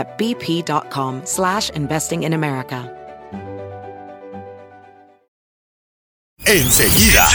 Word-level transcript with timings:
at 0.00 0.18
bp.com 0.18 1.22
slash 1.24 1.70
investing 1.70 2.24
in 2.24 2.32
America. 2.32 2.96
Enseguida, 6.46 7.28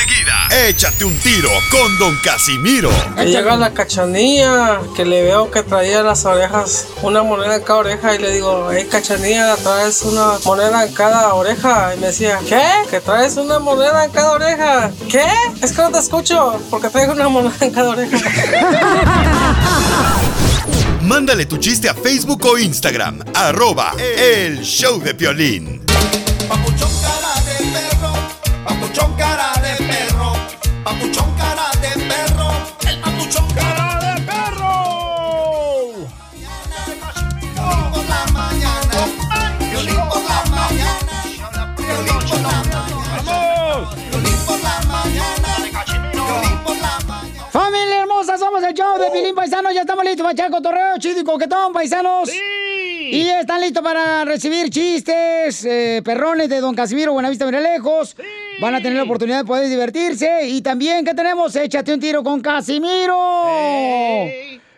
échate 0.68 1.06
un 1.06 1.16
tiro 1.20 1.50
con 1.72 1.98
Don 2.00 2.18
Casimiro. 2.24 2.90
Ahí 3.16 3.32
llega 3.32 3.56
la 3.56 3.72
cachanilla, 3.72 4.82
que 4.96 5.06
le 5.06 5.22
veo 5.22 5.52
que 5.52 5.62
traía 5.64 6.02
las 6.02 6.26
orejas, 6.26 6.88
una 7.04 7.22
moneda 7.24 7.56
en 7.56 7.62
cada 7.62 7.78
oreja, 7.78 8.16
y 8.16 8.18
le 8.18 8.32
digo, 8.32 8.70
hey 8.74 8.88
cachanilla, 8.92 9.56
traes 9.58 10.02
una 10.02 10.40
moneda 10.44 10.86
en 10.86 10.94
cada 10.94 11.34
oreja. 11.36 11.94
Y 11.96 12.00
me 12.00 12.08
decía, 12.08 12.40
¿qué? 12.50 12.66
¿Que 12.90 13.00
traes 13.00 13.38
una 13.38 13.60
moneda 13.60 14.04
en 14.04 14.12
cada 14.12 14.32
oreja? 14.32 14.92
¿Qué? 15.10 15.24
Es 15.62 15.72
que 15.72 15.82
no 15.84 15.92
te 15.92 16.00
escucho, 16.00 16.60
porque 16.70 16.90
traigo 16.90 17.14
una 17.14 17.30
moneda 17.30 17.56
en 17.62 17.72
cada 17.72 17.92
oreja. 17.92 18.18
Mándale 21.06 21.46
tu 21.46 21.58
chiste 21.58 21.88
a 21.88 21.94
Facebook 21.94 22.44
o 22.46 22.58
Instagram, 22.58 23.24
arroba 23.36 23.94
el 24.00 24.62
show 24.64 25.00
de 25.00 25.14
cara 29.16 29.25
hermosa, 48.16 48.38
somos 48.38 48.64
el 48.64 48.74
show 48.74 48.98
de 48.98 49.12
Pilín 49.12 49.36
Paisano. 49.36 49.72
Ya 49.72 49.82
estamos 49.82 50.06
listos 50.06 50.22
para 50.24 50.34
echar 50.34 50.50
cotorreo 50.52 50.98
chido 51.00 51.20
y 51.20 51.24
coquetón, 51.24 51.74
paisanos. 51.74 52.30
Y 52.32 53.28
están 53.28 53.62
listos 53.62 53.84
para 53.84 54.26
recibir 54.26 54.70
chistes, 54.70 55.66
eh, 55.66 56.02
perrones 56.04 56.50
de 56.50 56.60
Don 56.60 56.76
Casimiro 56.76 57.14
Buenavista 57.14 57.46
Lejos. 57.50 58.16
Van 58.62 58.74
a 58.74 58.78
tener 58.78 58.94
la 58.94 59.04
oportunidad 59.04 59.40
de 59.40 59.46
poder 59.46 59.70
divertirse. 59.70 60.48
Y 60.48 60.62
también, 60.62 61.04
¿qué 61.04 61.14
tenemos? 61.14 61.56
Échate 61.56 61.94
un 61.94 62.00
tiro 62.00 62.24
con 62.24 62.42
Casimiro. 62.42 64.26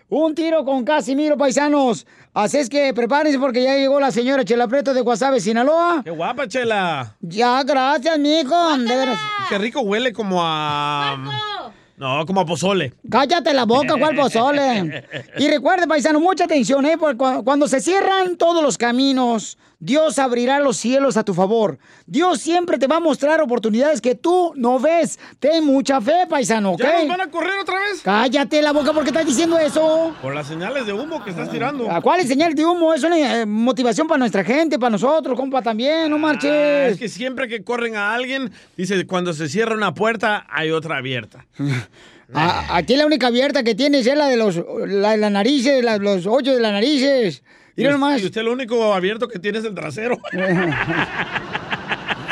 Un 0.09 0.33
tiro 0.35 0.65
con 0.65 0.83
Casimiro, 0.83 1.37
paisanos. 1.37 2.07
Así 2.33 2.57
es 2.57 2.69
que 2.69 2.93
prepárense 2.93 3.39
porque 3.39 3.63
ya 3.63 3.75
llegó 3.75 3.99
la 3.99 4.11
señora 4.11 4.43
Chela 4.43 4.67
Preto 4.67 4.93
de 4.93 5.01
Guasave, 5.01 5.39
Sinaloa. 5.39 6.01
¡Qué 6.03 6.11
guapa, 6.11 6.47
Chela! 6.47 7.15
Ya, 7.21 7.61
gracias, 7.63 8.17
mijo. 8.17 8.77
De 8.77 8.95
veras. 8.95 9.19
¡Qué 9.49 9.57
rico 9.57 9.81
huele 9.81 10.11
como 10.11 10.39
a... 10.41 11.73
No, 11.97 12.25
como 12.27 12.41
a 12.41 12.45
pozole. 12.45 12.93
Cállate 13.09 13.53
la 13.53 13.65
boca, 13.65 13.95
¿cuál 13.99 14.15
pozole? 14.15 15.03
Y 15.39 15.47
recuerde, 15.47 15.87
paisano, 15.87 16.19
mucha 16.19 16.43
atención, 16.45 16.85
¿eh? 16.85 16.95
Porque 16.97 17.17
cu- 17.17 17.43
cuando 17.43 17.67
se 17.67 17.81
cierran 17.81 18.37
todos 18.37 18.61
los 18.63 18.77
caminos, 18.77 19.57
Dios 19.79 20.17
abrirá 20.17 20.59
los 20.59 20.77
cielos 20.77 21.17
a 21.17 21.23
tu 21.23 21.33
favor. 21.35 21.77
Dios 22.07 22.39
siempre 22.41 22.79
te 22.79 22.87
va 22.87 22.95
a 22.95 22.99
mostrar 22.99 23.41
oportunidades 23.41 24.01
que 24.01 24.15
tú 24.15 24.51
no 24.55 24.79
ves. 24.79 25.19
Ten 25.39 25.63
mucha 25.63 26.01
fe, 26.01 26.25
paisano, 26.27 26.71
¿ok? 26.71 26.79
¿Ya 26.81 26.99
nos 26.99 27.07
van 27.09 27.21
a 27.21 27.29
correr 27.31 27.59
otra 27.61 27.75
vez? 27.79 28.01
Cállate 28.01 28.61
la 28.63 28.71
boca, 28.71 28.91
¿por 28.91 29.03
qué 29.03 29.09
estás 29.11 29.25
diciendo 29.25 29.57
eso? 29.59 30.15
Por 30.21 30.33
las 30.33 30.47
señales 30.47 30.87
de 30.87 30.93
humo 30.93 31.23
que 31.23 31.29
estás 31.29 31.51
tirando. 31.51 31.91
¿A 31.91 32.01
cuál 32.01 32.21
es 32.21 32.27
señal 32.27 32.55
de 32.55 32.65
humo? 32.65 32.91
Es 32.93 33.03
una 33.03 33.41
eh, 33.41 33.45
motivación 33.45 34.07
para 34.07 34.17
nuestra 34.17 34.43
gente, 34.43 34.79
para 34.79 34.89
nosotros, 34.89 35.37
compa, 35.39 35.61
también, 35.61 36.09
no 36.09 36.15
Ah, 36.15 36.19
marches. 36.19 36.93
es 36.93 36.97
que 36.99 37.07
siempre 37.09 37.47
que 37.47 37.63
corren 37.63 37.95
a 37.95 38.15
alguien, 38.15 38.51
dice, 38.75 39.05
cuando 39.05 39.31
se 39.33 39.47
cierra 39.47 39.75
una 39.75 39.93
puerta, 39.93 40.47
hay 40.49 40.71
otra 40.71 40.97
abierta. 40.97 41.45
A- 42.33 42.75
aquí 42.77 42.95
la 42.97 43.05
única 43.05 43.27
abierta 43.27 43.63
que 43.63 43.73
tienes 43.73 44.05
es 44.05 44.17
la 44.17 44.27
de 44.27 44.35
los, 44.35 44.59
la 44.85 45.11
de 45.11 45.17
las 45.17 45.31
narices, 45.31 45.81
la- 45.83 45.97
los 45.97 46.25
hoyos 46.25 46.55
de 46.55 46.61
las 46.61 46.73
narices. 46.73 47.41
Y, 47.77 47.81
Mira 47.81 47.93
us- 47.93 47.99
nomás. 47.99 48.21
y 48.21 48.25
usted 48.25 48.41
lo 48.41 48.51
único 48.53 48.91
abierto 48.93 49.27
que 49.27 49.37
tiene 49.39 49.59
es 49.59 49.65
el 49.65 49.75
trasero. 49.75 50.17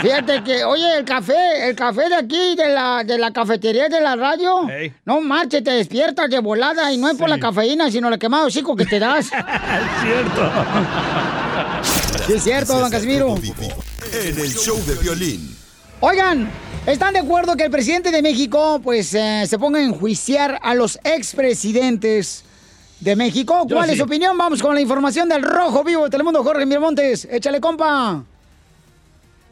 Fíjate 0.02 0.44
que, 0.44 0.64
oye, 0.66 0.98
el 0.98 1.06
café, 1.06 1.70
el 1.70 1.76
café 1.76 2.10
de 2.10 2.16
aquí, 2.16 2.56
de 2.56 2.68
la, 2.70 3.04
de 3.04 3.18
la 3.18 3.32
cafetería 3.32 3.88
de 3.88 4.02
la 4.02 4.16
radio, 4.16 4.68
no 5.06 5.22
marches, 5.22 5.64
te 5.64 5.72
despiertas 5.72 6.30
de 6.30 6.40
volada 6.40 6.92
y 6.92 6.98
no 6.98 7.10
es 7.10 7.18
por 7.18 7.30
la 7.30 7.40
cafeína, 7.40 7.90
sino 7.90 8.10
el 8.10 8.20
quemado 8.20 8.48
hocico 8.48 8.76
que 8.76 8.86
te 8.86 9.00
das. 9.00 9.26
es 9.28 9.32
cierto. 10.04 10.52
Sí, 12.28 12.34
es 12.34 12.44
cierto, 12.44 12.78
don 12.80 12.92
Casimiro. 12.92 13.36
En 13.36 14.40
el 14.40 14.54
show 14.54 14.78
de 14.86 14.96
Piolín. 14.96 15.56
Oigan, 16.02 16.50
¿están 16.86 17.14
de 17.14 17.20
acuerdo 17.20 17.56
que 17.56 17.64
el 17.64 17.72
presidente 17.72 18.12
de 18.12 18.22
México, 18.22 18.82
pues, 18.84 19.14
eh, 19.14 19.46
se 19.48 19.58
ponga 19.58 19.80
a 19.80 19.84
enjuiciar 19.84 20.60
a 20.62 20.76
los 20.76 21.00
expresidentes 21.04 22.44
de 23.06 23.16
México? 23.16 23.66
Yo 23.68 23.76
¿Cuál 23.76 23.90
es 23.90 23.94
sí. 23.94 23.98
su 24.00 24.06
opinión? 24.06 24.36
Vamos 24.36 24.62
con 24.64 24.74
la 24.74 24.82
información 24.82 25.30
del 25.30 25.44
Rojo 25.44 25.84
Vivo 25.84 26.06
de 26.06 26.10
Telemundo, 26.10 26.44
Jorge 26.44 26.66
Miramontes. 26.66 27.28
Échale, 27.32 27.62
compa. 27.62 28.24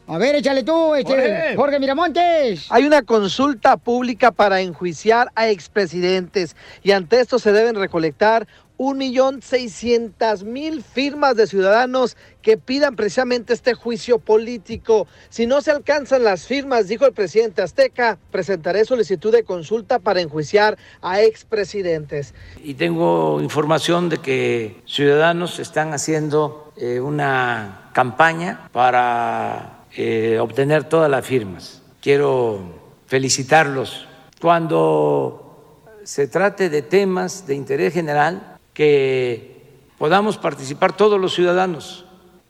A 0.06 0.18
ver, 0.18 0.34
échale 0.34 0.64
tú, 0.64 0.94
este, 0.96 1.12
Jorge. 1.12 1.56
Jorge 1.56 1.78
Miramontes. 1.78 2.66
Hay 2.68 2.84
una 2.84 3.02
consulta 3.02 3.76
pública 3.76 4.32
para 4.32 4.60
enjuiciar 4.60 5.30
a 5.36 5.48
expresidentes 5.48 6.56
y 6.82 6.90
ante 6.90 7.20
esto 7.20 7.38
se 7.38 7.52
deben 7.52 7.76
recolectar 7.76 8.48
1.600.000 8.78 10.82
firmas 10.82 11.36
de 11.36 11.46
ciudadanos 11.46 12.16
que 12.42 12.56
pidan 12.56 12.96
precisamente 12.96 13.52
este 13.52 13.74
juicio 13.74 14.18
político. 14.18 15.06
Si 15.28 15.46
no 15.46 15.60
se 15.60 15.70
alcanzan 15.70 16.24
las 16.24 16.46
firmas, 16.46 16.88
dijo 16.88 17.06
el 17.06 17.12
presidente 17.12 17.62
Azteca, 17.62 18.18
presentaré 18.30 18.84
solicitud 18.84 19.30
de 19.32 19.44
consulta 19.44 20.00
para 20.00 20.20
enjuiciar 20.20 20.76
a 21.00 21.22
expresidentes. 21.22 22.34
Y 22.62 22.74
tengo 22.74 23.40
información 23.40 24.08
de 24.08 24.18
que 24.18 24.82
ciudadanos 24.86 25.60
están 25.60 25.94
haciendo 25.94 26.72
eh, 26.76 26.98
una 27.00 27.90
campaña 27.92 28.68
para 28.72 29.84
eh, 29.96 30.38
obtener 30.40 30.84
todas 30.84 31.10
las 31.10 31.24
firmas. 31.24 31.82
Quiero 32.00 32.60
felicitarlos. 33.06 34.08
Cuando 34.40 35.84
se 36.02 36.26
trate 36.26 36.68
de 36.68 36.82
temas 36.82 37.46
de 37.46 37.54
interés 37.54 37.94
general, 37.94 38.53
que 38.74 39.62
podamos 39.96 40.36
participar 40.36 40.96
todos 40.96 41.18
los 41.20 41.34
ciudadanos 41.34 42.04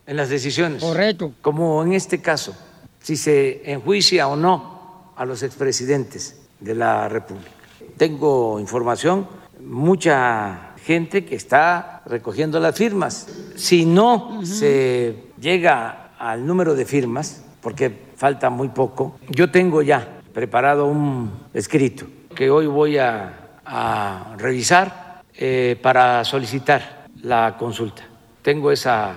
en 0.06 0.16
las 0.16 0.28
decisiones. 0.30 0.82
Correcto. 0.82 1.32
Como 1.40 1.82
en 1.84 1.92
este 1.92 2.20
caso, 2.20 2.56
si 3.00 3.16
se 3.16 3.70
enjuicia 3.70 4.26
o 4.28 4.36
no 4.36 5.12
a 5.16 5.24
los 5.24 5.42
expresidentes 5.42 6.40
de 6.60 6.74
la 6.74 7.08
República. 7.08 7.50
Tengo 7.96 8.58
información, 8.58 9.28
mucha 9.60 10.72
gente 10.84 11.24
que 11.24 11.36
está 11.36 12.02
recogiendo 12.06 12.58
las 12.58 12.76
firmas. 12.76 13.28
Si 13.54 13.84
no 13.84 14.44
se 14.44 15.16
llega 15.40 16.10
al 16.18 16.46
número 16.46 16.74
de 16.74 16.84
firmas, 16.84 17.44
porque 17.60 17.92
falta 18.16 18.50
muy 18.50 18.68
poco, 18.68 19.18
yo 19.28 19.50
tengo 19.50 19.82
ya 19.82 20.20
preparado 20.32 20.86
un 20.86 21.30
escrito 21.52 22.06
que 22.34 22.50
hoy 22.50 22.66
voy 22.66 22.98
a, 22.98 23.58
a 23.64 24.34
revisar 24.38 25.03
eh, 25.46 25.76
para 25.76 26.24
solicitar 26.24 27.04
la 27.20 27.56
consulta. 27.58 28.02
Tengo 28.40 28.72
esa 28.72 29.12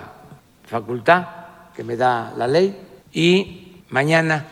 facultad 0.66 1.26
que 1.74 1.86
me 1.86 1.96
da 1.96 2.34
la 2.36 2.48
ley 2.48 2.78
y 3.14 3.82
mañana 3.88 4.46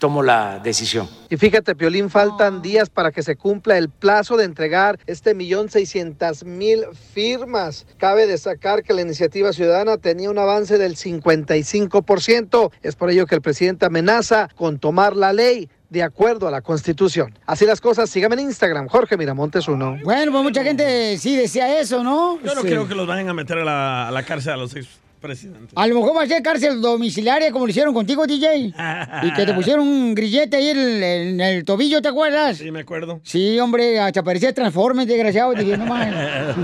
tomo 0.00 0.24
la 0.24 0.58
decisión. 0.58 1.08
Y 1.28 1.36
fíjate, 1.36 1.76
Piolín, 1.76 2.10
faltan 2.10 2.62
días 2.62 2.90
para 2.90 3.12
que 3.12 3.22
se 3.22 3.36
cumpla 3.36 3.78
el 3.78 3.90
plazo 3.90 4.36
de 4.36 4.44
entregar 4.44 4.98
este 5.06 5.34
millón 5.34 5.70
seiscientas 5.70 6.42
mil 6.42 6.84
firmas. 7.14 7.86
Cabe 7.96 8.26
destacar 8.26 8.82
que 8.82 8.92
la 8.92 9.02
iniciativa 9.02 9.52
ciudadana 9.52 9.98
tenía 9.98 10.30
un 10.30 10.38
avance 10.38 10.78
del 10.78 10.96
55%. 10.96 12.72
Es 12.82 12.96
por 12.96 13.10
ello 13.10 13.26
que 13.26 13.36
el 13.36 13.40
presidente 13.40 13.86
amenaza 13.86 14.48
con 14.56 14.80
tomar 14.80 15.14
la 15.14 15.32
ley 15.32 15.68
de 15.90 16.02
acuerdo 16.02 16.48
a 16.48 16.50
la 16.50 16.62
Constitución. 16.62 17.36
Así 17.46 17.66
las 17.66 17.80
cosas, 17.80 18.08
síganme 18.08 18.36
en 18.36 18.42
Instagram, 18.42 18.88
Jorge 18.88 19.16
Miramontes 19.16 19.68
uno. 19.68 19.98
Bueno, 20.02 20.32
pues 20.32 20.42
mucha 20.44 20.62
gente 20.64 21.18
sí 21.18 21.36
desea 21.36 21.78
eso, 21.80 22.02
¿no? 22.02 22.38
Yo 22.42 22.54
no 22.54 22.62
Sí. 22.62 22.68
creo 22.68 22.88
que 22.88 22.94
los 22.94 23.06
vayan 23.06 23.28
a 23.28 23.34
meter 23.34 23.58
a 23.58 23.64
la, 23.64 24.08
a 24.08 24.10
la 24.10 24.22
cárcel 24.22 24.52
a 24.52 24.56
los 24.56 24.74
expresidentes. 24.76 25.70
A 25.74 25.86
lo 25.88 25.96
mejor 25.96 26.16
va 26.16 26.22
a 26.22 26.26
ser 26.26 26.42
cárcel 26.42 26.80
domiciliaria 26.80 27.50
como 27.52 27.66
lo 27.66 27.70
hicieron 27.70 27.92
contigo, 27.92 28.26
DJ. 28.26 28.72
Y 29.24 29.32
que 29.34 29.44
te 29.44 29.52
pusieron 29.52 29.86
un 29.86 30.14
grillete 30.14 30.56
ahí 30.56 30.68
en, 30.68 30.78
en 31.02 31.40
el 31.40 31.64
tobillo, 31.64 32.00
¿te 32.00 32.08
acuerdas? 32.08 32.56
Sí, 32.58 32.70
me 32.70 32.80
acuerdo. 32.80 33.20
Sí, 33.24 33.58
hombre, 33.58 33.98
hasta 34.00 34.22
parecía 34.22 34.54
Transformers, 34.54 35.08
desgraciado. 35.08 35.52
Dije, 35.54 35.76
no 35.76 35.86
mames. 35.86 36.14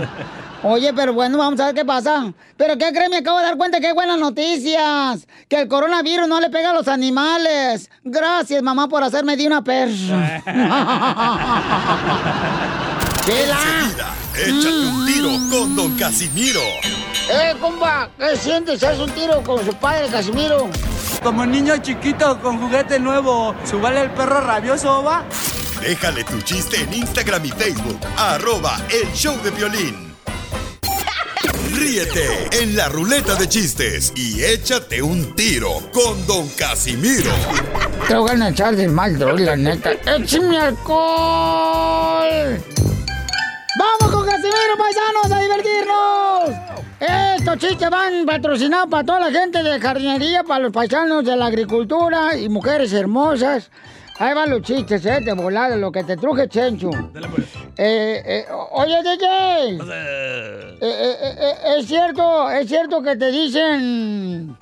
Oye, 0.62 0.92
pero 0.94 1.12
bueno, 1.12 1.38
vamos 1.38 1.60
a 1.60 1.66
ver 1.66 1.74
qué 1.74 1.84
pasa. 1.84 2.32
Pero 2.56 2.76
¿qué 2.78 2.92
creen? 2.92 3.10
Me 3.10 3.18
acabo 3.18 3.38
de 3.38 3.44
dar 3.44 3.56
cuenta 3.56 3.80
que 3.80 3.88
hay 3.88 3.92
buenas 3.92 4.18
noticias. 4.18 5.26
Que 5.48 5.62
el 5.62 5.68
coronavirus 5.68 6.28
no 6.28 6.40
le 6.40 6.50
pega 6.50 6.70
a 6.70 6.74
los 6.74 6.88
animales. 6.88 7.90
Gracias, 8.02 8.62
mamá, 8.62 8.88
por 8.88 9.02
hacerme 9.02 9.36
de 9.36 9.46
una 9.46 9.62
perra. 9.62 10.42
¡Chela! 13.26 13.58
Échate 14.34 14.68
un 14.68 15.06
tiro 15.06 15.30
con 15.50 15.76
Don 15.76 15.96
Casimiro. 15.96 16.60
¡Eh, 17.30 17.54
compa! 17.60 18.08
¿Qué 18.18 18.36
sientes? 18.36 18.82
¿Haz 18.84 18.98
un 18.98 19.10
tiro 19.10 19.42
con 19.42 19.64
su 19.64 19.74
padre, 19.74 20.08
Casimiro? 20.08 20.68
Como 21.22 21.44
niño 21.44 21.76
chiquito 21.78 22.38
con 22.40 22.60
juguete 22.60 23.00
nuevo, 23.00 23.54
¿subale 23.64 24.02
el 24.02 24.10
perro 24.10 24.40
rabioso, 24.40 25.02
va? 25.02 25.24
Déjale 25.80 26.24
tu 26.24 26.40
chiste 26.42 26.82
en 26.82 26.94
Instagram 26.94 27.44
y 27.46 27.50
Facebook. 27.50 27.98
Arroba 28.16 28.76
el 28.90 29.10
show 29.12 29.36
de 29.42 29.50
violín. 29.50 30.05
Ríete 31.76 32.48
en 32.62 32.74
la 32.74 32.88
ruleta 32.88 33.34
de 33.34 33.46
chistes 33.48 34.10
y 34.16 34.42
échate 34.42 35.02
un 35.02 35.34
tiro 35.34 35.68
con 35.92 36.26
Don 36.26 36.48
Casimiro. 36.56 37.30
Te 38.08 38.14
voy 38.14 38.30
a 38.30 38.48
echar 38.48 38.74
de 38.74 38.88
mal, 38.88 39.18
la 39.44 39.56
neta. 39.56 39.92
¡Échame 39.92 40.58
alcohol! 40.58 40.98
¡Vamos 43.78 44.10
con 44.10 44.24
Casimiro, 44.24 44.76
paisanos, 44.78 45.30
a 45.30 45.40
divertirnos! 45.40 46.50
Estos 47.38 47.58
chistes 47.58 47.90
van 47.90 48.24
patrocinados 48.24 48.88
para 48.88 49.04
toda 49.04 49.20
la 49.20 49.30
gente 49.30 49.62
de 49.62 49.78
jardinería, 49.78 50.44
para 50.44 50.60
los 50.60 50.72
paisanos 50.72 51.26
de 51.26 51.36
la 51.36 51.46
agricultura 51.46 52.38
y 52.38 52.48
mujeres 52.48 52.90
hermosas. 52.94 53.70
Ahí 54.18 54.34
van 54.34 54.48
los 54.48 54.62
chistes, 54.62 55.04
¿eh? 55.04 55.20
De 55.22 55.34
volada, 55.34 55.76
lo 55.76 55.92
que 55.92 56.02
te 56.04 56.16
truje, 56.16 56.48
Chencho. 56.48 56.88
Eh, 57.78 58.22
eh, 58.24 58.46
oye, 58.72 59.02
DJ. 59.02 59.26
Eh, 59.26 59.78
eh, 60.80 60.80
eh, 60.80 61.36
eh, 61.38 61.54
¿Es 61.78 61.86
cierto, 61.86 62.50
es 62.50 62.66
cierto 62.68 63.02
que 63.02 63.16
te 63.16 63.30
dicen 63.30 64.56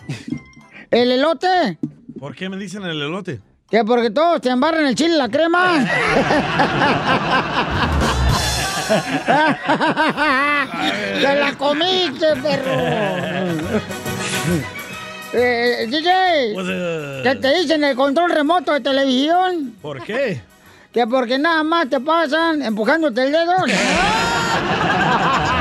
el 0.90 1.12
elote? 1.12 1.78
¿Por 2.18 2.34
qué 2.34 2.48
me 2.48 2.56
dicen 2.56 2.82
el 2.84 3.00
elote? 3.00 3.38
Que 3.70 3.84
porque 3.84 4.10
todos 4.10 4.40
te 4.40 4.48
embarran 4.50 4.86
el 4.86 4.94
chile 4.96 5.14
y 5.14 5.18
la 5.18 5.28
crema. 5.28 5.84
¡Te 11.20 11.34
la 11.36 11.54
comiste, 11.56 12.26
perro! 12.42 12.74
Eh, 15.36 15.86
DJ, 15.88 16.52
Pues, 16.54 16.66
¿qué 17.24 17.34
te 17.42 17.58
dicen 17.58 17.82
el 17.82 17.96
control 17.96 18.30
remoto 18.30 18.72
de 18.72 18.80
televisión? 18.80 19.74
¿Por 19.82 20.00
qué? 20.04 20.40
Que 20.94 21.08
porque 21.08 21.38
nada 21.40 21.64
más 21.64 21.88
te 21.88 21.98
pasan 21.98 22.62
empujándote 22.62 23.24
el 23.24 23.32
dedo. 23.32 23.56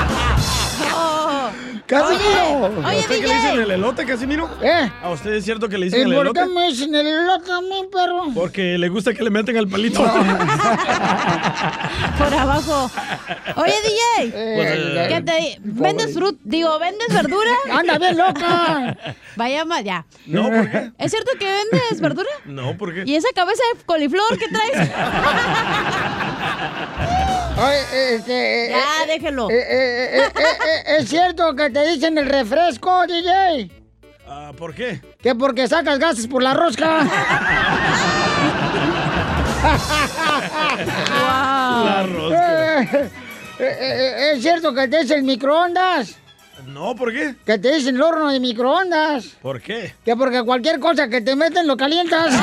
¡Casimiro! 1.93 2.87
¿A 2.87 2.95
usted 2.95 3.19
que 3.21 3.27
le 3.27 3.33
dicen 3.35 3.59
el 3.61 3.71
elote, 3.71 4.05
Casimiro? 4.05 4.49
¿Eh? 4.61 4.91
¿A 5.01 5.09
usted 5.11 5.33
es 5.33 5.43
cierto 5.45 5.69
que 5.69 5.77
le 5.77 5.85
¿Y 5.87 5.89
dicen 5.89 6.07
el 6.07 6.13
por 6.15 6.25
elote? 6.25 6.39
qué 6.41 6.45
me 6.47 6.67
dicen 6.67 6.93
el 6.95 7.07
elote 7.07 7.51
a 7.51 7.61
mí, 7.61 7.83
perro? 7.91 8.25
Porque 8.33 8.77
le 8.77 8.89
gusta 8.89 9.13
que 9.13 9.23
le 9.23 9.29
meten 9.29 9.57
al 9.57 9.67
palito. 9.67 10.03
Por 12.17 12.33
abajo. 12.33 12.89
Oye, 13.55 13.73
DJ. 13.83 14.31
Eh, 14.33 15.05
¿qué 15.09 15.21
te 15.21 15.57
vendes 15.63 16.13
fruta? 16.13 16.37
Digo, 16.43 16.77
¿vendes 16.79 17.07
verdura? 17.13 17.51
Anda 17.71 17.97
bien 17.97 18.17
loca. 18.17 18.97
Vaya 19.35 19.65
más, 19.65 19.83
ya. 19.83 20.05
No, 20.27 20.43
¿por 20.49 20.69
qué? 20.69 20.91
¿Es 20.99 21.11
cierto 21.11 21.31
que 21.39 21.45
vendes 21.45 21.99
verdura? 21.99 22.29
No, 22.45 22.77
¿por 22.77 22.93
qué? 22.93 23.03
¿Y 23.05 23.15
esa 23.15 23.29
cabeza 23.35 23.61
de 23.75 23.83
coliflor 23.83 24.37
que 24.37 24.47
traes? 24.47 24.89
Este, 27.57 28.65
eh, 28.65 28.69
Ya, 28.71 29.03
eh, 29.03 29.07
déjelo. 29.07 29.49
eh, 29.49 29.53
eh, 29.53 30.17
eh, 30.17 30.31
eh, 30.35 30.41
eh, 30.41 30.95
¿Es 30.99 31.09
cierto 31.09 31.55
que 31.55 31.69
te 31.69 31.87
dicen 31.89 32.17
el 32.17 32.27
refresco, 32.27 33.05
DJ? 33.05 33.69
Ah, 34.27 34.51
¿Por 34.57 34.73
qué? 34.73 35.01
Que 35.21 35.35
porque 35.35 35.67
sacas 35.67 35.99
gases 35.99 36.27
por 36.27 36.41
la 36.41 36.53
rosca. 36.53 37.03
La 40.75 42.03
rosca. 42.03 42.81
Eh, 42.81 43.11
eh, 43.59 43.77
eh, 43.79 44.31
¿Es 44.35 44.41
cierto 44.41 44.73
que 44.73 44.87
te 44.87 45.01
dicen 45.01 45.25
microondas? 45.25 46.15
No, 46.65 46.95
¿por 46.95 47.11
qué? 47.11 47.35
Que 47.45 47.57
te 47.59 47.73
dicen 47.75 47.95
el 47.95 48.01
horno 48.01 48.31
de 48.31 48.39
microondas. 48.39 49.25
¿Por 49.41 49.61
qué? 49.61 49.93
Que 50.03 50.15
porque 50.15 50.43
cualquier 50.43 50.79
cosa 50.79 51.07
que 51.07 51.21
te 51.21 51.35
meten 51.35 51.67
lo 51.67 51.77
calientas. 51.77 52.33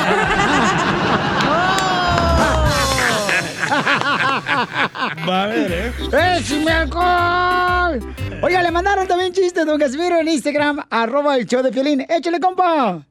Va 5.27 5.43
a 5.43 5.47
ver, 5.47 5.71
¿eh? 5.71 6.37
¡Échame 6.37 6.71
alcohol! 6.71 8.15
Oiga, 8.41 8.61
le 8.61 8.71
mandaron 8.71 9.07
también 9.07 9.33
chistes, 9.33 9.65
don 9.65 9.79
Casimiro, 9.79 10.19
en 10.19 10.27
Instagram, 10.27 10.85
arroba 10.89 11.35
el 11.37 11.45
show 11.45 11.61
de 11.61 11.71
Piolín. 11.71 12.05
¡Échale, 12.09 12.39
compa! 12.39 13.03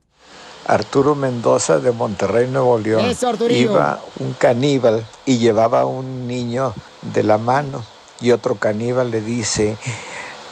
Arturo 0.67 1.15
Mendoza 1.15 1.79
de 1.79 1.91
Monterrey, 1.91 2.49
Nuevo 2.49 2.79
León. 2.79 3.05
Eso, 3.07 3.29
Arturillo. 3.29 3.73
Iba 3.73 4.01
un 4.19 4.35
caníbal 4.35 5.05
y 5.25 5.39
llevaba 5.39 5.81
a 5.81 5.87
un 5.87 6.27
niño 6.27 6.75
de 7.03 7.23
la 7.23 7.39
mano. 7.39 7.85
Y 8.21 8.33
otro 8.33 8.57
caníbal 8.57 9.11
le 9.11 9.21
dice, 9.21 9.77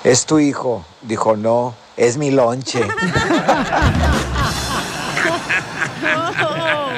¿es 0.04 0.26
tu 0.26 0.38
hijo? 0.38 0.84
Dijo, 1.02 1.36
no, 1.36 1.74
es 1.96 2.16
mi 2.16 2.30
lonche. 2.30 2.80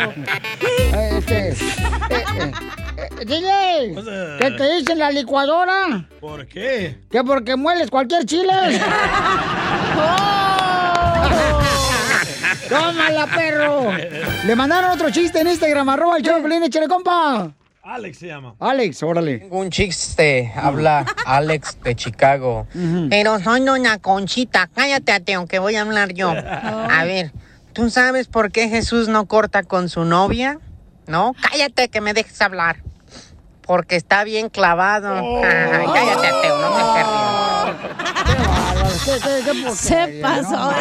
Este, 0.92 1.50
eh, 1.50 1.54
eh, 2.10 2.52
DJ, 3.24 3.94
¿qué 4.38 4.50
te 4.52 4.76
dicen 4.76 4.98
la 4.98 5.10
licuadora? 5.10 6.08
¿Por 6.20 6.46
qué? 6.46 7.00
Que 7.10 7.22
porque 7.22 7.54
mueles 7.54 7.90
cualquier 7.90 8.24
chile. 8.24 8.52
¡Tómala, 12.68 13.26
perro! 13.26 13.92
Le 14.46 14.56
mandaron 14.56 14.92
otro 14.92 15.10
chiste 15.10 15.40
en 15.40 15.48
Instagram, 15.48 15.88
arroba 15.90 16.16
el 16.16 16.22
show 16.22 16.40
échale, 16.62 16.88
compa. 16.88 17.52
Alex 17.82 18.18
se 18.18 18.28
llama. 18.28 18.54
Alex, 18.58 19.02
órale. 19.02 19.38
Tengo 19.38 19.58
un 19.58 19.70
chiste, 19.70 20.52
habla 20.54 21.04
Alex 21.26 21.78
de 21.82 21.96
Chicago. 21.96 22.66
Pero 23.10 23.38
soy 23.40 23.60
doña 23.60 23.98
Conchita, 23.98 24.70
cállate, 24.74 25.12
ateo, 25.12 25.46
que 25.46 25.58
voy 25.58 25.76
a 25.76 25.82
hablar 25.82 26.14
yo. 26.14 26.30
A 26.30 27.04
ver, 27.04 27.32
¿tú 27.74 27.90
sabes 27.90 28.28
por 28.28 28.50
qué 28.50 28.68
Jesús 28.68 29.08
no 29.08 29.26
corta 29.26 29.62
con 29.62 29.88
su 29.88 30.04
novia? 30.04 30.58
¿No? 31.06 31.34
Cállate, 31.50 31.88
que 31.88 32.00
me 32.00 32.14
dejes 32.14 32.40
hablar. 32.40 32.82
Porque 33.70 33.94
está 33.94 34.24
bien 34.24 34.48
clavado. 34.48 35.14
Ay, 35.14 35.86
cállate, 35.94 36.26
ateo, 36.26 36.58
no 36.58 36.70
me 36.74 36.82
estés 36.82 37.06
riendo. 39.22 39.74
Se 39.76 40.18
pasó 40.20 40.72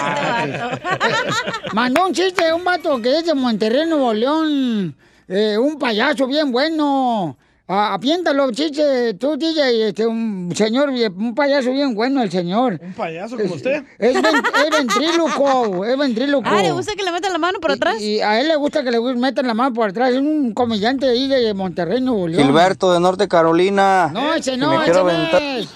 Mandó 1.73 2.07
un 2.07 2.13
chiste 2.15 2.51
un 2.51 2.63
vato 2.63 2.99
que 2.99 3.19
es 3.19 3.27
de 3.27 3.35
Monterrey, 3.35 3.85
Nuevo 3.85 4.11
León. 4.11 4.95
Eh, 5.27 5.59
un 5.59 5.77
payaso 5.77 6.25
bien 6.25 6.51
bueno. 6.51 7.37
Ah, 7.71 7.93
apiéntalo, 7.93 8.49
chiste, 8.51 9.13
tú, 9.13 9.37
DJ, 9.37 9.89
este, 9.89 10.07
un 10.07 10.51
señor, 10.55 10.89
un 10.89 11.35
payaso 11.35 11.71
bien 11.71 11.93
bueno, 11.93 12.23
el 12.23 12.31
señor. 12.31 12.79
¿Un 12.81 12.93
payaso 12.93 13.37
como 13.37 13.53
usted? 13.53 13.83
Es, 13.99 14.13
ven- 14.19 14.23
es 14.65 14.69
ventríloco, 14.75 15.85
es 15.85 15.95
ventríloco. 15.95 16.49
Ah, 16.49 16.63
¿le 16.63 16.71
gusta 16.71 16.93
que 16.95 17.03
le 17.03 17.11
metan 17.11 17.31
la 17.31 17.37
mano 17.37 17.59
por 17.59 17.69
atrás? 17.71 18.01
Y, 18.01 18.15
y 18.15 18.19
a 18.21 18.41
él 18.41 18.47
le 18.47 18.55
gusta 18.55 18.81
que 18.83 18.89
le 18.89 18.99
metan 18.99 19.45
la 19.45 19.53
mano 19.53 19.71
por 19.71 19.87
atrás. 19.87 20.09
Es 20.13 20.17
un 20.17 20.51
comediante 20.55 21.07
ahí 21.09 21.27
de 21.27 21.53
Monterrey, 21.53 22.01
Nuevo 22.01 22.27
León. 22.27 22.43
Gilberto 22.43 22.91
de 22.91 22.99
Norte 22.99 23.27
Carolina. 23.27 24.09
No, 24.11 24.33
ese 24.33 24.57
no, 24.57 24.69
me 24.71 24.75
ese 24.77 24.85
quiero 24.85 25.03
no 25.03 25.09
aventar- 25.11 25.41
es. 25.59 25.69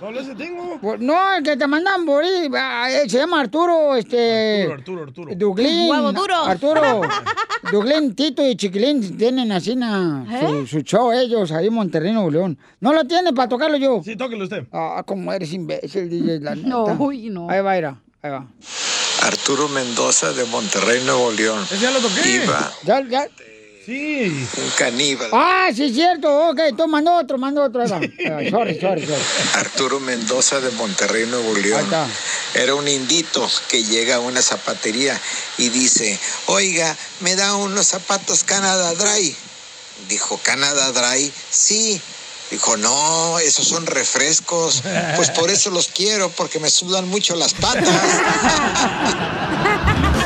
Solo 0.00 0.18
ese 0.18 0.34
tengo. 0.34 0.80
No, 0.98 1.36
el 1.36 1.44
que 1.44 1.56
te 1.58 1.66
mandan 1.66 2.06
por 2.06 2.24
ahí, 2.24 2.48
ah, 2.54 2.90
eh, 2.90 3.08
se 3.08 3.18
llama 3.18 3.40
Arturo, 3.40 3.94
este... 3.96 4.66
Arturo, 4.72 5.02
Arturo. 5.02 5.34
Duglín. 5.36 5.90
Huevo 5.90 6.12
duro. 6.12 6.36
Arturo. 6.36 7.02
Duglín, 7.70 8.14
Tito 8.14 8.42
y 8.46 8.56
Chiquilín 8.56 9.18
tienen 9.18 9.52
así 9.52 9.76
na, 9.76 10.24
¿Eh? 10.30 10.46
su, 10.48 10.66
su 10.66 10.80
show 10.80 11.12
ellos 11.12 11.52
ahí 11.52 11.66
en 11.66 11.74
Monterrey, 11.74 12.12
Nuevo 12.12 12.30
León. 12.30 12.58
¿No 12.80 12.94
lo 12.94 13.04
tiene 13.04 13.34
para 13.34 13.48
tocarlo 13.50 13.76
yo? 13.76 14.00
Sí, 14.02 14.16
tóquelo 14.16 14.44
usted. 14.44 14.66
Ah, 14.72 15.02
como 15.06 15.30
eres 15.34 15.52
imbécil, 15.52 16.08
DJ, 16.08 16.40
la 16.40 16.54
neta. 16.56 16.66
No, 16.68 16.84
uy, 16.98 17.28
no. 17.28 17.50
Ahí 17.50 17.60
va, 17.60 17.74
mira, 17.74 18.00
ahí 18.22 18.30
va. 18.30 18.46
Arturo 19.22 19.68
Mendoza 19.68 20.32
de 20.32 20.44
Monterrey, 20.46 21.02
Nuevo 21.04 21.30
León. 21.32 21.62
ya 21.78 21.90
lo 21.90 22.00
toqué. 22.00 22.36
Iba 22.42 22.72
Ya, 22.84 23.00
ya. 23.06 23.26
Sí. 23.84 24.46
un 24.58 24.70
caníbal. 24.76 25.30
Ah, 25.32 25.68
sí, 25.74 25.84
es 25.84 25.94
cierto. 25.94 26.50
Ok, 26.50 26.60
tú 26.76 26.86
mando 26.86 27.14
otro, 27.14 27.38
mando 27.38 27.64
otro. 27.64 27.82
Eh, 27.82 27.88
sorry, 27.88 28.78
sorry, 28.78 29.06
sorry. 29.06 29.22
Arturo 29.54 29.98
Mendoza 30.00 30.60
de 30.60 30.70
Monterrey, 30.72 31.26
Nuevo 31.26 31.54
León. 31.54 31.84
está. 31.84 32.06
Era 32.54 32.74
un 32.74 32.86
indito 32.86 33.48
que 33.68 33.82
llega 33.82 34.16
a 34.16 34.20
una 34.20 34.42
zapatería 34.42 35.18
y 35.56 35.70
dice, 35.70 36.18
oiga, 36.46 36.94
¿me 37.20 37.36
da 37.36 37.56
unos 37.56 37.86
zapatos 37.86 38.44
Canada 38.44 38.92
Dry? 38.94 39.34
Dijo, 40.08 40.38
¿Canada 40.42 40.92
Dry? 40.92 41.32
Sí. 41.50 42.00
Dijo, 42.50 42.76
no, 42.76 43.38
esos 43.38 43.66
son 43.66 43.86
refrescos. 43.86 44.82
Pues 45.16 45.30
por 45.30 45.50
eso 45.50 45.70
los 45.70 45.86
quiero, 45.86 46.28
porque 46.30 46.58
me 46.58 46.68
sudan 46.68 47.08
mucho 47.08 47.34
las 47.36 47.54
patas. 47.54 47.88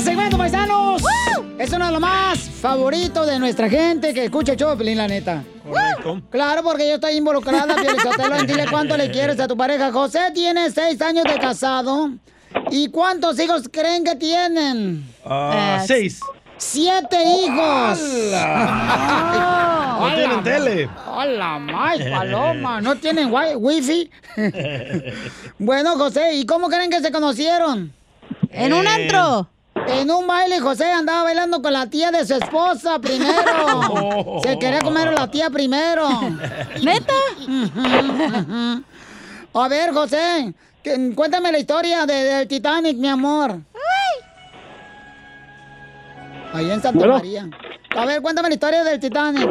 Este 0.00 0.12
segmento, 0.12 0.38
paisanos, 0.38 1.02
es 1.58 1.70
uno 1.74 1.84
de 1.84 1.92
los 1.92 2.00
más 2.00 2.38
favoritos 2.38 3.26
de 3.26 3.38
nuestra 3.38 3.68
gente 3.68 4.14
que 4.14 4.24
escucha 4.24 4.54
Pelín, 4.74 4.96
la 4.96 5.06
neta. 5.06 5.44
Correcto. 5.62 6.22
Claro, 6.30 6.62
porque 6.62 6.88
yo 6.88 6.94
estoy 6.94 7.16
involucrada, 7.16 7.76
Piolizotelo, 7.76 8.36
en 8.36 8.46
dile 8.46 8.64
cuánto 8.70 8.96
le 8.96 9.10
quieres 9.10 9.38
a 9.40 9.46
tu 9.46 9.58
pareja. 9.58 9.92
José 9.92 10.30
tiene 10.32 10.70
seis 10.70 11.02
años 11.02 11.24
de 11.24 11.38
casado. 11.38 12.12
¿Y 12.70 12.88
cuántos 12.88 13.38
hijos 13.40 13.64
creen 13.70 14.02
que 14.02 14.16
tienen? 14.16 15.04
Ah, 15.22 15.84
seis. 15.86 16.20
¡Siete 16.56 17.22
hijos! 17.22 18.00
No 20.00 20.14
tienen 20.14 20.42
tele. 20.42 20.88
¡Hola, 21.08 21.58
más 21.58 21.98
paloma! 22.10 22.80
¿No 22.80 22.96
tienen 22.96 23.30
wi- 23.30 23.54
wifi? 23.54 24.10
bueno, 25.58 25.98
José, 25.98 26.36
¿y 26.36 26.46
cómo 26.46 26.70
creen 26.70 26.88
que 26.88 27.02
se 27.02 27.12
conocieron? 27.12 27.92
En 28.50 28.72
un 28.72 28.86
antro. 28.86 29.46
En 29.92 30.10
un 30.10 30.26
baile, 30.26 30.60
José 30.60 30.90
andaba 30.90 31.24
bailando 31.24 31.60
con 31.60 31.72
la 31.72 31.86
tía 31.88 32.10
de 32.10 32.24
su 32.24 32.34
esposa 32.34 32.98
primero. 33.00 34.40
Se 34.42 34.58
quería 34.58 34.80
comer 34.80 35.08
a 35.08 35.12
la 35.12 35.30
tía 35.30 35.50
primero. 35.50 36.08
¿Neta? 36.82 37.14
A 39.52 39.68
ver, 39.68 39.92
José, 39.92 40.54
que- 40.82 41.12
cuéntame 41.14 41.50
la 41.50 41.58
historia 41.58 42.06
de- 42.06 42.12
del 42.24 42.48
Titanic, 42.48 42.96
mi 42.96 43.08
amor. 43.08 43.56
Ahí 46.52 46.70
en 46.70 46.80
Santa 46.80 46.98
Bueno. 46.98 47.14
María. 47.14 47.48
A 47.96 48.06
ver, 48.06 48.22
cuéntame 48.22 48.48
la 48.48 48.54
historia 48.54 48.84
del 48.84 49.00
Titanic. 49.00 49.48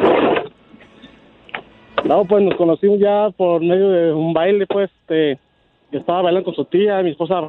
No, 2.05 2.23
pues 2.25 2.43
nos 2.43 2.55
conocimos 2.55 2.97
ya 2.99 3.29
por 3.35 3.61
medio 3.61 3.89
de 3.89 4.13
un 4.13 4.33
baile, 4.33 4.65
pues. 4.67 4.89
Este, 5.01 5.37
yo 5.91 5.99
estaba 5.99 6.21
bailando 6.23 6.45
con 6.45 6.55
su 6.55 6.65
tía, 6.65 7.01
mi 7.01 7.11
esposa. 7.11 7.41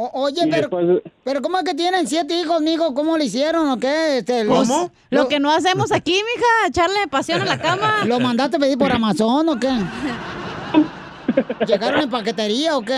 O- 0.00 0.10
oye, 0.22 0.42
Y 0.44 0.48
pero, 0.50 0.68
después- 0.68 1.02
pero 1.24 1.42
¿cómo 1.42 1.58
es 1.58 1.64
que 1.64 1.74
tienen 1.74 2.06
siete 2.06 2.40
hijos, 2.40 2.60
mijo? 2.62 2.94
¿Cómo 2.94 3.18
le 3.18 3.24
hicieron 3.24 3.68
o 3.68 3.78
qué? 3.80 4.18
Este, 4.18 4.44
los- 4.44 4.68
Lo 5.10 5.26
que 5.26 5.40
no 5.40 5.50
hacemos 5.50 5.90
aquí, 5.90 6.12
mija, 6.12 6.46
echarle 6.68 7.08
pasión 7.10 7.42
a 7.42 7.44
la 7.44 7.58
cama. 7.58 8.02
¿Lo 8.06 8.20
mandaste 8.20 8.58
a 8.58 8.60
pedir 8.60 8.78
por 8.78 8.92
Amazon 8.92 9.48
o 9.48 9.58
qué? 9.58 9.68
¿Llegaron 11.66 12.02
en 12.02 12.10
paquetería 12.10 12.76
o 12.76 12.82
qué? 12.82 12.96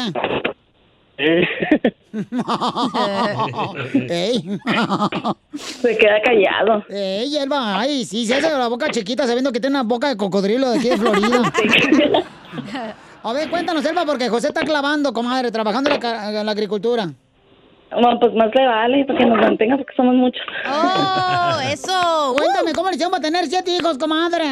Ey. 4.11 4.59
Se 5.55 5.97
queda 5.97 6.21
callado. 6.23 6.85
Ey, 6.91 7.35
Elba, 7.37 7.79
ay, 7.81 8.05
sí, 8.05 8.27
se 8.27 8.35
hace 8.35 8.51
la 8.51 8.69
boca 8.69 8.91
chiquita 8.91 9.27
sabiendo 9.27 9.53
que 9.53 9.61
tiene 9.61 9.77
una 9.77 9.85
boca 9.85 10.09
de 10.09 10.17
cocodrilo 10.19 10.69
de 10.71 10.79
aquí 10.79 10.89
de 10.91 10.99
Florida. 10.99 11.51
A 13.23 13.33
ver, 13.33 13.51
cuéntanos, 13.51 13.85
Elba, 13.85 14.05
porque 14.07 14.29
José 14.29 14.49
está 14.49 14.63
clavando, 14.63 15.13
comadre, 15.13 15.51
trabajando 15.53 15.91
en 15.91 15.95
la, 15.97 16.01
ca- 16.01 16.41
en 16.41 16.47
la 16.47 16.53
agricultura. 16.53 17.07
Bueno, 17.93 18.19
pues 18.21 18.33
más 18.35 18.51
le 18.55 18.67
vale 18.67 19.05
para 19.05 19.19
que 19.19 19.27
nos 19.27 19.39
mantenga 19.39 19.77
porque 19.77 19.95
somos 19.97 20.15
muchos. 20.15 20.43
¡Oh, 20.67 21.59
eso! 21.73 22.35
Cuéntame, 22.37 22.73
¿cómo 22.73 22.89
le 22.89 22.95
hicieron 22.95 23.11
para 23.11 23.23
tener 23.23 23.45
siete 23.47 23.73
hijos, 23.77 23.99
comadre? 23.99 24.45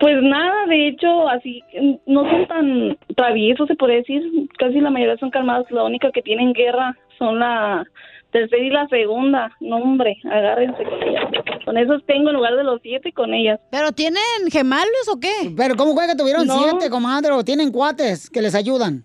Pues 0.00 0.16
nada, 0.22 0.66
de 0.66 0.88
hecho, 0.88 1.28
así 1.28 1.62
no 2.06 2.28
son 2.30 2.46
tan 2.46 2.98
traviesos, 3.16 3.66
se 3.68 3.74
puede 3.74 3.96
decir. 3.96 4.22
Casi 4.58 4.80
la 4.80 4.90
mayoría 4.90 5.16
son 5.16 5.30
calmados. 5.30 5.66
La 5.70 5.82
única 5.84 6.10
que 6.12 6.20
tienen 6.20 6.52
guerra 6.52 6.94
son 7.18 7.38
la 7.38 7.84
tercera 8.34 8.62
y 8.62 8.68
la 8.70 8.86
segunda. 8.88 9.50
No, 9.60 9.76
hombre, 9.76 10.16
agárrense 10.24 10.82
con 10.84 11.02
ellas. 11.02 11.24
Con 11.64 11.78
esos 11.78 12.04
tengo 12.04 12.30
en 12.30 12.36
lugar 12.36 12.56
de 12.56 12.64
los 12.64 12.80
siete 12.82 13.12
con 13.12 13.32
ellas. 13.32 13.60
¿Pero 13.70 13.92
tienen 13.92 14.20
gemales 14.50 15.08
o 15.10 15.18
qué? 15.20 15.52
¿Pero 15.56 15.76
cómo 15.76 15.94
fue 15.94 16.06
que 16.08 16.16
tuvieron 16.16 16.46
No. 16.46 16.58
siete, 16.58 16.90
comadre? 16.90 17.30
¿O 17.32 17.44
tienen 17.44 17.70
cuates 17.72 18.28
que 18.28 18.42
les 18.42 18.54
ayudan? 18.54 19.04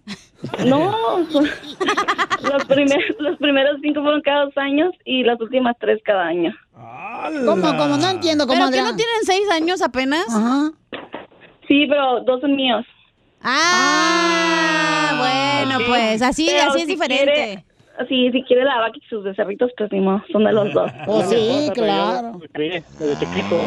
No, 0.65 0.93
los, 1.29 2.65
primer- 2.67 3.15
los 3.19 3.37
primeros 3.37 3.77
cinco 3.81 4.01
fueron 4.01 4.21
cada 4.21 4.45
dos 4.45 4.57
años 4.57 4.91
y 5.05 5.23
las 5.23 5.39
últimas 5.39 5.75
tres 5.79 5.99
cada 6.03 6.23
año. 6.23 6.53
¿Cómo, 7.45 7.61
cómo? 7.77 7.97
No 7.97 8.09
entiendo, 8.09 8.45
¿Pero 8.47 8.59
comadre. 8.59 8.77
que 8.77 8.83
no 8.83 8.95
tienen 8.95 9.15
seis 9.23 9.49
años 9.51 9.81
apenas? 9.81 10.25
Ajá. 10.29 10.71
Sí, 11.67 11.85
pero 11.87 12.21
dos 12.21 12.41
son 12.41 12.55
míos. 12.55 12.85
Ah, 13.41 15.15
bueno, 15.65 15.79
pues 15.87 16.21
así, 16.21 16.47
Pero 16.49 16.69
así 16.71 16.79
es 16.81 16.85
si 16.87 16.91
diferente. 16.93 17.23
quiere- 17.33 17.65
sí, 18.07 18.31
si 18.31 18.43
quiere 18.43 18.63
la 18.63 18.79
vaca 18.79 18.97
y 18.97 19.07
sus 19.07 19.23
becerritos, 19.23 19.71
pues 19.77 19.91
ni 19.91 19.99
modo, 19.99 20.23
son 20.31 20.43
de 20.43 20.53
los 20.53 20.73
dos. 20.73 20.91
Oh, 21.07 21.21
sí, 21.23 21.69
claro. 21.73 22.39
Desde 22.53 23.17
chiquito. 23.19 23.57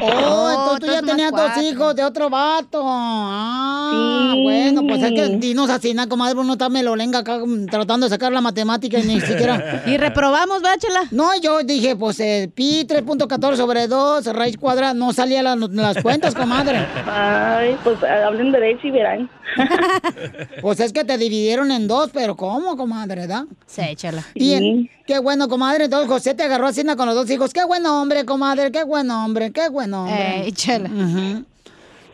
Oh, 0.32 0.50
entonces 0.50 0.80
tú 0.80 0.86
ya 0.86 1.02
tenías 1.02 1.30
dos 1.32 1.56
hijos 1.62 1.94
de 1.96 2.04
otro 2.04 2.30
vato. 2.30 2.82
Ah, 2.84 4.34
bueno, 4.42 4.82
pues 4.86 5.02
es 5.02 5.10
que 5.12 5.36
dinos 5.38 5.68
así, 5.70 5.92
nada, 5.94 6.08
comadre, 6.08 6.38
uno 6.38 6.52
está 6.54 6.68
melolenga 6.68 7.20
acá 7.20 7.38
mm, 7.38 7.66
tratando 7.66 8.06
de 8.06 8.10
sacar 8.10 8.32
la 8.32 8.40
matemática 8.40 8.98
y 8.98 9.02
ni 9.02 9.20
siquiera... 9.20 9.82
Y 9.86 9.96
reprobamos, 9.96 10.62
báchela. 10.62 11.00
No, 11.10 11.30
yo 11.40 11.62
dije, 11.62 11.96
pues 11.96 12.18
eh, 12.20 12.50
pi 12.54 12.86
3.14 12.86 13.56
sobre 13.56 13.88
2, 13.88 14.26
raíz 14.34 14.56
cuadrada, 14.56 14.94
no 14.94 15.12
salía 15.12 15.42
la- 15.42 15.56
las 15.56 16.02
cuentas, 16.02 16.34
comadre. 16.34 16.86
Ay, 17.06 17.76
pues 17.84 18.02
hablen 18.02 18.52
derecho 18.52 18.86
y 18.86 18.90
verán. 18.90 19.30
Pues 20.60 20.78
es 20.80 20.92
que 20.92 21.04
te 21.04 21.16
dividieron 21.18 21.70
en 21.72 21.88
dos, 21.88 22.10
pero 22.12 22.36
¿cómo, 22.36 22.76
comadre, 22.76 23.26
da? 23.26 23.46
Sí, 23.66 23.80
échala. 23.82 24.24
Y 24.34 24.52
en- 24.52 24.90
qué 25.06 25.18
bueno, 25.18 25.48
comadre. 25.48 25.84
Entonces 25.84 26.08
José 26.08 26.34
te 26.34 26.44
agarró 26.44 26.66
así 26.66 26.84
con 26.84 27.06
los 27.06 27.14
dos 27.14 27.30
hijos. 27.30 27.52
Qué 27.52 27.64
buen 27.64 27.84
hombre, 27.86 28.24
comadre. 28.24 28.70
Qué 28.70 28.84
buen 28.84 29.10
hombre. 29.10 29.50
Qué 29.52 29.68
buen 29.68 29.89
hombre. 29.94 30.48
Eh, 30.48 30.52
chela. 30.52 30.90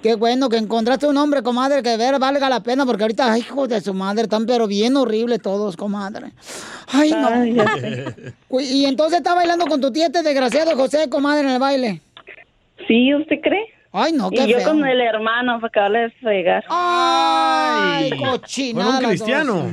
Qué 0.03 0.15
bueno 0.15 0.49
que 0.49 0.57
encontraste 0.57 1.07
un 1.07 1.17
hombre, 1.17 1.43
comadre, 1.43 1.83
que 1.83 1.89
de 1.91 1.97
ver 1.97 2.19
valga 2.21 2.49
la 2.49 2.61
pena, 2.61 2.87
porque 2.87 3.03
ahorita, 3.03 3.37
hijos 3.39 3.69
de 3.69 3.81
su 3.81 3.93
madre, 3.93 4.25
están 4.25 4.47
pero 4.47 4.67
bien 4.69 4.97
horribles 4.97 5.41
todos, 5.43 5.77
comadre. 5.77 6.33
Ay, 6.93 7.11
no. 7.11 7.27
Ay, 7.29 7.57
Y 8.71 8.85
entonces 8.85 9.19
está 9.19 9.35
bailando 9.35 9.67
con 9.67 9.81
tu 9.81 9.91
tía 9.91 10.07
este 10.07 10.23
desgraciado 10.23 10.77
José, 10.77 11.09
comadre, 11.09 11.41
en 11.41 11.55
el 11.55 11.59
baile. 11.59 12.03
Sí, 12.87 13.13
¿usted 13.15 13.37
cree? 13.43 13.65
Ay, 13.91 14.13
no, 14.13 14.31
qué 14.31 14.45
y 14.45 14.49
yo 14.49 14.59
feo. 14.59 14.69
con 14.69 14.85
el 14.87 15.01
hermano 15.01 15.55
para 15.59 15.69
acabarle 15.69 15.99
de 16.01 16.11
fregar. 16.11 16.65
Ay, 16.69 18.11
Ay. 18.13 18.21
cochina. 18.23 18.85
Con 18.85 18.95
un 18.95 19.01
dos. 19.01 19.09
cristiano. 19.11 19.65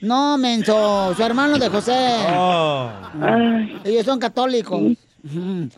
No, 0.00 0.38
menso, 0.38 1.14
su 1.14 1.22
hermano 1.22 1.58
de 1.58 1.68
José. 1.68 2.16
Oh. 2.36 2.90
Ay, 3.22 3.78
Ellos 3.84 4.04
son 4.06 4.18
católicos. 4.18 4.80
Ujú. 4.80 5.68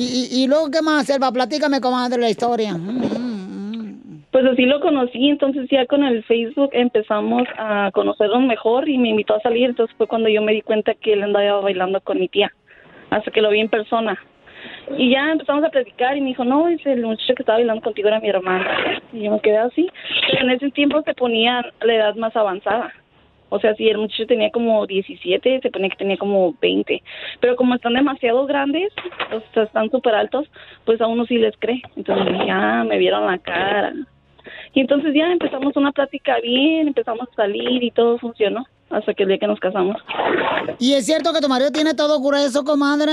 Y, 0.00 0.44
y, 0.44 0.46
luego, 0.48 0.70
¿qué 0.70 0.80
más, 0.80 1.04
Selva? 1.06 1.30
Platícame, 1.30 1.78
comadre, 1.78 2.18
la 2.18 2.30
historia. 2.30 2.74
Pues 4.30 4.46
así 4.46 4.64
lo 4.64 4.80
conocí, 4.80 5.28
entonces 5.28 5.68
ya 5.70 5.84
con 5.84 6.04
el 6.04 6.24
Facebook 6.24 6.70
empezamos 6.72 7.42
a 7.58 7.90
conocernos 7.92 8.42
mejor 8.44 8.88
y 8.88 8.96
me 8.96 9.10
invitó 9.10 9.34
a 9.34 9.40
salir, 9.40 9.68
entonces 9.68 9.94
fue 9.98 10.06
cuando 10.06 10.30
yo 10.30 10.40
me 10.40 10.52
di 10.52 10.62
cuenta 10.62 10.94
que 10.94 11.12
él 11.12 11.22
andaba 11.22 11.60
bailando 11.60 12.00
con 12.00 12.18
mi 12.18 12.28
tía, 12.28 12.50
hasta 13.10 13.30
que 13.30 13.42
lo 13.42 13.50
vi 13.50 13.60
en 13.60 13.68
persona. 13.68 14.18
Y 14.96 15.10
ya 15.10 15.32
empezamos 15.32 15.64
a 15.64 15.70
platicar 15.70 16.16
y 16.16 16.20
me 16.22 16.28
dijo, 16.28 16.44
no, 16.44 16.68
es 16.68 16.84
el 16.86 17.02
muchacho 17.02 17.34
que 17.34 17.42
estaba 17.42 17.58
bailando 17.58 17.82
contigo 17.82 18.08
era 18.08 18.20
mi 18.20 18.28
hermano. 18.30 18.64
Y 19.12 19.24
yo 19.24 19.32
me 19.32 19.40
quedé 19.40 19.58
así, 19.58 19.90
pero 20.30 20.44
en 20.44 20.50
ese 20.52 20.70
tiempo 20.70 21.02
se 21.02 21.12
ponía 21.12 21.62
la 21.82 21.94
edad 21.94 22.14
más 22.14 22.34
avanzada. 22.36 22.92
O 23.50 23.60
sea, 23.60 23.74
si 23.74 23.88
el 23.88 23.98
muchacho 23.98 24.26
tenía 24.26 24.50
como 24.50 24.86
17, 24.86 25.60
se 25.60 25.70
ponía 25.70 25.90
que 25.90 25.96
tenía 25.96 26.16
como 26.16 26.54
20. 26.60 27.02
Pero 27.40 27.56
como 27.56 27.74
están 27.74 27.94
demasiado 27.94 28.46
grandes, 28.46 28.92
o 29.32 29.42
sea, 29.52 29.64
están 29.64 29.90
súper 29.90 30.14
altos, 30.14 30.46
pues 30.84 31.00
a 31.00 31.06
uno 31.06 31.26
sí 31.26 31.36
les 31.36 31.56
cree. 31.58 31.82
Entonces 31.96 32.34
ya 32.46 32.84
me 32.84 32.98
vieron 32.98 33.26
la 33.26 33.38
cara. 33.38 33.92
Y 34.72 34.80
entonces 34.80 35.12
ya 35.14 35.30
empezamos 35.30 35.76
una 35.76 35.92
plática 35.92 36.40
bien, 36.40 36.88
empezamos 36.88 37.28
a 37.32 37.34
salir 37.34 37.82
y 37.82 37.90
todo 37.90 38.18
funcionó. 38.18 38.64
hasta 38.90 39.14
que 39.14 39.22
el 39.22 39.28
día 39.28 39.38
que 39.38 39.46
nos 39.46 39.60
casamos. 39.60 39.96
¿Y 40.78 40.94
es 40.94 41.06
cierto 41.06 41.32
que 41.32 41.40
tu 41.40 41.48
marido 41.48 41.70
tiene 41.70 41.94
todo 41.94 42.20
grueso, 42.20 42.64
comadre? 42.64 43.12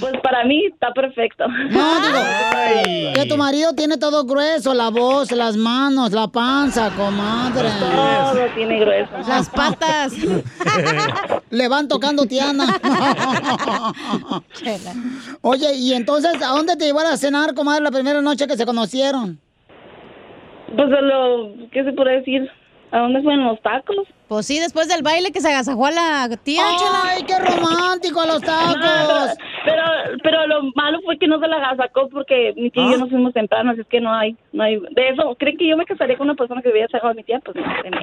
Pues 0.00 0.12
para 0.22 0.44
mí 0.44 0.66
está 0.66 0.92
perfecto. 0.92 1.46
No, 1.48 2.00
digo, 2.00 2.18
que 3.14 3.26
tu 3.28 3.36
marido 3.36 3.72
tiene 3.74 3.96
todo 3.96 4.24
grueso, 4.24 4.74
la 4.74 4.90
voz, 4.90 5.32
las 5.32 5.56
manos, 5.56 6.12
la 6.12 6.28
panza, 6.28 6.90
comadre. 6.96 7.68
Todo 7.80 8.46
tiene 8.54 8.80
grueso. 8.80 9.10
Las 9.26 9.48
patas. 9.48 10.12
Le 11.50 11.68
van 11.68 11.88
tocando 11.88 12.26
Tiana. 12.26 12.66
Oye, 15.40 15.74
y 15.76 15.94
entonces, 15.94 16.42
¿a 16.42 16.48
dónde 16.48 16.76
te 16.76 16.84
llevó 16.84 17.00
a 17.00 17.16
cenar, 17.16 17.54
comadre, 17.54 17.82
la 17.82 17.90
primera 17.90 18.20
noche 18.20 18.46
que 18.46 18.56
se 18.56 18.66
conocieron? 18.66 19.38
Pues 20.76 20.92
a 20.92 21.00
lo, 21.00 21.54
¿qué 21.72 21.84
se 21.84 21.92
puede 21.92 22.18
decir? 22.18 22.50
¿A 22.90 23.00
dónde 23.00 23.22
fueron 23.22 23.44
los 23.44 23.60
tacos? 23.60 23.96
Pues 24.28 24.46
sí, 24.46 24.58
después 24.58 24.88
del 24.88 25.02
baile 25.02 25.30
que 25.30 25.40
se 25.40 25.48
agasajó 25.48 25.86
a 25.86 25.90
la 25.90 26.36
tía, 26.42 26.62
¡Ay, 27.04 27.22
qué 27.26 27.38
romántico 27.38 28.20
a 28.20 28.26
los 28.26 28.40
tacos! 28.40 29.36
pero, 29.64 29.82
pero 30.22 30.46
lo 30.46 30.62
malo 30.74 30.98
fue 31.04 31.18
que 31.18 31.26
no 31.26 31.38
se 31.38 31.48
la 31.48 31.56
agasacó 31.56 32.08
porque 32.08 32.54
mi 32.56 32.70
tía 32.70 32.84
y 32.84 32.90
yo 32.90 32.96
¿Ah? 32.96 32.98
nos 32.98 33.10
fuimos 33.10 33.34
temprano, 33.34 33.72
así 33.72 33.82
es 33.82 33.86
que 33.88 34.00
no 34.00 34.12
hay, 34.12 34.36
no 34.52 34.64
hay. 34.64 34.78
De 34.78 35.08
eso, 35.08 35.36
¿creen 35.38 35.58
que 35.58 35.68
yo 35.68 35.76
me 35.76 35.84
casaría 35.84 36.16
con 36.16 36.28
una 36.28 36.36
persona 36.36 36.62
que 36.62 36.70
hubiera 36.70 36.88
sacado 36.88 37.10
a 37.10 37.14
mi 37.14 37.24
tía? 37.24 37.40
Pues 37.44 37.56
no, 37.56 37.62
de 37.82 37.90
mí. 37.90 37.98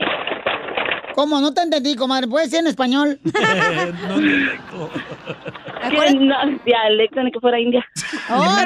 ¿Cómo? 1.15 1.39
No 1.39 1.53
te 1.53 1.61
entendí, 1.61 1.95
comadre. 1.95 2.27
¿Puedes 2.27 2.51
decir 2.51 2.65
en 2.65 2.67
español? 2.67 3.19
Sí, 5.89 6.17
no, 6.19 6.35
dialecto, 6.65 7.23
ni 7.23 7.31
que 7.31 7.39
fuera 7.39 7.59
india. 7.59 7.85
Oh, 8.29 8.57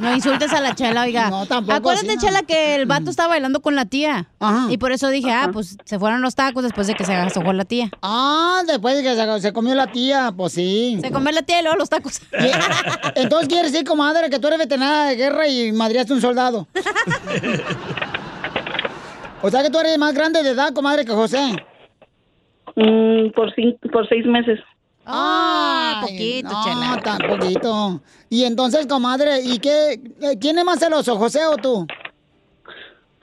no 0.00 0.14
insultes 0.14 0.52
a 0.52 0.60
la 0.60 0.74
chela, 0.74 1.02
oiga. 1.02 1.30
No, 1.30 1.46
tampoco 1.46 1.76
Acuérdate, 1.76 2.08
así, 2.08 2.16
no. 2.16 2.22
chela, 2.22 2.42
que 2.42 2.74
el 2.74 2.86
vato 2.86 3.10
estaba 3.10 3.30
bailando 3.30 3.60
con 3.60 3.74
la 3.74 3.84
tía. 3.84 4.26
Y 4.68 4.78
por 4.78 4.92
eso 4.92 5.08
dije, 5.08 5.30
ah, 5.32 5.50
pues 5.52 5.76
se 5.84 5.98
fueron 5.98 6.22
los 6.22 6.34
tacos 6.34 6.62
después 6.62 6.86
de 6.86 6.94
que 6.94 7.04
se 7.04 7.14
agasajó 7.14 7.52
la 7.52 7.64
tía. 7.64 7.90
Ah, 8.02 8.62
después 8.66 8.96
de 8.96 9.02
que 9.02 9.14
se, 9.14 9.40
se 9.40 9.52
comió 9.52 9.74
la 9.74 9.86
tía, 9.88 10.32
pues 10.36 10.52
sí. 10.54 10.98
Se 11.00 11.10
comió 11.10 11.32
la 11.32 11.42
tía 11.42 11.60
y 11.60 11.62
luego 11.62 11.78
los 11.78 11.88
tacos. 11.88 12.20
Entonces 13.14 13.48
quiere 13.48 13.70
decir, 13.70 13.84
comadre, 13.84 14.30
que 14.30 14.38
tú 14.38 14.48
eres 14.48 14.58
veterana 14.58 15.06
de 15.06 15.16
guerra 15.16 15.48
y 15.48 15.72
madriaste 15.72 16.12
un 16.12 16.20
soldado. 16.20 16.66
O 19.44 19.50
sea 19.50 19.62
que 19.62 19.68
tú 19.68 19.78
eres 19.78 19.98
más 19.98 20.14
grande 20.14 20.42
de 20.42 20.52
edad, 20.52 20.72
comadre, 20.72 21.04
que 21.04 21.12
José. 21.12 21.54
Mm, 22.76 23.28
por, 23.34 23.54
cinco, 23.54 23.78
por 23.92 24.08
seis 24.08 24.24
meses. 24.24 24.58
Ah, 25.06 26.00
poquito, 26.02 26.48
no, 26.48 26.96
tan 27.02 27.18
poquito. 27.18 28.00
Y 28.30 28.44
entonces, 28.44 28.86
comadre, 28.86 29.40
¿y 29.42 29.58
qué? 29.58 30.00
eh, 30.20 30.38
¿Quién 30.40 30.58
es 30.58 30.64
más 30.64 30.78
celoso, 30.78 31.16
José 31.16 31.40
o 31.46 31.56
tú? 31.56 31.86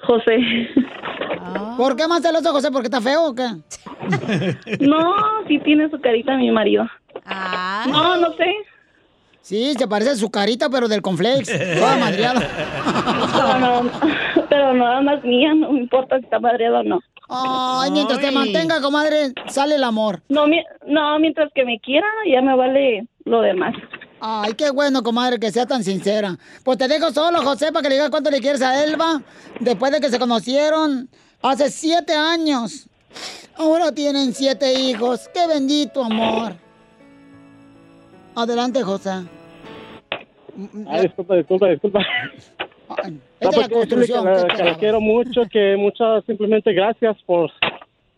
José. 0.03 0.37
¿Por 1.77 1.95
qué 1.95 2.07
más 2.07 2.21
celoso, 2.21 2.51
José? 2.51 2.71
¿Porque 2.71 2.87
está 2.87 3.01
feo 3.01 3.27
o 3.29 3.35
qué? 3.35 3.47
No, 4.79 5.13
sí 5.47 5.59
tiene 5.59 5.89
su 5.89 5.99
carita 5.99 6.35
mi 6.37 6.51
marido. 6.51 6.85
No, 7.87 8.17
no 8.17 8.33
sé. 8.33 8.45
Sí, 9.41 9.73
se 9.73 9.87
parece 9.87 10.11
a 10.11 10.15
su 10.15 10.29
carita, 10.29 10.69
pero 10.69 10.87
del 10.87 11.01
conflex. 11.01 11.49
Toda 11.79 11.97
madreada. 11.97 12.41
Pero 13.33 13.59
no, 13.59 13.91
pero 14.49 14.73
nada 14.73 15.01
más 15.01 15.23
mía, 15.23 15.53
no 15.55 15.71
me 15.71 15.79
importa 15.79 16.17
si 16.19 16.25
está 16.25 16.39
madreado 16.39 16.79
o 16.79 16.83
no. 16.83 16.99
Ay, 17.33 17.91
mientras 17.91 18.19
te 18.19 18.29
mantenga, 18.31 18.81
comadre, 18.81 19.33
sale 19.47 19.75
el 19.75 19.83
amor. 19.83 20.21
No, 20.29 20.47
mi- 20.47 20.63
no, 20.85 21.17
mientras 21.19 21.49
que 21.55 21.63
me 21.63 21.79
quiera, 21.79 22.05
ya 22.29 22.41
me 22.41 22.55
vale 22.55 23.07
lo 23.25 23.41
demás. 23.41 23.73
Ay, 24.19 24.53
qué 24.53 24.69
bueno, 24.69 25.01
comadre, 25.01 25.39
que 25.39 25.49
sea 25.51 25.65
tan 25.65 25.83
sincera. 25.83 26.37
Pues 26.63 26.77
te 26.77 26.87
dejo 26.87 27.11
solo, 27.11 27.41
José, 27.41 27.71
para 27.71 27.83
que 27.83 27.89
le 27.89 27.95
digas 27.95 28.09
cuánto 28.11 28.29
le 28.29 28.39
quieres 28.41 28.61
a 28.61 28.83
Elba. 28.83 29.21
Después 29.59 29.91
de 29.91 29.99
que 30.01 30.09
se 30.09 30.19
conocieron 30.19 31.09
hace 31.41 31.69
siete 31.71 32.13
años. 32.13 32.87
Ahora 33.57 33.91
tienen 33.91 34.33
siete 34.33 34.73
hijos. 34.73 35.29
Qué 35.33 35.47
bendito 35.47 36.03
amor. 36.03 36.53
Adelante, 38.35 38.83
José. 38.83 39.09
Ah, 40.87 40.99
disculpa, 41.01 41.35
disculpa, 41.35 41.67
disculpa. 41.69 41.99
La 43.39 43.49
pues, 43.51 43.67
quiero 43.67 43.81
decirle 43.81 44.05
Que, 44.07 44.13
¿qué 44.13 44.19
la, 44.21 44.47
que 44.55 44.63
la 44.63 44.77
quiero 44.77 45.01
mucho, 45.01 45.41
que 45.51 45.75
muchas 45.77 46.23
simplemente 46.25 46.73
gracias 46.73 47.17
por 47.25 47.51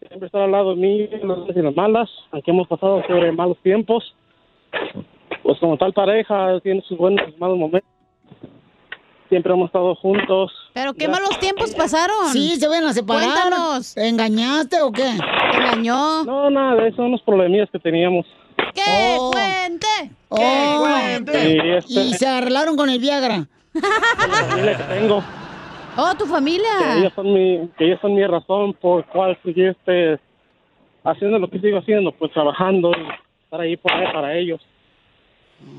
siempre 0.07 0.25
estar 0.27 0.41
al 0.41 0.51
lado 0.51 0.75
de 0.75 0.81
mí 0.81 1.07
en 1.11 1.27
las 1.27 1.37
buenas 1.37 1.55
y 1.55 1.59
en 1.59 1.65
las 1.65 1.75
malas, 1.75 2.09
aunque 2.31 2.51
hemos 2.51 2.67
pasado 2.67 3.01
sobre 3.07 3.31
malos 3.31 3.57
tiempos. 3.63 4.13
Pues 5.43 5.57
como 5.59 5.77
tal 5.77 5.93
pareja, 5.93 6.59
tiene 6.61 6.81
sus 6.87 6.97
buenos 6.97 7.21
y 7.27 7.39
malos 7.39 7.57
momentos. 7.57 7.89
Siempre 9.29 9.53
hemos 9.53 9.67
estado 9.67 9.95
juntos. 9.95 10.51
Pero 10.73 10.93
qué 10.93 11.07
malos 11.07 11.39
tiempos 11.39 11.73
pasaron. 11.73 12.29
Sí, 12.31 12.55
se 12.57 12.67
van 12.67 12.83
a 12.85 12.93
separar. 12.93 13.23
Cuéntanos. 13.23 13.97
¿Engañaste 13.97 14.81
o 14.81 14.91
qué? 14.91 15.03
¿Te 15.51 15.57
engañó? 15.57 16.23
No, 16.23 16.49
nada 16.49 16.75
de 16.81 16.89
eso, 16.89 17.01
unos 17.03 17.21
problemillas 17.23 17.69
que 17.71 17.79
teníamos. 17.79 18.25
¡Que 18.75 18.81
Oh. 19.17 19.31
cuente! 19.31 20.11
Oh, 20.29 20.37
Y 20.39 21.69
este- 21.77 21.99
y 22.03 22.13
se 22.13 22.27
arreglaron 22.27 22.75
con 22.75 22.89
el 22.89 22.99
Viagra. 22.99 23.47
La 23.73 24.45
familia 24.45 24.77
que 24.77 24.83
tengo. 24.83 25.23
Oh, 25.97 26.15
tu 26.17 26.25
que 26.25 26.31
familia. 26.31 26.97
ellos 26.97 27.13
son 27.13 27.33
mi 27.33 27.69
que 27.77 27.85
ellos 27.85 27.99
son 28.01 28.15
mi 28.15 28.25
razón 28.25 28.73
por 28.73 29.05
cual 29.05 29.37
seguir 29.43 29.69
este 29.69 30.19
haciendo 31.03 31.37
lo 31.37 31.49
que 31.49 31.59
sigo 31.59 31.77
haciendo 31.77 32.11
pues 32.11 32.31
trabajando 32.31 32.91
y 32.91 33.43
estar 33.43 33.61
ahí 33.61 33.77
para, 33.77 34.11
para 34.11 34.35
ellos 34.35 34.61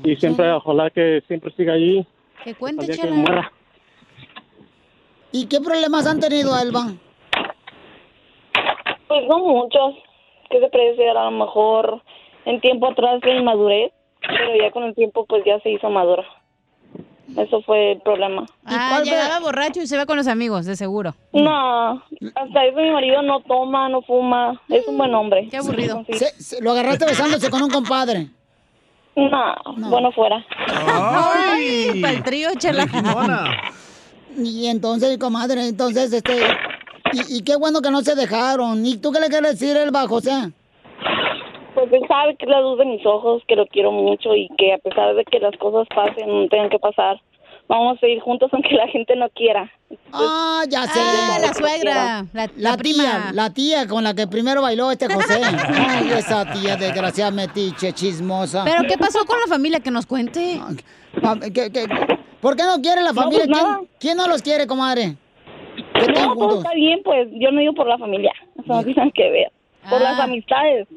y 0.03 0.15
siempre 0.15 0.51
ojalá 0.51 0.89
que 0.89 1.21
siempre 1.27 1.51
siga 1.55 1.73
allí 1.73 2.05
Que 2.43 2.53
cuente, 2.53 2.87
que 2.87 3.11
muera 3.11 3.51
¿Y 5.31 5.47
qué 5.47 5.59
problemas 5.59 6.07
han 6.07 6.21
tenido, 6.21 6.57
Elba? 6.57 6.93
Pues 9.09 9.27
no 9.27 9.39
muchos. 9.39 9.95
¿Qué 10.49 10.61
se 10.61 10.69
puede 10.69 10.91
decir? 10.91 11.09
A 11.09 11.25
lo 11.25 11.31
mejor 11.31 12.01
en 12.45 12.61
tiempo 12.61 12.87
atrás 12.87 13.19
la 13.21 13.33
inmadurez, 13.33 13.91
pero 14.21 14.55
ya 14.55 14.71
con 14.71 14.83
el 14.83 14.95
tiempo 14.95 15.25
pues 15.25 15.43
ya 15.43 15.59
se 15.59 15.71
hizo 15.71 15.89
madura. 15.89 16.23
Eso 17.37 17.61
fue 17.63 17.93
el 17.93 18.01
problema. 18.01 18.45
Ah, 18.65 19.01
llegaba 19.03 19.39
borracho 19.39 19.81
y 19.81 19.87
se 19.87 19.95
iba 19.95 20.05
con 20.05 20.15
los 20.17 20.27
amigos, 20.27 20.65
de 20.65 20.75
seguro. 20.75 21.15
No, 21.33 21.93
hasta 22.35 22.65
eso 22.65 22.77
mi 22.77 22.91
marido 22.91 23.21
no 23.23 23.39
toma, 23.41 23.89
no 23.89 24.01
fuma, 24.03 24.61
es 24.69 24.87
un 24.87 24.97
buen 24.97 25.13
hombre. 25.15 25.47
Qué 25.49 25.57
aburrido. 25.57 26.05
Se- 26.11 26.41
se- 26.41 26.61
lo 26.61 26.71
agarraste 26.71 27.05
besándose 27.05 27.49
con 27.49 27.61
un 27.63 27.69
compadre. 27.71 28.27
No, 29.15 29.55
bueno 29.89 30.11
fuera. 30.11 30.45
Ay, 30.67 31.99
para 32.01 32.13
el 32.13 32.23
trío, 32.23 32.49
chela. 32.57 32.85
Y 34.37 34.67
entonces, 34.67 35.17
comadre, 35.17 35.67
entonces, 35.67 36.11
este... 36.11 36.41
Y, 37.13 37.37
y 37.37 37.41
qué 37.43 37.55
bueno 37.55 37.81
que 37.81 37.89
no 37.91 38.01
se 38.01 38.15
dejaron. 38.15 38.85
¿Y 38.85 38.97
tú 38.97 39.11
qué 39.13 39.19
le 39.21 39.29
quieres 39.29 39.57
decir, 39.59 39.77
Elba, 39.77 40.07
José? 40.07 40.51
Pues 41.75 41.91
él 41.93 42.01
sabe 42.07 42.35
que 42.37 42.45
es 42.45 42.49
la 42.51 42.61
luz 42.61 42.79
de 42.79 42.85
mis 42.85 43.05
ojos, 43.05 43.43
que 43.47 43.55
lo 43.55 43.67
quiero 43.67 43.91
mucho 43.91 44.33
y 44.33 44.49
que 44.57 44.73
a 44.73 44.77
pesar 44.79 45.13
de 45.15 45.23
que 45.25 45.39
las 45.39 45.55
cosas 45.57 45.87
pasen, 45.93 46.47
tengan 46.49 46.69
que 46.69 46.79
pasar, 46.79 47.21
vamos 47.67 47.97
a 47.97 47.99
seguir 47.99 48.21
juntos 48.21 48.49
aunque 48.53 48.73
la 48.75 48.87
gente 48.87 49.15
no 49.15 49.29
quiera. 49.29 49.69
Ah, 50.13 50.63
ya 50.69 50.83
sé. 50.83 50.99
Ah, 51.01 51.37
la 51.41 51.53
suegra, 51.53 51.93
la, 51.93 52.25
La, 52.33 52.49
la 52.55 52.71
tía, 52.71 52.77
prima. 52.77 53.31
la 53.33 53.53
tía 53.53 53.87
con 53.87 54.03
la 54.03 54.13
que 54.13 54.25
primero 54.27 54.61
bailó 54.61 54.89
este 54.89 55.13
José. 55.13 55.41
Ay, 55.43 56.09
esa 56.17 56.45
tía 56.53 56.75
desgraciada 56.77 57.31
metiche, 57.31 57.91
chismosa. 57.93 58.63
¿Pero 58.63 58.83
qué 58.87 58.97
pasó 58.97 59.25
con 59.25 59.39
la 59.39 59.47
familia? 59.47 59.79
Que 59.81 59.91
nos 59.91 60.05
cuente. 60.05 60.59
Ah, 61.23 61.35
¿qué- 61.53 61.71
qué- 61.71 61.87
¿Por 62.41 62.55
qué 62.55 62.63
no 62.63 62.81
quiere 62.81 63.01
la 63.01 63.11
No, 63.11 63.21
familia? 63.21 63.45
pues 63.47 63.49
nada. 63.49 63.77
¿Quién, 63.77 63.89
quién 63.99 64.17
no 64.17 64.27
los 64.27 64.41
quiere, 64.41 64.65
comadre? 64.67 65.15
No, 65.95 66.13
todo 66.13 66.35
juntos. 66.35 66.57
está 66.59 66.73
bien, 66.75 67.01
pues 67.03 67.27
yo 67.33 67.51
no 67.51 67.59
digo 67.59 67.73
por 67.73 67.87
la 67.87 67.97
familia, 67.97 68.31
eso 68.55 68.63
no 68.67 68.83
tiene 68.83 69.11
que 69.11 69.29
ver. 69.31 69.51
Por 69.89 69.99
las 70.01 70.19
amistades. 70.19 70.87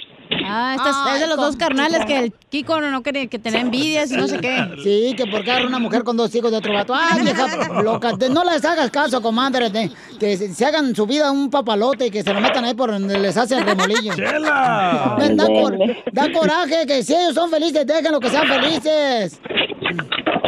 Ah, 0.45 0.75
esta 0.77 0.91
es- 0.91 1.15
es 1.15 1.21
de 1.21 1.27
los 1.27 1.37
dos 1.37 1.57
carnales 1.57 2.05
que 2.05 2.19
el 2.19 2.33
Kiko 2.51 2.81
no 2.81 3.03
quería 3.03 3.27
que 3.29 3.39
tenía 3.39 3.61
envidias 3.61 4.11
y 4.11 4.17
no 4.17 4.27
sé 4.29 4.39
qué. 4.41 4.57
Sí, 4.83 5.15
que 5.17 5.25
porque 5.27 5.51
agarra 5.51 5.67
una 5.67 5.79
mujer 5.79 6.05
con 6.05 6.17
dos 6.17 6.35
hijos 6.35 6.51
de 6.51 6.59
otro 6.59 6.73
vato. 6.73 6.95
Ay, 6.95 7.23
vieja 7.23 7.47
loca. 7.83 8.13
No 8.31 8.45
les 8.45 8.65
hagas 8.65 8.91
caso, 8.91 9.21
comadre. 9.23 9.71
de- 9.71 9.91
que 10.19 10.37
se, 10.37 10.53
se 10.53 10.65
hagan 10.67 10.95
su 10.95 11.07
vida 11.07 11.31
un 11.31 11.51
papalote 11.51 12.07
y 12.07 12.11
que 12.11 12.23
se 12.23 12.33
lo 12.35 12.41
metan 12.41 12.65
ahí 12.65 12.75
por 12.75 12.91
donde 12.91 13.19
les 13.19 13.37
hacen 13.37 13.65
remolillo. 13.67 14.15
¡Chela! 14.15 15.17
Da, 15.35 15.47
cor- 15.47 15.79
da 16.13 16.33
coraje 16.33 16.87
que 16.87 17.03
si 17.03 17.15
ellos 17.15 17.35
son 17.35 17.51
felices, 17.51 17.87
déjenlo 17.87 18.21
que 18.21 18.29
sean 18.31 18.47
felices. 18.47 19.41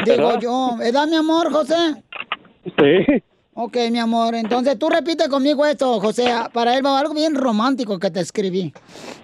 Digo 0.05 0.29
¿Verdad? 0.29 0.41
yo. 0.41 0.77
¿Verdad, 0.79 1.07
mi 1.07 1.17
amor, 1.17 1.53
José? 1.53 2.03
sí 2.65 3.23
Ok, 3.63 3.77
mi 3.91 3.99
amor. 3.99 4.35
Entonces 4.35 4.79
tú 4.79 4.89
repite 4.89 5.29
conmigo 5.29 5.67
esto, 5.67 6.01
José. 6.01 6.33
Para 6.55 6.75
él 6.79 6.87
va 6.87 6.99
algo 6.99 7.13
bien 7.13 7.35
romántico 7.35 7.99
que 7.99 8.11
te 8.11 8.21
escribí. 8.21 8.73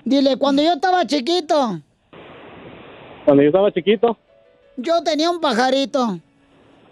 Dile, 0.05 0.37
cuando 0.37 0.61
yo 0.61 0.75
estaba 0.75 1.07
chiquito, 1.07 1.81
cuando 3.25 3.43
yo 3.43 3.49
estaba 3.49 3.73
chiquito 3.73 4.19
yo 4.77 5.03
tenía 5.03 5.31
un 5.31 5.41
pajarito. 5.41 6.21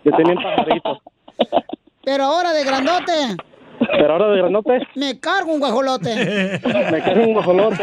yo 0.05 0.13
tenía 0.17 0.33
un 0.33 0.43
pajarito 0.43 1.03
Pero 2.05 2.25
ahora 2.25 2.55
de 2.55 2.65
grandote, 2.65 3.37
pero 3.79 4.13
ahora 4.13 4.29
de 4.29 4.39
granote 4.39 4.81
me 4.95 5.19
cargo 5.19 5.53
un 5.53 5.61
guajolote. 5.61 6.15
me 6.93 7.03
cae 7.03 7.27
un 7.27 7.33
guajolote 7.33 7.83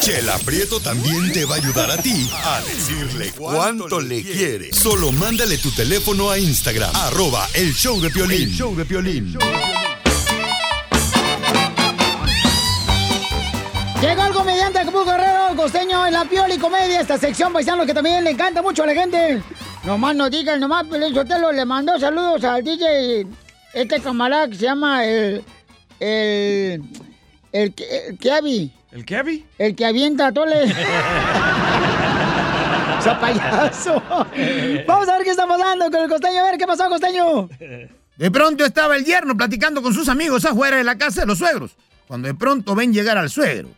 Chela 0.00 0.38
Prieto 0.44 0.80
también 0.80 1.32
te 1.32 1.44
va 1.44 1.54
a 1.54 1.58
ayudar 1.58 1.90
a 1.90 1.96
ti 1.96 2.28
a 2.44 2.60
decirle 2.60 3.32
cuánto 3.36 4.00
le 4.00 4.22
quiere. 4.22 4.72
Solo 4.72 5.12
mándale 5.12 5.58
tu 5.58 5.70
teléfono 5.70 6.30
a 6.30 6.38
Instagram, 6.38 6.94
arroba 6.94 7.46
el 7.54 7.72
show 7.74 8.00
de 8.00 8.10
Piolín. 8.10 8.42
El 8.42 8.50
show 8.50 8.74
de 8.74 8.84
Piolín. 8.84 9.36
Llega 14.00 14.28
el 14.28 14.32
comediante 14.32 14.78
Acapulco 14.78 15.10
Guerrero, 15.10 15.48
el 15.50 15.56
costeño 15.56 16.06
en 16.06 16.12
la 16.12 16.24
piola 16.24 16.54
y 16.54 16.58
comedia, 16.58 17.00
esta 17.00 17.18
sección 17.18 17.52
paisano 17.52 17.84
que 17.84 17.92
también 17.92 18.22
le 18.22 18.30
encanta 18.30 18.62
mucho 18.62 18.84
a 18.84 18.86
la 18.86 18.94
gente. 18.94 19.42
Nomás 19.84 20.14
no 20.14 20.30
digan, 20.30 20.60
nomás 20.60 20.86
Pelín 20.86 21.12
Sotelo 21.12 21.50
le 21.50 21.64
mandó 21.64 21.98
saludos 21.98 22.44
al 22.44 22.62
DJ, 22.62 23.26
este 23.74 24.00
camarada 24.00 24.48
que 24.48 24.54
se 24.54 24.66
llama 24.66 25.04
el... 25.04 25.42
el... 25.98 26.84
el, 27.50 27.74
el 27.74 28.18
Kevi. 28.18 28.72
¿El 28.92 29.04
Kevin? 29.04 29.44
El 29.58 29.74
que 29.74 29.84
avienta 29.84 30.32
tole. 30.32 30.62
¡Ese 30.62 30.74
payaso! 33.20 34.02
Vamos 34.86 35.08
a 35.08 35.16
ver 35.16 35.24
qué 35.24 35.30
está 35.30 35.46
pasando 35.46 35.90
con 35.90 36.02
el 36.02 36.08
costeño. 36.08 36.40
A 36.40 36.44
ver, 36.44 36.58
¿qué 36.58 36.66
pasó, 36.66 36.88
costeño? 36.88 37.48
De 38.16 38.30
pronto 38.30 38.64
estaba 38.64 38.96
el 38.96 39.04
yerno 39.04 39.36
platicando 39.36 39.82
con 39.82 39.92
sus 39.92 40.08
amigos 40.08 40.44
afuera 40.44 40.76
de 40.76 40.84
la 40.84 40.96
casa 40.96 41.22
de 41.22 41.26
los 41.26 41.38
suegros. 41.38 41.76
Cuando 42.06 42.28
de 42.28 42.34
pronto 42.34 42.74
ven 42.74 42.94
llegar 42.94 43.18
al 43.18 43.28
suegro, 43.28 43.68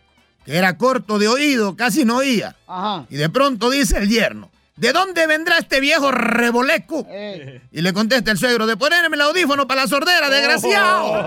que 0.45 0.57
era 0.57 0.77
corto 0.77 1.19
de 1.19 1.29
oído, 1.29 1.77
casi 1.77 2.05
no 2.05 2.17
oía. 2.19 2.57
Ajá. 2.67 3.07
Y 3.11 3.17
de 3.17 3.29
pronto 3.29 3.71
dice 3.71 3.99
el 3.99 4.09
yerno, 4.09 4.51
¿de 4.77 4.93
dónde 4.93 5.27
vendrá 5.27 5.59
este 5.59 5.81
viejo 5.81 6.11
reboleco? 6.11 7.07
Eh. 7.11 7.61
Y 7.73 7.83
le 7.83 7.93
contesta 7.93 8.31
el 8.31 8.39
suegro, 8.39 8.67
de 8.67 8.77
ponerme 8.77 9.17
el 9.17 9.23
audífono 9.23 9.67
para 9.67 9.83
la 9.83 9.89
sordera, 9.89 10.31
desgraciado. 10.31 11.27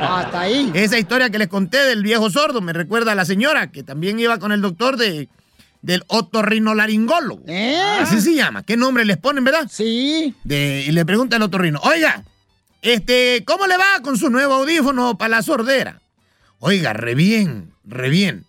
Hasta 0.00 0.40
ahí. 0.40 0.70
Esa 0.74 0.98
historia 0.98 1.30
que 1.30 1.38
les 1.38 1.48
conté 1.48 1.78
del 1.78 2.02
viejo 2.02 2.30
sordo 2.30 2.60
me 2.60 2.72
recuerda 2.72 3.12
a 3.12 3.14
la 3.14 3.24
señora 3.24 3.70
que 3.70 3.82
también 3.82 4.20
iba 4.20 4.38
con 4.38 4.52
el 4.52 4.60
doctor 4.60 4.96
de, 4.96 5.28
del 5.82 6.04
otorrinolaringólogo. 6.08 7.44
¿Eh? 7.46 7.80
Así 8.00 8.20
se 8.20 8.34
llama. 8.34 8.62
¿Qué 8.62 8.76
nombre 8.76 9.04
les 9.04 9.16
ponen, 9.16 9.44
verdad? 9.44 9.66
Sí. 9.70 10.34
De, 10.44 10.84
y 10.86 10.92
le 10.92 11.04
pregunta 11.04 11.36
al 11.36 11.42
otorrino, 11.42 11.80
oiga, 11.82 12.24
este, 12.82 13.44
¿cómo 13.46 13.66
le 13.66 13.76
va 13.76 14.00
con 14.02 14.18
su 14.18 14.30
nuevo 14.30 14.54
audífono 14.54 15.16
para 15.16 15.36
la 15.36 15.42
sordera? 15.42 16.00
Oiga, 16.66 16.94
re 16.94 17.14
bien, 17.14 17.74
re 17.84 18.08
bien. 18.08 18.46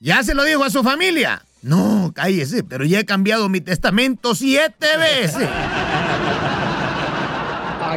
¿Ya 0.00 0.22
se 0.22 0.34
lo 0.34 0.42
dijo 0.44 0.64
a 0.64 0.70
su 0.70 0.82
familia? 0.82 1.44
No, 1.60 2.12
cállese, 2.14 2.64
pero 2.64 2.86
ya 2.86 3.00
he 3.00 3.04
cambiado 3.04 3.50
mi 3.50 3.60
testamento 3.60 4.34
siete 4.34 4.96
veces. 4.96 5.46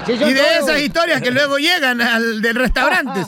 Y 0.09 0.33
de 0.33 0.57
esas 0.59 0.77
historias 0.81 1.21
que 1.21 1.31
luego 1.31 1.57
llegan 1.57 2.01
al 2.01 2.41
del 2.41 2.55
restaurante, 2.55 3.21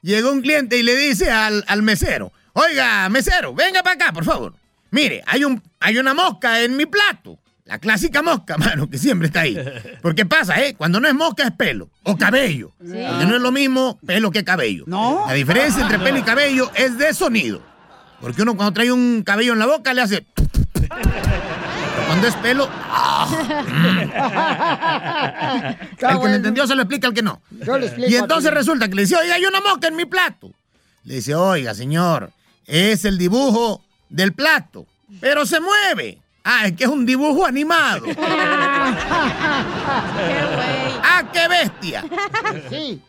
llegó 0.00 0.30
un 0.30 0.40
cliente 0.40 0.76
y 0.78 0.84
le 0.84 0.94
dice 0.94 1.32
al, 1.32 1.64
al 1.66 1.82
mesero, 1.82 2.30
oiga, 2.52 3.08
mesero, 3.08 3.52
venga 3.52 3.82
para 3.82 3.94
acá, 3.94 4.12
por 4.12 4.24
favor. 4.24 4.54
Mire, 4.92 5.24
hay, 5.26 5.42
un, 5.42 5.60
hay 5.80 5.98
una 5.98 6.14
mosca 6.14 6.62
en 6.62 6.76
mi 6.76 6.86
plato. 6.86 7.40
La 7.68 7.78
clásica 7.78 8.22
mosca, 8.22 8.56
mano, 8.58 8.88
que 8.88 8.96
siempre 8.96 9.26
está 9.26 9.40
ahí. 9.40 9.56
Porque 10.00 10.24
pasa, 10.24 10.58
¿eh? 10.64 10.74
Cuando 10.74 11.00
no 11.00 11.06
es 11.06 11.14
mosca 11.14 11.44
es 11.44 11.52
pelo 11.52 11.90
o 12.02 12.16
cabello. 12.16 12.72
Porque 12.78 13.26
no 13.26 13.36
es 13.36 13.42
lo 13.42 13.52
mismo 13.52 13.98
pelo 14.06 14.30
que 14.30 14.42
cabello. 14.42 14.84
No. 14.86 15.24
La 15.26 15.34
diferencia 15.34 15.82
entre 15.82 15.98
pelo 15.98 16.16
y 16.16 16.22
cabello 16.22 16.70
es 16.74 16.96
de 16.96 17.12
sonido. 17.12 17.60
Porque 18.22 18.40
uno 18.40 18.56
cuando 18.56 18.72
trae 18.72 18.90
un 18.90 19.22
cabello 19.22 19.52
en 19.52 19.58
la 19.58 19.66
boca 19.66 19.92
le 19.92 20.00
hace... 20.00 20.26
Pero 20.72 22.06
cuando 22.06 22.26
es 22.26 22.34
pelo... 22.36 22.70
El 25.90 25.96
que 25.98 26.06
lo 26.06 26.26
entendió 26.34 26.66
se 26.66 26.74
lo 26.74 26.82
explica 26.82 27.06
al 27.08 27.14
que 27.14 27.22
no. 27.22 27.42
Yo 27.50 27.78
le 27.78 27.86
explico 27.86 28.10
Y 28.10 28.14
entonces 28.16 28.50
resulta 28.50 28.88
que 28.88 28.94
le 28.94 29.02
dice, 29.02 29.14
oiga, 29.16 29.34
hay 29.34 29.44
una 29.44 29.60
mosca 29.60 29.88
en 29.88 29.96
mi 29.96 30.06
plato. 30.06 30.50
Le 31.04 31.16
dice, 31.16 31.34
oiga, 31.34 31.74
señor, 31.74 32.32
es 32.66 33.04
el 33.04 33.18
dibujo 33.18 33.84
del 34.08 34.32
plato, 34.32 34.86
pero 35.20 35.44
se 35.44 35.60
mueve. 35.60 36.18
Ah, 36.50 36.64
es 36.64 36.72
que 36.72 36.84
es 36.84 36.90
un 36.90 37.04
dibujo 37.04 37.44
animado. 37.44 38.06
¡Ah, 41.02 41.22
qué 41.30 41.46
bestia! 41.46 42.02
Sí. 42.70 43.02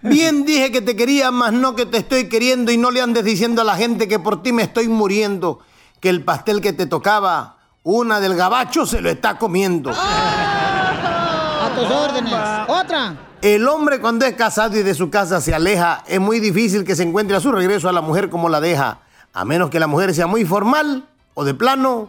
Bien 0.00 0.46
dije 0.46 0.72
que 0.72 0.80
te 0.80 0.96
quería, 0.96 1.30
más 1.30 1.52
no 1.52 1.76
que 1.76 1.84
te 1.84 1.98
estoy 1.98 2.30
queriendo 2.30 2.72
y 2.72 2.78
no 2.78 2.90
le 2.90 3.02
andes 3.02 3.22
diciendo 3.22 3.60
a 3.60 3.66
la 3.66 3.76
gente 3.76 4.08
que 4.08 4.18
por 4.18 4.42
ti 4.42 4.54
me 4.54 4.62
estoy 4.62 4.88
muriendo, 4.88 5.60
que 6.00 6.08
el 6.08 6.24
pastel 6.24 6.62
que 6.62 6.72
te 6.72 6.86
tocaba, 6.86 7.58
una 7.82 8.18
del 8.18 8.34
gabacho 8.34 8.86
se 8.86 9.02
lo 9.02 9.10
está 9.10 9.36
comiendo. 9.36 9.92
A 9.94 11.70
tus 11.76 11.84
órdenes. 11.84 12.32
Otra. 12.66 13.14
El 13.42 13.68
hombre 13.68 14.00
cuando 14.00 14.24
es 14.24 14.34
casado 14.36 14.78
y 14.78 14.82
de 14.82 14.94
su 14.94 15.10
casa 15.10 15.42
se 15.42 15.54
aleja, 15.54 16.02
es 16.06 16.18
muy 16.18 16.40
difícil 16.40 16.84
que 16.84 16.96
se 16.96 17.02
encuentre 17.02 17.36
a 17.36 17.40
su 17.40 17.52
regreso 17.52 17.90
a 17.90 17.92
la 17.92 18.00
mujer 18.00 18.30
como 18.30 18.48
la 18.48 18.62
deja, 18.62 19.00
a 19.34 19.44
menos 19.44 19.68
que 19.68 19.78
la 19.78 19.86
mujer 19.86 20.14
sea 20.14 20.26
muy 20.26 20.46
formal 20.46 21.04
o 21.34 21.44
de 21.44 21.52
plano 21.52 22.08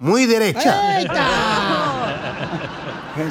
muy 0.00 0.26
derecha. 0.26 0.96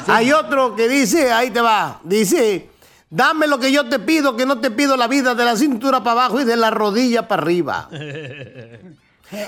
Hay 0.06 0.32
otro 0.32 0.74
que 0.74 0.88
dice, 0.88 1.32
ahí 1.32 1.50
te 1.50 1.60
va, 1.60 2.00
dice, 2.04 2.70
dame 3.08 3.46
lo 3.46 3.58
que 3.58 3.72
yo 3.72 3.88
te 3.88 3.98
pido, 3.98 4.36
que 4.36 4.46
no 4.46 4.58
te 4.58 4.70
pido 4.70 4.96
la 4.96 5.08
vida 5.08 5.34
de 5.34 5.44
la 5.44 5.56
cintura 5.56 6.02
para 6.02 6.12
abajo 6.12 6.40
y 6.40 6.44
de 6.44 6.56
la 6.56 6.70
rodilla 6.70 7.28
para 7.28 7.42
arriba. 7.42 7.88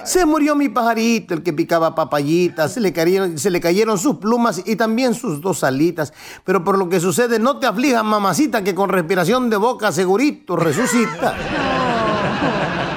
Se 0.04 0.24
murió 0.24 0.54
mi 0.54 0.68
pajarito, 0.68 1.34
el 1.34 1.42
que 1.42 1.52
picaba 1.52 1.92
papayitas, 1.92 2.72
se 2.72 2.80
le, 2.80 2.92
cayeron, 2.92 3.36
se 3.36 3.50
le 3.50 3.60
cayeron 3.60 3.98
sus 3.98 4.18
plumas 4.18 4.62
y 4.64 4.76
también 4.76 5.12
sus 5.12 5.40
dos 5.40 5.64
alitas. 5.64 6.12
Pero 6.44 6.62
por 6.62 6.78
lo 6.78 6.88
que 6.88 7.00
sucede, 7.00 7.40
no 7.40 7.58
te 7.58 7.66
aflijas, 7.66 8.04
mamacita, 8.04 8.62
que 8.62 8.76
con 8.76 8.90
respiración 8.90 9.50
de 9.50 9.56
boca 9.56 9.90
segurito 9.90 10.54
resucita. 10.54 11.34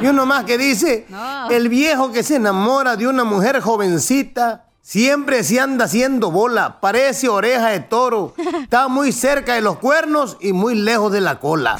Y 0.00 0.06
uno 0.06 0.26
más 0.26 0.44
que 0.44 0.58
dice, 0.58 1.06
el 1.50 1.68
viejo 1.68 2.12
que 2.12 2.22
se 2.22 2.36
enamora 2.36 2.96
de 2.96 3.06
una 3.06 3.24
mujer 3.24 3.60
jovencita, 3.60 4.64
siempre 4.88 5.44
se 5.44 5.60
anda 5.60 5.84
haciendo 5.84 6.30
bola, 6.30 6.80
parece 6.80 7.28
oreja 7.28 7.68
de 7.68 7.80
toro, 7.80 8.32
está 8.62 8.88
muy 8.88 9.12
cerca 9.12 9.54
de 9.54 9.60
los 9.60 9.78
cuernos 9.78 10.38
y 10.40 10.54
muy 10.54 10.74
lejos 10.74 11.12
de 11.12 11.20
la 11.20 11.38
cola. 11.38 11.76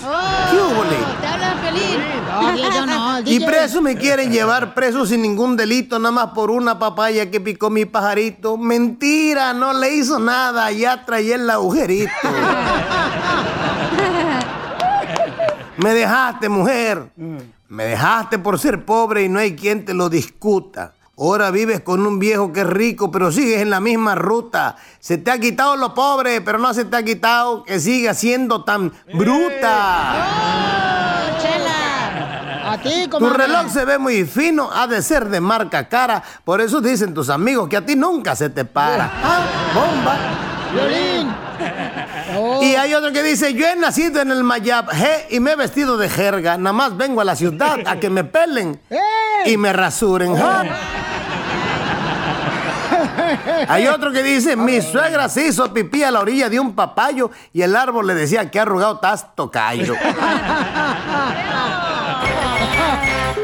¿Qué 0.51 0.57
húbole? 0.57 0.97
Te 1.21 1.27
hablan 1.27 1.59
feliz. 1.61 1.99
No, 2.29 2.57
yo 2.57 2.87
no. 2.87 3.09
Y 3.25 3.41
preso 3.41 3.81
me 3.83 3.97
quieren 3.97 4.31
llevar 4.31 4.75
preso 4.75 5.05
sin 5.07 5.23
ningún 5.23 5.57
delito, 5.57 5.99
nada 5.99 6.13
más 6.13 6.27
por 6.35 6.51
una 6.51 6.79
papaya 6.79 7.31
que 7.31 7.41
picó 7.41 7.71
mi 7.71 7.85
pajarito. 7.85 8.57
Mentira, 8.57 9.53
no 9.55 9.73
le 9.73 9.95
hizo 9.95 10.19
nada, 10.21 10.71
ya 10.71 11.05
traía 11.05 11.35
el 11.37 11.49
agujerito. 11.51 12.13
Me 15.79 15.95
dejaste, 15.95 16.49
mujer. 16.49 17.11
Me 17.69 17.85
dejaste 17.85 18.39
por 18.39 18.59
ser 18.59 18.87
pobre 18.87 19.25
y 19.25 19.29
no 19.29 19.39
hay 19.39 19.55
quien 19.55 19.85
te 19.85 19.93
lo 19.93 20.09
discuta. 20.09 20.95
Ahora 21.19 21.51
vives 21.51 21.81
con 21.81 22.07
un 22.07 22.19
viejo 22.19 22.51
que 22.51 22.61
es 22.61 22.67
rico, 22.67 23.11
pero 23.11 23.31
sigues 23.31 23.61
en 23.61 23.69
la 23.69 23.79
misma 23.79 24.15
ruta. 24.15 24.77
Se 25.01 25.19
te 25.19 25.31
ha 25.31 25.39
quitado 25.39 25.77
lo 25.77 25.93
pobre, 25.93 26.41
pero 26.41 26.59
no 26.59 26.73
se 26.73 26.87
te 26.87 26.97
ha 26.97 27.03
quitado 27.03 27.65
que 27.65 27.79
sigas 27.79 28.17
siendo 28.19 28.65
tan 28.65 28.91
bruta. 29.13 30.15
A 32.71 32.79
ti, 32.83 33.09
Tu 33.09 33.29
reloj 33.29 33.69
se 33.71 33.85
ve 33.85 33.99
muy 33.99 34.25
fino, 34.25 34.71
ha 34.73 34.87
de 34.87 35.03
ser 35.03 35.29
de 35.29 35.41
marca 35.41 35.89
cara. 35.89 36.23
Por 36.45 36.61
eso 36.63 36.81
dicen 36.81 37.13
tus 37.13 37.29
amigos 37.29 37.69
que 37.69 37.77
a 37.77 37.85
ti 37.85 37.97
nunca 37.97 38.35
se 38.37 38.49
te 38.49 38.65
para. 38.65 39.11
¡Ah, 39.23 39.41
bomba! 39.75 40.17
Violín. 40.73 41.29
Y 42.61 42.75
hay 42.75 42.95
otro 42.95 43.13
que 43.13 43.23
dice, 43.23 43.55
yo 43.55 43.67
he 43.67 43.77
nacido 43.77 44.21
en 44.21 44.31
el 44.31 44.45
Mayab 44.45 44.91
je, 44.91 45.27
y 45.31 45.41
me 45.41 45.53
he 45.53 45.57
vestido 45.57 45.97
de 45.97 46.09
jerga. 46.09 46.57
Nada 46.57 46.73
más 46.73 46.97
vengo 46.97 47.21
a 47.21 47.25
la 47.25 47.37
ciudad 47.37 47.79
a 47.87 48.01
que 48.01 48.11
me 48.11 48.25
pelen 48.25 48.81
y 49.47 49.57
me 49.57 49.73
rasuren. 49.73 50.37
ja. 50.37 50.65
Hay 53.69 53.87
otro 53.87 54.13
que 54.13 54.23
dice, 54.23 54.57
mi 54.57 54.81
suegra 54.81 55.29
se 55.29 55.47
hizo 55.47 55.73
pipí 55.73 56.03
a 56.03 56.11
la 56.11 56.21
orilla 56.21 56.49
de 56.49 56.59
un 56.59 56.75
papayo 56.75 57.31
y 57.53 57.63
el 57.63 57.77
árbol 57.77 58.07
le 58.07 58.15
decía 58.15 58.51
que 58.51 58.59
arrugado 58.59 58.95
estás 58.95 59.35
tocayo. 59.35 59.95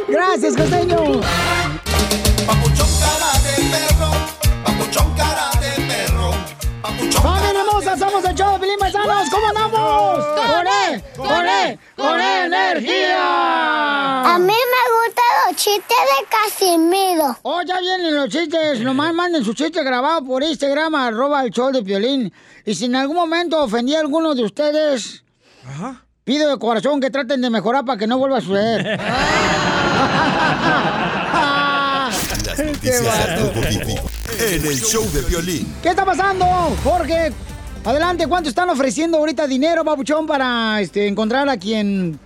Gracias, 0.09 0.57
costeño. 0.57 0.96
¡Familia 2.46 2.85
¡Somos 7.98 8.24
el 8.24 8.35
show 8.35 8.52
de 8.54 8.59
Pilín 8.59 8.76
Paisanos! 8.78 9.28
¿Cómo 9.30 9.46
andamos? 9.48 10.24
¡Con 10.24 10.66
él! 10.66 11.02
¡Con 11.16 11.46
él! 11.46 11.78
¡Con 11.96 12.20
energía! 12.20 14.35
A 14.35 14.38
mí 14.38 14.46
me 14.46 14.52
gustan 14.96 15.24
los 15.46 15.54
chistes 15.57 15.87
de 15.87 16.26
Casimiro. 16.28 17.38
Oh, 17.42 17.62
ya 17.62 17.78
vienen 17.78 18.16
los 18.16 18.28
chistes. 18.30 18.80
Nomás 18.80 19.14
manden 19.14 19.44
su 19.44 19.54
chiste 19.54 19.85
grabado 19.85 20.24
por 20.24 20.42
Instagram, 20.42 20.92
arroba 20.96 21.44
el 21.44 21.50
show 21.50 21.70
de 21.70 21.85
Piolín. 21.85 22.33
Y 22.66 22.74
si 22.74 22.87
en 22.87 22.96
algún 22.96 23.14
momento 23.14 23.62
ofendí 23.62 23.94
a 23.94 24.00
alguno 24.00 24.35
de 24.35 24.42
ustedes, 24.42 25.22
pido 26.24 26.50
de 26.50 26.59
corazón 26.59 27.00
que 27.00 27.11
traten 27.11 27.40
de 27.42 27.50
mejorar 27.50 27.85
para 27.85 27.96
que 27.96 28.09
no 28.09 28.18
vuelva 28.18 28.38
a 28.38 28.40
suceder. 28.40 28.98
Las 32.44 32.59
noticias 32.59 33.02
en 34.38 34.66
el 34.66 34.80
show 34.80 35.04
de 35.12 35.22
violín. 35.22 35.74
¿Qué 35.83 35.90
está 35.90 36.04
pasando, 36.04 36.44
Jorge? 36.83 37.33
Adelante, 37.85 38.27
¿cuánto 38.27 38.49
están 38.49 38.70
ofreciendo 38.70 39.18
ahorita 39.18 39.47
dinero, 39.47 39.85
babuchón, 39.85 40.27
para 40.27 40.81
este, 40.81 41.07
encontrar 41.07 41.49
a 41.51 41.59
quien 41.59 42.18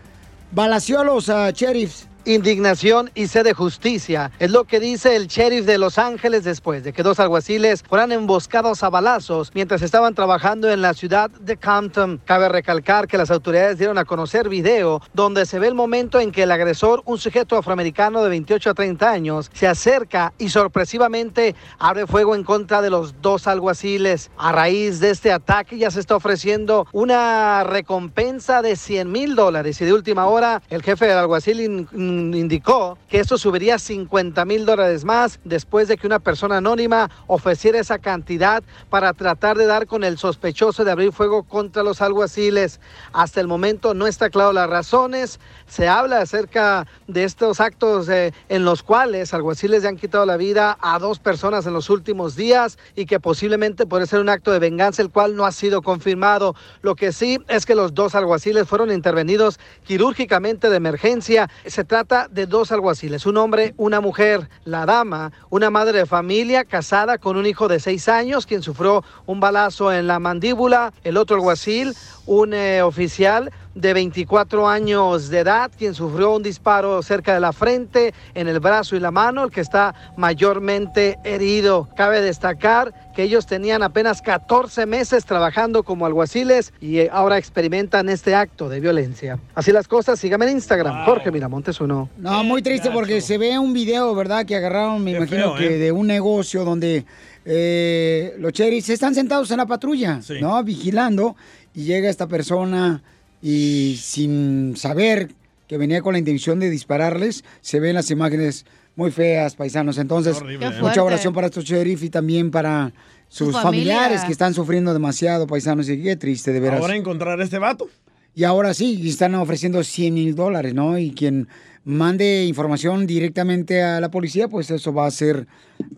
balació 0.53 1.01
a 1.01 1.05
los 1.05 1.29
ah, 1.29 1.51
sheriffs 1.51 2.08
indignación 2.29 3.11
y 3.15 3.27
sed 3.29 3.45
de 3.45 3.55
justicia. 3.55 4.31
Es 4.39 4.51
lo 4.51 4.65
que 4.65 4.81
dice 4.81 5.17
el 5.17 5.27
sheriff 5.27 5.65
de 5.65 5.79
Los 5.79 5.99
Ángeles 5.99 6.45
después 6.45 6.85
de 6.85 6.93
que 6.93 7.03
dos 7.03 7.21
alguaciles 7.21 7.83
fueran 7.83 8.13
emboscados 8.13 8.83
a 8.83 8.91
balazos 8.91 9.51
mientras 9.55 9.83
estaban 9.83 10.15
trabajando 10.15 10.71
en 10.71 10.83
la 10.83 10.95
ciudad 10.95 11.31
de 11.31 11.57
Compton. 11.57 12.21
Cabe 12.25 12.49
recalcar 12.49 13.09
que 13.09 13.19
las 13.19 13.31
autoridades 13.31 13.79
dieron 13.79 13.99
a 13.99 14.05
conocer 14.05 14.49
video 14.49 15.01
donde 15.15 15.47
se 15.47 15.59
ve 15.59 15.69
el 15.69 15.75
momento 15.75 16.21
en 16.21 16.31
que 16.31 16.43
el 16.43 16.51
agresor, 16.51 17.03
un 17.07 17.19
sujeto 17.19 17.57
afroamericano 17.57 18.23
de 18.23 18.29
28 18.29 18.71
a 18.71 18.75
30 18.75 19.11
años, 19.11 19.51
se 19.55 19.67
acerca 19.67 20.33
y 20.39 20.51
sorpresivamente 20.51 21.55
abre 21.79 22.07
fuego 22.07 22.35
en 22.35 22.45
contra 22.45 22.83
de 22.83 22.91
los 22.91 23.21
dos 23.23 23.47
alguaciles. 23.47 24.31
A 24.37 24.53
raíz 24.53 25.01
de 25.01 25.11
este 25.11 25.33
ataque 25.33 25.79
ya 25.79 25.91
se 25.91 26.01
está 26.01 26.17
ofreciendo 26.17 26.87
una 26.93 27.65
recompensa 27.65 28.63
de 28.63 28.77
100 28.77 29.11
mil 29.11 29.35
dólares 29.35 29.81
y 29.81 29.85
de 29.85 29.93
última 29.93 30.27
hora 30.27 30.63
el 30.69 30.83
jefe 30.83 31.07
del 31.07 31.19
alguacil 31.19 31.89
indicó 32.19 32.97
que 33.09 33.21
esto 33.21 33.39
subiría 33.39 33.77
a 33.77 33.79
50 33.79 34.45
mil 34.45 34.65
dólares 34.65 35.05
más 35.05 35.39
después 35.45 35.89
de 35.89 35.97
que 35.97 36.07
una 36.07 36.19
persona 36.19 36.59
anónima 36.59 37.11
ofreciera 37.27 37.79
esa 37.79 37.99
cantidad 37.99 38.63
para 38.89 39.13
tratar 39.13 39.57
de 39.57 39.67
dar 39.67 39.87
con 39.87 40.05
el 40.05 40.19
sospechoso 40.19 40.85
de 40.85 40.91
abrir 40.91 41.13
fuego 41.13 41.43
contra 41.43 41.83
los 41.83 42.01
alguaciles. 42.01 42.81
Hasta 43.13 43.41
el 43.41 43.47
momento 43.47 43.95
no 43.95 44.07
está 44.07 44.31
claro 44.31 44.53
las 44.53 44.71
razones. 44.71 45.39
Se 45.67 45.89
habla 45.89 46.21
acerca 46.21 46.87
de 47.07 47.25
estos 47.25 47.61
actos 47.61 48.09
eh, 48.09 48.33
en 48.49 48.65
los 48.65 48.83
cuales 48.83 49.35
alguaciles 49.35 49.83
le 49.83 49.89
han 49.89 49.97
quitado 49.97 50.25
la 50.25 50.37
vida 50.37 50.79
a 50.81 50.99
dos 50.99 51.19
personas 51.19 51.67
en 51.67 51.75
los 51.75 51.91
últimos 51.91 52.37
días 52.37 52.79
y 52.97 53.07
que 53.07 53.21
posiblemente 53.21 53.87
puede 53.87 54.07
ser 54.07 54.21
un 54.21 54.29
acto 54.29 54.51
de 54.51 54.59
venganza, 54.59 55.03
el 55.03 55.11
cual 55.11 55.37
no 55.37 55.45
ha 55.45 55.53
sido 55.53 55.83
confirmado. 55.83 56.55
Lo 56.83 56.95
que 56.95 57.13
sí 57.13 57.39
es 57.49 57.67
que 57.67 57.75
los 57.75 57.95
dos 57.95 58.15
alguaciles 58.15 58.67
fueron 58.67 58.91
intervenidos 58.91 59.59
quirúrgicamente 59.85 60.71
de 60.71 60.77
emergencia. 60.77 61.51
Se 61.67 61.85
trata 61.85 61.98
de 62.05 62.47
dos 62.47 62.71
alguaciles, 62.71 63.27
un 63.27 63.37
hombre, 63.37 63.75
una 63.77 64.01
mujer. 64.01 64.49
La 64.65 64.87
dama, 64.87 65.33
una 65.51 65.71
madre 65.71 65.99
de 65.99 66.07
familia 66.07 66.65
casada 66.65 67.19
con 67.19 67.37
un 67.37 67.47
hijo 67.47 67.67
de 67.67 67.81
seis 67.81 68.09
años, 68.09 68.47
quien 68.47 68.63
sufrió 68.63 69.03
un 69.27 69.41
balazo 69.41 69.93
en 69.93 70.07
la 70.07 70.19
mandíbula. 70.19 70.93
El 71.03 71.17
otro 71.17 71.37
alguacil, 71.37 71.95
un 72.27 72.55
eh, 72.55 72.83
oficial 72.83 73.51
de 73.81 73.95
24 73.95 74.69
años 74.69 75.29
de 75.29 75.39
edad, 75.39 75.71
quien 75.77 75.95
sufrió 75.95 76.35
un 76.35 76.43
disparo 76.43 77.01
cerca 77.01 77.33
de 77.33 77.41
la 77.41 77.53
frente, 77.53 78.13
en 78.35 78.49
el 78.49 78.59
brazo 78.59 78.97
y 78.97 79.01
la 79.01 79.13
mano, 79.13 79.45
el 79.45 79.51
que 79.51 79.61
está 79.61 79.95
mayormente 80.17 81.17
herido. 81.23 81.89
Cabe 81.97 82.21
destacar 82.21 82.93
que 83.15 83.23
ellos 83.23 83.47
tenían 83.47 83.85
apenas 83.85 84.21
14 84.21 84.87
meses 84.87 85.25
trabajando 85.25 85.85
como 85.85 86.07
alguaciles 86.07 86.73
y 86.81 86.99
eh, 86.99 87.09
ahora 87.13 87.39
experimentan 87.39 88.09
este 88.09 88.35
acto 88.35 88.69
de 88.69 88.81
violencia. 88.81 89.39
Así 89.55 89.71
las 89.71 89.87
cosas, 89.87 90.19
sígame 90.19 90.47
en 90.47 90.53
Instagram, 90.53 91.05
Jorge 91.05 91.31
Miramontes 91.31 91.81
uno. 91.81 92.09
No, 92.17 92.43
muy 92.43 92.63
triste 92.63 92.91
porque 92.91 93.21
se 93.21 93.39
ve 93.39 93.59
un 93.61 93.73
video, 93.73 94.13
¿verdad? 94.15 94.45
Que 94.45 94.57
agarraron, 94.57 95.05
me 95.05 95.13
Qué 95.13 95.17
imagino 95.19 95.43
feo, 95.43 95.55
que 95.55 95.77
¿eh? 95.77 95.79
de 95.79 95.93
un 95.93 96.09
negocio 96.09 96.65
donde 96.65 97.05
eh, 97.45 98.35
los 98.39 98.53
cheris 98.53 98.89
están 98.89 99.15
sentados 99.15 99.51
en 99.53 99.59
la 99.59 99.67
patrulla, 99.67 100.21
¿no? 100.41 100.63
Vigilando 100.65 101.37
y 101.75 101.85
llega 101.85 102.11
esta 102.11 102.27
persona 102.27 103.03
y 103.43 103.99
sin 104.01 104.77
saber 104.77 105.29
que 105.67 105.79
venía 105.79 106.01
con 106.01 106.15
la 106.15 106.19
intención 106.19 106.59
de 106.61 106.71
dispararles, 106.71 107.45
se 107.61 107.79
ven 107.79 107.95
las 107.95 108.11
imágenes 108.11 108.65
muy 108.97 109.11
feas, 109.11 109.55
paisanos. 109.55 109.99
Entonces, 109.99 110.39
Horrible, 110.39 110.67
¿eh? 110.67 110.81
Mucha 110.81 111.03
oración 111.03 111.35
para 111.35 111.47
estos 111.47 111.65
sheriff 111.65 112.03
y 112.03 112.11
también 112.11 112.51
para 112.51 112.93
sus 113.29 113.55
Su 113.55 113.61
familiares 113.61 114.03
familia. 114.09 114.27
que 114.27 114.33
están 114.33 114.55
sufriendo 114.55 114.93
demasiado, 114.93 115.47
paisanos. 115.47 115.89
Y 115.89 116.03
qué 116.03 116.17
triste, 116.17 116.53
de 116.53 116.61
veras. 116.61 116.81
Ahora 116.81 116.97
encontrar 116.97 117.39
a 117.41 117.45
este 117.45 117.59
vato. 117.59 117.89
Y 118.35 118.45
ahora 118.45 118.73
sí, 118.73 118.99
y 119.01 119.09
están 119.09 119.35
ofreciendo 119.35 119.83
100 119.83 120.15
mil 120.15 120.35
dólares, 120.35 120.73
¿no? 120.75 120.99
Y 120.99 121.13
quien 121.13 121.49
mande 121.85 122.45
información 122.45 123.07
directamente 123.07 123.83
a 123.83 124.01
la 124.01 124.11
policía, 124.11 124.49
pues 124.49 124.71
eso 124.71 124.93
va 124.93 125.07
a 125.07 125.11
ser, 125.11 125.47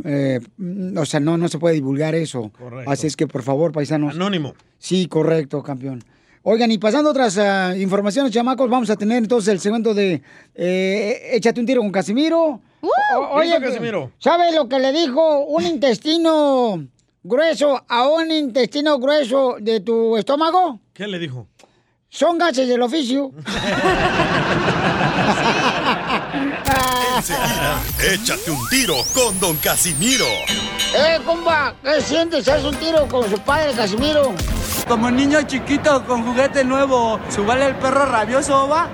eh, 0.04 0.40
o 0.96 1.04
sea, 1.04 1.20
no, 1.20 1.36
no 1.36 1.48
se 1.48 1.58
puede 1.58 1.74
divulgar 1.74 2.14
eso. 2.14 2.50
Correcto. 2.58 2.90
Así 2.90 3.06
es 3.06 3.16
que, 3.16 3.26
por 3.26 3.42
favor, 3.42 3.72
paisanos. 3.72 4.14
Anónimo. 4.14 4.54
Sí, 4.78 5.06
correcto, 5.06 5.62
campeón. 5.62 6.02
Oigan, 6.42 6.70
y 6.72 6.78
pasando 6.78 7.10
a 7.10 7.12
otras 7.12 7.36
ah, 7.38 7.74
informaciones, 7.76 8.32
chamacos, 8.32 8.68
vamos 8.70 8.88
a 8.88 8.96
tener 8.96 9.18
entonces 9.18 9.52
el 9.52 9.60
segmento 9.60 9.92
de 9.92 10.22
eh, 10.54 11.30
Échate 11.32 11.60
un 11.60 11.66
tiro 11.66 11.82
con 11.82 11.90
Casimiro. 11.92 12.60
O- 12.80 13.40
¿Qué 13.40 13.46
hizo 13.46 13.60
Casimiro? 13.60 14.10
¿sabe 14.18 14.50
lo 14.52 14.66
que 14.68 14.78
le 14.78 14.90
dijo 14.92 15.40
un 15.44 15.66
intestino 15.66 16.82
grueso 17.22 17.82
a 17.86 18.08
un 18.08 18.30
intestino 18.30 18.98
grueso 18.98 19.56
de 19.60 19.80
tu 19.80 20.16
estómago? 20.16 20.80
¿Qué 20.94 21.06
le 21.06 21.18
dijo? 21.18 21.46
Son 22.08 22.38
gases 22.38 22.66
del 22.68 22.80
oficio. 22.82 23.32
Enseguida, 27.16 27.82
échate 28.14 28.50
un 28.50 28.68
tiro 28.70 28.94
con 29.14 29.38
Don 29.38 29.56
Casimiro. 29.58 30.24
¡Eh, 30.96 31.18
compa! 31.24 31.74
¿Qué 31.84 32.00
sientes? 32.00 32.48
¿Haz 32.48 32.64
un 32.64 32.74
tiro 32.76 33.06
con 33.08 33.28
su 33.28 33.38
padre, 33.40 33.72
Casimiro? 33.74 34.32
Como 34.88 35.10
niño 35.10 35.42
chiquito 35.42 36.04
con 36.04 36.24
juguete 36.24 36.64
nuevo, 36.64 37.20
¿subale 37.28 37.66
el 37.66 37.76
perro 37.76 38.06
rabioso, 38.06 38.68
va? 38.68 38.88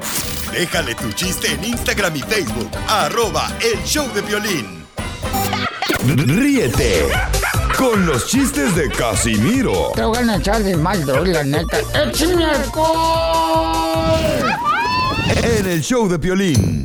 Déjale 0.53 0.95
tu 0.95 1.13
chiste 1.13 1.53
en 1.53 1.65
Instagram 1.65 2.17
y 2.17 2.21
Facebook. 2.21 2.71
Arroba 2.89 3.49
El 3.61 3.83
Show 3.85 4.07
de 4.13 4.23
Violín. 4.23 4.87
Ríete 6.07 7.07
con 7.77 8.07
los 8.07 8.29
chistes 8.29 8.75
de 8.77 8.89
Casimiro 8.91 9.91
Te 9.95 10.05
voy 10.05 10.19
a 10.19 10.37
echar 10.37 10.63
de 10.63 10.77
mal, 10.77 11.05
droga, 11.05 11.33
la 11.33 11.45
neta. 11.45 11.79
¡Échame 11.95 12.45
alcohol! 12.45 14.17
en 15.43 15.67
el 15.67 15.81
Show 15.83 16.09
de 16.09 16.19
Violín. 16.19 16.85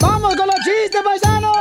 ¡Vamos 0.00 0.36
con 0.36 0.46
los 0.46 0.56
chistes, 0.56 1.02
paisanos! 1.02 1.56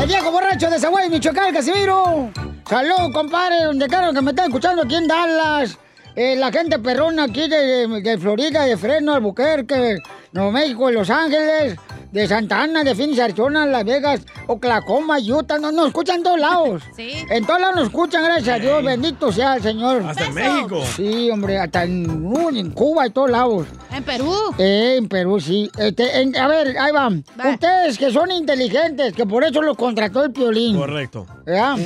El 0.00 0.06
viejo 0.06 0.30
borracho 0.30 0.70
de 0.70 0.78
Zaguay, 0.78 1.08
Michoacán, 1.08 1.52
Casimiro. 1.52 2.30
Salud, 2.68 3.12
compadre, 3.12 3.64
donde 3.64 3.86
quiera 3.88 4.12
que 4.12 4.20
me 4.20 4.30
está 4.30 4.44
escuchando 4.44 4.82
aquí 4.82 4.94
en 4.94 5.08
Dallas. 5.08 5.78
Eh, 6.14 6.34
la 6.36 6.50
gente 6.50 6.78
perrona 6.80 7.24
aquí 7.24 7.48
de, 7.48 7.86
de 8.02 8.18
Florida, 8.18 8.64
de 8.64 8.76
Fresno, 8.76 9.14
Albuquerque, 9.14 9.98
Nuevo 10.32 10.50
México, 10.50 10.90
Los 10.90 11.08
Ángeles, 11.10 11.76
de 12.10 12.26
Santa 12.26 12.62
Ana, 12.62 12.82
de 12.82 12.94
Phoenix, 12.96 13.20
Arizona, 13.20 13.64
Las 13.66 13.84
Vegas, 13.84 14.22
Oklahoma, 14.48 15.18
Utah, 15.20 15.58
no, 15.58 15.70
nos 15.70 15.86
escuchan 15.88 16.16
en 16.16 16.22
todos 16.24 16.40
lados. 16.40 16.82
Sí. 16.96 17.12
En 17.30 17.46
todos 17.46 17.60
lados 17.60 17.76
nos 17.76 17.84
escuchan, 17.86 18.24
gracias 18.24 18.56
a 18.56 18.58
Dios, 18.58 18.82
bendito 18.84 19.30
sea 19.30 19.54
el 19.56 19.62
Señor. 19.62 20.02
Hasta 20.04 20.24
en 20.26 20.34
México. 20.34 20.82
Sí, 20.96 21.30
hombre, 21.30 21.58
hasta 21.58 21.84
en, 21.84 22.26
uh, 22.26 22.48
en 22.50 22.70
Cuba 22.72 23.06
y 23.06 23.10
todos 23.10 23.30
lados. 23.30 23.66
En 23.92 24.02
Perú. 24.02 24.34
Eh, 24.58 24.96
en 24.98 25.08
Perú, 25.08 25.38
sí. 25.40 25.70
Este, 25.78 26.20
en- 26.20 26.36
a 26.36 26.48
ver, 26.48 26.76
ahí 26.78 26.90
van. 26.92 27.24
Ustedes 27.52 27.96
que 27.96 28.10
son 28.10 28.32
inteligentes, 28.32 29.12
que 29.14 29.24
por 29.24 29.44
eso 29.44 29.62
los 29.62 29.76
contrató 29.76 30.24
el 30.24 30.32
Piolín. 30.32 30.76
Correcto. 30.76 31.26
¿Verdad? 31.46 31.76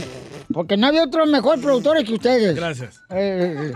Porque 0.52 0.76
no 0.76 0.86
había 0.88 1.04
otros 1.04 1.28
mejor 1.28 1.60
productores 1.60 2.04
que 2.04 2.14
ustedes. 2.14 2.54
Gracias. 2.56 3.00
Eh, 3.10 3.72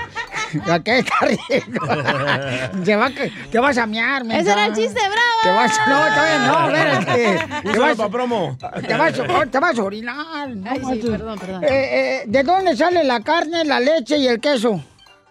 ¿A 0.70 0.78
qué 0.80 0.98
está 0.98 1.14
riendo? 1.20 1.80
te, 2.84 2.96
va, 2.96 3.10
que- 3.10 3.32
te 3.50 3.58
vas 3.58 3.76
a 3.78 3.86
mear, 3.86 4.22
Ese 4.22 4.28
mensa. 4.28 4.52
era 4.52 4.66
el 4.66 4.74
chiste, 4.74 5.00
bravo. 5.00 5.42
Te 5.42 5.50
vas, 5.50 5.78
no, 5.88 5.96
todavía 5.96 6.38
no, 6.46 6.66
espérate. 6.76 7.72
Te 7.72 7.78
vas, 7.78 7.96
pa' 7.96 8.08
promo. 8.10 8.56
te 8.86 8.96
vas, 8.96 9.18
a- 9.18 9.46
te 9.46 9.58
vas 9.58 9.78
a 9.78 9.82
orinar. 9.82 10.48
no 10.50 10.70
Ay, 10.70 10.80
sí, 11.00 11.08
perdón, 11.08 11.38
perdón. 11.38 11.64
Eh, 11.64 11.68
eh, 11.70 12.24
¿De 12.26 12.42
dónde 12.42 12.76
sale 12.76 13.02
la 13.04 13.20
carne, 13.20 13.64
la 13.64 13.80
leche 13.80 14.18
y 14.18 14.26
el 14.28 14.40
queso? 14.40 14.82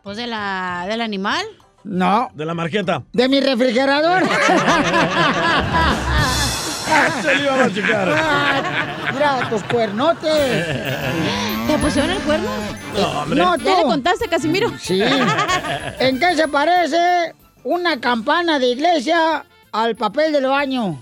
Pues 0.04 0.18
de 0.18 0.28
la, 0.28 0.86
del 0.88 1.02
animal. 1.02 1.46
No, 1.84 2.30
De 2.34 2.46
la 2.46 2.54
marqueta. 2.56 3.04
de 3.14 3.30
mi 3.30 3.40
refrigerador. 3.40 4.24
Se 7.22 7.36
le 7.36 7.44
iba 7.44 7.54
a 7.54 7.58
machucar. 7.68 8.10
Ah, 8.18 9.12
Mira, 9.14 9.50
tus 9.50 9.64
cuernotes. 9.64 10.66
¿Te 11.68 11.78
pusieron 11.80 12.12
el 12.12 12.20
cuerno? 12.20 12.50
No, 12.96 13.22
hombre. 13.22 13.40
No, 13.40 13.56
¿Ya 13.58 13.78
le 13.78 13.84
contaste, 13.84 14.28
Casimiro? 14.28 14.72
Sí. 14.80 15.02
¿En 16.00 16.20
qué 16.20 16.36
se 16.36 16.48
parece 16.48 17.34
una 17.64 18.00
campana 18.00 18.60
de 18.60 18.68
iglesia 18.68 19.46
al 19.72 19.96
papel 19.96 20.32
del 20.34 20.46
baño? 20.46 21.02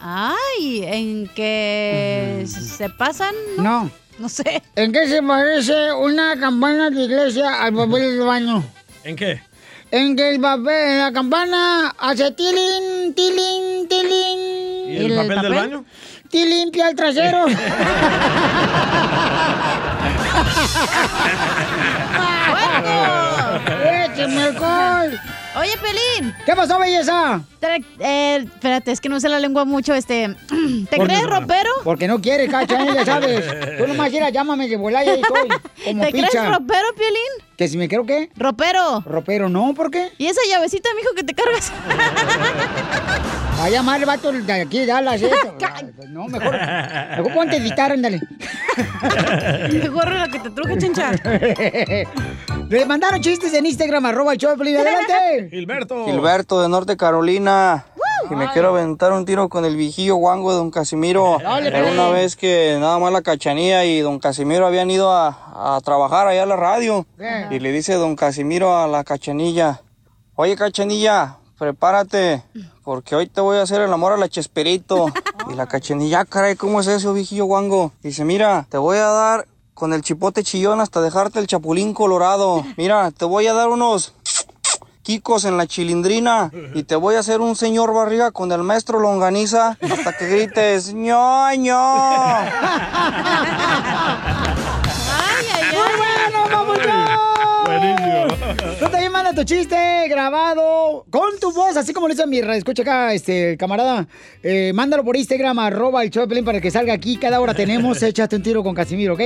Ay, 0.00 0.84
en 0.84 1.28
que 1.28 2.44
se 2.46 2.88
pasan. 2.90 3.34
No. 3.58 3.90
No 4.18 4.28
sé. 4.28 4.62
¿En 4.76 4.92
qué 4.92 5.08
se 5.08 5.22
parece 5.22 5.92
una 5.92 6.38
campana 6.38 6.90
de 6.90 7.02
iglesia 7.04 7.64
al 7.64 7.74
papel 7.74 8.16
del 8.18 8.26
baño? 8.26 8.62
¿En 9.02 9.16
qué? 9.16 9.42
En 9.96 10.16
que 10.16 10.30
el 10.30 10.40
papel, 10.40 10.98
la 10.98 11.12
campana 11.12 11.94
hace 11.96 12.32
tilín, 12.32 13.14
tilín, 13.14 13.86
tilín. 13.88 14.88
¿Y 14.88 15.04
el, 15.04 15.14
papel, 15.14 15.40
del 15.40 15.54
baño? 15.54 15.84
Te 16.28 16.44
limpia 16.44 16.88
el 16.88 16.96
trasero. 16.96 17.46
¡Écheme 24.04 24.42
alcohol! 24.42 25.20
Oye, 25.56 25.72
Pelín. 25.78 26.34
¿Qué 26.44 26.56
pasó, 26.56 26.78
belleza? 26.78 27.40
Eh, 28.00 28.36
espérate, 28.44 28.90
es 28.90 29.00
que 29.00 29.08
no 29.08 29.20
sé 29.20 29.28
la 29.28 29.38
lengua 29.38 29.64
mucho, 29.64 29.94
este... 29.94 30.34
¿Te 30.90 30.98
crees 30.98 31.22
ropero? 31.22 31.70
Porque 31.84 32.08
no 32.08 32.20
quiere, 32.20 32.48
cacha, 32.48 32.84
ya 32.92 33.04
sabes. 33.04 33.44
Tú 33.78 33.86
nomás 33.86 34.12
ir, 34.12 34.22
llámame 34.32 34.68
de 34.68 34.76
volar 34.76 35.06
y 35.06 35.10
ahí 35.10 35.20
estoy. 35.20 35.48
Como 35.84 36.02
¿Te 36.04 36.10
crees 36.10 36.26
picha. 36.30 36.48
ropero, 36.50 36.88
Piolín? 36.96 37.46
¿Que 37.56 37.68
si 37.68 37.76
me 37.78 37.88
quiero 37.88 38.04
qué? 38.04 38.30
Ropero. 38.36 39.00
Ropero, 39.06 39.48
no, 39.48 39.74
¿por 39.74 39.90
qué? 39.92 40.10
¿Y 40.18 40.26
esa 40.26 40.40
llavecita, 40.48 40.88
mijo, 40.96 41.14
que 41.14 41.22
te 41.22 41.34
cargas? 41.34 41.72
Va 43.64 43.68
a 43.68 43.70
llamar 43.70 43.98
el 43.98 44.04
vato 44.04 44.30
de 44.30 44.52
aquí 44.52 44.80
de 44.80 44.86
Dallas, 44.86 45.22
¿eh? 45.22 45.30
No, 46.10 46.28
mejor. 46.28 46.52
Mejor 46.52 47.32
ponte 47.32 47.56
a 47.56 47.58
editar, 47.58 47.92
ándale. 47.92 48.20
Mejor 49.72 50.12
la 50.12 50.28
que 50.28 50.38
te 50.38 50.50
truje, 50.50 50.76
chencha. 50.76 51.12
Le 52.68 52.84
mandaron 52.84 53.22
chistes 53.22 53.54
en 53.54 53.64
Instagram, 53.64 54.04
arroba 54.04 54.34
el 54.34 54.38
show 54.38 54.50
de 54.50 54.56
Piolín. 54.56 54.76
¡Adelante! 54.76 55.48
Gilberto. 55.48 56.04
Gilberto 56.04 56.60
de 56.60 56.68
Norte 56.68 56.98
Carolina. 56.98 57.86
Y 58.30 58.34
me 58.34 58.50
quiero 58.50 58.68
aventar 58.68 59.14
un 59.14 59.24
tiro 59.24 59.48
con 59.48 59.64
el 59.64 59.76
viejillo 59.76 60.16
guango 60.16 60.50
de 60.50 60.58
don 60.58 60.70
Casimiro. 60.70 61.38
Dale, 61.42 61.68
Era 61.68 61.80
pues. 61.80 61.92
una 61.94 62.10
vez 62.10 62.36
que 62.36 62.76
nada 62.78 62.98
más 62.98 63.14
la 63.14 63.22
cachanía 63.22 63.86
y 63.86 64.00
don 64.00 64.18
Casimiro 64.18 64.66
habían 64.66 64.90
ido 64.90 65.10
a, 65.10 65.76
a 65.76 65.80
trabajar 65.80 66.26
allá 66.26 66.42
a 66.42 66.46
la 66.46 66.56
radio. 66.56 67.06
Eh. 67.18 67.46
Y 67.50 67.60
le 67.60 67.72
dice 67.72 67.94
don 67.94 68.14
Casimiro 68.14 68.76
a 68.76 68.86
la 68.88 69.04
cachanilla, 69.04 69.80
oye 70.34 70.54
cachanilla, 70.54 71.38
prepárate, 71.64 72.44
porque 72.82 73.16
hoy 73.16 73.26
te 73.26 73.40
voy 73.40 73.56
a 73.56 73.62
hacer 73.62 73.80
el 73.80 73.90
amor 73.90 74.12
a 74.12 74.16
la 74.18 74.28
Chesperito. 74.28 75.06
y 75.50 75.54
la 75.54 75.66
cachanilla, 75.66 76.20
"Ah, 76.20 76.24
caray, 76.26 76.56
¿cómo 76.56 76.80
es 76.80 76.86
eso, 76.86 77.14
viejillo 77.14 77.46
guango? 77.46 77.92
Dice, 78.02 78.24
mira, 78.26 78.66
te 78.68 78.76
voy 78.76 78.98
a 78.98 79.06
dar 79.06 79.48
con 79.72 79.94
el 79.94 80.02
chipote 80.02 80.42
chillón 80.44 80.80
hasta 80.82 81.00
dejarte 81.00 81.38
el 81.38 81.46
chapulín 81.46 81.94
colorado. 81.94 82.62
Mira, 82.76 83.10
te 83.12 83.24
voy 83.24 83.46
a 83.46 83.54
dar 83.54 83.68
unos 83.70 84.12
quicos 85.02 85.44
en 85.46 85.56
la 85.56 85.66
chilindrina 85.66 86.50
y 86.74 86.82
te 86.84 86.96
voy 86.96 87.14
a 87.16 87.20
hacer 87.20 87.40
un 87.40 87.56
señor 87.56 87.92
barriga 87.94 88.30
con 88.30 88.52
el 88.52 88.62
maestro 88.62 89.00
longaniza 89.00 89.76
hasta 89.80 90.16
que 90.18 90.28
grites 90.28 90.92
ñoño. 90.94 91.80
¡Muy 95.72 95.90
bueno, 95.98 96.38
papuchón! 96.52 96.64
Tú 96.74 96.78
también 96.78 96.92
manda 96.92 97.03
tu 99.34 99.44
chiste 99.44 100.06
grabado 100.08 101.04
con 101.10 101.38
tu 101.40 101.52
voz, 101.52 101.76
así 101.76 101.92
como 101.92 102.08
lo 102.08 102.14
hizo 102.14 102.26
mi. 102.26 102.38
Escucha 102.38 102.82
acá, 102.82 103.12
este, 103.12 103.56
camarada. 103.56 104.06
Eh, 104.42 104.72
mándalo 104.74 105.04
por 105.04 105.16
Instagram, 105.16 105.58
arroba 105.58 106.02
el 106.02 106.10
show 106.10 106.22
de 106.22 106.28
Piolín 106.28 106.44
para 106.44 106.60
que 106.60 106.70
salga 106.70 106.92
aquí. 106.92 107.16
Cada 107.16 107.40
hora 107.40 107.54
tenemos 107.54 108.02
Échate 108.02 108.36
un 108.36 108.42
tiro 108.42 108.62
con 108.62 108.74
Casimiro, 108.74 109.14
¿ok? 109.14 109.20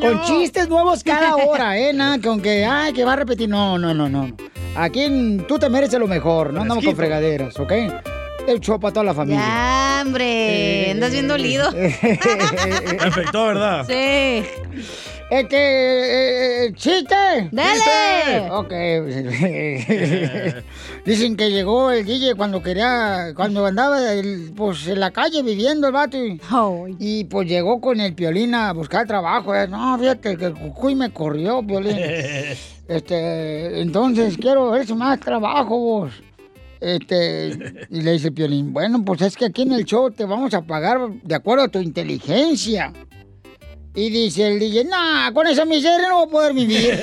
Con 0.00 0.22
chistes 0.22 0.68
nuevos 0.68 1.02
cada 1.02 1.36
hora, 1.36 1.78
¿eh? 1.78 1.92
Nada, 1.92 2.18
con 2.20 2.40
que, 2.40 2.64
ay, 2.64 2.92
que 2.92 3.04
va 3.04 3.14
a 3.14 3.16
repetir. 3.16 3.48
No, 3.48 3.78
no, 3.78 3.92
no, 3.94 4.08
no. 4.08 4.36
Aquí 4.76 5.02
en- 5.02 5.46
tú 5.46 5.58
te 5.58 5.68
mereces 5.68 5.98
lo 5.98 6.06
mejor. 6.06 6.52
No 6.52 6.62
andamos 6.62 6.84
con 6.84 6.94
fregaderas, 6.96 7.58
¿ok? 7.58 7.72
El 8.48 8.60
show 8.60 8.80
para 8.80 8.92
toda 8.94 9.04
la 9.04 9.14
familia. 9.14 9.40
Ya, 9.40 10.02
hombre. 10.04 10.90
Andas 10.92 11.12
bien 11.12 11.28
dolido. 11.28 11.70
Me 12.02 12.98
afectó, 13.00 13.46
¿verdad? 13.46 13.84
Sí. 13.86 14.44
Es 15.30 15.46
que, 15.46 15.58
eh, 15.58 16.64
eh, 16.68 16.72
chiste. 16.74 17.50
Dale. 17.52 18.48
Ok. 18.50 18.72
Dicen 21.04 21.36
que 21.36 21.50
llegó 21.50 21.90
el 21.90 22.06
DJ 22.06 22.34
cuando 22.34 22.62
quería, 22.62 23.32
cuando 23.36 23.66
andaba 23.66 24.10
el- 24.14 24.52
pues 24.56 24.86
en 24.88 25.00
la 25.00 25.10
calle 25.10 25.42
viviendo 25.42 25.86
el 25.88 25.92
vato 25.92 26.16
y, 26.16 26.40
y, 26.98 27.24
pues 27.24 27.46
llegó 27.46 27.78
con 27.80 28.00
el 28.00 28.14
piolín 28.14 28.54
a 28.54 28.72
buscar 28.72 29.06
trabajo. 29.06 29.54
eh. 29.54 29.68
No, 29.68 29.98
fíjate 29.98 30.36
que 30.38 30.46
el 30.46 30.54
cucuy 30.54 30.94
me 30.94 31.10
corrió, 31.10 31.62
piolín. 31.66 31.98
Este, 32.88 33.82
entonces 33.82 34.38
quiero 34.38 34.70
ver 34.70 34.86
si 34.86 34.94
más 34.94 35.20
trabajo 35.20 35.76
vos. 35.78 36.10
Este, 36.80 37.86
y 37.90 38.00
le 38.02 38.12
dice 38.12 38.30
Piolín, 38.30 38.72
bueno, 38.72 39.04
pues 39.04 39.20
es 39.22 39.36
que 39.36 39.46
aquí 39.46 39.62
en 39.62 39.72
el 39.72 39.84
show 39.84 40.10
te 40.10 40.24
vamos 40.24 40.54
a 40.54 40.62
pagar 40.62 41.10
de 41.22 41.34
acuerdo 41.34 41.64
a 41.64 41.68
tu 41.68 41.80
inteligencia. 41.80 42.92
Y 43.94 44.10
dice 44.10 44.46
el 44.46 44.60
DJ, 44.60 44.84
nah, 44.84 45.32
con 45.32 45.46
esa 45.46 45.64
miseria 45.64 46.08
no 46.08 46.26
voy 46.26 46.26
a 46.26 46.30
poder 46.30 46.54
vivir. 46.54 46.94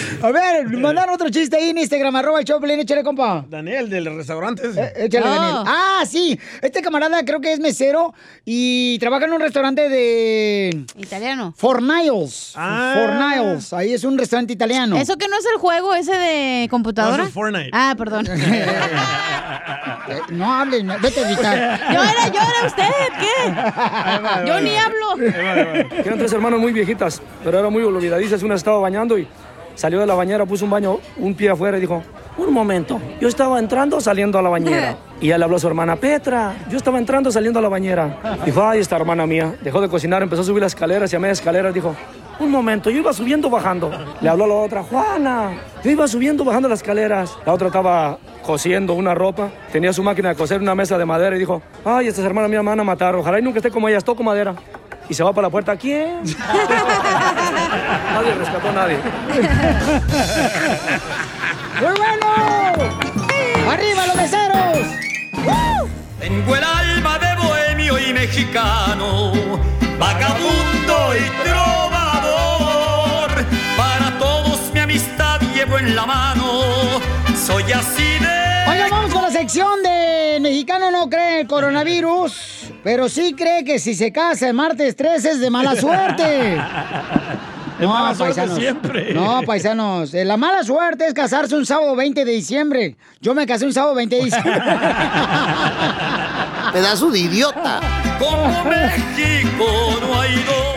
A 0.22 0.30
ver, 0.30 0.66
mandaron 0.78 1.14
otro 1.14 1.28
chiste 1.30 1.56
ahí 1.56 1.70
en 1.70 1.78
Instagram, 1.78 2.14
arroba 2.16 2.38
el 2.40 2.44
Choplin, 2.44 2.80
échale, 2.80 3.02
compa. 3.02 3.44
Daniel, 3.48 3.88
del 3.90 4.16
restaurante. 4.16 4.66
ese. 4.68 4.80
Eh, 4.82 4.92
Échale, 5.06 5.26
Daniel. 5.26 5.56
Ah, 5.66 6.04
sí. 6.06 6.38
Este 6.62 6.80
camarada 6.82 7.24
creo 7.24 7.40
que 7.40 7.52
es 7.52 7.60
mesero 7.60 8.14
y 8.44 8.98
trabaja 8.98 9.26
en 9.26 9.32
un 9.32 9.40
restaurante 9.40 9.88
de... 9.88 10.84
Italiano. 10.96 11.54
Forniles. 11.56 12.52
Ah. 12.56 12.94
Forniles. 12.96 13.72
Ahí 13.72 13.92
es 13.92 14.04
un 14.04 14.16
restaurante 14.18 14.52
italiano. 14.52 14.96
¿Eso 14.96 15.16
que 15.16 15.28
no 15.28 15.38
es 15.38 15.46
el 15.46 15.58
juego 15.58 15.94
ese 15.94 16.12
de 16.14 16.68
computadora? 16.70 17.18
No, 17.18 17.24
es 17.24 17.32
Fortnite. 17.34 17.70
Ah, 17.72 17.94
perdón. 17.96 18.26
Eh, 20.08 20.20
No 20.30 20.54
hables, 20.54 20.84
no, 20.84 20.94
vete 21.00 21.18
a 21.20 21.28
evitar. 21.30 21.80
Yo 21.92 22.00
era, 22.02 22.28
yo 22.28 22.40
era 22.40 22.66
usted, 22.66 22.84
¿qué? 23.18 24.46
Yo 24.48 24.60
ni 24.60 24.76
hablo. 24.76 25.16
Eran 26.04 26.18
tres 26.18 26.32
hermanas 26.32 26.60
muy 26.60 26.72
viejitas, 26.72 27.20
pero 27.42 27.58
eran 27.58 27.72
muy 27.72 27.82
olvidadizas. 27.82 28.40
Una 28.44 28.54
estaba 28.54 28.78
bañando 28.78 29.18
y 29.18 29.26
salió 29.76 30.00
de 30.00 30.06
la 30.06 30.14
bañera, 30.14 30.44
puso 30.44 30.64
un 30.64 30.72
baño, 30.72 30.98
un 31.18 31.34
pie 31.34 31.50
afuera 31.50 31.78
y 31.78 31.80
dijo, 31.80 32.02
un 32.36 32.52
momento, 32.52 33.00
yo 33.20 33.28
estaba 33.28 33.60
entrando 33.60 34.00
saliendo 34.00 34.38
a 34.38 34.42
la 34.42 34.48
bañera. 34.48 34.96
Y 35.18 35.28
ella 35.28 35.38
le 35.38 35.44
habló 35.44 35.56
a 35.56 35.60
su 35.60 35.66
hermana, 35.66 35.96
Petra, 35.96 36.54
yo 36.68 36.76
estaba 36.76 36.98
entrando 36.98 37.32
saliendo 37.32 37.58
a 37.58 37.62
la 37.62 37.70
bañera. 37.70 38.18
Dijo, 38.44 38.62
ay, 38.62 38.80
esta 38.80 38.96
hermana 38.96 39.26
mía. 39.26 39.54
Dejó 39.62 39.80
de 39.80 39.88
cocinar, 39.88 40.22
empezó 40.22 40.42
a 40.42 40.44
subir 40.44 40.62
las 40.62 40.74
escaleras 40.74 41.10
y 41.10 41.16
a 41.16 41.18
media 41.18 41.32
escalera 41.32 41.72
dijo, 41.72 41.96
un 42.38 42.50
momento, 42.50 42.90
yo 42.90 42.98
iba 42.98 43.14
subiendo, 43.14 43.48
bajando. 43.48 43.90
Le 44.20 44.28
habló 44.28 44.44
a 44.44 44.48
la 44.48 44.54
otra, 44.56 44.82
Juana, 44.82 45.52
yo 45.82 45.90
iba 45.90 46.06
subiendo, 46.06 46.44
bajando 46.44 46.68
las 46.68 46.80
escaleras. 46.80 47.34
La 47.46 47.54
otra 47.54 47.68
estaba 47.68 48.18
cosiendo 48.42 48.92
una 48.92 49.14
ropa, 49.14 49.48
tenía 49.72 49.92
su 49.94 50.02
máquina 50.02 50.28
de 50.28 50.34
coser 50.34 50.60
una 50.60 50.74
mesa 50.74 50.98
de 50.98 51.06
madera 51.06 51.34
y 51.34 51.38
dijo, 51.38 51.62
ay, 51.84 52.08
estas 52.08 52.24
hermanas 52.26 52.50
mías 52.50 52.62
me 52.62 52.68
van 52.68 52.80
a 52.80 52.84
matar, 52.84 53.16
ojalá 53.16 53.38
y 53.38 53.42
nunca 53.42 53.58
esté 53.58 53.70
como 53.70 53.88
ellas, 53.88 54.04
toco 54.04 54.22
madera. 54.22 54.54
Y 55.08 55.14
se 55.14 55.22
va 55.24 55.32
para 55.32 55.46
la 55.46 55.50
puerta, 55.50 55.76
¿quién? 55.76 56.20
nadie 58.14 58.34
rescató 58.34 58.68
a 58.68 58.72
nadie. 58.72 58.98
¡Muy 61.80 61.94
bueno! 61.96 62.26
¡Arriba 63.70 64.06
los 64.06 64.16
meseros! 64.16 64.78
Tengo 66.20 66.56
el 66.56 66.64
alma 66.64 67.18
de 67.18 67.36
bohemio 67.36 67.98
y 67.98 68.12
mexicano, 68.12 69.32
vagabundo 69.98 71.14
y 71.14 71.48
trovador. 71.48 73.30
Para 73.76 74.18
todos 74.18 74.72
mi 74.72 74.80
amistad 74.80 75.40
llevo 75.54 75.78
en 75.78 75.94
la 75.94 76.06
mano, 76.06 76.62
soy 77.36 77.70
así 77.72 78.18
de... 78.18 78.64
Oiga, 78.70 78.88
vamos 78.90 79.12
con 79.12 79.22
la 79.22 79.30
sección 79.30 79.82
de 79.82 80.38
Mexicano 80.40 80.90
no 80.90 81.08
cree 81.08 81.34
en 81.34 81.40
el 81.40 81.46
coronavirus, 81.46 82.72
pero 82.82 83.08
sí 83.08 83.34
cree 83.36 83.64
que 83.64 83.78
si 83.78 83.94
se 83.94 84.12
casa 84.12 84.48
el 84.48 84.54
martes 84.54 84.94
13 84.96 85.30
es 85.30 85.40
de 85.40 85.50
mala 85.50 85.76
suerte. 85.76 86.56
De 87.78 87.86
mala 87.86 88.14
suerte 88.14 88.48
siempre. 88.54 89.12
No, 89.12 89.42
paisanos. 89.44 90.14
eh, 90.14 90.24
La 90.24 90.36
mala 90.36 90.62
suerte 90.64 91.06
es 91.06 91.12
casarse 91.14 91.54
un 91.56 91.66
sábado 91.66 91.94
20 91.94 92.24
de 92.24 92.32
diciembre. 92.32 92.96
Yo 93.20 93.34
me 93.34 93.46
casé 93.46 93.66
un 93.66 93.72
sábado 93.72 93.94
20 93.94 94.16
de 94.16 94.24
diciembre. 94.24 94.52
Pedazo 96.72 97.10
de 97.10 97.18
idiota. 97.18 97.80
Como 98.18 98.64
México 98.64 99.66
no 100.00 100.20
hay 100.20 100.34
dos, 100.36 100.76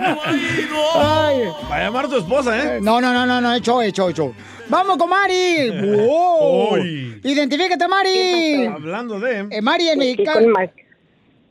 no 0.00 0.20
hay 0.24 0.66
dos. 0.70 0.96
Ay. 0.96 1.42
Va 1.70 1.76
a 1.76 1.80
llamar 1.84 2.04
a 2.06 2.08
tu 2.08 2.16
esposa, 2.16 2.56
¿eh? 2.76 2.78
No, 2.80 3.00
no, 3.00 3.12
no, 3.12 3.26
no, 3.26 3.40
no, 3.40 3.54
hecho, 3.54 3.80
hecho, 3.82 4.08
hecho. 4.08 4.32
Vamos 4.68 4.96
con 4.96 5.08
Mari. 5.10 5.70
Wow. 6.06 6.74
Uy. 6.74 7.20
Identifícate, 7.22 7.86
Mari. 7.88 8.66
Hablando 8.66 9.20
de... 9.20 9.46
Eh, 9.50 9.60
Mari 9.62 9.88
en 9.88 9.96
Pues, 9.98 10.16
¿qué 10.16 10.22
mexicano. 10.24 10.52
con 10.54 10.70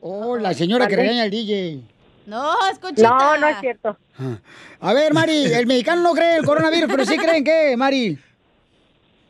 Oh, 0.06 0.36
la 0.36 0.52
señora 0.52 0.86
que 0.86 0.96
regaña 0.96 1.22
al 1.22 1.30
DJ. 1.30 1.80
No, 2.26 2.52
es 2.70 2.78
Conchita. 2.78 3.08
No, 3.08 3.36
no 3.38 3.46
es 3.48 3.60
cierto. 3.60 3.96
A 4.80 4.92
ver, 4.92 5.12
Mari, 5.12 5.46
el 5.52 5.66
mexicano 5.66 6.02
no 6.02 6.12
cree 6.12 6.32
en 6.32 6.36
el 6.38 6.44
coronavirus, 6.44 6.90
pero 6.90 7.04
sí 7.04 7.16
creen 7.18 7.44
que, 7.44 7.76
Mari. 7.76 8.18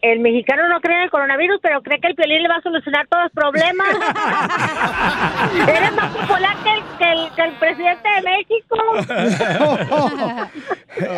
El 0.02 0.20
mexicano 0.20 0.68
no 0.68 0.80
cree 0.82 0.98
en 0.98 1.04
el 1.04 1.10
coronavirus, 1.10 1.60
pero 1.62 1.80
cree 1.82 1.98
que 1.98 2.08
el 2.08 2.14
piolín 2.14 2.42
le 2.42 2.48
va 2.48 2.56
a 2.56 2.60
solucionar 2.62 3.06
todos 3.08 3.22
los 3.24 3.32
problemas. 3.32 3.88
Eres 5.68 5.94
más 5.94 6.14
popular 6.14 6.56
que 6.62 6.74
el, 6.74 6.82
que 6.98 7.10
el, 7.10 7.30
que 7.34 7.42
el 7.42 7.52
presidente 7.54 8.08
de 8.10 8.22
México. 8.22 8.76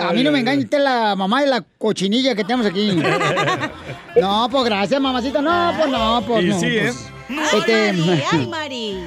A 0.08 0.12
mí 0.12 0.22
no 0.22 0.30
me 0.30 0.38
engañe, 0.38 0.62
usted 0.62 0.78
es 0.78 0.84
la 0.84 1.16
mamá 1.16 1.40
de 1.40 1.48
la 1.48 1.64
cochinilla 1.78 2.36
que 2.36 2.44
tenemos 2.44 2.66
aquí. 2.66 3.02
No, 4.20 4.48
pues 4.50 4.64
gracias, 4.64 4.98
mamacita. 4.98 5.42
No, 5.42 5.74
pues 5.76 5.90
no, 5.90 6.22
pues 6.26 6.44
Y 6.44 6.48
no. 6.48 6.58
sí, 6.58 6.78
¿eh? 6.78 6.92
pues, 7.26 7.52
Ay, 7.52 7.58
este, 7.58 7.92
Mari, 7.92 8.22
ay, 8.32 8.46
Mari. 8.46 8.98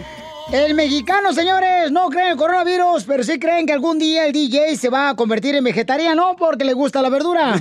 El 0.52 0.74
mexicano, 0.74 1.32
señores, 1.32 1.92
no 1.92 2.10
creen 2.10 2.26
en 2.26 2.32
el 2.32 2.38
coronavirus, 2.38 3.04
pero 3.04 3.24
sí 3.24 3.38
creen 3.38 3.68
que 3.68 3.74
algún 3.74 4.00
día 4.00 4.26
el 4.26 4.34
DJ 4.34 4.76
se 4.78 4.90
va 4.90 5.10
a 5.10 5.16
convertir 5.16 5.54
en 5.56 5.64
vegetariano 5.64 6.36
porque 6.40 6.66
le 6.66 6.74
gusta 6.74 7.04
la 7.04 7.10
verdura. 7.10 7.52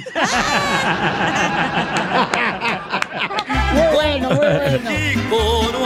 Muy 3.72 3.84
bueno, 3.94 4.30
muy 4.30 5.16
bueno. 5.28 5.77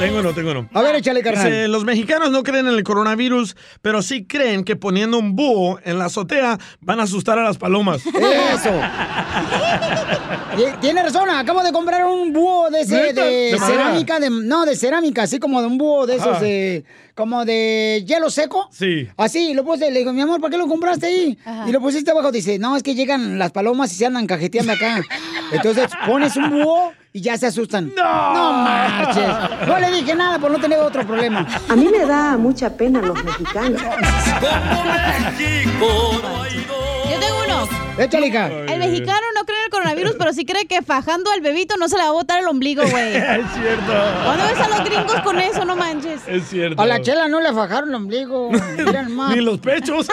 México 0.00 0.02
no. 0.02 0.06
Tengo 0.06 0.18
uno, 0.20 0.32
tengo 0.34 0.50
uno. 0.50 0.68
A 0.74 0.82
ver, 0.82 0.96
échale, 0.96 1.22
carnal. 1.22 1.44
Dice, 1.44 1.68
los 1.68 1.84
mexicanos 1.84 2.30
no 2.30 2.42
creen 2.42 2.66
en 2.68 2.74
el 2.74 2.82
coronavirus, 2.82 3.56
pero 3.82 4.02
sí 4.02 4.24
creen 4.26 4.64
que 4.64 4.76
poniendo 4.76 5.18
un 5.18 5.34
búho 5.36 5.78
en 5.84 5.98
la 5.98 6.06
azotea 6.06 6.58
van 6.80 7.00
a 7.00 7.04
asustar 7.04 7.38
a 7.38 7.42
las 7.44 7.56
palomas. 7.58 8.04
Eso. 8.06 8.70
Ti- 10.56 10.64
Tiene 10.80 11.02
razón, 11.02 11.28
acabo 11.30 11.62
de 11.62 11.72
comprar 11.72 12.04
un 12.06 12.32
búho 12.32 12.70
de 12.70 12.80
ese 12.80 13.12
de, 13.12 13.56
cerámica, 13.58 14.18
de, 14.20 14.30
no, 14.30 14.64
de 14.64 14.76
cerámica, 14.76 15.22
así 15.22 15.38
como 15.38 15.60
de 15.60 15.66
un 15.66 15.78
búho 15.78 16.06
de 16.06 16.16
esos 16.16 16.40
de, 16.40 16.84
como 17.14 17.44
de 17.44 18.04
hielo 18.06 18.30
seco. 18.30 18.68
Sí. 18.72 19.08
Así, 19.16 19.54
lo 19.54 19.64
puse, 19.64 19.90
le 19.90 19.98
digo, 20.00 20.12
mi 20.12 20.20
amor, 20.22 20.40
¿para 20.40 20.50
qué 20.50 20.58
lo 20.58 20.66
compraste 20.66 21.06
ahí? 21.06 21.38
Y 21.66 21.72
lo 21.72 21.80
pusiste 21.80 22.10
abajo, 22.10 22.32
dice, 22.32 22.58
no, 22.58 22.76
es 22.76 22.82
que 22.82 22.94
llegan 22.94 23.38
las 23.38 23.50
palomas 23.52 23.92
y 23.92 23.96
se 23.96 24.06
andan 24.06 24.26
cajeteando 24.26 24.72
acá. 24.72 25.02
Entonces 25.52 25.90
pones 26.06 26.36
un 26.36 26.50
búho 26.50 26.92
y 27.16 27.20
ya 27.22 27.38
se 27.38 27.46
asustan. 27.46 27.92
No. 27.96 28.34
No 28.34 28.52
marches. 28.52 29.66
No 29.66 29.78
le 29.78 29.90
dije 29.90 30.14
nada 30.14 30.38
por 30.38 30.50
no 30.50 30.58
tener 30.58 30.78
otro 30.80 31.06
problema. 31.06 31.46
A 31.66 31.74
mí 31.74 31.88
me 31.88 32.04
da 32.04 32.36
mucha 32.36 32.68
pena 32.68 33.00
los 33.00 33.24
mexicanos. 33.24 33.80
Yo 33.80 33.88
tengo 35.38 36.10
uno. 36.10 36.75
Échale, 37.98 38.26
hija. 38.26 38.48
El 38.48 38.78
mexicano 38.78 39.26
no 39.34 39.44
cree 39.44 39.58
en 39.58 39.64
el 39.64 39.70
coronavirus, 39.70 40.16
pero 40.18 40.32
sí 40.32 40.44
cree 40.44 40.66
que 40.66 40.82
fajando 40.82 41.30
al 41.30 41.40
bebito 41.40 41.76
no 41.76 41.88
se 41.88 41.96
le 41.96 42.02
va 42.02 42.10
a 42.10 42.12
botar 42.12 42.40
el 42.40 42.46
ombligo, 42.46 42.82
güey. 42.82 43.16
es 43.16 43.46
cierto. 43.54 43.92
¿Cuándo 44.24 44.44
ves 44.44 44.60
a 44.60 44.68
los 44.68 44.84
gringos 44.84 45.20
con 45.22 45.38
eso? 45.38 45.64
No 45.64 45.76
manches. 45.76 46.20
Es 46.26 46.48
cierto. 46.48 46.80
A 46.80 46.86
la 46.86 47.00
chela 47.00 47.28
no 47.28 47.40
le 47.40 47.52
fajaron 47.52 47.88
el 47.88 47.94
ombligo. 47.94 48.50
Ni 49.30 49.40
los 49.40 49.58
pechos. 49.58 50.08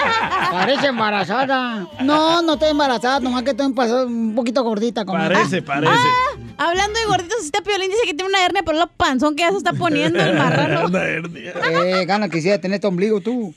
Parece 0.50 0.88
embarazada. 0.88 1.86
No, 2.02 2.42
no 2.42 2.54
estoy 2.54 2.70
embarazada, 2.70 3.20
nomás 3.20 3.42
que 3.44 3.50
estoy 3.50 3.66
un 3.66 4.34
poquito 4.34 4.64
gordita. 4.64 5.04
Como 5.04 5.18
Parece, 5.18 5.62
parece. 5.62 5.92
Ah, 5.92 6.68
hablando 6.68 6.98
de 6.98 7.06
gorditos, 7.06 7.44
este 7.44 7.62
piolín 7.62 7.90
dice 7.90 8.02
que 8.04 8.14
tiene 8.14 8.28
una 8.28 8.44
hernia 8.44 8.62
por 8.62 8.74
lo 8.74 8.86
panzón 8.88 9.36
que 9.36 9.42
ya 9.42 9.50
se 9.50 9.58
está 9.58 9.72
poniendo 9.72 10.20
el 10.20 10.36
marrano. 10.36 10.86
Una 10.88 11.04
hernia. 11.04 11.54
Eh, 11.70 12.04
gana 12.06 12.28
quisiera 12.28 12.60
tener 12.60 12.76
este 12.76 12.86
ombligo 12.86 13.20
tú. 13.20 13.54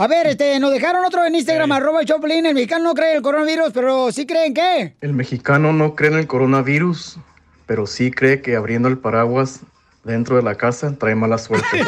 A 0.00 0.06
ver, 0.06 0.28
este, 0.28 0.58
nos 0.60 0.72
dejaron 0.72 1.04
otro 1.04 1.26
en 1.26 1.34
Instagram, 1.34 1.72
arroba 1.72 2.00
el 2.00 2.06
Choplin. 2.06 2.46
El 2.46 2.54
mexicano 2.54 2.84
no 2.84 2.94
cree 2.94 3.10
en 3.10 3.16
el 3.18 3.22
coronavirus, 3.22 3.70
pero 3.74 4.10
sí 4.10 4.24
creen 4.24 4.54
que. 4.54 4.94
El 5.02 5.12
mexicano 5.12 5.74
no 5.74 5.94
cree 5.94 6.10
en 6.10 6.16
el 6.16 6.26
coronavirus, 6.26 7.18
pero 7.66 7.86
sí 7.86 8.10
cree 8.10 8.40
que 8.40 8.56
abriendo 8.56 8.88
el 8.88 8.96
paraguas 8.96 9.60
dentro 10.04 10.36
de 10.36 10.42
la 10.42 10.54
casa 10.54 10.94
trae 10.98 11.14
mala 11.14 11.38
suerte. 11.38 11.66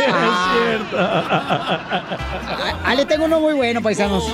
Ah, 2.84 2.94
le 2.96 3.06
tengo 3.06 3.24
uno 3.24 3.40
muy 3.40 3.54
bueno, 3.54 3.80
paisanos. 3.80 4.24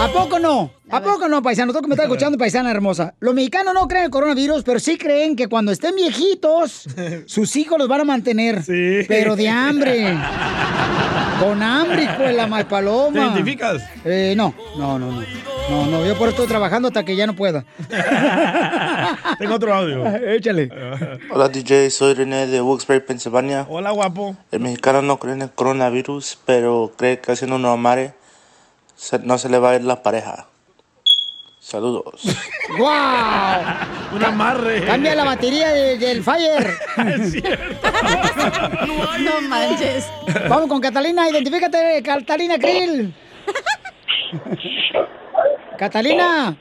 ¿A 0.00 0.08
poco 0.08 0.38
no? 0.38 0.70
¿A 0.90 1.00
poco 1.00 1.28
no, 1.28 1.42
paisano? 1.42 1.72
Tú 1.72 1.80
que 1.80 1.88
me 1.88 1.94
estás 1.94 2.06
escuchando, 2.06 2.36
paisana 2.36 2.70
hermosa. 2.70 3.14
Los 3.20 3.34
mexicanos 3.34 3.74
no 3.74 3.88
creen 3.88 4.02
en 4.02 4.04
el 4.06 4.10
coronavirus, 4.10 4.62
pero 4.64 4.78
sí 4.78 4.98
creen 4.98 5.34
que 5.34 5.48
cuando 5.48 5.72
estén 5.72 5.94
viejitos, 5.94 6.86
sus 7.26 7.56
hijos 7.56 7.78
los 7.78 7.88
van 7.88 8.02
a 8.02 8.04
mantener. 8.04 8.62
Pero 8.66 9.34
de 9.34 9.48
hambre. 9.48 10.16
Con 11.40 11.62
hambre, 11.62 12.06
de 12.18 12.32
la 12.34 12.46
mal 12.46 12.66
paloma. 12.66 13.12
¿Te 13.12 13.18
identificas? 13.18 13.82
Eh, 14.04 14.34
no, 14.36 14.54
no, 14.76 14.98
no, 14.98 15.12
no. 15.12 15.22
No, 15.70 15.86
no, 15.86 16.04
yo 16.04 16.18
por 16.18 16.26
eso 16.26 16.30
estoy 16.30 16.48
trabajando 16.48 16.88
hasta 16.88 17.04
que 17.04 17.14
ya 17.14 17.28
no 17.28 17.36
pueda. 17.36 17.64
Tengo 19.38 19.54
otro 19.54 19.72
audio. 19.72 20.04
Échale. 20.26 20.68
Hola 21.30 21.48
DJ, 21.48 21.90
soy 21.90 22.14
René 22.14 22.48
de 22.48 22.60
Wilkes-Barre, 23.00 23.06
Pensilvania. 23.06 23.66
Hola, 23.68 23.90
guapo. 23.90 24.36
El 24.50 24.60
mexicano 24.60 25.02
no 25.02 25.18
cree 25.18 25.34
en 25.34 25.42
el 25.42 25.50
coronavirus, 25.50 26.38
pero 26.44 26.92
cree 26.96 27.20
que 27.20 27.32
haciendo 27.32 27.56
un 27.56 27.66
amare 27.66 28.12
se- 28.96 29.18
no 29.20 29.38
se 29.38 29.48
le 29.48 29.58
va 29.58 29.70
a 29.70 29.76
ir 29.76 29.84
la 29.84 30.02
pareja. 30.02 30.46
Saludos. 31.60 32.22
¡Guau! 32.78 33.60
Un 34.14 34.24
amarre. 34.24 34.84
Cambia 34.84 35.14
la 35.14 35.24
batería 35.24 35.68
de- 35.70 35.98
del 35.98 36.22
Fire. 36.22 36.74
No 39.20 39.40
manches. 39.42 40.06
Vamos 40.48 40.68
con 40.68 40.80
Catalina, 40.80 41.28
identifícate, 41.28 42.02
Catalina 42.02 42.58
Krill. 42.58 43.14
Catalina. 45.78 46.56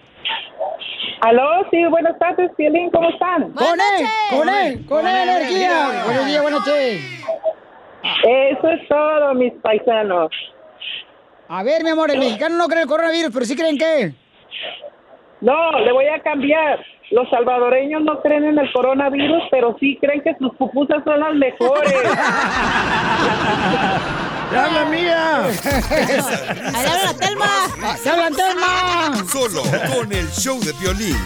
Aló, 1.21 1.67
sí, 1.69 1.83
buenas 1.85 2.17
tardes, 2.17 2.49
Piolín, 2.55 2.89
¿cómo 2.91 3.09
están? 3.09 3.51
Con 3.51 3.79
él, 3.79 4.07
con 4.29 4.49
él, 4.49 4.85
con 4.85 5.05
él, 5.05 5.29
energía. 5.29 6.03
Buenos 6.05 6.25
días, 6.25 6.41
buenas 6.41 6.59
noches. 6.61 7.01
Eso 8.23 8.69
es 8.69 8.87
todo, 8.87 9.33
mis 9.33 9.53
paisanos. 9.61 10.31
A 11.49 11.63
ver, 11.63 11.83
mi 11.83 11.89
amor, 11.89 12.11
el 12.11 12.19
mexicano 12.19 12.55
no 12.55 12.67
cree 12.67 12.79
en 12.79 12.83
el 12.83 12.87
coronavirus, 12.87 13.31
pero 13.33 13.45
sí 13.45 13.55
creen 13.55 13.77
que. 13.77 14.13
No, 15.41 15.79
le 15.79 15.91
voy 15.91 16.05
a 16.05 16.21
cambiar. 16.21 16.79
Los 17.11 17.29
salvadoreños 17.29 18.03
no 18.03 18.21
creen 18.21 18.43
en 18.45 18.59
el 18.59 18.71
coronavirus, 18.71 19.43
pero 19.49 19.75
sí 19.79 19.97
creen 19.99 20.21
que 20.21 20.35
sus 20.37 20.55
pupusas 20.55 21.03
son 21.03 21.19
las 21.19 21.33
mejores. 21.33 21.93
¡Ya 24.51 24.65
habla 24.65 24.85
mía! 24.85 25.43
¡Ahí 25.45 26.85
habla 26.85 27.03
la 27.05 27.13
Telma! 27.13 27.97
¡Se 27.97 28.09
hablan 28.09 28.33
Telma! 28.33 29.15
Solo 29.27 29.61
con 29.95 30.11
el 30.11 30.27
show 30.29 30.59
de 30.59 30.73
violín. 30.73 31.17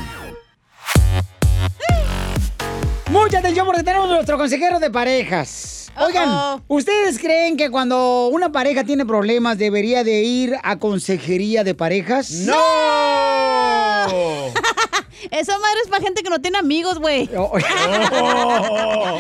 Mucha 3.09 3.39
atención 3.39 3.65
porque 3.65 3.83
tenemos 3.83 4.09
nuestro 4.09 4.37
consejero 4.37 4.79
de 4.79 4.89
parejas. 4.89 5.91
Oigan, 5.97 6.63
¿ustedes 6.67 7.19
creen 7.19 7.55
que 7.55 7.69
cuando 7.69 8.27
una 8.29 8.51
pareja 8.51 8.83
tiene 8.83 9.05
problemas 9.05 9.57
debería 9.57 10.03
de 10.03 10.23
ir 10.23 10.55
a 10.63 10.79
consejería 10.79 11.63
de 11.63 11.75
parejas? 11.75 12.31
¡No! 12.31 12.55
Esa 15.31 15.57
madre 15.57 15.79
es 15.83 15.89
para 15.89 16.03
gente 16.03 16.23
que 16.23 16.29
no 16.29 16.39
tiene 16.39 16.57
amigos, 16.57 16.99
güey. 16.99 17.29
Oh. 17.35 17.51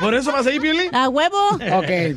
¿Por 0.00 0.14
eso 0.14 0.32
vas 0.32 0.46
ahí, 0.46 0.58
Piolín? 0.60 0.94
A 0.94 1.08
huevo. 1.08 1.36
Ok. 1.50 2.16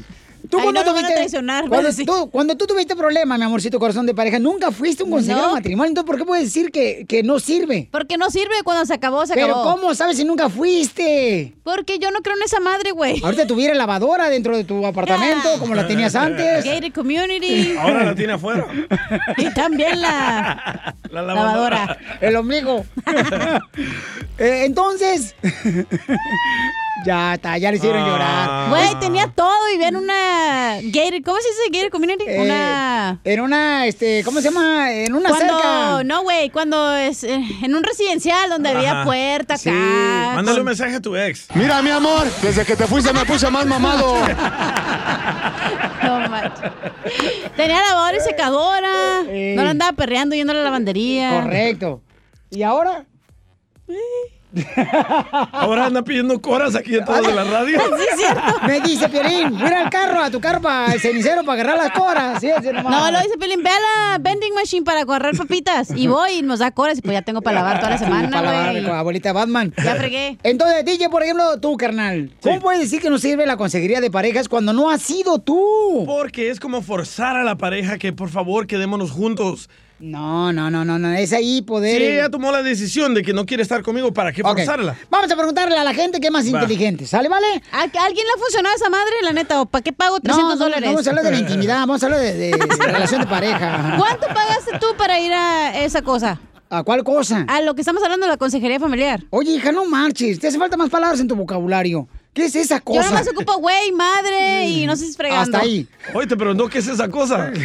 ¿Tú 0.51 0.59
cuando 0.61 0.83
no 0.83 0.91
tuviste, 0.91 1.13
traicionar, 1.13 1.67
cuando, 1.69 1.89
tú, 2.05 2.29
cuando 2.29 2.55
tú 2.57 2.67
tuviste 2.67 2.95
problemas, 2.95 3.39
mi 3.39 3.45
amorcito 3.45 3.79
corazón 3.79 4.05
de 4.05 4.13
pareja, 4.13 4.37
nunca 4.37 4.71
fuiste 4.71 5.03
un 5.03 5.09
consejero 5.11 5.41
No. 5.41 5.47
de 5.47 5.53
matrimonio. 5.53 5.89
Entonces, 5.89 6.07
¿por 6.07 6.17
qué 6.17 6.25
puedes 6.25 6.43
decir 6.45 6.71
que, 6.71 7.05
que 7.07 7.23
no 7.23 7.39
sirve? 7.39 7.87
Porque 7.91 8.17
no 8.17 8.29
sirve 8.29 8.53
cuando 8.63 8.85
se 8.85 8.93
acabó, 8.93 9.25
se 9.25 9.33
Pero 9.33 9.47
acabó. 9.55 9.63
¿cómo 9.77 9.95
sabes 9.95 10.17
si 10.17 10.25
nunca 10.25 10.49
fuiste? 10.49 11.53
Porque 11.63 11.97
yo 11.99 12.11
no 12.11 12.19
creo 12.19 12.35
en 12.35 12.43
esa 12.43 12.59
madre, 12.59 12.91
güey. 12.91 13.21
Ahorita 13.23 13.47
tuviera 13.47 13.73
lavadora 13.73 14.29
dentro 14.29 14.55
de 14.57 14.63
tu 14.63 14.85
apartamento, 14.85 15.57
como 15.59 15.73
la 15.73 15.87
tenías 15.87 16.13
antes. 16.15 16.65
Gated 16.65 16.93
community. 16.93 17.75
Ahora 17.77 18.03
la 18.05 18.15
tiene 18.15 18.33
afuera. 18.33 18.67
Y 19.37 19.49
también 19.53 20.01
la 20.01 20.95
La 21.11 21.21
lavadora. 21.21 21.97
El 22.19 22.35
ombligo. 22.35 22.85
Eh, 24.37 24.63
entonces. 24.65 25.35
Ya 27.05 27.33
está, 27.35 27.57
ya 27.57 27.71
le 27.71 27.77
hicieron 27.77 28.03
Ah. 28.03 28.07
llorar. 28.07 28.69
Güey, 28.69 28.99
tenía 28.99 29.27
todo. 29.27 29.51
Vivía 29.71 29.87
en 29.87 29.95
una 29.95 30.75
gated, 30.83 31.23
¿cómo 31.23 31.37
se 31.39 31.47
dice 31.49 31.61
gated 31.71 31.91
community? 31.91 32.25
Eh, 32.27 32.41
una... 32.41 33.19
En 33.23 33.39
una, 33.39 33.85
este, 33.87 34.21
¿cómo 34.25 34.41
se 34.41 34.49
llama? 34.49 34.91
En 34.91 35.13
una 35.15 35.29
cuando, 35.29 35.53
cerca. 35.59 36.03
no, 36.03 36.23
güey, 36.23 36.49
cuando 36.49 36.93
es 36.95 37.23
eh, 37.23 37.41
en 37.63 37.73
un 37.73 37.83
residencial 37.83 38.49
donde 38.49 38.69
había 38.69 39.03
puerta 39.05 39.53
acá. 39.53 39.71
Mándale 40.35 40.59
un 40.59 40.65
mensaje 40.65 40.95
a 40.95 40.99
tu 40.99 41.15
ex. 41.15 41.47
Mira, 41.55 41.81
mi 41.81 41.89
amor, 41.89 42.25
desde 42.41 42.65
que 42.65 42.75
te 42.75 42.85
fuiste 42.85 43.13
me 43.13 43.23
puse 43.25 43.49
más 43.49 43.65
mamado. 43.65 44.15
No 46.03 46.19
manches. 46.29 46.71
Tenía 47.55 47.79
lavadora 47.79 48.17
y 48.17 48.21
secadora. 48.21 49.21
Ey. 49.29 49.55
No 49.55 49.63
la 49.63 49.69
andaba 49.69 49.93
perreando 49.93 50.35
yendo 50.35 50.51
a 50.51 50.55
la 50.55 50.63
lavandería. 50.63 51.43
Correcto. 51.43 52.01
¿Y 52.49 52.63
ahora? 52.63 53.05
Ahora 55.51 55.85
anda 55.85 56.01
pidiendo 56.03 56.41
coras 56.41 56.75
aquí 56.75 56.95
en 56.95 57.05
todo 57.05 57.21
de 57.21 57.33
la 57.33 57.43
radio. 57.43 57.79
Sí, 58.01 58.05
es 58.11 58.19
cierto. 58.19 58.41
Me 58.67 58.79
dice, 58.81 59.09
Piolín, 59.09 59.55
a 59.61 59.67
ir 59.67 59.73
al 59.73 59.89
carro, 59.89 60.21
a 60.23 60.29
tu 60.31 60.39
carro, 60.41 60.61
para 60.61 60.93
el 60.93 60.99
cenicero, 60.99 61.43
para 61.43 61.61
agarrar 61.61 61.77
las 61.83 61.91
coras. 61.97 62.39
Sí. 62.41 62.49
No, 62.83 63.11
lo 63.11 63.19
dice 63.21 63.37
Pelín, 63.39 63.61
ve 63.63 63.69
a 63.69 63.79
la 64.11 64.17
vending 64.19 64.53
machine 64.53 64.83
para 64.83 65.05
correr 65.05 65.35
papitas. 65.37 65.91
Y 65.95 66.07
voy 66.07 66.31
y 66.39 66.41
nos 66.41 66.59
da 66.59 66.71
coras 66.71 66.97
y 66.97 67.01
pues 67.01 67.13
ya 67.13 67.21
tengo 67.21 67.41
para 67.41 67.57
lavar 67.57 67.79
toda 67.79 67.91
la 67.91 67.97
Sí, 67.97 68.05
semana, 68.05 68.29
para 68.29 68.51
lavar 68.51 68.71
güey. 68.71 68.83
con 68.85 68.95
abuelita 68.95 69.33
Batman. 69.33 69.73
Ya 69.83 69.95
fregué. 69.95 70.37
Entonces, 70.43 70.83
DJ, 70.85 71.09
por 71.09 71.23
ejemplo, 71.23 71.59
tú, 71.59 71.77
carnal, 71.77 72.31
¿cómo 72.41 72.59
puedes 72.59 72.81
decir 72.81 73.01
que 73.01 73.09
no 73.09 73.17
sirve 73.19 73.45
la 73.45 73.57
consejería 73.57 74.01
de 74.01 74.09
parejas 74.11 74.47
cuando 74.49 74.73
no 74.73 74.89
has 74.89 75.01
sido 75.01 75.39
tú? 75.39 76.03
Porque 76.05 76.49
es 76.49 76.59
como 76.59 76.81
forzar 76.81 77.35
a 77.37 77.43
la 77.43 77.55
pareja 77.57 77.97
que 77.97 78.13
por 78.13 78.29
favor 78.29 78.67
quedémonos 78.67 79.11
juntos. 79.11 79.69
No, 80.01 80.51
no, 80.51 80.71
no, 80.71 80.83
no, 80.83 80.97
no. 80.97 81.13
Es 81.13 81.31
ahí 81.31 81.61
poder. 81.61 81.97
Si 82.01 82.07
ella 82.07 82.29
tomó 82.29 82.51
la 82.51 82.63
decisión 82.63 83.13
de 83.13 83.21
que 83.21 83.33
no 83.33 83.45
quiere 83.45 83.61
estar 83.63 83.83
conmigo, 83.83 84.11
¿para 84.13 84.33
qué 84.33 84.41
Ok. 84.41 84.49
forzarla? 84.57 84.95
Vamos 85.09 85.31
a 85.31 85.35
preguntarle 85.35 85.77
a 85.77 85.83
la 85.83 85.93
gente 85.93 86.19
que 86.19 86.27
es 86.27 86.33
más 86.33 86.45
Va. 86.45 86.49
inteligente. 86.49 87.05
¿Sale, 87.05 87.29
vale? 87.29 87.45
¿A, 87.71 87.77
a 87.81 87.81
alguien 87.83 88.25
le 88.25 88.31
ha 88.35 88.39
funcionado 88.41 88.75
esa 88.75 88.89
madre, 88.89 89.11
la 89.23 89.31
neta? 89.31 89.61
¿O 89.61 89.65
para 89.67 89.83
qué 89.83 89.93
pago 89.93 90.19
300 90.19 90.43
no, 90.43 90.55
no, 90.55 90.63
dólares? 90.63 90.85
No, 90.85 90.91
vamos 90.93 91.05
a 91.07 91.09
hablar 91.11 91.25
de 91.25 91.31
la 91.31 91.37
intimidad, 91.39 91.75
vamos 91.81 92.01
a 92.01 92.05
hablar 92.07 92.19
de, 92.21 92.33
de 92.33 92.51
relación 92.85 93.21
de 93.21 93.27
pareja. 93.27 93.95
¿Cuánto 93.97 94.27
pagaste 94.27 94.71
tú 94.79 94.87
para 94.97 95.19
ir 95.19 95.31
a 95.33 95.83
esa 95.83 96.01
cosa? 96.01 96.39
¿A 96.73 96.83
cuál 96.83 97.03
cosa? 97.03 97.45
A 97.49 97.61
lo 97.61 97.75
que 97.75 97.81
estamos 97.81 98.01
hablando 98.01 98.25
de 98.25 98.31
la 98.31 98.37
consejería 98.37 98.79
familiar. 98.79 99.21
Oye, 99.29 99.51
hija, 99.51 99.71
no 99.73 99.85
marches. 99.85 100.39
Te 100.39 100.47
hace 100.47 100.57
falta 100.57 100.77
más 100.77 100.89
palabras 100.89 101.19
en 101.19 101.27
tu 101.27 101.35
vocabulario. 101.35 102.07
¿Qué 102.33 102.45
es 102.45 102.55
esa 102.55 102.79
cosa? 102.79 103.01
Yo 103.01 103.09
nomás 103.09 103.27
ocupo 103.27 103.57
güey, 103.57 103.91
madre 103.91 104.65
y 104.65 104.85
no 104.85 104.95
sé 104.95 105.07
si 105.07 105.13
fregando. 105.13 105.57
Hasta 105.57 105.59
ahí. 105.59 105.87
Hoy 106.13 106.27
te 106.27 106.37
preguntó 106.37 106.69
qué 106.69 106.79
es 106.79 106.87
esa 106.87 107.09
cosa. 107.09 107.51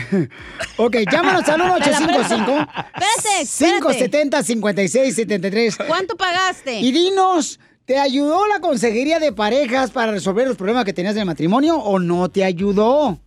Ok, 0.78 0.96
llámanos 1.10 1.48
al 1.48 1.58
Te 1.82 1.90
la 1.90 2.00
1855 2.00 2.42
Espérate, 2.42 3.42
espérate. 3.42 3.80
570 3.80 4.42
5673 4.42 5.78
¿Cuánto 5.86 6.16
pagaste? 6.16 6.80
Y 6.80 6.92
dinos 6.92 7.58
¿Te 7.86 7.98
ayudó 7.98 8.46
la 8.48 8.58
consejería 8.58 9.20
de 9.20 9.32
parejas 9.32 9.92
para 9.92 10.10
resolver 10.10 10.46
los 10.48 10.56
problemas 10.56 10.84
que 10.84 10.92
tenías 10.92 11.14
en 11.14 11.20
el 11.20 11.26
matrimonio 11.26 11.76
o 11.76 12.00
no 12.00 12.28
te 12.28 12.44
ayudó? 12.44 13.20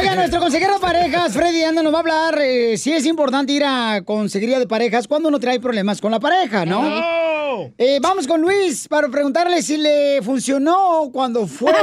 Oiga, 0.00 0.16
nuestro 0.16 0.40
consejero 0.40 0.72
de 0.72 0.80
parejas, 0.80 1.34
Freddy 1.34 1.62
Anda, 1.62 1.82
nos 1.82 1.92
va 1.92 1.98
a 1.98 2.00
hablar 2.00 2.38
eh, 2.40 2.78
si 2.78 2.90
es 2.90 3.04
importante 3.04 3.52
ir 3.52 3.64
a 3.66 4.00
consejería 4.02 4.58
de 4.58 4.66
parejas 4.66 5.06
cuando 5.06 5.28
uno 5.28 5.38
trae 5.38 5.60
problemas 5.60 6.00
con 6.00 6.10
la 6.10 6.18
pareja, 6.18 6.64
¿no? 6.64 6.82
Eh, 7.76 7.98
vamos 8.00 8.26
con 8.26 8.40
Luis 8.40 8.88
para 8.88 9.10
preguntarle 9.10 9.60
si 9.60 9.76
le 9.76 10.22
funcionó 10.22 11.10
cuando 11.12 11.46
fue 11.46 11.74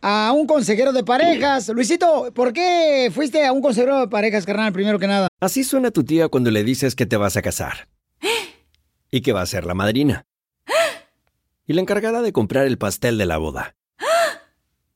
a 0.00 0.32
un 0.34 0.46
consejero 0.46 0.94
de 0.94 1.04
parejas. 1.04 1.68
Luisito, 1.68 2.32
¿por 2.32 2.54
qué 2.54 3.10
fuiste 3.14 3.44
a 3.44 3.52
un 3.52 3.60
consejero 3.60 4.00
de 4.00 4.08
parejas, 4.08 4.46
carnal, 4.46 4.72
primero 4.72 4.98
que 4.98 5.06
nada? 5.06 5.28
Así 5.38 5.62
suena 5.62 5.90
tu 5.90 6.04
tía 6.04 6.28
cuando 6.28 6.50
le 6.50 6.64
dices 6.64 6.94
que 6.94 7.04
te 7.04 7.18
vas 7.18 7.36
a 7.36 7.42
casar. 7.42 7.88
Y 9.10 9.20
que 9.20 9.34
va 9.34 9.42
a 9.42 9.46
ser 9.46 9.66
la 9.66 9.74
madrina. 9.74 10.24
Y 11.66 11.74
la 11.74 11.82
encargada 11.82 12.22
de 12.22 12.32
comprar 12.32 12.64
el 12.64 12.78
pastel 12.78 13.18
de 13.18 13.26
la 13.26 13.36
boda. 13.36 13.76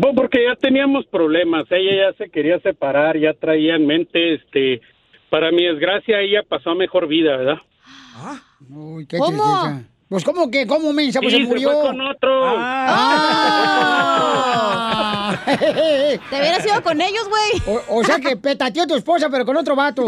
Bueno, 0.00 0.14
porque 0.14 0.44
ya 0.44 0.54
teníamos 0.54 1.06
problemas, 1.06 1.64
ella 1.70 2.10
ya 2.12 2.16
se 2.18 2.30
quería 2.30 2.60
separar, 2.60 3.18
ya 3.18 3.32
traía 3.34 3.74
en 3.74 3.84
mente, 3.84 4.34
este, 4.34 4.80
para 5.28 5.50
mi 5.50 5.64
desgracia, 5.64 6.20
ella 6.20 6.44
pasó 6.48 6.70
a 6.70 6.74
mejor 6.76 7.08
vida, 7.08 7.36
¿verdad? 7.36 7.58
Uy, 8.70 9.06
qué 9.08 9.18
¿Cómo? 9.18 9.30
tristeza. 9.32 9.82
Pues, 10.08 10.24
¿cómo 10.24 10.48
que? 10.50 10.66
¿Cómo, 10.68 10.92
mensa? 10.92 11.20
Pues 11.20 11.34
Sí, 11.34 11.40
se 11.40 11.44
se 11.46 11.48
murió. 11.50 11.70
fue 11.72 11.82
con 11.88 12.00
otro. 12.00 12.42
Ah. 14.48 15.36
Te 16.30 16.36
hubieras 16.36 16.64
ido 16.64 16.80
con 16.82 17.00
ellos, 17.00 17.28
güey. 17.28 17.60
O, 17.66 17.98
o 17.98 18.04
sea 18.04 18.18
que 18.20 18.36
petateó 18.36 18.84
a 18.84 18.86
tu 18.86 18.94
esposa, 18.94 19.28
pero 19.30 19.44
con 19.44 19.56
otro 19.56 19.74
vato. 19.76 20.06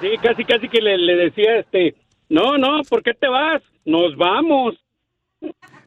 Sí, 0.00 0.08
casi, 0.22 0.44
casi 0.44 0.68
que 0.68 0.80
le, 0.80 0.98
le 0.98 1.16
decía, 1.16 1.56
este, 1.58 1.94
no, 2.28 2.56
no, 2.58 2.82
¿por 2.88 3.02
qué 3.02 3.14
te 3.14 3.28
vas? 3.28 3.62
Nos 3.84 4.14
vamos. 4.16 4.74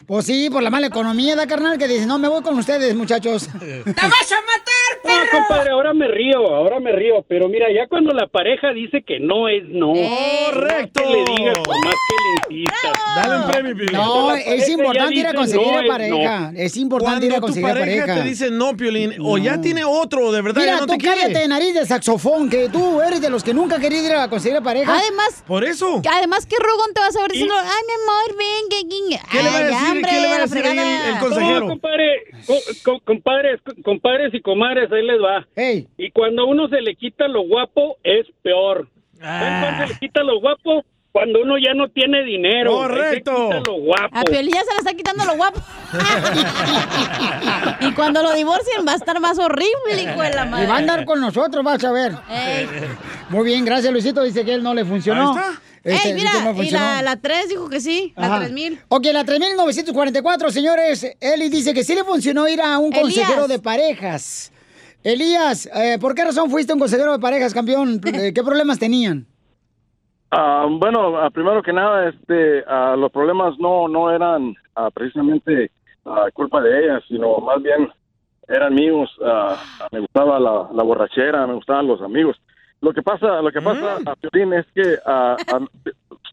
Pues 0.07 0.25
sí, 0.25 0.49
por 0.51 0.61
la 0.61 0.69
mala 0.69 0.87
economía, 0.87 1.35
da 1.35 1.47
carnal, 1.47 1.77
que 1.77 1.87
dice, 1.87 2.05
no, 2.05 2.19
me 2.19 2.27
voy 2.27 2.41
con 2.43 2.57
ustedes, 2.59 2.93
muchachos. 2.95 3.47
¡Te 3.59 3.91
vas 3.91 4.31
a 4.31 4.41
matar, 4.41 5.03
No, 5.03 5.39
compadre, 5.39 5.71
ahora 5.71 5.93
me 5.93 6.07
río, 6.07 6.37
ahora 6.53 6.79
me 6.79 6.91
río, 6.91 7.25
pero 7.27 7.47
mira, 7.49 7.67
ya 7.73 7.87
cuando 7.87 8.13
la 8.13 8.27
pareja 8.27 8.71
dice 8.73 9.03
que 9.05 9.19
no 9.19 9.47
es 9.49 9.63
no. 9.67 9.93
¡Correcto! 9.93 11.01
Que 11.03 11.09
le 11.09 11.23
digas, 11.35 11.59
por 11.59 11.75
más 11.85 11.95
que 11.95 12.51
le 12.53 12.57
insistas. 12.57 12.91
Dale 13.15 13.35
un 13.37 13.51
premio, 13.51 13.75
Piolín. 13.75 13.93
No, 13.95 14.35
es 14.35 14.69
importante 14.69 15.15
ir 15.15 15.27
a 15.27 15.33
conseguir 15.33 15.67
no 15.67 15.77
a 15.77 15.81
es 15.81 15.87
pareja. 15.87 16.39
no. 16.51 16.57
Es 16.59 16.77
importante 16.77 17.25
ir 17.25 17.31
a 17.33 17.39
Cuando 17.39 17.47
tu 17.47 17.61
conseguir 17.61 17.69
a 17.69 17.73
pareja, 17.79 18.01
pareja. 18.05 18.23
te 18.23 18.29
dice 18.29 18.51
no, 18.51 18.77
Piolín, 18.77 19.15
o 19.21 19.37
ya 19.37 19.59
tiene 19.61 19.83
otro, 19.85 20.31
de 20.31 20.41
verdad, 20.41 20.61
Mira, 20.61 20.73
ya 20.73 20.79
no 20.81 20.85
tú 20.87 20.93
te 20.93 20.97
quiere. 20.99 21.21
cállate, 21.21 21.47
nariz 21.47 21.73
de 21.73 21.85
saxofón, 21.85 22.49
que 22.49 22.69
tú 22.69 23.01
eres 23.01 23.21
de 23.21 23.29
los 23.29 23.43
que 23.43 23.53
nunca 23.53 23.79
querías 23.79 24.03
ir 24.03 24.13
a 24.13 24.29
conseguir 24.29 24.57
a 24.57 24.61
pareja. 24.61 24.93
Además, 24.95 25.43
Por 25.47 25.63
eso. 25.63 26.01
además, 26.11 26.45
¿qué 26.45 26.57
rogón 26.59 26.93
te 26.93 26.99
vas 26.99 27.15
a 27.15 27.21
ver 27.21 27.31
diciendo? 27.31 27.55
Ay, 27.57 27.81
mi 27.87 27.93
amor, 28.03 28.37
ven, 28.37 28.69
que... 28.69 28.85
¿Qué 29.31 29.43
le 29.43 29.49
va 29.49 29.55
a 29.55 29.59
Ay, 29.59 29.65
decir? 29.65 29.94
Hambre, 29.97 30.11
¿Qué 30.11 30.21
le 30.21 30.27
va 30.27 30.35
a 30.35 30.39
decir 30.41 30.65
ahí 30.65 30.77
el- 30.77 31.13
el 31.15 31.19
consejero? 31.19 31.59
No, 31.61 31.67
compadre, 31.67 32.21
co- 32.47 32.61
co- 32.83 32.99
compadres, 33.05 33.59
compadres 33.83 34.33
y 34.33 34.41
comadres, 34.41 34.91
ahí 34.91 35.05
les 35.05 35.19
va. 35.21 35.45
Y 35.97 36.11
cuando 36.11 36.43
a 36.43 36.45
uno 36.45 36.67
se 36.69 36.81
le 36.81 36.95
quita 36.95 37.27
lo 37.27 37.41
guapo, 37.47 37.97
es 38.03 38.25
peor. 38.41 38.87
¿Saben 39.19 39.61
cuándo 39.61 39.87
se 39.87 39.93
le 39.93 39.99
quita 39.99 40.23
lo 40.23 40.39
guapo? 40.39 40.83
Cuando 41.11 41.41
uno 41.41 41.57
ya 41.57 41.73
no 41.73 41.87
tiene 41.87 42.23
dinero. 42.25 42.71
Ahí 42.71 42.87
se 42.87 42.93
Correcto. 42.93 43.31
quita 43.49 43.61
lo 43.71 43.73
guapo. 43.79 44.09
A 44.17 44.23
Piolín 44.23 44.53
ya 44.53 44.63
se 44.65 44.71
le 44.73 44.77
está 44.79 44.93
quitando 44.93 45.23
lo 45.23 45.35
guapo. 45.37 45.61
y 47.81 47.91
cuando 47.93 48.21
lo 48.21 48.33
divorcien 48.33 48.85
va 48.85 48.91
a 48.93 48.95
estar 48.95 49.19
más 49.21 49.39
horrible, 49.39 50.01
hijo 50.03 50.21
de 50.21 50.29
la 50.31 50.45
madre. 50.45 50.65
Y 50.65 50.67
va 50.67 50.75
a 50.75 50.77
andar 50.79 51.05
con 51.05 51.21
nosotros, 51.21 51.63
vas 51.63 51.81
a 51.85 51.91
ver. 51.93 52.11
Muy 53.29 53.45
bien, 53.45 53.63
gracias, 53.65 53.91
Luisito. 53.93 54.23
Dice 54.23 54.43
que 54.43 54.53
él 54.55 54.63
no 54.63 54.73
le 54.73 54.83
funcionó. 54.85 55.31
Ahí 55.33 55.37
está. 55.39 55.61
Este, 55.85 56.09
Ey, 56.09 56.13
no 56.15 56.53
mira, 56.53 56.63
y 56.63 56.71
la, 56.71 57.01
la 57.03 57.15
3 57.17 57.47
dijo 57.47 57.69
que 57.69 57.79
sí, 57.79 58.11
la 58.17 58.25
Ajá. 58.25 58.39
3000. 58.39 58.79
Ok, 58.87 59.05
la 59.13 59.23
3944, 59.23 60.49
señores. 60.49 61.15
Eli 61.21 61.47
dice 61.49 61.75
que 61.75 61.83
sí 61.83 61.93
le 61.93 62.03
funcionó 62.03 62.47
ir 62.47 62.59
a 62.59 62.79
un 62.79 62.87
Elías. 62.91 63.01
consejero 63.03 63.47
de 63.47 63.59
parejas. 63.59 64.51
Elías, 65.03 65.69
eh, 65.75 65.99
¿por 66.01 66.15
qué 66.15 66.25
razón 66.25 66.49
fuiste 66.49 66.73
un 66.73 66.79
consejero 66.79 67.11
de 67.11 67.19
parejas, 67.19 67.53
campeón? 67.53 68.01
Eh, 68.05 68.33
¿Qué 68.33 68.41
problemas 68.43 68.79
tenían? 68.79 69.27
Ah, 70.31 70.65
bueno, 70.67 71.17
ah, 71.19 71.29
primero 71.29 71.61
que 71.61 71.71
nada, 71.71 72.09
este, 72.09 72.63
ah, 72.67 72.95
los 72.97 73.11
problemas 73.11 73.53
no 73.59 73.87
no 73.87 74.09
eran 74.11 74.55
precisamente 74.95 75.69
culpa 76.33 76.61
de 76.61 76.83
ellas, 76.83 77.03
sino 77.07 77.37
más 77.37 77.61
bien 77.61 77.89
eran 78.47 78.73
míos. 78.73 79.07
Ah, 79.23 79.55
me 79.91 79.99
gustaba 79.99 80.39
la, 80.39 80.67
la 80.73 80.81
borrachera, 80.83 81.45
me 81.45 81.53
gustaban 81.53 81.85
los 81.85 82.01
amigos. 82.01 82.37
Lo 82.81 82.93
que 82.93 83.01
pasa, 83.01 83.41
lo 83.41 83.51
que 83.51 83.61
pasa, 83.61 83.97
ah, 84.05 84.15
Piolín, 84.15 84.53
es 84.53 84.65
que 84.73 84.97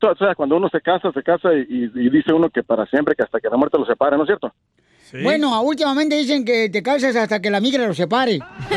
o 0.04 0.16
sea, 0.16 0.34
cuando 0.34 0.56
uno 0.56 0.68
se 0.68 0.80
casa, 0.80 1.12
se 1.12 1.22
casa 1.22 1.54
y, 1.54 1.60
y- 1.68 1.90
y 1.94 2.10
dice 2.10 2.32
uno 2.32 2.50
que 2.50 2.62
para 2.64 2.84
siempre, 2.86 3.14
que 3.14 3.22
hasta 3.22 3.40
que 3.40 3.48
la 3.48 3.56
muerte 3.56 3.78
los 3.78 3.86
separe, 3.86 4.16
¿no 4.16 4.24
es 4.24 4.26
cierto? 4.26 4.52
Bueno, 5.22 5.60
últimamente 5.62 6.16
dicen 6.16 6.44
que 6.44 6.68
te 6.70 6.82
casas 6.82 7.14
hasta 7.16 7.40
que 7.40 7.50
la 7.50 7.60
migra 7.60 7.86
los 7.86 7.96
separe. 7.96 8.38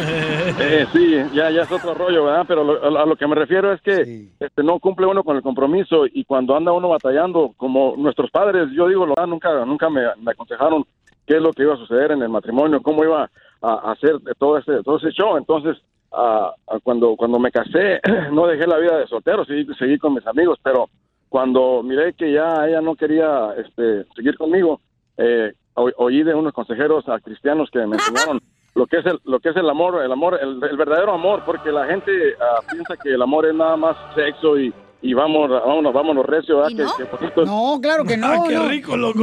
Eh, 0.59 0.85
sí, 0.93 1.15
ya, 1.33 1.49
ya 1.49 1.61
es 1.63 1.71
otro 1.71 1.93
rollo, 1.93 2.25
¿verdad? 2.25 2.45
Pero 2.47 2.63
lo- 2.63 2.99
a, 2.99 3.05
lo 3.05 3.15
que 3.15 3.25
me 3.27 3.35
refiero 3.35 3.71
es 3.73 3.81
que 3.81 4.01
este, 4.39 4.63
no 4.63 4.79
cumple 4.79 5.05
uno 5.07 5.23
con 5.23 5.35
el 5.37 5.41
compromiso 5.41 6.05
y 6.05 6.23
cuando 6.25 6.55
anda 6.55 6.71
uno 6.71 6.89
batallando, 6.89 7.53
como 7.57 7.95
nuestros 7.97 8.29
padres, 8.31 8.69
yo 8.73 8.87
digo, 8.87 9.05
lo, 9.05 9.15
nunca, 9.27 9.65
nunca 9.65 9.89
me, 9.89 10.01
me 10.21 10.31
aconsejaron 10.31 10.85
qué 11.25 11.37
es 11.37 11.41
lo 11.41 11.51
que 11.53 11.63
iba 11.63 11.73
a 11.73 11.77
suceder 11.77 12.11
en 12.11 12.21
el 12.21 12.29
matrimonio, 12.29 12.81
cómo 12.81 13.03
iba 13.03 13.29
a, 13.61 13.67
a 13.73 13.91
hacer 13.93 14.17
todo 14.37 14.57
ese, 14.57 14.83
todo 14.83 14.97
ese 14.97 15.09
show. 15.11 15.37
Entonces, 15.37 15.77
ah, 16.15 16.53
ah, 16.67 16.77
cuando, 16.83 17.15
cuando 17.15 17.39
me 17.39 17.51
casé, 17.51 17.99
no 18.31 18.47
dejé 18.47 18.65
la 18.67 18.77
vida 18.77 18.97
de 18.97 19.07
soltero, 19.07 19.45
seguí, 19.45 19.65
seguí 19.77 19.97
con 19.97 20.13
mis 20.13 20.25
amigos, 20.27 20.57
pero 20.63 20.89
cuando 21.29 21.83
miré 21.83 22.13
que 22.13 22.31
ya 22.31 22.65
ella 22.67 22.81
no 22.81 22.95
quería 22.95 23.49
este, 23.57 24.05
seguir 24.15 24.37
conmigo, 24.37 24.79
eh, 25.17 25.53
o- 25.75 25.91
oí 25.97 26.23
de 26.23 26.33
unos 26.33 26.53
consejeros 26.53 27.03
ah, 27.07 27.19
cristianos 27.23 27.69
que 27.71 27.79
me 27.85 27.95
enseñaron 27.97 28.39
lo 28.75 28.87
que 28.87 28.97
es 28.97 29.05
el 29.05 29.19
lo 29.25 29.39
que 29.39 29.49
es 29.49 29.55
el 29.55 29.69
amor 29.69 30.01
el 30.03 30.11
amor 30.11 30.37
el, 30.41 30.61
el 30.63 30.77
verdadero 30.77 31.13
amor 31.13 31.43
porque 31.45 31.71
la 31.71 31.85
gente 31.85 32.11
ah, 32.41 32.59
piensa 32.69 32.95
que 33.01 33.09
el 33.13 33.21
amor 33.21 33.45
es 33.45 33.55
nada 33.55 33.77
más 33.77 33.95
sexo 34.15 34.57
y 34.57 34.73
y 35.09 35.13
vamos 35.13 35.49
vámonos 35.49 35.93
vámonos 35.93 36.25
recio 36.25 36.57
¿verdad? 36.57 36.69
Que- 36.97 37.03
que 37.03 37.09
poquito- 37.09 37.45
No, 37.45 37.79
claro 37.81 38.03
que 38.05 38.17
no. 38.21 38.27
Ah, 38.27 38.43
qué 38.47 38.55
no. 38.55 38.67
rico, 38.67 38.97
loco. 39.03 39.19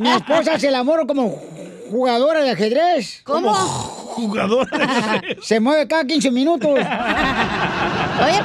Mi 0.00 0.08
esposa 0.10 0.54
hace 0.54 0.68
el 0.68 0.74
amor 0.74 1.06
como 1.06 1.34
jugadora 1.90 2.42
de 2.42 2.50
ajedrez. 2.50 3.22
¿Cómo? 3.24 3.52
Jugadora 3.54 4.68
Se 5.42 5.60
mueve 5.60 5.86
cada 5.86 6.04
15 6.04 6.30
minutos. 6.32 6.68
Oye, 6.70 6.82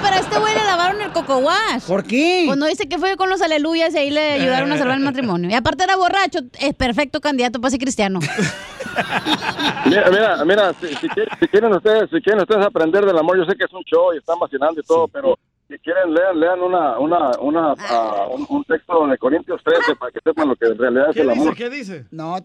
pero 0.02 0.16
a 0.16 0.20
este 0.20 0.38
güey 0.40 0.54
le 0.54 0.64
lavaron 0.66 1.02
el 1.02 1.12
coco 1.12 1.38
wash. 1.40 1.84
¿Por 1.88 2.04
qué? 2.04 2.44
Cuando 2.46 2.68
dice 2.68 2.88
que 2.88 2.98
fue 3.00 3.18
con 3.18 3.30
los 3.30 3.42
aleluyas 3.42 3.94
y 3.96 3.98
ahí 3.98 4.10
le 4.12 4.34
ayudaron 4.34 4.72
a 4.72 4.78
salvar 4.78 4.98
el 4.98 5.04
matrimonio. 5.04 5.50
Y 5.50 5.54
aparte 5.56 5.84
era 5.84 5.96
borracho, 5.98 6.40
es 6.60 6.74
perfecto 6.76 7.20
candidato 7.20 7.60
para 7.60 7.72
ser 7.72 7.80
cristiano. 7.80 8.20
mira 9.88 10.10
mira 10.12 10.46
mira 10.46 10.74
si, 10.80 10.88
si 10.96 11.10
quieren, 11.10 11.34
si 11.40 11.48
quieren 11.48 11.74
ustedes 11.74 12.10
si 12.12 12.22
quieren 12.22 12.42
ustedes 12.44 12.64
aprender 12.66 13.04
del 13.06 13.18
amor 13.18 13.38
yo 13.38 13.46
sé 13.46 13.56
que 13.58 13.64
es 13.66 13.74
un 13.74 13.82
show 13.84 14.14
y 14.14 14.18
están 14.18 14.38
vacinando 14.40 14.80
y 14.80 14.84
todo 14.84 15.08
pero 15.08 15.36
si 15.74 15.80
quieren 15.80 16.14
lean 16.14 16.40
lean 16.40 16.62
una 16.62 17.00
una 17.00 17.32
una 17.40 17.74
ah, 17.90 18.28
un, 18.32 18.46
un 18.50 18.64
texto 18.66 19.08
de 19.08 19.18
Corintios 19.18 19.62
13 19.64 19.96
para 19.96 20.12
que 20.12 20.20
sepan 20.24 20.48
lo 20.50 20.56
que 20.56 20.66
en 20.68 20.78
realidad 20.78 21.10
es 21.10 21.18
el 21.18 21.30
amor 21.32 21.56
¿Qué 21.56 21.70
dice? 21.70 22.06
No. 22.12 22.38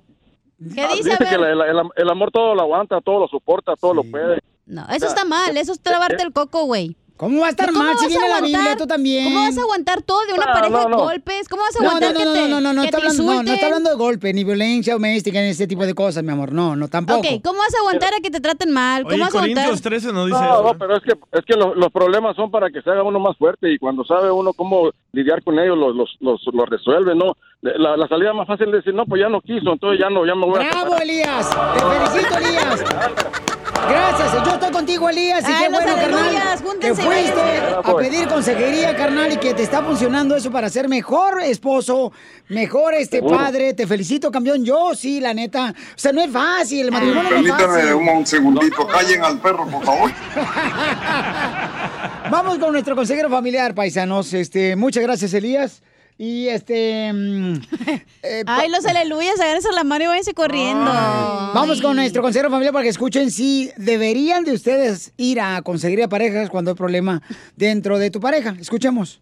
¿Qué 0.74 0.80
Ah, 0.82 0.88
dice? 0.94 1.12
A 1.12 1.16
que 1.18 1.24
ver. 1.24 1.40
la- 1.40 1.54
la- 1.54 1.82
el, 1.82 1.88
el 1.96 2.10
amor 2.10 2.30
todo 2.32 2.54
lo 2.54 2.62
aguanta 2.62 3.00
todo 3.00 3.20
lo 3.20 3.28
soporta 3.28 3.74
todo 3.76 3.94
lo 3.94 4.02
puede 4.04 4.40
No, 4.66 4.86
eso 4.90 5.06
está 5.06 5.24
mal, 5.24 5.56
eso 5.56 5.72
es 5.72 5.80
trabarte 5.80 6.22
el 6.22 6.32
coco, 6.32 6.64
güey. 6.64 6.96
¿Cómo 7.18 7.40
va 7.40 7.48
a 7.48 7.50
estar 7.50 7.66
¿Cómo 7.72 7.82
mal 7.82 7.98
si 7.98 8.06
viene 8.06 8.28
la 8.28 8.36
aguantar? 8.36 8.60
Biblia, 8.60 8.76
tú 8.76 8.86
también? 8.86 9.24
¿Cómo 9.24 9.40
vas 9.40 9.58
a 9.58 9.60
aguantar 9.60 10.02
todo 10.02 10.24
de 10.24 10.34
una 10.34 10.46
No, 10.46 10.52
pareja 10.52 10.70
no, 10.70 10.78
de 10.84 10.88
no. 10.88 10.96
golpes? 10.98 11.48
¿Cómo 11.48 11.62
vas 11.64 11.74
a 11.74 11.78
aguantar 11.80 12.12
no, 12.14 12.14
no, 12.14 12.18
que 12.20 12.24
no, 12.26 12.32
te, 12.32 12.48
no, 12.48 12.60
no, 12.60 12.72
no, 12.72 12.80
que 12.82 12.86
está 12.86 12.98
te 12.98 13.02
hablando, 13.08 13.22
no, 13.24 13.42
no 13.42 13.52
está 13.52 13.66
hablando 13.66 13.90
de 13.90 13.96
golpe, 13.96 14.32
ni 14.32 14.44
violencia 14.44 14.92
doméstica, 14.92 15.40
ni 15.40 15.48
ese 15.48 15.66
tipo 15.66 15.84
de 15.84 15.94
cosas, 15.94 16.22
mi 16.22 16.30
amor. 16.30 16.52
No, 16.52 16.76
no, 16.76 16.86
tampoco. 16.86 17.18
Ok, 17.18 17.26
¿cómo 17.42 17.58
vas 17.58 17.74
a 17.74 17.78
aguantar 17.80 18.14
a 18.14 18.20
que 18.20 18.30
te 18.30 18.38
traten 18.40 18.70
mal? 18.70 19.02
¿Cómo 19.02 19.14
Oye, 19.14 19.20
vas 19.24 19.34
a 19.34 19.38
aguantar? 19.38 19.64
Corintios 19.64 19.82
13 19.82 20.12
no 20.12 20.26
dice 20.26 20.38
no, 20.40 20.62
no, 20.62 20.78
pero 20.78 20.96
es 20.96 21.02
que, 21.02 21.12
es 21.32 21.44
que 21.44 21.54
lo- 21.54 21.74
los 21.74 21.90
problemas 21.90 22.36
son 22.36 22.52
para 22.52 22.70
que 22.70 22.80
se 22.82 22.88
haga 22.90 23.02
uno 23.02 23.18
más 23.18 23.36
fuerte 23.36 23.72
y 23.72 23.78
cuando 23.78 24.04
sabe 24.04 24.30
uno 24.30 24.52
cómo 24.52 24.90
lidiar 25.12 25.42
con 25.42 25.58
ellos, 25.58 25.76
los, 25.76 25.96
los, 25.96 26.16
los, 26.20 26.40
los 26.54 26.68
resuelve, 26.68 27.16
¿no? 27.16 27.36
La, 27.62 27.96
la 27.96 28.06
salida 28.06 28.32
más 28.32 28.46
fácil 28.46 28.68
es 28.68 28.74
decir, 28.84 28.94
no, 28.94 29.04
pues 29.06 29.20
ya 29.20 29.28
no 29.28 29.40
quiso, 29.40 29.72
entonces 29.72 29.98
ya 30.00 30.08
no, 30.08 30.24
ya 30.24 30.36
me 30.36 30.46
voy 30.46 30.60
a... 30.64 30.70
¡Bravo, 30.70 30.96
Elías! 30.98 31.50
¡Te 31.50 31.80
felicito, 31.80 32.38
Elías! 32.38 32.84
Gracias, 33.88 34.32
yo 34.44 34.52
estoy 34.54 34.70
contigo, 34.70 35.08
Elías, 35.08 35.42
y 35.42 35.46
Ay, 35.52 35.64
qué 35.64 35.68
bueno, 35.72 35.94
carnal, 35.96 36.58
que 36.80 36.94
fuiste 36.94 37.06
váyanse. 37.06 37.74
a 37.84 37.96
pedir 37.96 38.28
consejería, 38.28 38.96
carnal, 38.96 39.32
y 39.32 39.36
que 39.36 39.54
te 39.54 39.62
está 39.62 39.82
funcionando 39.82 40.36
eso 40.36 40.50
para 40.50 40.68
ser 40.68 40.88
mejor 40.88 41.40
esposo, 41.42 42.12
mejor 42.48 42.94
este 42.94 43.18
Seguro. 43.18 43.36
padre. 43.36 43.74
Te 43.74 43.86
felicito, 43.86 44.30
campeón. 44.30 44.64
Yo 44.64 44.94
sí, 44.94 45.20
la 45.20 45.32
neta. 45.34 45.74
O 45.94 45.98
sea, 45.98 46.12
no 46.12 46.20
es 46.20 46.30
fácil, 46.30 46.86
el 46.86 46.92
matrimonio 46.92 47.22
no 47.22 47.28
es 47.28 47.34
Permítame 47.34 47.78
fácil. 47.82 47.94
un, 47.94 48.08
un 48.08 48.26
segundito, 48.26 48.86
callen 48.86 49.24
al 49.24 49.38
perro, 49.40 49.66
por 49.66 49.84
favor. 49.84 50.10
Vamos 52.30 52.58
con 52.58 52.72
nuestro 52.72 52.94
consejero 52.94 53.30
familiar, 53.30 53.74
paisanos. 53.74 54.32
Este, 54.34 54.76
muchas 54.76 55.02
gracias, 55.02 55.32
Elías. 55.34 55.82
Y 56.20 56.48
este. 56.48 57.12
mm, 57.12 57.54
eh, 58.24 58.42
Ay, 58.46 58.68
los 58.70 58.84
aleluyas, 58.84 59.40
agárrense 59.40 59.70
la 59.72 59.84
mano 59.84 60.04
y 60.04 60.06
váyanse 60.08 60.34
corriendo. 60.34 60.84
Vamos 60.84 61.80
con 61.80 61.94
nuestro 61.94 62.22
consejero 62.22 62.50
familiar 62.50 62.72
para 62.72 62.82
que 62.82 62.88
escuchen 62.88 63.30
si 63.30 63.70
deberían 63.76 64.44
de 64.44 64.52
ustedes 64.52 65.12
ir 65.16 65.40
a 65.40 65.62
conseguir 65.62 66.06
parejas 66.08 66.50
cuando 66.50 66.72
hay 66.72 66.76
problema 66.76 67.22
dentro 67.56 67.98
de 67.98 68.10
tu 68.10 68.20
pareja. 68.20 68.56
Escuchemos. 68.60 69.20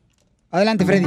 Adelante, 0.51 0.87
Freddy. 0.87 1.07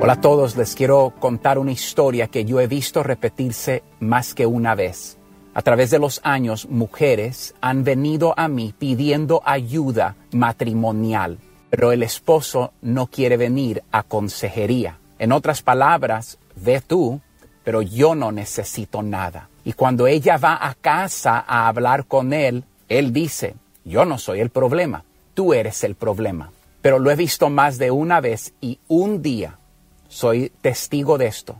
Hola 0.00 0.14
a 0.14 0.20
todos, 0.20 0.54
les 0.54 0.74
quiero 0.74 1.14
contar 1.18 1.58
una 1.58 1.72
historia 1.72 2.26
que 2.26 2.44
yo 2.44 2.60
he 2.60 2.66
visto 2.66 3.02
repetirse 3.02 3.82
más 4.00 4.34
que 4.34 4.44
una 4.44 4.74
vez. 4.74 5.16
A 5.54 5.62
través 5.62 5.90
de 5.90 5.98
los 5.98 6.20
años, 6.24 6.68
mujeres 6.68 7.54
han 7.62 7.84
venido 7.84 8.34
a 8.36 8.48
mí 8.48 8.74
pidiendo 8.76 9.40
ayuda 9.46 10.16
matrimonial, 10.32 11.38
pero 11.74 11.90
el 11.90 12.04
esposo 12.04 12.72
no 12.82 13.08
quiere 13.08 13.36
venir 13.36 13.82
a 13.90 14.04
consejería. 14.04 14.98
En 15.18 15.32
otras 15.32 15.60
palabras, 15.60 16.38
ve 16.54 16.80
tú, 16.80 17.20
pero 17.64 17.82
yo 17.82 18.14
no 18.14 18.30
necesito 18.30 19.02
nada. 19.02 19.48
Y 19.64 19.72
cuando 19.72 20.06
ella 20.06 20.36
va 20.36 20.56
a 20.64 20.76
casa 20.76 21.44
a 21.44 21.66
hablar 21.66 22.06
con 22.06 22.32
él, 22.32 22.62
él 22.88 23.12
dice, 23.12 23.56
yo 23.84 24.04
no 24.04 24.18
soy 24.18 24.38
el 24.38 24.50
problema, 24.50 25.02
tú 25.34 25.52
eres 25.52 25.82
el 25.82 25.96
problema. 25.96 26.52
Pero 26.80 27.00
lo 27.00 27.10
he 27.10 27.16
visto 27.16 27.50
más 27.50 27.76
de 27.76 27.90
una 27.90 28.20
vez 28.20 28.54
y 28.60 28.78
un 28.86 29.20
día 29.20 29.58
soy 30.06 30.52
testigo 30.60 31.18
de 31.18 31.26
esto. 31.26 31.56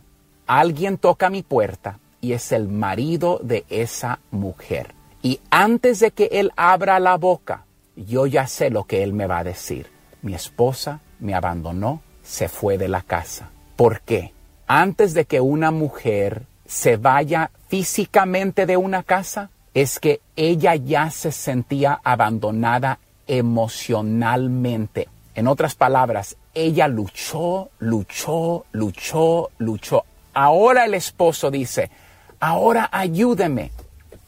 Alguien 0.47 0.97
toca 0.97 1.29
mi 1.29 1.43
puerta 1.43 1.99
y 2.21 2.31
es 2.31 2.53
el 2.53 2.69
marido 2.69 3.41
de 3.43 3.65
esa 3.69 4.19
mujer. 4.31 4.95
Y 5.21 5.41
antes 5.49 5.99
de 5.99 6.11
que 6.11 6.29
él 6.31 6.53
abra 6.55 7.01
la 7.01 7.17
boca, 7.17 7.65
yo 7.97 8.27
ya 8.27 8.47
sé 8.47 8.69
lo 8.69 8.85
que 8.85 9.03
él 9.03 9.11
me 9.11 9.27
va 9.27 9.39
a 9.39 9.43
decir. 9.43 9.93
Mi 10.25 10.33
esposa 10.33 11.01
me 11.19 11.35
abandonó, 11.35 12.01
se 12.23 12.49
fue 12.49 12.79
de 12.79 12.87
la 12.87 13.03
casa. 13.03 13.51
¿Por 13.75 14.01
qué? 14.01 14.33
Antes 14.65 15.13
de 15.13 15.25
que 15.25 15.39
una 15.39 15.69
mujer 15.69 16.47
se 16.65 16.97
vaya 16.97 17.51
físicamente 17.67 18.65
de 18.65 18.75
una 18.75 19.03
casa, 19.03 19.51
es 19.75 19.99
que 19.99 20.21
ella 20.35 20.73
ya 20.73 21.11
se 21.11 21.31
sentía 21.31 22.01
abandonada 22.03 22.97
emocionalmente. 23.27 25.09
En 25.35 25.47
otras 25.47 25.75
palabras, 25.75 26.37
ella 26.55 26.87
luchó, 26.87 27.69
luchó, 27.77 28.65
luchó, 28.71 29.51
luchó. 29.59 30.05
Ahora 30.33 30.85
el 30.85 30.95
esposo 30.95 31.51
dice, 31.51 31.91
ahora 32.39 32.89
ayúdeme. 32.91 33.69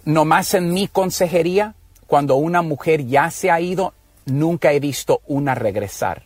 Nomás 0.06 0.54
en 0.54 0.72
mi 0.72 0.88
consejería, 0.88 1.74
cuando 2.06 2.36
una 2.36 2.62
mujer 2.62 3.08
ya 3.08 3.32
se 3.32 3.50
ha 3.50 3.60
ido, 3.60 3.96
nunca 4.28 4.72
he 4.74 4.80
visto 4.80 5.22
una 5.26 5.56
regresar. 5.56 6.24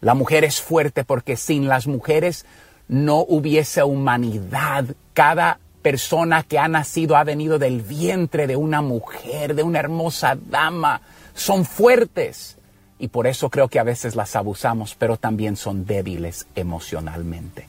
La 0.00 0.14
mujer 0.14 0.44
es 0.44 0.62
fuerte 0.62 1.04
porque 1.04 1.36
sin 1.36 1.66
las 1.66 1.86
mujeres 1.86 2.46
no 2.86 3.18
hubiese 3.20 3.82
humanidad. 3.82 4.84
Cada 5.12 5.58
persona 5.82 6.42
que 6.42 6.58
ha 6.58 6.68
nacido 6.68 7.16
ha 7.16 7.24
venido 7.24 7.58
del 7.58 7.82
vientre 7.82 8.46
de 8.46 8.56
una 8.56 8.80
mujer, 8.80 9.54
de 9.54 9.62
una 9.62 9.80
hermosa 9.80 10.36
dama. 10.40 11.00
Son 11.34 11.64
fuertes. 11.64 12.56
Y 13.00 13.08
por 13.08 13.26
eso 13.26 13.50
creo 13.50 13.68
que 13.68 13.78
a 13.78 13.84
veces 13.84 14.16
las 14.16 14.36
abusamos, 14.36 14.94
pero 14.94 15.16
también 15.16 15.56
son 15.56 15.84
débiles 15.84 16.46
emocionalmente. 16.54 17.66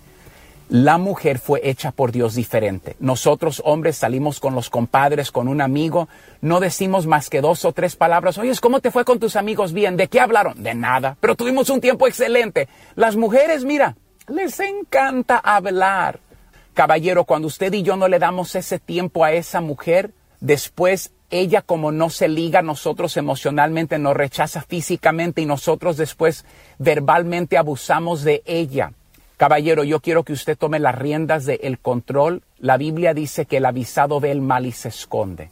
La 0.70 1.00
mujer 1.00 1.40
fue 1.40 1.62
hecha 1.64 1.92
por 1.92 2.12
Dios 2.12 2.36
diferente. 2.36 2.96
Nosotros 3.00 3.60
hombres 3.66 3.98
salimos 3.98 4.40
con 4.40 4.54
los 4.54 4.70
compadres, 4.70 5.32
con 5.32 5.48
un 5.48 5.62
amigo, 5.62 6.08
no 6.42 6.60
decimos 6.60 7.08
más 7.08 7.32
que 7.32 7.42
dos 7.42 7.66
o 7.66 7.72
tres 7.72 7.96
palabras. 7.96 8.38
Oye, 8.38 8.54
¿cómo 8.62 8.80
te 8.80 8.92
fue 8.92 9.04
con 9.04 9.18
tus 9.18 9.36
amigos? 9.36 9.74
Bien, 9.74 9.98
¿de 9.98 10.08
qué 10.08 10.20
hablaron? 10.20 10.62
De 10.62 10.76
nada, 10.76 11.18
pero 11.20 11.34
tuvimos 11.34 11.72
un 11.72 11.82
tiempo 11.82 12.06
excelente. 12.06 12.70
Las 12.96 13.16
mujeres, 13.16 13.66
mira, 13.66 13.96
les 14.28 14.60
encanta 14.60 15.38
hablar. 15.38 16.20
Caballero, 16.76 17.24
cuando 17.24 17.48
usted 17.48 17.74
y 17.74 17.82
yo 17.82 17.96
no 17.96 18.08
le 18.08 18.20
damos 18.20 18.54
ese 18.54 18.78
tiempo 18.78 19.26
a 19.26 19.32
esa 19.32 19.62
mujer, 19.62 20.12
después 20.40 21.14
ella 21.32 21.64
como 21.64 21.92
no 21.92 22.12
se 22.12 22.28
liga 22.28 22.62
nosotros 22.62 23.18
emocionalmente, 23.18 23.98
nos 23.98 24.16
rechaza 24.16 24.62
físicamente 24.62 25.42
y 25.42 25.48
nosotros 25.48 25.98
después 25.98 26.46
verbalmente 26.78 27.58
abusamos 27.58 28.24
de 28.24 28.44
ella. 28.46 28.94
Caballero, 29.40 29.86
yo 29.86 30.02
quiero 30.02 30.26
que 30.26 30.34
usted 30.34 30.58
tome 30.58 30.80
las 30.80 30.96
riendas 30.96 31.46
del 31.46 31.80
control. 31.80 32.44
La 32.58 32.76
Biblia 32.76 33.14
dice 33.14 33.46
que 33.46 33.56
el 33.56 33.66
avisado 33.66 34.20
ve 34.20 34.32
el 34.32 34.42
mal 34.42 34.66
y 34.66 34.74
se 34.74 34.90
esconde. 34.90 35.50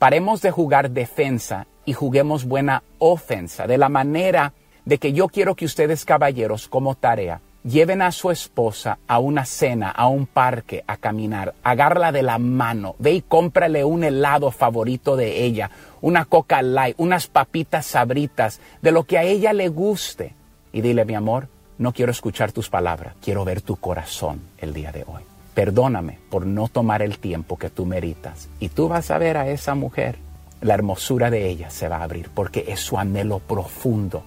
Paremos 0.00 0.42
de 0.42 0.50
jugar 0.50 0.90
defensa 0.90 1.68
y 1.84 1.92
juguemos 1.92 2.46
buena 2.46 2.82
ofensa, 2.98 3.68
de 3.68 3.78
la 3.78 3.88
manera 3.88 4.54
de 4.86 4.98
que 4.98 5.12
yo 5.12 5.28
quiero 5.28 5.54
que 5.54 5.66
ustedes, 5.66 6.04
caballeros, 6.04 6.66
como 6.66 6.96
tarea, 6.96 7.40
lleven 7.62 8.02
a 8.02 8.10
su 8.10 8.32
esposa 8.32 8.98
a 9.06 9.20
una 9.20 9.44
cena, 9.44 9.88
a 9.92 10.08
un 10.08 10.26
parque, 10.26 10.82
a 10.88 10.96
caminar, 10.96 11.54
agárrala 11.62 12.10
de 12.10 12.24
la 12.24 12.38
mano, 12.38 12.96
ve 12.98 13.12
y 13.12 13.22
cómprale 13.22 13.84
un 13.84 14.02
helado 14.02 14.50
favorito 14.50 15.14
de 15.14 15.44
ella, 15.44 15.70
una 16.00 16.24
coca 16.24 16.60
light, 16.60 16.96
unas 16.98 17.28
papitas 17.28 17.86
sabritas, 17.86 18.60
de 18.82 18.90
lo 18.90 19.04
que 19.04 19.16
a 19.16 19.22
ella 19.22 19.52
le 19.52 19.68
guste. 19.68 20.34
Y 20.72 20.80
dile, 20.80 21.04
mi 21.04 21.14
amor, 21.14 21.46
no 21.78 21.92
quiero 21.92 22.12
escuchar 22.12 22.52
tus 22.52 22.68
palabras, 22.68 23.14
quiero 23.22 23.44
ver 23.44 23.60
tu 23.60 23.76
corazón 23.76 24.40
el 24.58 24.74
día 24.74 24.92
de 24.92 25.04
hoy. 25.06 25.22
Perdóname 25.54 26.18
por 26.30 26.46
no 26.46 26.68
tomar 26.68 27.02
el 27.02 27.18
tiempo 27.18 27.56
que 27.56 27.70
tú 27.70 27.86
meritas. 27.86 28.48
Y 28.60 28.68
tú 28.68 28.88
vas 28.88 29.10
a 29.10 29.18
ver 29.18 29.36
a 29.36 29.48
esa 29.48 29.74
mujer, 29.74 30.16
la 30.60 30.74
hermosura 30.74 31.30
de 31.30 31.48
ella 31.48 31.70
se 31.70 31.88
va 31.88 31.98
a 31.98 32.02
abrir, 32.04 32.30
porque 32.34 32.64
es 32.68 32.80
su 32.80 32.98
anhelo 32.98 33.38
profundo. 33.38 34.22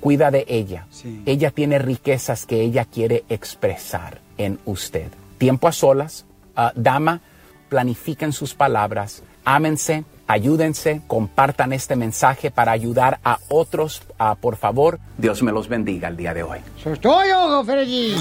Cuida 0.00 0.30
de 0.30 0.44
ella. 0.48 0.86
Ella 1.24 1.50
tiene 1.50 1.78
riquezas 1.78 2.46
que 2.46 2.60
ella 2.60 2.84
quiere 2.84 3.24
expresar 3.28 4.20
en 4.38 4.58
usted. 4.64 5.10
Tiempo 5.38 5.68
a 5.68 5.72
solas, 5.72 6.24
ah, 6.54 6.72
dama, 6.76 7.20
planifiquen 7.68 8.32
sus 8.32 8.54
palabras, 8.54 9.22
ámense, 9.44 10.04
ayúdense, 10.26 11.02
compartan 11.06 11.72
este 11.72 11.96
mensaje 11.96 12.50
para 12.50 12.72
ayudar 12.72 13.18
a 13.24 13.38
otros. 13.48 14.02
Ah, 14.18 14.34
por 14.34 14.56
favor, 14.56 14.98
Dios 15.18 15.42
me 15.42 15.52
los 15.52 15.68
bendiga 15.68 16.08
el 16.08 16.16
día 16.16 16.34
de 16.34 16.42
hoy. 16.42 16.58
Soy 16.82 16.98
yo, 17.02 17.64
Freddy. 17.64 18.16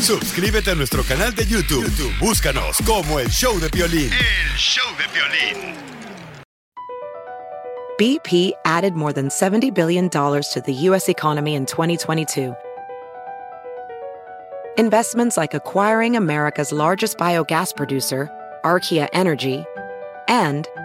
Suscríbete 0.00 0.70
a 0.70 0.74
nuestro 0.74 1.02
canal 1.04 1.34
de 1.34 1.46
YouTube. 1.46 1.84
YouTube, 1.84 2.12
Búscanos 2.18 2.78
como 2.86 3.18
el 3.18 3.28
show 3.28 3.58
de 3.60 3.68
violín. 3.68 4.10
El 4.12 4.56
show 4.56 4.86
de 4.96 5.04
violín. 5.14 5.74
BP 7.98 8.52
added 8.64 8.94
more 8.94 9.12
than 9.12 9.28
$70 9.28 9.74
billion 9.74 10.08
to 10.08 10.62
the 10.64 10.72
U.S. 10.88 11.08
economy 11.10 11.54
in 11.54 11.66
2022. 11.66 12.54
Investments 14.78 15.36
like 15.36 15.52
acquiring 15.52 16.16
America's 16.16 16.72
largest 16.72 17.18
biogas 17.18 17.76
producer, 17.76 18.30
Archaea 18.64 19.08
Energy, 19.12 19.64
and 20.28 20.66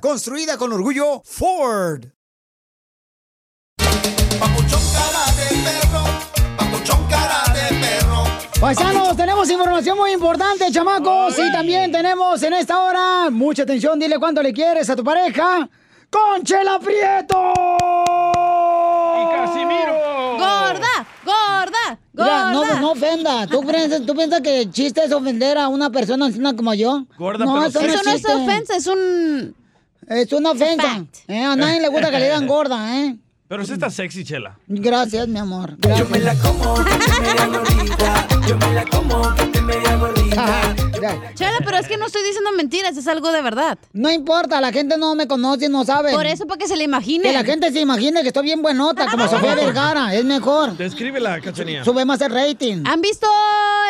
Construida 0.00 0.56
con 0.56 0.72
orgullo 0.72 1.22
Ford. 1.24 2.06
Paisanos, 8.60 9.16
tenemos 9.16 9.48
información 9.48 9.96
muy 9.96 10.10
importante, 10.10 10.70
chamacos. 10.72 11.38
Y 11.38 11.52
también 11.52 11.92
tenemos 11.92 12.42
en 12.42 12.54
esta 12.54 12.80
hora, 12.80 13.30
mucha 13.30 13.62
atención, 13.62 14.00
dile 14.00 14.18
cuánto 14.18 14.42
le 14.42 14.52
quieres 14.52 14.90
a 14.90 14.96
tu 14.96 15.04
pareja. 15.04 15.68
¡Con 16.10 16.42
Chela 16.42 16.80
Prieto! 16.80 17.52
¡Y 19.14 19.36
Casimiro! 19.36 19.92
¡Gorda! 20.38 21.06
¡Gorda! 21.24 21.97
Mira, 22.18 22.52
no, 22.52 22.80
no 22.80 22.90
ofenda. 22.92 23.46
¿Tú 23.46 23.60
piensas, 23.62 24.02
¿Tú 24.04 24.14
piensas 24.14 24.40
que 24.40 24.62
el 24.62 24.70
chiste 24.70 25.04
es 25.04 25.12
ofender 25.12 25.56
a 25.56 25.68
una 25.68 25.90
persona 25.90 26.26
anciana 26.26 26.54
como 26.54 26.74
yo? 26.74 27.04
Gorda, 27.16 27.44
no, 27.44 27.54
pero 27.54 27.66
eso, 27.66 27.80
no, 27.80 27.86
Eso 27.86 28.02
no 28.04 28.10
es 28.10 28.24
ofensa, 28.24 28.76
es 28.76 28.86
un... 28.86 29.54
Es 30.08 30.32
una 30.32 30.50
ofensa. 30.52 31.04
Eh, 31.28 31.42
a 31.42 31.54
nadie 31.54 31.80
le 31.80 31.88
gusta 31.88 32.10
que 32.10 32.18
le 32.18 32.24
digan 32.24 32.46
gorda, 32.48 32.98
¿eh? 32.98 33.16
Pero 33.48 33.64
sí 33.64 33.72
está 33.72 33.88
sexy, 33.88 34.24
Chela. 34.24 34.58
Gracias, 34.66 35.26
mi 35.26 35.38
amor. 35.38 35.76
Yo 35.96 36.06
me 36.10 36.18
la 36.18 36.34
Chela, 41.34 41.58
pero 41.64 41.78
es 41.78 41.88
que 41.88 41.96
no 41.96 42.06
estoy 42.06 42.22
diciendo 42.24 42.50
mentiras, 42.52 42.96
es 42.96 43.06
algo 43.08 43.32
de 43.32 43.40
verdad. 43.40 43.78
No 43.92 44.10
importa, 44.10 44.60
la 44.60 44.70
gente 44.70 44.98
no 44.98 45.14
me 45.14 45.26
conoce, 45.26 45.68
no 45.68 45.84
sabe. 45.84 46.12
Por 46.12 46.26
eso, 46.26 46.46
para 46.46 46.58
que 46.58 46.68
se 46.68 46.76
le 46.76 46.84
imagine. 46.84 47.22
Que 47.22 47.32
la 47.32 47.44
gente 47.44 47.72
se 47.72 47.80
imagine 47.80 48.20
que 48.22 48.28
estoy 48.28 48.44
bien 48.44 48.60
buenota, 48.60 49.06
como 49.10 49.26
Sofía 49.30 49.54
Vergara, 49.54 50.14
es 50.14 50.24
mejor. 50.24 50.76
Descríbela, 50.76 51.40
Cachanía. 51.40 51.84
Sube 51.84 52.04
más 52.04 52.20
el 52.20 52.32
rating. 52.32 52.82
¿Han 52.84 53.00
visto 53.00 53.26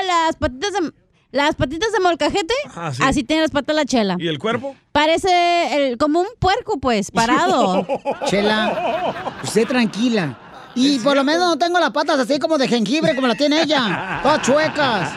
las 0.06 0.36
patitas 0.36 0.72
de... 0.72 0.92
Las 1.30 1.54
patitas 1.56 1.92
de 1.92 2.00
molcajete? 2.00 2.54
Sí. 2.92 3.02
Así 3.04 3.22
tiene 3.22 3.42
las 3.42 3.50
patas 3.50 3.76
la 3.76 3.84
chela. 3.84 4.16
¿Y 4.18 4.28
el 4.28 4.38
cuerpo? 4.38 4.74
Parece 4.92 5.90
el- 5.90 5.98
como 5.98 6.20
un 6.20 6.26
puerco, 6.38 6.78
pues, 6.78 7.10
parado. 7.10 7.86
Chela, 8.26 9.34
usted 9.44 9.66
tranquila. 9.66 10.38
Y 10.78 10.98
por 11.00 11.16
lo 11.16 11.24
menos 11.24 11.48
no 11.48 11.58
tengo 11.58 11.78
las 11.80 11.90
patas 11.90 12.20
así 12.20 12.38
como 12.38 12.56
de 12.58 12.68
jengibre 12.68 13.14
como 13.14 13.26
la 13.26 13.34
tiene 13.34 13.62
ella. 13.62 14.20
Todas 14.22 14.42
chuecas. 14.42 15.10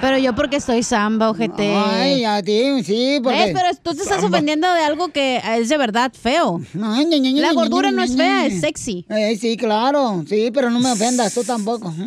Pero 0.00 0.18
yo 0.18 0.34
porque 0.34 0.60
soy 0.60 0.82
samba, 0.82 1.30
ojete. 1.30 1.74
Ay, 1.74 2.24
a 2.24 2.42
ti, 2.42 2.82
sí, 2.82 3.20
porque... 3.22 3.38
¿Ves? 3.38 3.54
Pero 3.54 3.68
tú 3.82 3.94
te 3.94 4.02
estás 4.02 4.22
ofendiendo 4.22 4.72
de 4.72 4.80
algo 4.80 5.08
que 5.08 5.40
es 5.56 5.68
de 5.68 5.76
verdad 5.76 6.12
feo. 6.12 6.60
Ay, 6.74 7.06
ña, 7.06 7.18
ña, 7.18 7.30
ña, 7.30 7.42
La 7.42 7.48
ña, 7.48 7.54
gordura 7.54 7.90
ña, 7.90 7.96
no 7.96 7.98
ña, 7.98 8.04
es 8.04 8.16
fea, 8.16 8.40
ña. 8.40 8.46
es 8.46 8.60
sexy. 8.60 9.06
Eh, 9.08 9.36
sí, 9.40 9.56
claro. 9.56 10.24
Sí, 10.28 10.50
pero 10.52 10.70
no 10.70 10.80
me 10.80 10.92
ofendas, 10.92 11.32
tú 11.34 11.42
tampoco. 11.44 11.92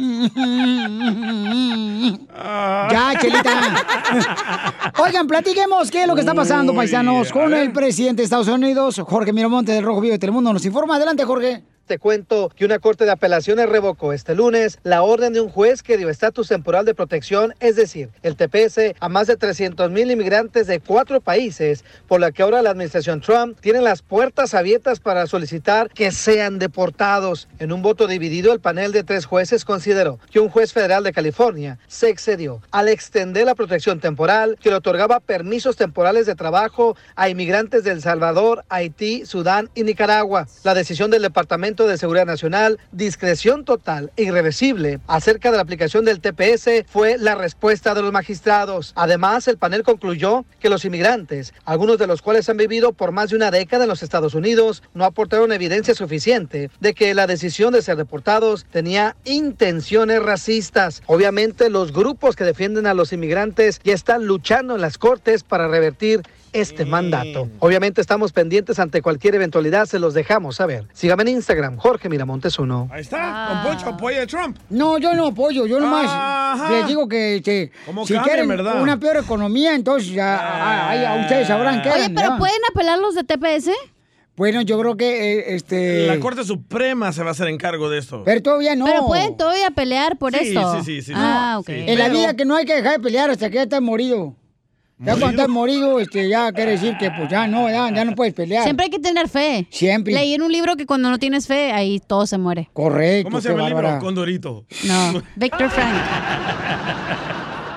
ya, 2.91 3.13
Chelita. 3.19 3.85
Oigan, 4.99 5.27
platiquemos 5.27 5.89
qué 5.91 6.01
es 6.01 6.07
lo 6.07 6.15
que 6.15 6.21
está 6.21 6.33
pasando, 6.33 6.73
paisanos, 6.73 7.31
con 7.31 7.53
el 7.53 7.71
presidente 7.71 8.21
de 8.21 8.25
Estados 8.25 8.47
Unidos, 8.47 9.01
Jorge 9.05 9.33
Miramonte 9.33 9.71
del 9.71 9.83
Rojo 9.83 10.01
Vivo 10.01 10.13
de 10.13 10.19
Telemundo. 10.19 10.53
Nos 10.53 10.65
informa. 10.65 10.95
Adelante, 10.95 11.23
Jorge. 11.23 11.63
Te 11.87 11.99
cuento 11.99 12.51
que 12.53 12.65
una 12.65 12.79
corte 12.79 13.05
de 13.05 13.11
apelaciones 13.11 13.69
revocó 13.69 14.11
este 14.11 14.35
lunes 14.35 14.77
la 14.83 15.03
orden 15.03 15.31
de 15.31 15.39
un 15.39 15.47
juez 15.47 15.81
que 15.81 15.95
dio 15.95 16.09
estatus 16.09 16.49
temporal 16.49 16.83
de 16.83 16.93
protección, 16.93 17.53
es 17.61 17.77
decir, 17.77 18.09
el 18.23 18.35
TPS, 18.35 18.93
a 18.99 19.07
más 19.07 19.27
de 19.27 19.37
300 19.37 19.89
mil 19.89 20.11
inmigrantes 20.11 20.67
de 20.67 20.81
cuatro 20.81 21.21
países, 21.21 21.85
por 22.05 22.19
lo 22.19 22.29
que 22.33 22.43
ahora 22.43 22.61
la 22.61 22.71
administración 22.71 23.21
Trump 23.21 23.57
tiene 23.61 23.79
las 23.79 24.01
puertas 24.01 24.53
abiertas 24.53 24.99
para 24.99 25.27
solicitar 25.27 25.89
que 25.89 26.11
sean 26.11 26.59
deportados. 26.59 27.47
En 27.57 27.71
un 27.71 27.81
voto 27.81 28.05
dividido, 28.07 28.51
el 28.51 28.59
panel 28.59 28.91
de 28.91 29.05
tres 29.05 29.25
jueces 29.25 29.63
consideró 29.63 30.19
que 30.29 30.41
un 30.41 30.49
juez 30.49 30.73
federal 30.73 31.05
de 31.05 31.13
California 31.13 31.79
se 31.87 32.09
excedió 32.09 32.61
al 32.71 32.89
extender 32.89 33.45
la 33.45 33.55
protección 33.55 34.01
temporal 34.01 34.57
que 34.61 34.71
le 34.71 34.75
otorgaba 34.75 35.21
permisos 35.21 35.77
temporales 35.77 36.25
de 36.25 36.35
trabajo 36.35 36.97
a 37.15 37.29
inmigrantes 37.29 37.85
de 37.85 37.91
El 37.91 38.01
Salvador, 38.01 38.65
Haití, 38.67 39.25
Sudán 39.25 39.69
y 39.73 39.83
Nicaragua. 39.83 40.47
La 40.65 40.73
decisión 40.73 41.11
del 41.11 41.21
Departamento 41.21 41.76
de 41.85 41.97
Seguridad 41.97 42.25
Nacional, 42.25 42.79
discreción 42.91 43.65
total 43.65 44.11
irreversible 44.15 44.99
acerca 45.07 45.51
de 45.51 45.57
la 45.57 45.63
aplicación 45.63 46.05
del 46.05 46.19
TPS 46.19 46.85
fue 46.87 47.17
la 47.17 47.35
respuesta 47.35 47.93
de 47.93 48.01
los 48.01 48.11
magistrados. 48.11 48.93
Además, 48.95 49.47
el 49.47 49.57
panel 49.57 49.83
concluyó 49.83 50.45
que 50.59 50.69
los 50.69 50.85
inmigrantes, 50.85 51.53
algunos 51.65 51.97
de 51.97 52.07
los 52.07 52.21
cuales 52.21 52.49
han 52.49 52.57
vivido 52.57 52.93
por 52.93 53.11
más 53.11 53.29
de 53.29 53.35
una 53.35 53.51
década 53.51 53.83
en 53.83 53.89
los 53.89 54.03
Estados 54.03 54.33
Unidos, 54.33 54.81
no 54.93 55.05
aportaron 55.05 55.51
evidencia 55.51 55.93
suficiente 55.93 56.71
de 56.79 56.93
que 56.93 57.13
la 57.13 57.27
decisión 57.27 57.73
de 57.73 57.81
ser 57.81 57.97
deportados 57.97 58.65
tenía 58.71 59.15
intenciones 59.25 60.23
racistas. 60.23 61.03
Obviamente, 61.05 61.69
los 61.69 61.91
grupos 61.91 62.35
que 62.35 62.43
defienden 62.43 62.87
a 62.87 62.93
los 62.93 63.13
inmigrantes 63.13 63.79
ya 63.83 63.93
están 63.93 64.25
luchando 64.25 64.75
en 64.75 64.81
las 64.81 64.97
cortes 64.97 65.43
para 65.43 65.67
revertir 65.67 66.21
este 66.53 66.85
mandato. 66.85 67.49
Obviamente 67.59 68.01
estamos 68.01 68.31
pendientes 68.33 68.79
ante 68.79 69.01
cualquier 69.01 69.35
eventualidad, 69.35 69.85
se 69.85 69.99
los 69.99 70.13
dejamos 70.13 70.55
saber. 70.57 70.85
Sígame 70.93 71.23
en 71.23 71.29
Instagram, 71.29 71.77
Jorge 71.77 72.09
Miramontes 72.09 72.57
1. 72.59 72.89
Ahí 72.91 73.01
está, 73.01 73.49
Don 73.53 73.63
Poncho 73.73 73.89
apoya 73.89 74.23
a 74.23 74.27
Trump. 74.27 74.57
No, 74.69 74.97
yo 74.97 75.13
no 75.13 75.27
apoyo, 75.27 75.65
yo 75.67 75.79
nomás 75.79 76.05
Ajá. 76.09 76.71
les 76.71 76.87
digo 76.87 77.07
que, 77.07 77.41
que 77.43 77.71
¿Cómo 77.85 78.05
si 78.05 78.13
quieren 78.17 78.47
verdad? 78.47 78.81
una 78.81 78.99
peor 78.99 79.17
economía, 79.17 79.75
entonces 79.75 80.09
ya, 80.11 80.37
a, 80.37 80.91
a- 80.91 81.13
a 81.17 81.21
ustedes 81.21 81.47
sabrán 81.47 81.81
qué. 81.81 81.89
Oye, 81.89 82.09
pero 82.15 82.37
¿pueden 82.37 82.59
apelar 82.71 82.99
los 82.99 83.15
de 83.15 83.23
TPS? 83.23 83.69
Bueno, 84.35 84.61
yo 84.61 84.77
creo 84.79 84.95
que 84.95 85.39
eh, 85.39 85.55
este. 85.55 86.05
La 86.05 86.19
Corte 86.19 86.43
Suprema 86.43 87.11
se 87.11 87.23
va 87.23 87.29
a 87.29 87.31
hacer 87.31 87.47
encargo 87.47 87.89
de 87.89 87.97
esto. 87.97 88.21
Pero 88.23 88.39
todavía 88.43 88.75
no. 88.75 88.85
Pero 88.85 89.07
pueden 89.07 89.35
todavía 89.35 89.71
pelear 89.71 90.19
por 90.19 90.31
Sí, 90.35 90.49
esto. 90.49 90.75
sí, 90.83 90.83
sí, 90.85 91.01
sí, 91.01 91.11
Ah, 91.15 91.55
ok. 91.59 91.65
Sí. 91.65 91.73
En 91.87 91.97
la 91.97 92.07
vida 92.09 92.35
que 92.35 92.45
no 92.45 92.55
hay 92.55 92.65
que 92.65 92.75
dejar 92.75 92.93
de 92.97 92.99
pelear 92.99 93.31
hasta 93.31 93.49
que 93.49 93.55
ya 93.55 93.63
estás 93.63 93.81
morido. 93.81 94.35
Ya 94.99 95.11
cuando 95.11 95.29
estás 95.29 95.47
morido, 95.47 95.99
este, 95.99 96.27
ya 96.27 96.51
quiere 96.51 96.71
decir 96.71 96.97
que 96.97 97.11
pues 97.11 97.29
ya 97.29 97.45
no, 97.45 97.69
ya, 97.69 97.91
ya 97.93 98.03
no 98.03 98.15
puedes 98.15 98.33
pelear. 98.33 98.63
Siempre 98.63 98.85
hay 98.85 98.89
que 98.89 98.97
tener 98.97 99.29
fe. 99.29 99.67
Siempre. 99.69 100.11
Leí 100.11 100.33
en 100.33 100.41
un 100.41 100.51
libro 100.51 100.75
que 100.75 100.87
cuando 100.87 101.11
no 101.11 101.19
tienes 101.19 101.45
fe, 101.45 101.71
ahí 101.71 101.99
todo 101.99 102.25
se 102.25 102.39
muere. 102.39 102.69
Correcto. 102.73 103.29
¿Cómo 103.29 103.41
se 103.41 103.49
llama 103.49 103.67
el 103.67 103.73
libro? 103.73 103.99
Condorito. 103.99 104.65
No, 104.85 105.21
Víctor 105.35 105.69
Frank. 105.71 105.95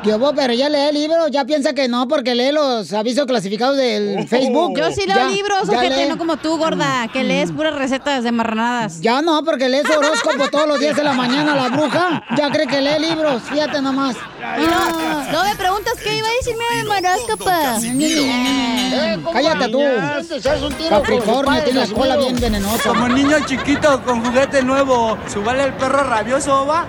Yo, 0.02 0.18
vos, 0.18 0.32
pero 0.34 0.54
ya 0.54 0.70
lee 0.70 0.78
el 0.88 0.94
libro, 0.94 1.28
ya 1.28 1.44
piensa 1.44 1.74
que 1.74 1.86
no, 1.86 2.08
porque 2.08 2.34
lee 2.34 2.52
los 2.52 2.90
avisos 2.94 3.26
clasificados 3.26 3.76
del 3.76 4.26
Facebook. 4.26 4.78
Yo 4.78 4.90
sí 4.92 5.04
leo 5.06 5.14
Ya- 5.16 5.26
libros, 5.28 5.68
ya 5.70 5.76
ojete, 5.78 5.96
lee. 6.04 6.08
no 6.08 6.16
como 6.16 6.38
tú, 6.38 6.56
gorda, 6.56 7.06
que 7.12 7.22
lees 7.22 7.52
puras 7.52 7.74
recetas 7.74 8.24
de 8.24 8.32
marranadas. 8.32 9.02
Ya 9.02 9.20
no, 9.20 9.44
porque 9.44 9.68
lees 9.68 9.84
horóscopo 9.90 10.48
todos 10.50 10.66
los 10.66 10.80
días 10.80 10.96
de 10.96 11.04
la 11.04 11.12
mañana, 11.12 11.54
la 11.54 11.68
bruja. 11.68 12.22
Ya 12.34 12.50
cree 12.50 12.66
que 12.66 12.80
lee 12.80 12.98
libros, 12.98 13.42
fíjate 13.42 13.82
nomás. 13.82 14.16
Y 14.58 14.62
no, 14.66 15.32
no 15.32 15.44
me 15.44 15.54
preguntas 15.56 15.92
qué 16.02 16.16
iba 16.16 16.28
a 16.28 16.32
decirme 16.32 16.64
de 16.82 17.08
horóscopo. 17.08 17.50
Eh, 18.92 19.18
cállate 19.34 19.68
tú. 19.68 19.80
Capricornio, 20.88 21.62
tiene 21.64 21.80
la 21.80 21.94
cola 21.94 22.16
bien 22.16 22.40
venenosa. 22.40 22.88
Como 22.88 23.06
niño 23.08 23.36
chiquito 23.46 24.02
con 24.02 24.24
juguete 24.24 24.62
nuevo, 24.62 25.18
¿subale 25.30 25.64
el 25.64 25.72
perro 25.74 26.04
rabioso 26.04 26.64
va? 26.66 26.86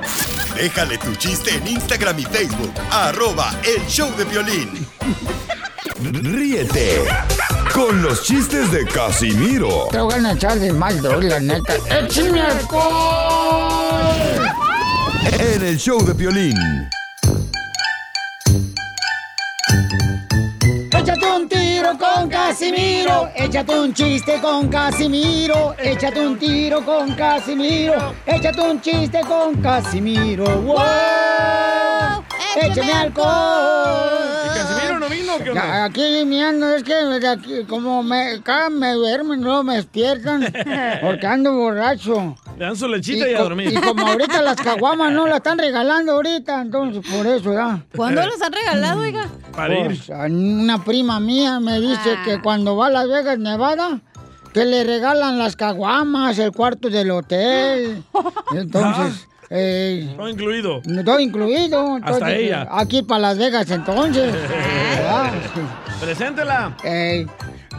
Déjale 0.55 0.97
tu 0.97 1.15
chiste 1.15 1.55
en 1.55 1.65
Instagram 1.67 2.19
y 2.19 2.23
Facebook. 2.23 2.73
Arroba 3.01 3.51
el 3.63 3.83
show 3.87 4.15
de 4.15 4.25
violín. 4.25 4.87
Ríete 6.03 7.03
con 7.73 7.99
los 8.03 8.23
chistes 8.23 8.71
de 8.71 8.85
Casimiro 8.85 9.87
Te 9.91 9.99
voy 9.99 10.13
a 10.13 10.31
echar 10.33 10.59
de 10.59 10.71
mal, 10.71 11.01
droga, 11.01 11.27
la 11.27 11.39
neta. 11.39 11.73
¡Échame 11.89 12.41
alcohol! 12.41 13.71
en 15.39 15.63
el 15.63 15.79
show 15.79 15.99
de 16.05 16.13
violín. 16.13 16.55
Échate 20.91 21.25
un 21.25 21.49
tiro 21.49 21.97
con 21.97 22.29
Casimiro, 22.29 23.29
échate 23.35 23.79
un 23.79 23.93
chiste 23.95 24.39
con 24.39 24.67
Casimiro, 24.67 25.73
échate 25.79 26.19
un 26.19 26.37
tiro 26.37 26.85
con 26.85 27.15
Casimiro, 27.15 28.13
échate 28.27 28.61
un 28.61 28.79
chiste 28.79 29.21
con 29.21 29.59
Casimiro. 29.59 30.45
¡Wow! 30.61 32.20
¡Échame 32.59 32.91
alcohol! 32.93 34.09
¿Y 34.45 34.57
Casimiro 34.57 34.99
no 34.99 35.09
vino? 35.09 35.35
o 35.35 35.37
¿Qué 35.37 35.45
Ya, 35.45 35.51
onda? 35.51 35.83
aquí 35.85 36.25
mirando, 36.25 36.69
es 36.75 36.83
que 36.83 36.93
aquí, 37.27 37.63
como 37.67 38.03
me, 38.03 38.33
acá 38.33 38.69
me 38.69 38.91
duermen, 38.93 39.41
no 39.41 39.63
me 39.63 39.75
despiertan, 39.75 40.51
porque 41.01 41.25
ando 41.27 41.53
borracho. 41.53 42.35
Le 42.57 42.65
dan 42.65 42.75
su 42.75 42.87
lechita 42.87 43.29
y, 43.29 43.33
a 43.33 43.37
co- 43.37 43.43
dormir. 43.43 43.71
y 43.73 43.75
como 43.75 44.05
ahorita 44.07 44.41
las 44.41 44.55
caguamas 44.61 45.11
no 45.13 45.27
la 45.27 45.37
están 45.37 45.57
regalando 45.57 46.13
ahorita, 46.13 46.61
entonces 46.61 47.03
por 47.11 47.25
eso 47.25 47.53
ya. 47.53 47.83
¿Cuándo 47.95 48.25
los 48.25 48.41
han 48.41 48.51
regalado, 48.53 48.99
oiga? 49.01 49.29
Para. 49.55 49.85
Pues, 49.85 50.09
a 50.09 50.25
una 50.25 50.83
prima 50.83 51.19
mía 51.19 51.59
me 51.59 51.79
dice 51.79 52.15
Ah. 52.17 52.21
que 52.25 52.41
cuando 52.41 52.75
va 52.75 52.87
a 52.87 52.89
Las 52.89 53.07
Vegas, 53.07 53.37
Nevada, 53.39 54.01
que 54.53 54.65
le 54.65 54.83
regalan 54.83 55.37
las 55.39 55.55
caguamas, 55.55 56.37
el 56.37 56.51
cuarto 56.51 56.89
del 56.89 57.11
hotel. 57.11 58.03
Entonces, 58.53 59.27
eh, 59.53 60.13
Todo 60.15 60.29
incluido. 60.29 60.81
todo 61.05 61.19
incluido. 61.19 61.95
Hasta 61.97 62.11
entonces, 62.13 62.39
ella. 62.39 62.67
Aquí 62.71 63.03
para 63.03 63.19
Las 63.19 63.37
Vegas, 63.37 63.69
entonces. 63.69 64.33
Preséntela. 66.01 66.75
Eh, 66.83 67.25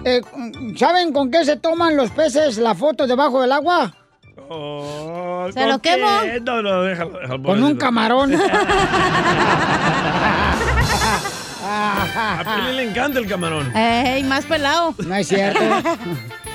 eh, 0.05 0.20
¿Saben 0.77 1.12
con 1.12 1.31
qué 1.31 1.45
se 1.45 1.57
toman 1.57 1.97
los 1.97 2.11
peces 2.11 2.59
la 2.59 2.75
foto 2.75 3.07
debajo 3.07 3.41
del 3.41 3.53
agua? 3.53 3.95
Oh, 4.49 5.49
¿Se 5.53 5.66
lo 5.66 5.79
quemo? 5.79 6.07
No, 6.43 6.62
no, 6.62 6.83
déjalo. 6.83 7.18
déjalo 7.18 7.43
Con 7.43 7.64
un 7.64 7.77
camarón. 7.77 8.35
A 11.64 12.43
Pili 12.45 12.77
le 12.77 12.83
encanta 12.91 13.18
el 13.18 13.27
camarón. 13.27 13.75
Ey, 13.75 14.23
más 14.25 14.45
pelado. 14.45 14.95
No 15.07 15.14
es 15.14 15.29
cierto. 15.29 15.61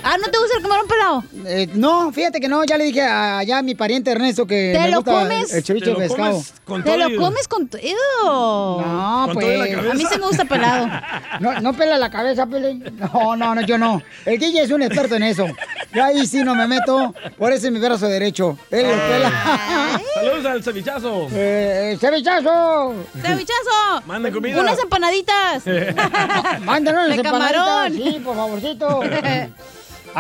Ah, 0.09 0.15
¿no 0.17 0.31
te 0.31 0.37
gusta 0.37 0.55
el 0.57 0.63
camarón 0.63 0.87
pelado? 0.87 1.23
Eh, 1.45 1.67
no, 1.73 2.11
fíjate 2.13 2.39
que 2.39 2.47
no, 2.47 2.63
ya 2.63 2.77
le 2.77 2.85
dije 2.85 3.01
a, 3.01 3.39
allá 3.39 3.57
a 3.57 3.61
mi 3.61 3.75
pariente 3.75 4.09
Ernesto 4.11 4.47
que 4.47 4.71
¿Te 4.73 4.79
me 4.79 4.89
lo 4.91 4.97
gusta 4.97 5.11
comes? 5.11 5.53
el 5.53 5.63
ceviche 5.65 5.85
¿Te 5.85 5.91
de 5.91 5.93
lo 5.95 5.99
pescado. 5.99 6.31
comes 6.31 6.53
con 6.63 6.83
Te 6.83 6.97
lo 6.97 7.17
comes 7.19 7.47
con... 7.47 7.63
No, 7.63 9.27
¿Con 9.33 9.39
todo 9.39 9.51
la 9.57 9.65
pues. 9.65 9.91
A 9.91 9.93
mí 9.95 10.05
sí 10.09 10.19
me 10.19 10.27
gusta 10.27 10.45
pelado. 10.45 10.87
No, 11.39 11.59
no 11.61 11.73
pela 11.73 11.97
la 11.97 12.09
cabeza, 12.09 12.47
pele. 12.47 12.75
No, 12.75 13.35
no, 13.35 13.53
no, 13.53 13.61
yo 13.61 13.77
no. 13.77 14.01
El 14.25 14.39
DJ 14.39 14.63
es 14.63 14.71
un 14.71 14.81
experto 14.81 15.15
en 15.15 15.23
eso. 15.23 15.45
Yo 15.93 16.03
ahí 16.03 16.25
sí 16.25 16.43
no 16.43 16.55
me 16.55 16.67
meto. 16.67 17.13
Por 17.37 17.51
eso 17.51 17.67
es 17.67 17.73
mi 17.73 17.79
brazo 17.79 18.07
derecho. 18.07 18.57
Él 18.71 18.83
lo 18.87 18.93
pela. 18.93 20.01
Saludos 20.15 20.45
al 20.45 20.63
cevichazo. 20.63 21.27
Eh, 21.31 21.95
¡Cevichazo! 21.99 22.93
¡Cevichazo! 23.21 24.01
Manden 24.07 24.33
comida. 24.33 24.59
Unas 24.61 24.79
empanaditas. 24.79 25.63
Mándanos 26.61 27.21
camarón. 27.21 27.85
empanaditas. 27.93 28.13
Sí, 28.13 28.19
por 28.19 28.35
favorcito. 28.35 29.01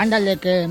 Ándale, 0.01 0.37
que 0.37 0.69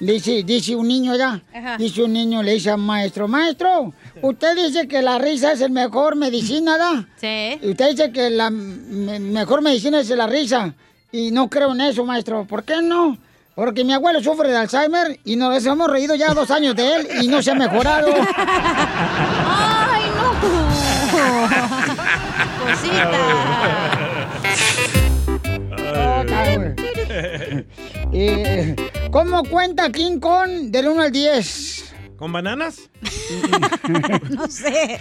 dice, 0.00 0.42
dice 0.42 0.74
un 0.74 0.88
niño 0.88 1.14
ya. 1.16 1.40
Dice 1.78 2.02
un 2.02 2.12
niño, 2.12 2.42
le 2.42 2.54
dice 2.54 2.70
al 2.70 2.78
maestro, 2.78 3.28
maestro, 3.28 3.92
usted 4.22 4.56
dice 4.56 4.88
que 4.88 5.00
la 5.00 5.18
risa 5.18 5.52
es 5.52 5.60
el 5.60 5.70
mejor 5.70 6.16
medicina, 6.16 6.76
¿da? 6.76 7.06
Sí. 7.16 7.58
Y 7.62 7.70
usted 7.70 7.90
dice 7.90 8.10
que 8.12 8.30
la 8.30 8.50
me- 8.50 9.20
mejor 9.20 9.62
medicina 9.62 10.00
es 10.00 10.08
la 10.10 10.26
risa. 10.26 10.74
Y 11.12 11.30
no 11.30 11.48
creo 11.48 11.72
en 11.72 11.82
eso, 11.82 12.04
maestro. 12.04 12.44
¿Por 12.44 12.64
qué 12.64 12.82
no? 12.82 13.16
Porque 13.54 13.84
mi 13.84 13.92
abuelo 13.92 14.20
sufre 14.20 14.48
de 14.50 14.56
Alzheimer 14.56 15.20
y 15.24 15.36
nos 15.36 15.64
hemos 15.64 15.88
reído 15.88 16.16
ya 16.16 16.34
dos 16.34 16.50
años 16.50 16.74
de 16.74 16.96
él 16.96 17.08
y 17.22 17.28
no 17.28 17.40
se 17.40 17.52
ha 17.52 17.54
mejorado. 17.54 18.08
¡Ay, 19.46 20.02
no! 20.16 20.34
Cosita. 22.72 23.93
Eh, 28.16 28.76
¿Cómo 29.10 29.42
cuenta 29.44 29.90
King 29.90 30.20
Kong 30.20 30.70
del 30.70 30.88
1 30.88 31.02
al 31.02 31.12
10? 31.12 31.94
¿Con 32.16 32.32
bananas? 32.32 32.88
No 34.30 34.46
sé. 34.48 34.98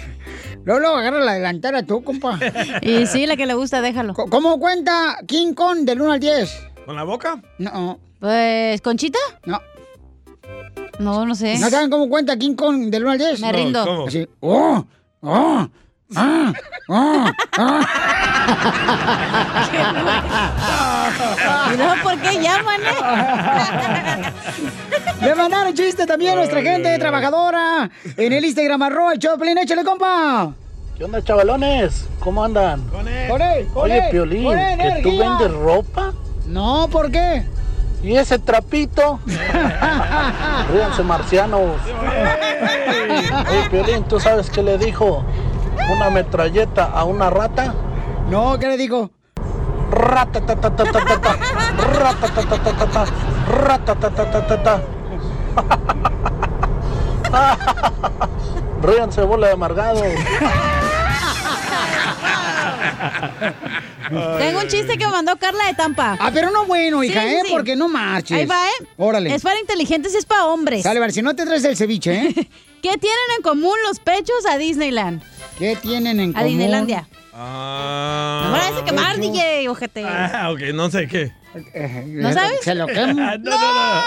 Luego, 0.65 0.79
luego 0.81 0.95
agarra 0.97 1.19
la 1.19 1.33
delantera 1.33 1.83
tú, 1.83 2.03
compa. 2.03 2.39
Y 2.81 3.05
sí, 3.05 3.25
la 3.25 3.35
que 3.37 3.45
le 3.45 3.53
gusta, 3.53 3.81
déjalo. 3.81 4.13
¿Cómo 4.13 4.59
cuenta 4.59 5.17
King 5.27 5.53
Kong 5.53 5.79
del 5.85 6.01
1 6.01 6.11
al 6.13 6.19
10? 6.19 6.67
¿Con 6.85 6.95
la 6.95 7.03
boca? 7.03 7.41
No, 7.59 7.99
Pues, 8.19 8.81
¿Conchita? 8.81 9.19
no. 9.45 9.59
No, 10.99 11.25
no 11.25 11.33
sé. 11.35 11.57
¿No 11.59 11.69
saben 11.69 11.89
cómo 11.89 12.07
cuenta 12.09 12.37
King 12.37 12.55
Kong 12.55 12.89
del 12.89 13.03
1 13.03 13.11
al 13.11 13.17
10? 13.17 13.39
Me 13.41 13.51
rindo. 13.51 13.85
¿Cómo? 13.85 14.07
Así. 14.07 14.27
¡Oh! 14.41 14.85
¡Oh! 15.21 15.67
¡Ah! 16.15 16.53
¡Ah! 16.89 17.33
¡Ah! 17.57 17.81
¿Y 21.73 21.77
luego 21.77 21.93
por 22.03 22.17
qué 22.19 22.41
llaman, 22.41 22.81
eh? 22.81 24.31
Le 25.21 25.35
mandaron 25.35 25.73
chiste 25.73 26.05
también 26.05 26.33
a 26.33 26.35
nuestra 26.35 26.61
gente 26.61 26.97
trabajadora 26.99 27.89
en 28.17 28.33
el 28.33 28.45
Instagram 28.45 28.81
arroba 28.83 29.17
Choplin. 29.17 29.57
¡Échale, 29.57 29.83
compa! 29.83 30.53
¿Qué 30.97 31.05
onda, 31.05 31.23
chavalones? 31.23 32.07
¿Cómo 32.19 32.43
andan? 32.43 32.81
¡Con 32.89 33.07
él! 33.07 33.29
¡Con 33.29 33.41
él! 33.41 33.67
Oye, 33.73 34.07
Piolín, 34.11 34.43
¡Con 34.43 34.59
él, 34.59 34.77
¿que 34.77 35.01
tú 35.01 35.17
vendes 35.17 35.51
ropa? 35.51 36.13
No, 36.45 36.87
¿por 36.91 37.09
qué? 37.09 37.45
¿Y 38.03 38.15
ese 38.15 38.37
trapito? 38.37 39.19
Ríanse, 40.73 41.03
marcianos. 41.03 41.81
Oye, 43.49 43.69
Piolín, 43.71 44.03
¿tú 44.03 44.19
sabes 44.19 44.49
qué 44.49 44.61
le 44.61 44.77
dijo 44.77 45.25
una 45.91 46.09
metralleta 46.09 46.85
a 46.85 47.03
una 47.03 47.29
rata? 47.29 47.73
No, 48.29 48.57
¿qué 48.59 48.67
le 48.67 48.77
digo? 48.77 49.11
Ratatatatata, 49.91 50.99
ratatatatata, 51.99 53.05
ratatatatata. 53.47 54.81
Ríanse, 58.81 59.21
bola 59.21 59.47
de 59.47 59.53
amargados. 59.53 60.03
Tengo 64.37 64.59
un 64.59 64.67
chiste 64.67 64.97
que 64.97 65.05
me 65.05 65.11
mandó 65.11 65.37
Carla 65.37 65.65
de 65.67 65.73
Tampa. 65.73 66.17
Ah, 66.19 66.29
pero 66.33 66.51
no 66.51 66.65
bueno, 66.65 67.03
hija, 67.03 67.21
Sí, 67.21 67.27
¿eh? 67.27 67.41
sí. 67.45 67.51
Porque 67.51 67.75
no 67.75 67.87
marches. 67.87 68.37
Ahí 68.37 68.45
va, 68.45 68.67
¿eh? 68.67 68.87
Órale. 68.97 69.33
Es 69.33 69.41
para 69.41 69.59
inteligentes 69.59 70.13
y 70.13 70.17
es 70.17 70.25
para 70.25 70.45
hombres. 70.45 70.83
Sale, 70.83 70.99
vale, 70.99 71.13
si 71.13 71.21
no 71.21 71.35
te 71.35 71.45
traes 71.45 71.63
el 71.65 71.75
ceviche, 71.77 72.13
¿eh? 72.27 72.33
¿Qué 72.81 72.97
tienen 72.97 73.19
en 73.37 73.43
común 73.43 73.75
los 73.87 73.99
pechos 73.99 74.45
a 74.49 74.57
Disneyland? 74.57 75.23
¿Qué 75.57 75.75
tienen 75.81 76.19
en 76.19 76.29
A 76.31 76.33
común? 76.33 76.47
Disneylandia. 76.49 77.07
Ah. 77.33 78.41
No 78.45 78.51
me 78.51 78.57
la 78.57 78.71
vas 78.71 78.81
a 78.81 78.85
quemar. 78.85 79.19
DJ, 79.19 79.69
ojete. 79.69 80.03
Ah, 80.05 80.49
ok, 80.51 80.59
no 80.73 80.89
sé 80.89 81.07
qué. 81.07 81.31
Eh, 81.73 82.03
¿No 82.07 82.33
sabes? 82.33 82.61
Se 82.61 82.75
lo 82.75 82.87
quemo. 82.87 83.13
no, 83.13 83.37
no, 83.37 83.37
no. 83.37 84.01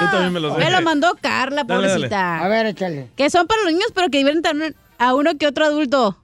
Yo 0.00 0.10
también 0.10 0.32
me 0.32 0.40
lo 0.40 0.54
sé. 0.54 0.64
Me 0.64 0.70
lo 0.70 0.82
mandó 0.82 1.16
Carla, 1.20 1.64
Dale, 1.64 1.82
dale. 1.82 1.94
pobrecita. 1.94 2.44
A 2.44 2.48
ver, 2.48 2.66
échale. 2.66 3.08
Que 3.16 3.30
son 3.30 3.46
para 3.46 3.62
los 3.62 3.72
niños, 3.72 3.88
pero 3.94 4.08
que 4.08 4.18
divierten 4.18 4.74
a 4.98 5.14
uno 5.14 5.36
que 5.36 5.46
otro 5.46 5.64
adulto. 5.64 6.18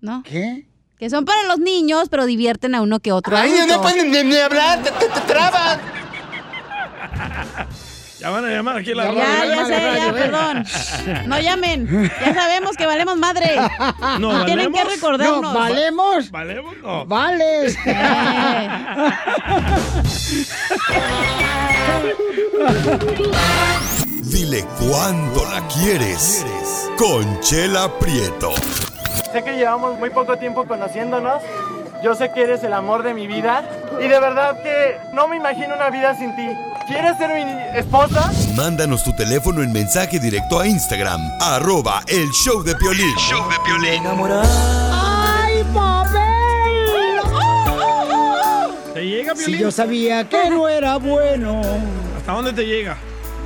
¿No? 0.00 0.22
¿Qué? 0.22 0.66
Que 0.98 1.10
son 1.10 1.24
para 1.24 1.42
los 1.44 1.58
niños, 1.58 2.08
pero 2.10 2.24
divierten 2.26 2.74
a 2.74 2.82
uno 2.82 3.00
que 3.00 3.12
otro 3.12 3.36
adulto. 3.36 3.82
pueden 3.82 4.10
ni, 4.28 4.36
hablar, 4.36 4.82
te, 4.82 4.90
te, 4.90 5.20
trabas. 5.26 5.78
Ya 8.24 8.30
van 8.30 8.42
a 8.42 8.48
llamar 8.48 8.76
aquí 8.78 8.92
a 8.92 8.94
la 8.94 9.04
Ya, 9.04 9.10
radio. 9.12 9.54
ya 9.54 9.66
sé, 9.66 9.98
ya, 9.98 10.12
perdón. 10.14 10.64
No 11.26 11.38
llamen. 11.40 12.10
Ya 12.24 12.32
sabemos 12.32 12.74
que 12.74 12.86
valemos 12.86 13.18
madre. 13.18 13.54
No, 14.18 14.46
Tienen 14.46 14.72
que 14.72 14.78
¿valemos? 14.78 14.94
recordarnos. 14.94 15.42
No, 15.42 15.52
¿valemos? 15.52 16.30
¿Valemos? 16.30 16.74
No. 16.82 17.04
Vales. 17.04 17.76
Dile 24.22 24.64
cuándo 24.78 25.44
la 25.50 25.66
quieres. 25.68 26.44
Conchela 26.96 27.88
Prieto. 27.98 28.52
Sé 29.32 29.42
que 29.42 29.52
llevamos 29.56 29.98
muy 29.98 30.10
poco 30.10 30.36
tiempo 30.38 30.64
conociéndonos. 30.66 31.42
Yo 32.02 32.14
sé 32.14 32.30
que 32.32 32.42
eres 32.42 32.62
el 32.64 32.72
amor 32.72 33.02
de 33.02 33.14
mi 33.14 33.26
vida. 33.26 33.62
Y 33.98 34.08
de 34.08 34.20
verdad 34.20 34.62
que 34.62 34.98
no 35.12 35.26
me 35.28 35.36
imagino 35.36 35.74
una 35.74 35.90
vida 35.90 36.14
sin 36.16 36.34
ti. 36.36 36.46
¿Quieres 36.86 37.16
ser 37.16 37.30
mi 37.32 37.50
esposa? 37.78 38.30
Mándanos 38.54 39.02
tu 39.04 39.14
teléfono 39.16 39.62
en 39.62 39.72
mensaje 39.72 40.18
directo 40.18 40.60
a 40.60 40.66
Instagram, 40.66 41.20
arroba 41.40 42.02
el 42.08 42.28
show 42.30 42.62
de 42.62 42.74
Piolín. 42.76 43.14
show 43.16 43.48
de 43.48 43.56
Piolín. 43.64 44.02
¡Ay, 44.92 45.64
papel! 45.72 47.20
¿Te 48.92 49.00
llega, 49.06 49.34
Si 49.34 49.44
Piolín? 49.46 49.60
yo 49.60 49.70
sabía 49.70 50.28
que 50.28 50.50
no 50.50 50.68
era 50.68 50.96
bueno. 50.98 51.62
¿Hasta 52.18 52.32
dónde 52.32 52.52
te 52.52 52.66
llega? 52.66 52.96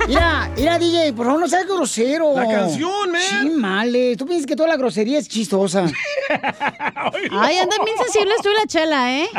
Mira, 0.07 0.49
mira, 0.55 0.79
DJ, 0.79 1.13
por 1.13 1.25
favor, 1.25 1.41
no 1.41 1.47
seas 1.47 1.65
grosero. 1.67 2.33
La 2.35 2.47
canción, 2.47 3.11
man. 3.11 3.21
Sí, 3.21 3.49
male. 3.51 4.15
Tú 4.17 4.25
piensas 4.25 4.45
que 4.47 4.55
toda 4.55 4.69
la 4.69 4.77
grosería 4.77 5.19
es 5.19 5.27
chistosa. 5.27 5.85
Ay, 7.31 7.57
andan 7.57 7.79
bien 7.85 7.97
sensibles 8.03 8.37
tú 8.41 8.49
y 8.49 8.55
la 8.59 8.65
chela, 8.67 9.13
¿eh? 9.19 9.29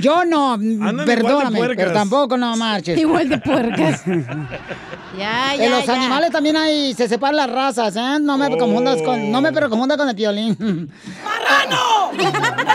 Yo 0.00 0.24
no, 0.24 0.60
igual 0.62 0.96
de 0.98 1.04
perdóname, 1.04 1.58
puercas. 1.58 1.76
pero 1.76 1.92
tampoco 1.92 2.36
no 2.36 2.56
marches. 2.56 2.98
Igual 2.98 3.28
de 3.28 3.38
puercas. 3.38 4.02
Ya, 5.16 5.54
ya, 5.56 5.64
En 5.64 5.70
los 5.70 5.86
ya. 5.86 5.94
animales 5.94 6.30
también 6.30 6.56
hay, 6.56 6.94
se 6.94 7.08
separan 7.08 7.36
las 7.36 7.50
razas, 7.50 7.94
¿eh? 7.96 8.18
No 8.20 8.36
me 8.38 8.56
confundas 8.56 9.00
con, 9.02 9.30
no 9.30 9.40
me 9.40 9.52
confundas 9.52 9.96
con 9.98 10.08
el 10.08 10.14
violín. 10.14 10.56
¡Marrano! 11.24 12.12
¡No 12.12 12.22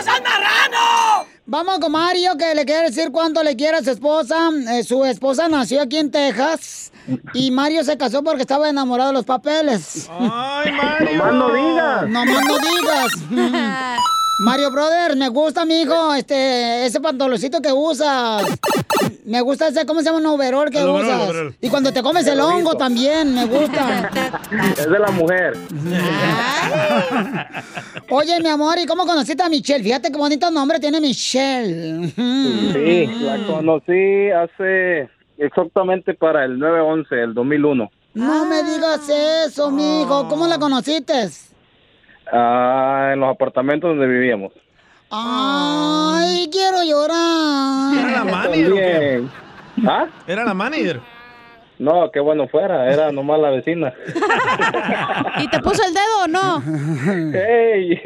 seas 0.02 0.22
marrano! 0.22 1.26
Vamos 1.46 1.78
con 1.78 1.92
Mario, 1.92 2.36
que 2.36 2.54
le 2.54 2.64
quiere 2.64 2.88
decir 2.90 3.10
cuánto 3.10 3.42
le 3.42 3.56
quiere 3.56 3.78
a 3.78 3.82
su 3.82 3.90
esposa. 3.90 4.50
Eh, 4.70 4.84
su 4.84 5.04
esposa 5.04 5.48
nació 5.48 5.80
aquí 5.82 5.96
en 5.96 6.10
Texas. 6.10 6.92
Y 7.34 7.50
Mario 7.50 7.84
se 7.84 7.96
casó 7.96 8.22
porque 8.22 8.42
estaba 8.42 8.68
enamorado 8.68 9.10
de 9.10 9.14
los 9.14 9.24
papeles. 9.24 10.08
¡Ay, 10.10 10.72
Mario! 10.72 11.18
Nomás 11.18 11.34
no 11.34 11.54
digas. 11.54 12.08
Nomás 12.08 12.44
no 12.44 12.58
digas. 12.58 13.98
Mario 14.40 14.70
Brother, 14.70 15.16
me 15.16 15.28
gusta, 15.28 15.64
mijo, 15.64 16.14
este, 16.14 16.86
ese 16.86 17.00
pantaloncito 17.00 17.60
que 17.60 17.72
usas. 17.72 18.46
Me 19.24 19.40
gusta 19.40 19.66
ese, 19.66 19.84
¿cómo 19.84 19.98
se 19.98 20.06
llama? 20.06 20.18
Un 20.18 20.26
overol 20.26 20.70
que 20.70 20.78
El 20.78 20.88
usas. 20.88 21.54
Y 21.60 21.68
cuando 21.68 21.92
te 21.92 22.02
comes 22.04 22.24
el 22.28 22.40
hongo 22.40 22.76
también, 22.76 23.34
me 23.34 23.46
gusta. 23.46 24.10
Es 24.78 24.88
de 24.88 24.98
la 24.98 25.10
mujer. 25.10 25.54
Oye, 28.10 28.40
mi 28.40 28.48
amor, 28.48 28.78
¿y 28.78 28.86
cómo 28.86 29.06
conociste 29.06 29.42
a 29.42 29.48
Michelle? 29.48 29.82
Fíjate 29.82 30.12
qué 30.12 30.16
bonito 30.16 30.50
nombre 30.52 30.78
tiene 30.78 31.00
Michelle. 31.00 32.08
Sí, 32.14 33.06
la 33.22 33.44
conocí 33.44 34.30
hace 34.30 35.10
exactamente 35.38 36.14
para 36.14 36.44
el 36.44 36.58
9-11, 36.58 37.12
el 37.12 37.34
2001. 37.34 37.90
No 38.14 38.44
me 38.46 38.62
digas 38.64 39.08
eso, 39.46 39.70
mijo. 39.70 40.28
¿Cómo 40.28 40.46
la 40.46 40.58
conociste? 40.58 41.28
Ah, 42.32 43.10
en 43.12 43.20
los 43.20 43.30
apartamentos 43.30 43.88
donde 43.90 44.06
vivíamos. 44.06 44.52
Ay, 45.10 46.48
quiero 46.52 46.82
llorar. 46.84 47.94
¿Era 47.96 48.24
la 48.24 48.24
manager 48.24 48.72
o 48.72 48.76
qué? 48.76 48.92
También. 48.92 49.30
¿Ah? 49.86 50.06
¿Era 50.26 50.44
la 50.44 50.54
manager? 50.54 51.00
No, 51.78 52.10
qué 52.10 52.18
bueno 52.18 52.48
fuera, 52.48 52.92
era 52.92 53.12
nomás 53.12 53.38
la 53.38 53.50
vecina. 53.50 53.94
¿Y 55.38 55.46
te 55.48 55.60
puso 55.60 55.80
el 55.86 55.94
dedo 55.94 56.24
o 56.24 56.28
no? 56.28 56.62
Ey. 57.38 58.00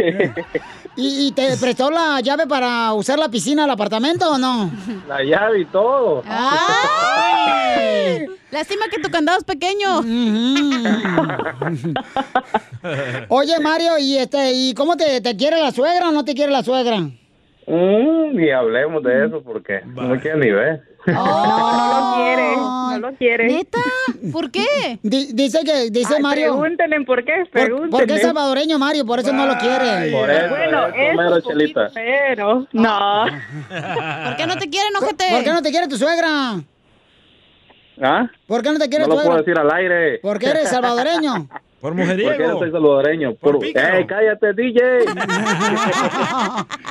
¿Y, 0.96 1.28
y 1.28 1.32
te 1.32 1.56
prestó 1.58 1.90
la 1.90 2.20
llave 2.20 2.46
para 2.46 2.92
usar 2.92 3.18
la 3.18 3.30
piscina 3.30 3.62
del 3.62 3.70
apartamento 3.70 4.30
o 4.30 4.36
no? 4.38 4.70
La 5.08 5.22
llave 5.24 5.60
y 5.60 5.64
todo. 5.66 6.22
¡Ay! 6.26 8.26
Lástima 8.50 8.84
que 8.90 9.00
tu 9.00 9.10
candado 9.10 9.38
es 9.38 9.44
pequeño. 9.44 10.00
Oye, 13.28 13.58
Mario, 13.60 13.92
¿y 13.98 14.18
este, 14.18 14.52
y 14.52 14.74
cómo 14.74 14.96
te, 14.98 15.22
te 15.22 15.34
quiere 15.36 15.58
la 15.58 15.70
suegra 15.72 16.10
o 16.10 16.12
no 16.12 16.24
te 16.26 16.34
quiere 16.34 16.52
la 16.52 16.62
suegra? 16.62 16.98
Mm, 17.66 18.36
ni 18.36 18.50
hablemos 18.50 19.02
de 19.02 19.24
eso 19.26 19.42
porque 19.42 19.80
no 19.86 20.02
me 20.02 20.20
quiere 20.20 20.38
ni 20.38 20.50
ver. 20.50 20.82
No, 21.12 21.24
no 21.74 22.10
lo 22.10 22.16
quiere, 22.16 22.56
no 22.56 22.98
lo 22.98 23.12
quiere. 23.16 23.46
¿Neta? 23.48 23.78
¿Por 24.32 24.50
qué? 24.50 24.98
dice 25.02 25.60
que, 25.64 25.90
dice 25.90 26.14
Ay, 26.16 26.22
Mario. 26.22 26.58
Pregúntenle 26.58 27.00
por 27.04 27.24
qué, 27.24 27.32
Por- 27.40 27.50
pregúntenle. 27.50 27.90
porque 27.90 28.14
es 28.14 28.22
salvadoreño, 28.22 28.78
Mario, 28.78 29.04
por 29.04 29.18
eso 29.18 29.32
no 29.32 29.46
lo 29.46 29.56
quiere. 29.58 30.12
Por 30.12 30.30
eso, 30.30 30.48
Bueno, 30.50 30.86
eso, 30.88 31.36
eso 31.38 31.48
Chelita. 31.50 31.90
Pero, 31.94 32.66
no. 32.72 33.24
¿Por 34.26 34.36
qué 34.36 34.46
no 34.46 34.56
te 34.56 34.68
quieren, 34.70 34.92
ojete? 35.00 35.24
¿Por 35.30 35.44
qué 35.44 35.50
no 35.52 35.62
te 35.62 35.70
quiere 35.70 35.88
tu 35.88 35.96
suegra? 35.96 36.60
¿Ah? 38.02 38.26
¿Por 38.46 38.62
qué 38.62 38.70
no 38.72 38.78
te 38.78 38.88
quiere 38.88 39.04
No 39.04 39.10
tu 39.10 39.16
lo 39.16 39.22
suegra? 39.22 39.30
puedo 39.42 39.44
decir 39.44 39.58
al 39.58 39.72
aire. 39.72 40.18
Porque 40.20 40.46
eres 40.46 40.68
salvadoreño. 40.68 41.48
Por 41.82 41.96
Porque 41.96 42.14
no 42.14 42.14
mujeriego. 42.14 42.58
soy 42.60 42.70
salvadoreño. 42.70 43.34
Por... 43.34 43.58
¡Ey, 43.64 44.06
cállate, 44.06 44.52
DJ! 44.52 44.80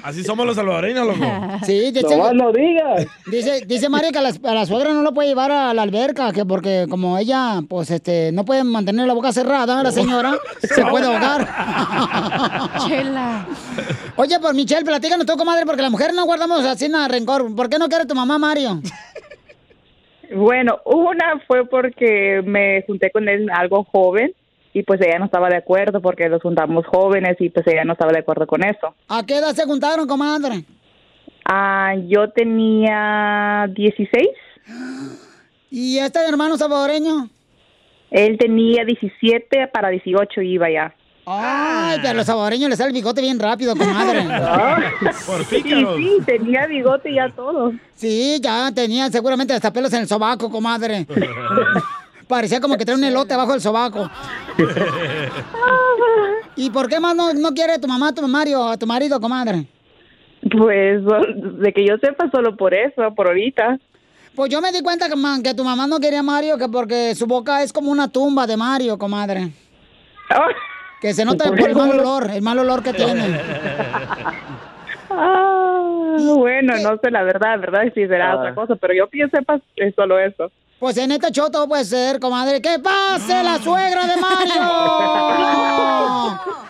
Así 0.03 0.21
somos 0.21 0.45
los 0.45 0.57
salvadoreños, 0.57 1.07
loco. 1.07 1.25
Sí, 1.63 1.93
dice, 1.93 2.01
Nomás 2.01 2.33
no 2.33 2.51
digas. 2.51 3.07
dice, 3.25 3.61
dice 3.65 3.87
Mario 3.87 4.11
que 4.11 4.17
a 4.17 4.21
la, 4.21 4.33
a 4.43 4.53
la 4.53 4.65
suegra 4.65 4.91
no 4.91 5.01
lo 5.01 5.13
puede 5.13 5.29
llevar 5.29 5.49
a 5.49 5.73
la 5.73 5.83
alberca, 5.83 6.33
que 6.33 6.43
porque 6.43 6.87
como 6.89 7.17
ella, 7.17 7.61
pues, 7.69 7.89
este, 7.89 8.33
no 8.33 8.43
puede 8.43 8.65
mantener 8.65 9.07
la 9.07 9.13
boca 9.13 9.31
cerrada, 9.31 9.81
la 9.81 9.93
señora, 9.93 10.33
se 10.59 10.85
puede 10.85 11.05
ahogar. 11.05 11.47
Chela. 12.85 13.47
Oye, 14.17 14.39
pues, 14.41 14.53
Michelle, 14.53 14.83
platícanos 14.83 15.25
tú, 15.25 15.37
comadre, 15.37 15.65
porque 15.65 15.83
la 15.83 15.89
mujer 15.89 16.13
no 16.13 16.25
guardamos 16.25 16.65
así 16.65 16.89
nada 16.89 17.07
rencor. 17.07 17.55
¿Por 17.55 17.69
qué 17.69 17.79
no 17.79 17.87
quiere 17.87 18.05
tu 18.05 18.13
mamá, 18.13 18.37
Mario? 18.37 18.81
Bueno, 20.35 20.81
una 20.83 21.41
fue 21.47 21.65
porque 21.65 22.41
me 22.45 22.83
junté 22.85 23.09
con 23.09 23.29
él 23.29 23.49
algo 23.53 23.85
joven 23.85 24.33
y 24.73 24.83
pues 24.83 25.01
ella 25.01 25.19
no 25.19 25.25
estaba 25.25 25.49
de 25.49 25.57
acuerdo 25.57 26.01
porque 26.01 26.29
los 26.29 26.41
juntamos 26.41 26.85
jóvenes 26.87 27.35
y 27.39 27.49
pues 27.49 27.65
ella 27.67 27.83
no 27.83 27.93
estaba 27.93 28.11
de 28.11 28.19
acuerdo 28.19 28.47
con 28.47 28.63
eso. 28.63 28.93
¿A 29.07 29.23
qué 29.25 29.37
edad 29.37 29.53
se 29.53 29.65
juntaron, 29.65 30.07
comadre? 30.07 30.63
Ah, 31.45 31.93
yo 32.07 32.29
tenía 32.29 33.67
16, 33.73 34.27
¿Y 35.69 35.97
este 35.97 36.19
hermano 36.27 36.57
salvadoreño? 36.57 37.29
él 38.11 38.37
tenía 38.37 38.83
17 38.83 39.67
para 39.67 39.89
18 39.89 40.41
iba 40.41 40.69
ya. 40.69 40.93
Ay, 41.25 41.97
pero 42.01 42.09
a 42.09 42.13
los 42.15 42.25
salvadoreños 42.25 42.69
les 42.69 42.77
sale 42.77 42.89
el 42.89 42.93
bigote 42.93 43.21
bien 43.21 43.39
rápido, 43.39 43.75
comadre. 43.75 44.23
Por 45.25 45.45
Sí, 45.45 45.61
sí, 45.63 46.17
tenía 46.25 46.65
bigote 46.67 47.13
ya 47.13 47.29
todo. 47.29 47.71
Sí, 47.95 48.37
ya 48.41 48.71
tenía 48.73 49.09
seguramente 49.09 49.53
hasta 49.53 49.71
pelos 49.71 49.93
en 49.93 50.01
el 50.01 50.07
sobaco, 50.07 50.49
comadre. 50.49 51.05
Parecía 52.31 52.61
como 52.61 52.77
que 52.77 52.85
trae 52.85 52.95
un 52.95 53.03
elote 53.03 53.33
abajo 53.33 53.51
del 53.51 53.59
sobaco. 53.59 54.09
¿Y 56.55 56.69
por 56.69 56.87
qué 56.87 56.97
más 57.01 57.13
no, 57.13 57.33
no 57.33 57.51
quiere 57.51 57.77
tu 57.77 57.89
mamá, 57.89 58.07
a 58.07 58.13
tu 58.13 58.25
Mario, 58.25 58.69
a 58.69 58.77
tu 58.77 58.87
marido, 58.87 59.19
comadre? 59.19 59.65
Pues 60.49 61.01
de 61.59 61.73
que 61.73 61.85
yo 61.85 61.97
sepa 61.97 62.31
solo 62.31 62.55
por 62.55 62.73
eso, 62.73 63.13
por 63.15 63.27
ahorita. 63.27 63.77
Pues 64.33 64.49
yo 64.49 64.61
me 64.61 64.71
di 64.71 64.81
cuenta 64.81 65.09
que, 65.09 65.17
man, 65.17 65.43
que 65.43 65.53
tu 65.53 65.65
mamá 65.65 65.87
no 65.87 65.99
quería 65.99 66.21
a 66.21 66.23
Mario, 66.23 66.57
que 66.57 66.69
porque 66.69 67.13
su 67.15 67.27
boca 67.27 67.63
es 67.63 67.73
como 67.73 67.91
una 67.91 68.07
tumba 68.07 68.47
de 68.47 68.55
Mario, 68.55 68.97
comadre. 68.97 69.51
Que 71.01 71.13
se 71.15 71.25
nota 71.25 71.49
por 71.49 71.59
el 71.59 71.75
mal 71.75 71.99
olor, 71.99 72.29
el 72.29 72.41
mal 72.43 72.59
olor 72.59 72.83
que 72.83 72.93
tiene. 72.93 73.41
Ah, 75.09 76.15
bueno, 76.37 76.73
no 76.77 76.97
sé 77.01 77.09
la 77.11 77.23
verdad, 77.23 77.59
verdad, 77.59 77.81
si 77.93 78.05
será 78.07 78.31
Ah. 78.33 78.37
otra 78.37 78.55
cosa, 78.55 78.75
pero 78.75 78.93
yo 78.93 79.07
pienso 79.07 79.35
sepa 79.35 79.59
es 79.75 79.95
solo 79.95 80.19
eso. 80.19 80.51
Pues 80.81 80.97
en 80.97 81.11
este 81.11 81.29
show 81.29 81.49
todo 81.51 81.67
puede 81.67 81.85
ser, 81.85 82.19
comadre. 82.19 82.59
¡Que 82.59 82.79
pase 82.79 83.43
la 83.43 83.59
suegra 83.59 84.07
de 84.07 84.17
Mario! 84.19 84.63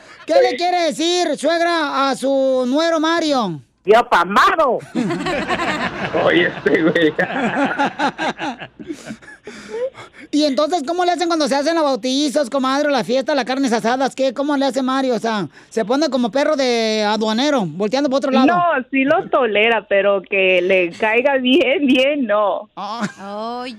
¿Qué 0.26 0.34
le 0.34 0.58
quiere 0.58 0.82
decir, 0.88 1.38
suegra, 1.38 2.10
a 2.10 2.16
su 2.18 2.66
nuero 2.68 3.00
Mario? 3.00 3.62
¡Yo 3.86 4.10
pamado! 4.10 4.80
Oye, 6.26 6.48
este 6.48 6.82
güey. 6.84 7.14
Y 10.34 10.44
entonces, 10.46 10.84
¿cómo 10.86 11.04
le 11.04 11.12
hacen 11.12 11.28
cuando 11.28 11.48
se 11.48 11.56
hacen 11.56 11.76
los 11.76 11.84
bautizos, 11.84 12.50
comadre, 12.50 12.90
la 12.90 13.04
fiesta, 13.04 13.36
las 13.36 13.44
carnes 13.44 13.74
asadas? 13.74 14.16
¿Qué? 14.16 14.34
¿Cómo 14.34 14.56
le 14.56 14.66
hace 14.66 14.82
Mario? 14.82 15.16
O 15.16 15.20
sea, 15.20 15.48
se 15.70 15.84
pone 15.84 16.10
como 16.10 16.32
perro 16.32 16.56
de 16.56 17.04
aduanero, 17.06 17.66
volteando 17.66 18.10
por 18.10 18.18
otro 18.18 18.32
lado. 18.32 18.48
No, 18.48 18.62
sí 18.92 19.04
lo 19.04 19.30
tolera, 19.30 19.86
pero 19.90 20.22
que 20.22 20.62
le 20.62 20.92
caiga 20.92 21.38
bien, 21.38 21.86
bien, 21.86 22.26
no. 22.28 22.70
Ay. 22.76 23.76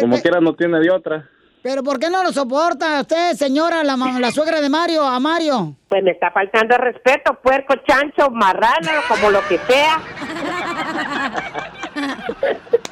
Como 0.00 0.16
ve- 0.16 0.22
quiera 0.22 0.40
no 0.40 0.54
tiene 0.54 0.80
de 0.80 0.90
otra. 0.90 1.28
Pero 1.62 1.82
¿por 1.82 1.98
qué 1.98 2.08
no 2.08 2.22
lo 2.22 2.32
soporta 2.32 3.00
usted, 3.00 3.32
señora, 3.34 3.82
la, 3.82 3.96
suegra 4.30 4.60
de 4.60 4.68
Mario, 4.68 5.04
a 5.04 5.18
Mario? 5.18 5.74
Pues 5.88 6.04
me 6.04 6.12
está 6.12 6.30
faltando 6.30 6.76
respeto, 6.78 7.36
puerco, 7.42 7.74
chancho, 7.86 8.30
marrano, 8.30 8.90
como 9.08 9.30
lo 9.30 9.40
que 9.48 9.58
sea. 9.58 10.00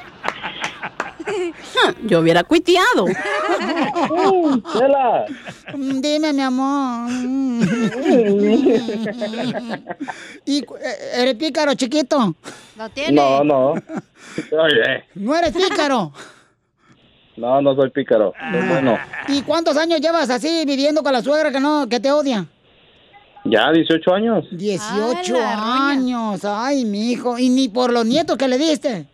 Yo 2.03 2.19
hubiera 2.19 2.43
cuiteado. 2.43 3.05
Mm, 5.73 6.01
Dime, 6.01 6.33
mi 6.33 6.41
amor. 6.41 7.09
¿Y 10.45 10.59
eh, 10.59 10.65
eres 11.15 11.35
pícaro, 11.35 11.73
chiquito? 11.75 12.35
Lo 12.77 12.89
No, 13.11 13.43
no. 13.43 13.71
Oye, 14.51 15.05
¿No 15.15 15.35
eres 15.35 15.51
pícaro? 15.51 16.11
No, 17.37 17.61
no 17.61 17.75
soy 17.75 17.89
pícaro. 17.91 18.33
Soy 18.51 18.67
bueno. 18.67 18.97
¿Y 19.27 19.41
cuántos 19.43 19.77
años 19.77 20.01
llevas 20.01 20.29
así 20.29 20.63
viviendo 20.65 21.03
con 21.03 21.13
la 21.13 21.21
suegra 21.21 21.51
que 21.51 21.59
no 21.59 21.87
que 21.87 21.99
te 21.99 22.11
odia? 22.11 22.45
Ya, 23.45 23.71
18 23.71 24.13
años. 24.13 24.45
18 24.51 25.37
años. 25.39 26.43
Ay, 26.43 26.83
mi 26.83 27.11
hijo. 27.11 27.37
¿Y 27.37 27.49
ni 27.49 27.69
por 27.69 27.93
los 27.93 28.05
nietos 28.05 28.37
que 28.37 28.47
le 28.47 28.57
diste? 28.57 29.05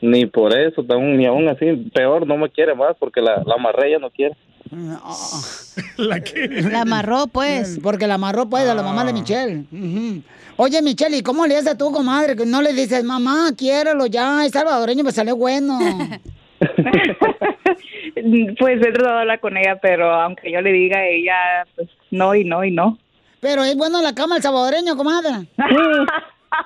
Ni 0.00 0.26
por 0.26 0.56
eso, 0.56 0.82
ni 0.82 1.26
aún 1.26 1.48
así, 1.48 1.66
peor, 1.94 2.26
no 2.26 2.36
me 2.36 2.50
quiere 2.50 2.74
más 2.74 2.96
porque 2.98 3.20
la, 3.20 3.42
la 3.46 3.54
amarré, 3.54 3.92
ya 3.92 3.98
no 3.98 4.10
quiere. 4.10 4.36
¿La 5.96 6.20
qué? 6.20 6.48
La 6.48 6.82
amarró, 6.82 7.28
pues. 7.28 7.78
Porque 7.82 8.06
la 8.06 8.14
amarró, 8.14 8.48
pues, 8.48 8.68
a 8.68 8.74
la 8.74 8.82
mamá 8.82 9.04
de 9.04 9.12
Michelle. 9.12 9.64
Ujú. 9.72 10.22
Oye, 10.56 10.82
Michelle, 10.82 11.16
¿y 11.16 11.22
cómo 11.22 11.46
le 11.46 11.56
haces 11.56 11.78
tú, 11.78 11.92
comadre? 11.92 12.34
Que 12.34 12.46
no 12.46 12.62
le 12.62 12.72
dices, 12.72 13.04
mamá, 13.04 13.50
quiérelo 13.56 14.06
ya, 14.06 14.44
es 14.44 14.52
salvadoreño, 14.52 15.04
me 15.04 15.12
salió 15.12 15.36
bueno. 15.36 15.78
Pues 18.58 18.80
he 18.80 18.92
tratado 18.92 19.14
de 19.16 19.20
hablar 19.20 19.40
con 19.40 19.56
ella, 19.56 19.78
pero 19.80 20.10
aunque 20.10 20.50
yo 20.50 20.60
le 20.60 20.72
diga, 20.72 21.04
ella, 21.04 21.66
pues 21.74 21.88
no 22.10 22.34
y 22.34 22.44
no 22.44 22.64
y 22.64 22.70
no. 22.70 22.98
Pero 23.40 23.62
es 23.62 23.76
bueno 23.76 23.98
en 23.98 24.04
la 24.04 24.14
cama 24.14 24.36
el 24.36 24.42
salvadoreño, 24.42 24.96
comadre. 24.96 25.46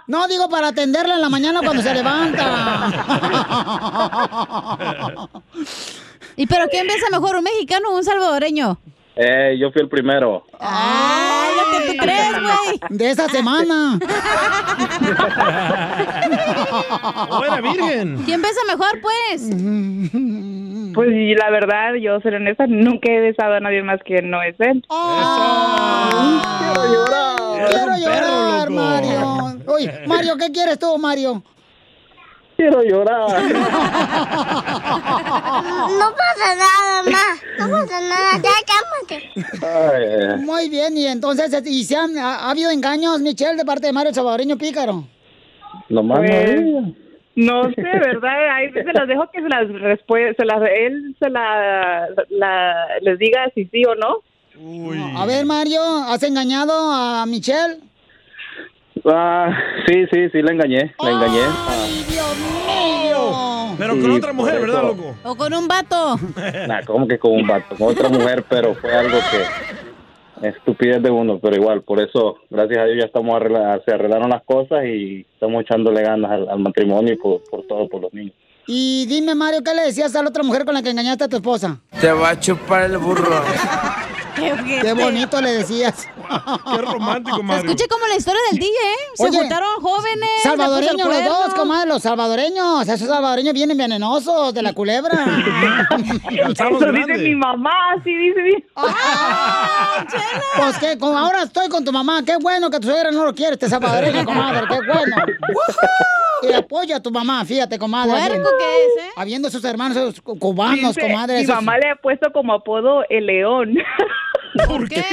No, 0.07 0.29
digo 0.29 0.49
para 0.49 0.69
atenderla 0.69 1.15
en 1.15 1.21
la 1.21 1.29
mañana 1.29 1.61
cuando 1.65 1.83
se 1.83 1.93
levanta. 1.93 2.93
¿Y 6.37 6.47
pero 6.47 6.69
quién 6.71 6.87
besa 6.87 7.11
mejor, 7.11 7.35
un 7.37 7.43
mexicano 7.43 7.89
o 7.91 7.97
un 7.97 8.05
salvadoreño? 8.05 8.79
Eh, 9.23 9.59
yo 9.61 9.71
fui 9.71 9.83
el 9.83 9.89
primero. 9.91 10.45
¡Ay, 10.59 11.51
lo 11.55 11.65
que 11.71 11.81
tú 11.93 11.99
crees, 11.99 12.33
güey! 12.41 12.81
De 12.89 13.11
esa 13.11 13.29
semana. 13.29 13.99
¿O 17.29 17.45
era 17.45 17.61
virgen? 17.61 18.23
¿Quién 18.25 18.41
besa 18.41 18.61
mejor, 18.67 18.99
pues? 19.03 19.43
Pues 20.95 21.09
y 21.13 21.35
la 21.35 21.51
verdad, 21.51 21.97
yo 22.01 22.19
soy 22.21 22.33
honesta, 22.35 22.67
nunca 22.67 23.13
he 23.13 23.21
besado 23.21 23.57
a 23.57 23.61
nadie 23.61 23.83
más 23.83 24.01
que 24.07 24.23
no 24.23 24.43
es 24.43 24.59
él. 24.59 24.83
Quiero 24.89 26.87
llorar. 26.91 27.37
Quiero 27.69 27.99
llorar, 27.99 28.71
Mario. 28.71 29.59
Oye, 29.67 30.01
Mario, 30.07 30.39
¿qué 30.39 30.51
quieres 30.51 30.79
tú, 30.79 30.97
Mario? 30.97 31.43
Quiero 32.61 32.83
llorar. 32.83 33.27
No 36.01 36.07
pasa 36.15 36.55
nada, 36.57 37.03
ma. 37.05 37.27
No 37.59 37.71
pasa 37.71 38.01
nada. 38.01 38.31
Ya 38.43 38.57
cálmate. 38.71 39.17
Ay, 39.67 40.41
Muy 40.45 40.69
bien, 40.69 40.97
y 40.97 41.07
entonces, 41.07 41.51
¿y 41.67 41.85
se 41.85 41.97
han, 41.97 42.17
ha, 42.19 42.37
ha 42.47 42.51
habido 42.51 42.71
engaños, 42.71 43.21
Michelle, 43.21 43.57
de 43.57 43.65
parte 43.65 43.87
de 43.87 43.93
Mario 43.93 44.13
salvadoreño 44.15 44.57
pícaro? 44.59 45.05
nomás 45.89 46.19
Pues, 46.19 46.61
no 47.37 47.65
sé, 47.71 47.83
¿verdad? 47.83 48.55
Hay 48.57 48.71
veces 48.71 48.93
las 48.95 49.09
dejo 49.09 49.29
que 49.33 49.41
se 49.41 49.49
las 49.49 49.69
respuesta, 49.69 50.43
se 50.43 50.45
las, 50.47 50.63
él 50.71 51.17
se 51.19 51.31
la, 51.31 52.09
la- 52.29 52.87
les 53.01 53.19
diga 53.19 53.51
si 53.55 53.65
sí 53.67 53.83
o 53.87 53.95
no. 53.95 54.19
A 55.19 55.25
ver, 55.27 55.47
Mario, 55.47 55.81
¿has 55.83 56.23
engañado 56.23 56.73
a 56.93 57.25
Michelle? 57.27 57.79
Ah, 59.05 59.57
sí, 59.87 60.05
sí, 60.13 60.29
sí, 60.31 60.43
la 60.43 60.53
engañé, 60.53 60.95
la 61.03 61.11
engañé. 61.11 61.41
Ah, 62.69 63.75
Pero 63.79 63.93
con 63.95 64.03
Sí, 64.03 64.11
otra 64.19 64.33
mujer, 64.33 64.59
por 64.59 64.61
¿verdad, 64.69 64.85
eso. 64.85 64.95
loco? 64.95 65.15
¿O 65.25 65.35
con 65.37 65.55
un 65.55 65.69
vato? 65.69 66.17
nah, 66.69 66.83
como 66.85 67.07
que 67.09 67.19
con 67.19 67.33
un 67.33 67.47
vato, 67.47 67.77
con 67.77 67.89
otra 67.89 68.09
mujer, 68.09 68.45
pero 68.49 68.75
fue 68.75 68.93
algo 68.93 69.19
que 69.31 70.49
estupidez 70.49 71.03
de 71.03 71.11
uno, 71.11 71.39
pero 71.39 71.57
igual, 71.57 71.83
por 71.83 72.01
eso, 72.01 72.37
gracias 72.51 72.79
a 72.79 72.85
Dios 72.85 72.99
ya 73.01 73.05
estamos 73.07 73.35
arregla- 73.37 73.81
se 73.85 73.95
arreglaron 73.95 74.31
las 74.31 74.43
cosas 74.45 74.85
y 74.85 75.27
estamos 75.35 75.63
echándole 75.63 76.03
ganas 76.03 76.31
al, 76.31 76.49
al 76.49 76.59
matrimonio 76.61 77.13
y 77.13 77.17
por, 77.17 77.43
por 77.51 77.67
todo, 77.67 77.89
por 77.89 78.03
los 78.03 78.13
niños. 78.15 78.35
Y 78.73 79.05
dime, 79.07 79.35
Mario, 79.35 79.65
¿qué 79.65 79.75
le 79.75 79.83
decías 79.83 80.15
a 80.15 80.23
la 80.23 80.29
otra 80.29 80.45
mujer 80.45 80.65
con 80.65 80.73
la 80.73 80.81
que 80.81 80.91
engañaste 80.91 81.25
a 81.25 81.29
tu 81.29 81.35
esposa? 81.35 81.79
Te 82.01 82.13
va 82.13 82.29
a 82.29 82.39
chupar 82.39 82.85
el 82.85 82.99
burro. 82.99 83.43
Qué 84.37 84.93
bonito 84.93 85.41
le 85.41 85.55
decías. 85.55 86.07
Qué 86.07 86.79
romántico, 86.79 87.41
Escuche 87.53 87.89
como 87.89 88.07
la 88.07 88.15
historia 88.15 88.41
del 88.49 88.61
DJ, 88.61 88.71
¿eh? 88.71 88.97
Se 89.15 89.25
Oye, 89.25 89.39
juntaron 89.39 89.81
jóvenes. 89.81 90.31
Salvadoreños 90.45 91.09
los 91.09 91.25
dos, 91.25 91.55
comadre, 91.55 91.89
los 91.89 92.03
salvadoreños. 92.03 92.87
Esos 92.87 93.09
salvadoreños 93.09 93.55
vienen 93.55 93.77
venenosos 93.77 94.55
de 94.55 94.63
la 94.63 94.73
culebra. 94.73 95.19
Eso 96.31 96.93
dice 96.93 97.19
mi 97.19 97.35
mamá, 97.35 97.73
sí 98.05 98.15
dice 98.15 98.41
mi 98.41 98.65
Pues 100.57 100.79
que 100.79 100.97
como 100.97 101.19
ahora 101.19 101.43
estoy 101.43 101.69
con 101.69 101.85
tu 101.85 101.91
mamá, 101.91 102.23
qué 102.25 102.37
bueno 102.37 102.71
que 102.71 102.79
tu 102.79 102.87
suegra 102.87 103.11
no 103.11 103.25
lo 103.25 103.35
quiere, 103.35 103.55
este 103.55 103.69
salvadoreño, 103.69 104.25
comadre, 104.25 104.63
qué 104.69 104.79
bueno. 104.87 105.17
Y 106.43 106.53
apoya 106.53 106.97
a 106.97 107.01
tu 107.01 107.11
mamá, 107.11 107.45
fíjate, 107.45 107.79
comadre. 107.79 108.13
Puerco 108.13 108.49
que 108.59 108.65
es, 108.65 109.05
¿eh? 109.05 109.11
Habiendo 109.17 109.51
sus 109.51 109.65
hermanos 109.65 109.97
esos 109.97 110.21
cubanos, 110.21 110.95
Dice, 110.97 111.01
comadre. 111.01 111.37
Mi 111.39 111.43
esos- 111.43 111.55
mamá 111.57 111.79
le 111.79 111.91
ha 111.91 111.97
puesto 111.97 112.33
como 112.33 112.53
apodo 112.55 113.05
el 113.09 113.27
león. 113.27 113.75
¿Por 114.67 114.89
qué? 114.89 115.05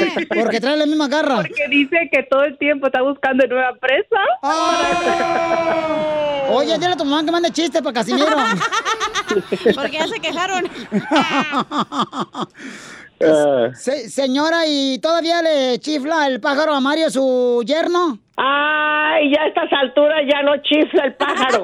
Porque 0.41 0.59
trae 0.59 0.75
la 0.77 0.85
misma 0.87 1.07
garra. 1.07 1.35
Porque 1.37 1.67
dice 1.69 2.09
que 2.11 2.23
todo 2.23 2.43
el 2.43 2.57
tiempo 2.57 2.87
está 2.87 3.01
buscando 3.03 3.45
nueva 3.45 3.73
presa. 3.79 4.19
Oye, 6.49 6.73
dile 6.75 6.87
a 6.93 6.97
tu 6.97 7.05
mamá 7.05 7.23
que 7.23 7.31
mande 7.31 7.51
chistes 7.51 7.81
para 7.81 7.93
Casimiro. 7.93 8.25
Porque 9.75 9.91
ya 9.91 10.07
se 10.07 10.19
quejaron. 10.19 10.63
Se- 13.75 14.09
señora, 14.09 14.67
¿y 14.67 14.99
todavía 14.99 15.41
le 15.41 15.79
chifla 15.79 16.27
el 16.27 16.39
pájaro 16.39 16.73
a 16.73 16.79
Mario, 16.81 17.09
su 17.09 17.63
yerno? 17.65 18.19
Ay, 18.37 19.31
ya 19.33 19.41
a 19.41 19.47
estas 19.47 19.73
alturas 19.73 20.21
ya 20.31 20.43
no 20.43 20.55
chifla 20.61 21.05
el 21.05 21.13
pájaro. 21.15 21.61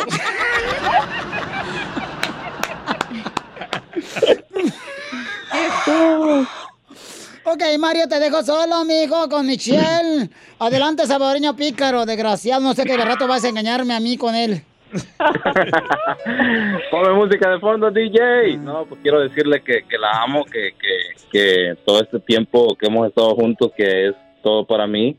Ok, 7.46 7.62
Mario, 7.78 8.08
te 8.08 8.20
dejo 8.20 8.42
solo, 8.44 8.76
amigo, 8.76 9.28
con 9.30 9.46
Michelle. 9.46 10.30
Adelante, 10.60 11.06
salvadoreño 11.06 11.56
pícaro, 11.56 12.06
desgraciado. 12.06 12.62
No 12.62 12.74
sé 12.74 12.86
qué 12.86 12.96
de 12.98 13.04
rato 13.04 13.28
vas 13.28 13.44
a 13.44 13.50
engañarme 13.50 13.94
a 13.94 14.00
mí 14.00 14.18
con 14.18 14.34
él. 14.34 14.64
Ponme 16.92 17.14
música 17.14 17.50
de 17.50 17.60
fondo, 17.60 17.90
DJ. 17.92 18.58
No, 18.58 18.86
pues 18.86 19.02
quiero 19.02 19.20
decirle 19.22 19.62
que, 19.62 19.84
que 19.84 19.98
la 19.98 20.24
amo, 20.24 20.46
que, 20.46 20.74
que, 20.80 20.98
que 21.32 21.76
todo 21.86 22.02
este 22.02 22.20
tiempo 22.20 22.76
que 22.76 22.88
hemos 22.88 23.08
estado 23.08 23.36
juntos, 23.36 23.72
que 23.76 24.10
es 24.10 24.16
todo 24.42 24.66
para 24.66 24.88
mí. 24.88 25.18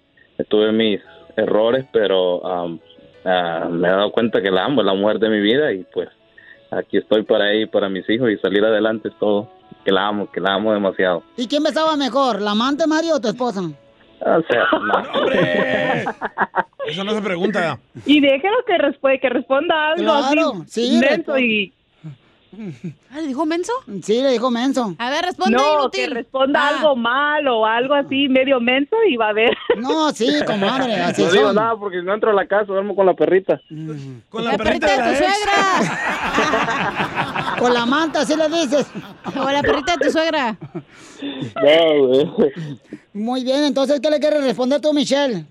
Tuve 0.49 0.73
mis 0.73 1.01
errores, 1.37 1.85
pero 1.93 2.41
um, 2.41 2.79
ah, 3.25 3.69
me 3.71 3.89
he 3.89 3.91
dado 3.91 4.13
cuenta 4.13 4.43
que 4.43 4.51
la 4.51 4.65
amo, 4.65 4.81
es 4.81 4.87
la 4.87 4.95
mujer 4.95 5.19
de 5.19 5.29
mi 5.29 5.41
vida 5.41 5.73
y 5.73 5.85
pues 5.93 6.09
aquí 6.71 6.99
estoy 6.99 7.23
para 7.23 7.53
ella 7.53 7.63
y 7.63 7.67
para 7.67 7.89
mis 7.89 8.09
hijos 8.09 8.31
y 8.31 8.39
salir 8.39 8.65
adelante 8.65 9.09
es 9.09 9.19
todo. 9.19 9.51
Que 9.85 9.93
la 9.93 10.07
amo, 10.07 10.31
que 10.33 10.41
la 10.41 10.55
amo 10.55 10.73
demasiado. 10.73 11.23
¿Y 11.37 11.47
quién 11.47 11.63
besaba 11.63 11.95
mejor, 11.95 12.41
la 12.41 12.53
amante, 12.53 12.87
Mario, 12.87 13.17
o 13.17 13.21
tu 13.21 13.29
esposa? 13.29 13.61
O 14.21 14.43
sea, 14.49 14.65
no. 14.73 15.29
Eso 16.87 17.05
no 17.05 17.13
se 17.13 17.23
pregunta. 17.23 17.79
Y 18.07 18.21
déjelo 18.21 18.57
que, 18.67 18.75
resp- 18.75 19.21
que 19.21 19.29
responda 19.29 19.89
algo 19.93 20.03
Claro, 20.03 20.53
así. 20.63 20.63
sí, 20.67 20.81
y 20.99 21.05
¿Ah, 21.05 21.17
¿Le 23.15 23.23
dijo 23.27 23.45
menso? 23.47 23.73
Sí, 24.03 24.21
le 24.23 24.31
dijo 24.33 24.51
menso. 24.51 24.95
A 24.99 25.11
ver, 25.11 25.25
responde 25.25 25.57
no, 25.57 25.81
inútil. 25.81 26.09
que 26.09 26.15
responda 26.15 26.61
Ah. 26.63 26.69
algo 26.77 26.97
mal 26.97 27.47
o 27.49 27.67
algo 27.67 27.95
así, 27.95 28.29
medio 28.29 28.61
menso 28.61 28.97
y 29.09 29.17
va 29.17 29.29
a 29.29 29.33
ver. 29.33 29.57
No, 29.79 30.11
sí, 30.13 30.29
comadre, 30.47 30.95
así 31.03 31.23
No 31.23 31.31
digo 31.33 31.47
son. 31.47 31.57
nada 31.57 31.77
porque 31.77 32.01
si 32.01 32.07
no 32.07 32.15
entro 32.15 32.31
a 32.31 32.35
la 32.35 32.47
casa, 32.47 32.65
duermo 32.65 32.95
con 32.97 33.07
la 33.07 33.15
perrita. 33.15 33.61
Con 34.29 34.45
La 34.45 34.57
perrita 34.57 34.87
de 34.87 35.11
tu 35.11 35.17
suegra. 35.19 35.55
Con 37.59 37.73
la 37.73 37.87
manta, 37.87 38.21
así 38.23 38.35
le 38.37 38.49
dices. 38.49 38.87
O 39.37 39.51
la 39.51 39.63
perrita 39.63 39.97
de 39.97 40.05
tu 40.07 40.11
suegra. 40.13 40.57
No, 41.23 42.07
güey. 42.07 42.31
Muy 43.13 43.45
bien, 43.45 43.65
entonces, 43.65 44.01
¿qué 44.01 44.11
le 44.11 44.19
quieres 44.19 44.43
responder 44.45 44.81
tú, 44.81 44.93
Michelle? 44.93 45.45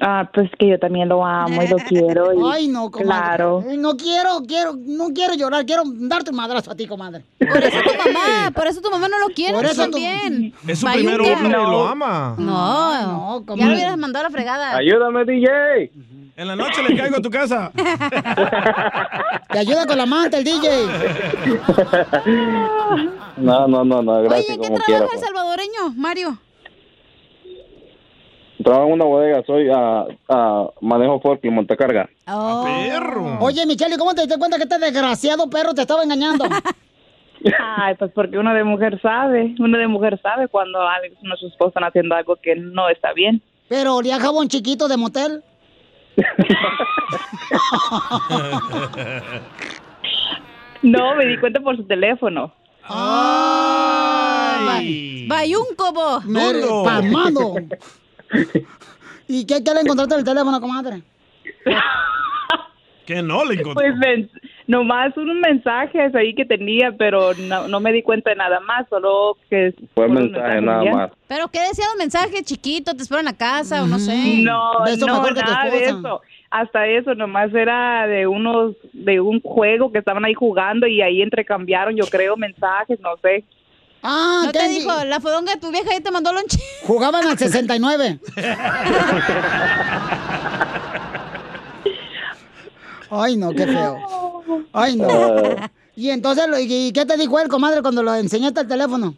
Ah, 0.00 0.28
pues 0.34 0.50
que 0.58 0.68
yo 0.68 0.78
también 0.78 1.08
lo 1.08 1.24
amo 1.24 1.62
y 1.62 1.68
lo 1.68 1.76
quiero. 1.88 2.32
Y, 2.34 2.42
Ay, 2.52 2.68
no, 2.68 2.90
comadre. 2.90 3.06
Claro. 3.36 3.64
No 3.78 3.96
quiero, 3.96 4.42
quiero, 4.46 4.74
no 4.76 5.08
quiero 5.14 5.32
llorar, 5.34 5.64
quiero 5.64 5.84
darte 5.86 6.30
un 6.30 6.36
madrazo 6.36 6.70
a 6.70 6.74
ti, 6.74 6.86
comadre. 6.86 7.24
Por 7.38 7.64
eso 7.64 7.78
tu 7.82 7.98
mamá, 8.12 8.50
por 8.54 8.66
eso 8.66 8.80
tu 8.82 8.90
mamá 8.90 9.08
no 9.08 9.18
lo 9.20 9.28
quiere 9.34 9.54
Por 9.54 9.64
eso 9.64 9.84
tu- 9.86 9.92
también. 9.92 10.52
Es 10.66 10.80
su 10.80 10.86
primer 10.86 11.20
hombre 11.20 11.48
y 11.48 11.52
lo 11.52 11.86
ama. 11.88 12.34
No, 12.38 13.40
no, 13.42 13.56
ya 13.56 13.66
lo 13.66 13.72
hubieras 13.72 13.96
mandado 13.96 14.26
a 14.26 14.28
la 14.28 14.32
fregada. 14.32 14.76
Ayúdame, 14.76 15.24
DJ. 15.24 15.90
En 16.38 16.48
la 16.48 16.56
noche 16.56 16.82
le 16.86 16.94
caigo 16.94 17.16
a 17.16 17.22
tu 17.22 17.30
casa. 17.30 17.72
Te 19.50 19.58
ayuda 19.58 19.86
con 19.86 19.96
la 19.96 20.04
manta 20.04 20.36
el 20.36 20.44
DJ. 20.44 20.68
No, 23.38 23.66
no, 23.68 23.84
no, 23.84 24.02
no, 24.02 24.12
Oye, 24.18 24.28
gracias 24.28 24.48
¿en 24.56 24.60
qué 24.60 24.68
como 24.68 24.78
trabaja 24.78 25.06
quiera. 25.06 25.08
el 25.14 25.18
salvadoreño, 25.20 25.94
Mario? 25.96 26.38
Trabajo 28.66 28.86
en 28.88 28.92
una 28.94 29.04
bodega, 29.04 29.42
soy 29.46 29.68
a 29.70 30.06
manejo 30.80 31.20
forklift, 31.20 31.54
montacarga. 31.54 32.10
Oh. 32.26 32.64
perro. 32.66 33.38
Oye, 33.38 33.64
Michelle, 33.64 33.94
¿y 33.94 33.96
cómo 33.98 34.12
te 34.12 34.22
diste 34.22 34.36
cuenta 34.40 34.56
que 34.56 34.64
este 34.64 34.80
desgraciado 34.80 35.48
perro 35.48 35.72
te 35.72 35.82
estaba 35.82 36.02
engañando? 36.02 36.46
Ay, 37.78 37.94
pues 37.94 38.10
porque 38.12 38.36
uno 38.36 38.52
de 38.52 38.64
mujer 38.64 39.00
sabe, 39.00 39.54
uno 39.60 39.78
de 39.78 39.86
mujer 39.86 40.20
sabe 40.20 40.48
cuando 40.48 40.80
Alex 40.80 41.14
y 41.22 41.26
su 41.38 41.46
esposo 41.46 41.68
están 41.68 41.84
haciendo 41.84 42.16
algo 42.16 42.34
que 42.42 42.56
no 42.56 42.88
está 42.88 43.12
bien. 43.12 43.40
Pero 43.68 43.94
olía 43.94 44.16
a 44.16 44.20
jabón 44.20 44.48
chiquito 44.48 44.88
de 44.88 44.96
motel. 44.96 45.44
No, 50.82 51.14
me 51.16 51.24
di 51.26 51.38
cuenta 51.38 51.60
por 51.60 51.76
su 51.76 51.84
teléfono. 51.84 52.52
Ay. 52.84 54.06
Bayunco, 55.28 56.20
Mere- 56.26 56.66
Palmado. 56.84 57.54
¿Y 59.28 59.46
qué, 59.46 59.62
qué 59.64 59.74
le 59.74 59.80
encontraste 59.80 60.14
en 60.14 60.20
el 60.20 60.24
teléfono, 60.24 60.60
comadre? 60.60 61.02
Que 63.04 63.22
no 63.22 63.44
le 63.44 63.54
encontré. 63.60 63.92
Pues 63.92 63.96
men- 63.98 64.30
nomás 64.66 65.16
unos 65.16 65.36
mensajes 65.36 66.12
ahí 66.14 66.34
que 66.34 66.44
tenía, 66.44 66.92
pero 66.92 67.34
no, 67.34 67.68
no 67.68 67.78
me 67.78 67.92
di 67.92 68.02
cuenta 68.02 68.30
de 68.30 68.36
nada 68.36 68.58
más, 68.60 68.88
solo 68.88 69.36
que... 69.48 69.72
Fue 69.94 70.08
fueron 70.08 70.14
mensaje 70.14 70.60
mensajes 70.60 70.62
nada 70.64 70.84
ya. 70.84 70.92
más. 70.92 71.10
¿Pero 71.28 71.48
qué 71.48 71.60
decía 71.60 71.84
un 71.92 71.98
mensaje 71.98 72.42
chiquito? 72.42 72.94
¿Te 72.94 73.02
espero 73.02 73.20
en 73.20 73.26
la 73.26 73.36
casa 73.36 73.84
o 73.84 73.86
no 73.86 73.98
sé? 74.00 74.42
No, 74.42 74.84
Beso 74.84 75.06
no, 75.06 75.14
mejor 75.14 75.34
que 75.34 75.40
tu 75.42 75.50
nada 75.50 75.70
de 75.70 75.84
eso. 75.84 76.20
Hasta 76.50 76.86
eso, 76.86 77.14
nomás 77.14 77.52
era 77.54 78.06
de 78.06 78.26
unos, 78.26 78.74
de 78.92 79.20
un 79.20 79.40
juego 79.40 79.92
que 79.92 79.98
estaban 79.98 80.24
ahí 80.24 80.34
jugando 80.34 80.86
y 80.86 81.02
ahí 81.02 81.22
intercambiaron, 81.22 81.94
yo 81.96 82.06
creo, 82.06 82.36
mensajes, 82.36 82.98
no 83.00 83.16
sé. 83.22 83.44
Ah, 84.02 84.42
¿No 84.46 84.52
te 84.52 84.68
dijo, 84.68 84.92
la 85.04 85.20
fodonga 85.20 85.54
de 85.54 85.60
tu 85.60 85.70
vieja 85.70 85.90
ahí 85.92 86.00
te 86.00 86.10
mandó 86.10 86.32
lonche? 86.32 86.58
Jugaban 86.86 87.26
al 87.26 87.38
69. 87.38 88.20
Ay, 93.10 93.36
no, 93.36 93.50
qué 93.52 93.66
feo. 93.66 93.98
Ay, 94.72 94.96
no. 94.96 95.08
Y 95.94 96.10
entonces, 96.10 96.46
¿y 96.60 96.92
qué 96.92 97.06
te 97.06 97.16
dijo 97.16 97.38
él, 97.40 97.48
comadre, 97.48 97.82
cuando 97.82 98.02
lo 98.02 98.14
enseñaste 98.14 98.60
el 98.60 98.68
teléfono? 98.68 99.14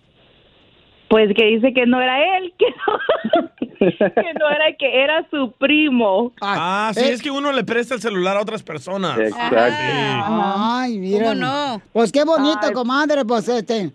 Pues 1.09 1.31
que 1.35 1.45
dice 1.45 1.73
que 1.73 1.87
no 1.87 2.01
era 2.01 2.19
él, 2.39 2.53
que 2.59 2.67
no, 2.67 3.51
que 3.99 4.35
no 4.39 4.49
era, 4.51 4.77
que 4.79 5.03
era 5.03 5.27
su 5.31 5.53
primo. 5.53 6.33
Ah, 6.41 6.93
sí, 6.95 7.05
es 7.05 7.23
que 7.23 7.31
uno 7.31 7.51
le 7.51 7.65
presta 7.65 7.95
el 7.95 8.01
celular 8.03 8.37
a 8.37 8.43
otras 8.43 8.63
personas. 8.63 9.19
Ay, 9.41 10.99
mira. 10.99 11.31
¿Cómo 11.31 11.35
no? 11.35 11.83
Pues 11.93 12.13
qué 12.13 12.25
bonita, 12.25 12.73
comadre, 12.73 13.25
pues 13.25 13.49
este. 13.49 13.91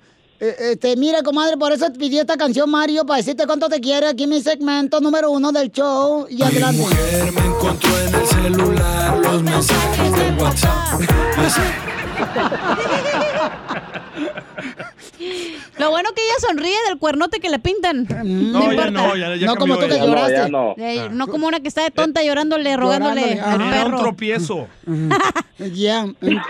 Eh, 0.45 0.55
Este, 0.73 0.95
mira, 0.97 1.21
comadre, 1.23 1.57
por 1.57 1.71
eso 1.71 1.91
pidió 1.93 2.21
esta 2.21 2.37
canción 2.37 2.69
Mario 2.69 3.05
para 3.05 3.17
decirte 3.17 3.45
cuánto 3.47 3.69
te 3.69 3.79
quiere 3.79 4.07
aquí 4.07 4.23
en 4.23 4.29
mi 4.31 4.41
segmento 4.41 4.99
número 4.99 5.31
uno 5.31 5.51
del 5.51 5.71
show. 5.71 6.25
Y 6.29 6.41
adelante. 6.43 6.83
me 7.33 7.45
encontró 7.45 7.89
en 7.99 8.15
el 8.15 8.27
celular 8.27 9.17
los 9.19 9.43
mensajes 9.43 10.11
de 10.11 10.43
WhatsApp. 10.43 11.01
Lo 15.79 15.89
bueno 15.89 16.09
que 16.15 16.21
ella 16.21 16.33
sonríe 16.47 16.75
del 16.87 16.97
cuernote 16.99 17.39
que 17.39 17.49
le 17.49 17.59
pintan. 17.59 18.05
No, 18.51 18.61
ya 18.61 18.69
importa. 18.71 18.91
no, 18.91 19.15
ya, 19.15 19.35
ya 19.35 19.47
No 19.47 19.55
como 19.55 19.77
tú 19.77 19.87
que 19.87 19.97
lloraste. 19.99 20.33
Ya 20.33 20.47
no. 20.47 20.75
Eh, 20.77 21.07
no 21.11 21.27
como 21.27 21.47
una 21.47 21.59
que 21.61 21.67
está 21.67 21.83
de 21.83 21.91
tonta 21.91 22.21
llorándole, 22.23 22.75
rogándole 22.77 23.39
al 23.39 23.55
Era 23.61 23.65
un 23.65 23.71
perro. 23.71 23.99
tropiezo. 23.99 24.67
Ya. 25.73 26.05
ent- 26.05 26.43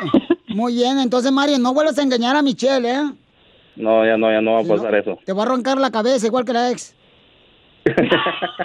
Muy 0.47 0.73
bien, 0.75 0.99
entonces, 0.99 1.31
Mario, 1.31 1.59
no 1.59 1.73
vuelvas 1.73 1.97
a 1.97 2.01
engañar 2.03 2.35
a 2.35 2.41
Michelle, 2.41 2.89
¿eh? 2.91 3.01
No, 3.75 4.05
ya 4.05 4.17
no, 4.17 4.31
ya 4.31 4.41
no 4.41 4.53
va 4.53 4.61
a 4.61 4.63
pasar 4.63 4.95
eso. 4.95 5.17
Te 5.25 5.33
va 5.33 5.43
a 5.43 5.45
arrancar 5.45 5.77
la 5.77 5.91
cabeza 5.91 6.27
igual 6.27 6.45
que 6.45 6.53
la 6.53 6.71
ex. 6.71 6.95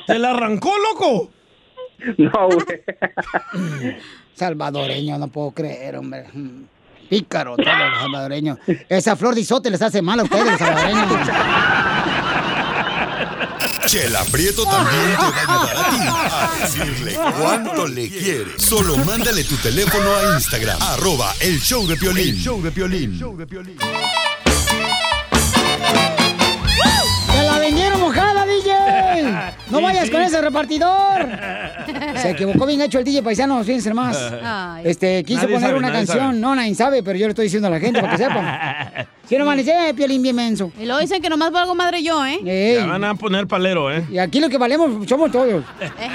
¿Te 0.07 0.19
la 0.19 0.31
arrancó, 0.31 0.73
loco? 0.93 1.31
No, 2.17 2.49
güey. 2.49 3.97
Salvadoreño, 4.35 5.19
no 5.19 5.29
puedo 5.29 5.51
creer, 5.51 5.97
hombre. 5.97 6.27
Pícaro, 7.09 7.57
todos 7.57 7.67
los 7.67 8.01
salvadoreños. 8.01 8.59
Esa 8.89 9.17
flor 9.17 9.35
de 9.35 9.41
isote 9.41 9.71
les 9.71 9.83
hace 9.83 10.03
mal 10.03 10.21
a 10.21 10.23
ustedes, 10.25 10.45
los 10.45 10.59
salvadoreños. 10.59 11.29
Chela 13.87 14.23
Prieto 14.31 14.65
también 14.65 15.17
te 15.17 15.17
va 15.17 15.29
a 15.29 15.63
ayudar 15.63 15.77
a 15.77 15.91
ti 15.91 15.97
a 16.07 16.61
decirle 16.61 17.19
cuánto 17.41 17.89
le 17.89 18.09
quiere. 18.09 18.59
Solo 18.59 18.99
mándale 18.99 19.45
tu 19.45 19.57
teléfono 19.57 20.15
a 20.15 20.35
Instagram, 20.35 20.79
arroba 20.83 21.33
el 21.41 21.59
show 21.59 21.87
de 21.87 21.97
Piolín. 21.97 22.35
El 22.35 22.39
show 22.39 22.61
de 22.63 22.71
Piolín. 22.71 23.19
¡Te 23.19 24.28
¡No 29.71 29.79
Sí, 29.79 29.85
vayas 29.85 30.05
sí. 30.07 30.11
con 30.11 30.23
ese 30.23 30.41
repartidor! 30.41 31.29
Se 32.17 32.31
equivocó 32.31 32.67
bien 32.67 32.81
hecho 32.83 32.99
el 32.99 33.05
DJ 33.05 33.23
paisano, 33.23 33.63
fíjense 33.65 33.93
más. 33.95 34.17
Ay. 34.43 34.83
Este, 34.87 35.23
quiso 35.25 35.43
Nadie 35.43 35.55
poner 35.55 35.69
sabe, 35.71 35.79
una 35.79 35.93
canción. 35.93 36.19
sabe. 36.19 36.39
No, 36.39 36.55
nadie 36.55 36.75
sabe, 36.75 37.03
pero 37.03 37.19
yo 37.19 37.27
le 37.27 37.31
estoy 37.31 37.45
diciendo 37.45 37.69
a 37.69 37.71
la 37.71 37.81
gente 37.81 38.01
para 38.01 38.13
que 38.17 38.19
sepan. 38.25 39.07
Si 39.29 39.37
no 39.37 39.45
van 39.45 39.59
a 39.59 39.63
decir, 39.63 39.75
eh, 39.79 39.93
Piolín 39.93 40.23
bien 40.23 40.35
menso. 40.35 40.73
Y 40.81 40.87
luego 40.87 41.01
dicen 41.01 41.21
que 41.21 41.29
nomás 41.29 41.53
valgo 41.53 41.75
madre 41.75 42.03
yo, 42.03 42.25
¿eh? 42.25 42.39
Ey, 42.47 42.77
Ya 42.77 42.87
van 42.87 43.05
a 43.05 43.15
poner 43.15 43.47
palero, 43.47 43.93
¿eh? 43.93 44.03
Y 44.11 44.17
aquí 44.17 44.41
lo 44.41 44.49
que 44.49 44.57
valemos 44.57 45.07
somos 45.07 45.31
todos. 45.31 45.63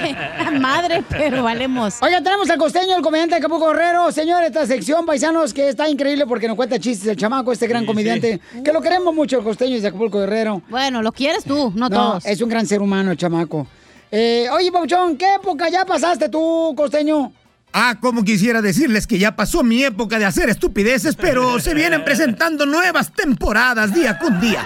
madre, 0.60 1.04
pero 1.08 1.44
valemos. 1.44 1.94
Oiga, 2.02 2.20
tenemos 2.22 2.50
al 2.50 2.58
costeño, 2.58 2.96
el 2.96 3.02
comediante 3.02 3.36
de 3.36 3.38
Acapulco 3.38 3.68
Guerrero. 3.68 4.10
Señor, 4.10 4.42
esta 4.42 4.66
sección, 4.66 5.06
paisanos, 5.06 5.54
que 5.54 5.68
está 5.68 5.88
increíble 5.88 6.26
porque 6.26 6.48
nos 6.48 6.56
cuenta 6.56 6.78
chistes 6.80 7.06
el 7.06 7.16
chamaco, 7.16 7.52
este 7.52 7.68
gran 7.68 7.86
comediante. 7.86 8.40
Que 8.64 8.72
lo 8.72 8.80
queremos 8.80 9.14
mucho, 9.14 9.38
el 9.38 9.44
costeño 9.44 9.80
de 9.80 9.86
Acapulco 9.86 10.18
Guerrero. 10.18 10.62
Bueno, 10.68 11.00
lo 11.00 11.12
quieres 11.12 11.44
tú, 11.44 11.72
no, 11.76 11.88
No, 11.88 11.90
todos. 11.90 12.26
es 12.26 12.40
un 12.40 12.48
gran 12.48 12.66
ser 12.66 12.82
humano, 12.82 13.12
el 13.12 13.16
chamaco. 13.16 13.66
Eh, 14.10 14.48
oye, 14.52 14.72
Pauchón, 14.72 15.16
¿qué 15.16 15.34
época 15.34 15.68
ya 15.68 15.84
pasaste 15.84 16.28
tú, 16.28 16.74
costeño? 16.76 17.32
Ah, 17.76 17.96
como 18.00 18.22
quisiera 18.22 18.62
decirles 18.62 19.08
que 19.08 19.18
ya 19.18 19.34
pasó 19.34 19.64
mi 19.64 19.82
época 19.82 20.20
de 20.20 20.24
hacer 20.24 20.48
estupideces, 20.48 21.16
pero 21.16 21.58
se 21.58 21.74
vienen 21.74 22.04
presentando 22.04 22.66
nuevas 22.66 23.12
temporadas 23.12 23.92
día 23.92 24.16
con 24.16 24.40
día. 24.40 24.62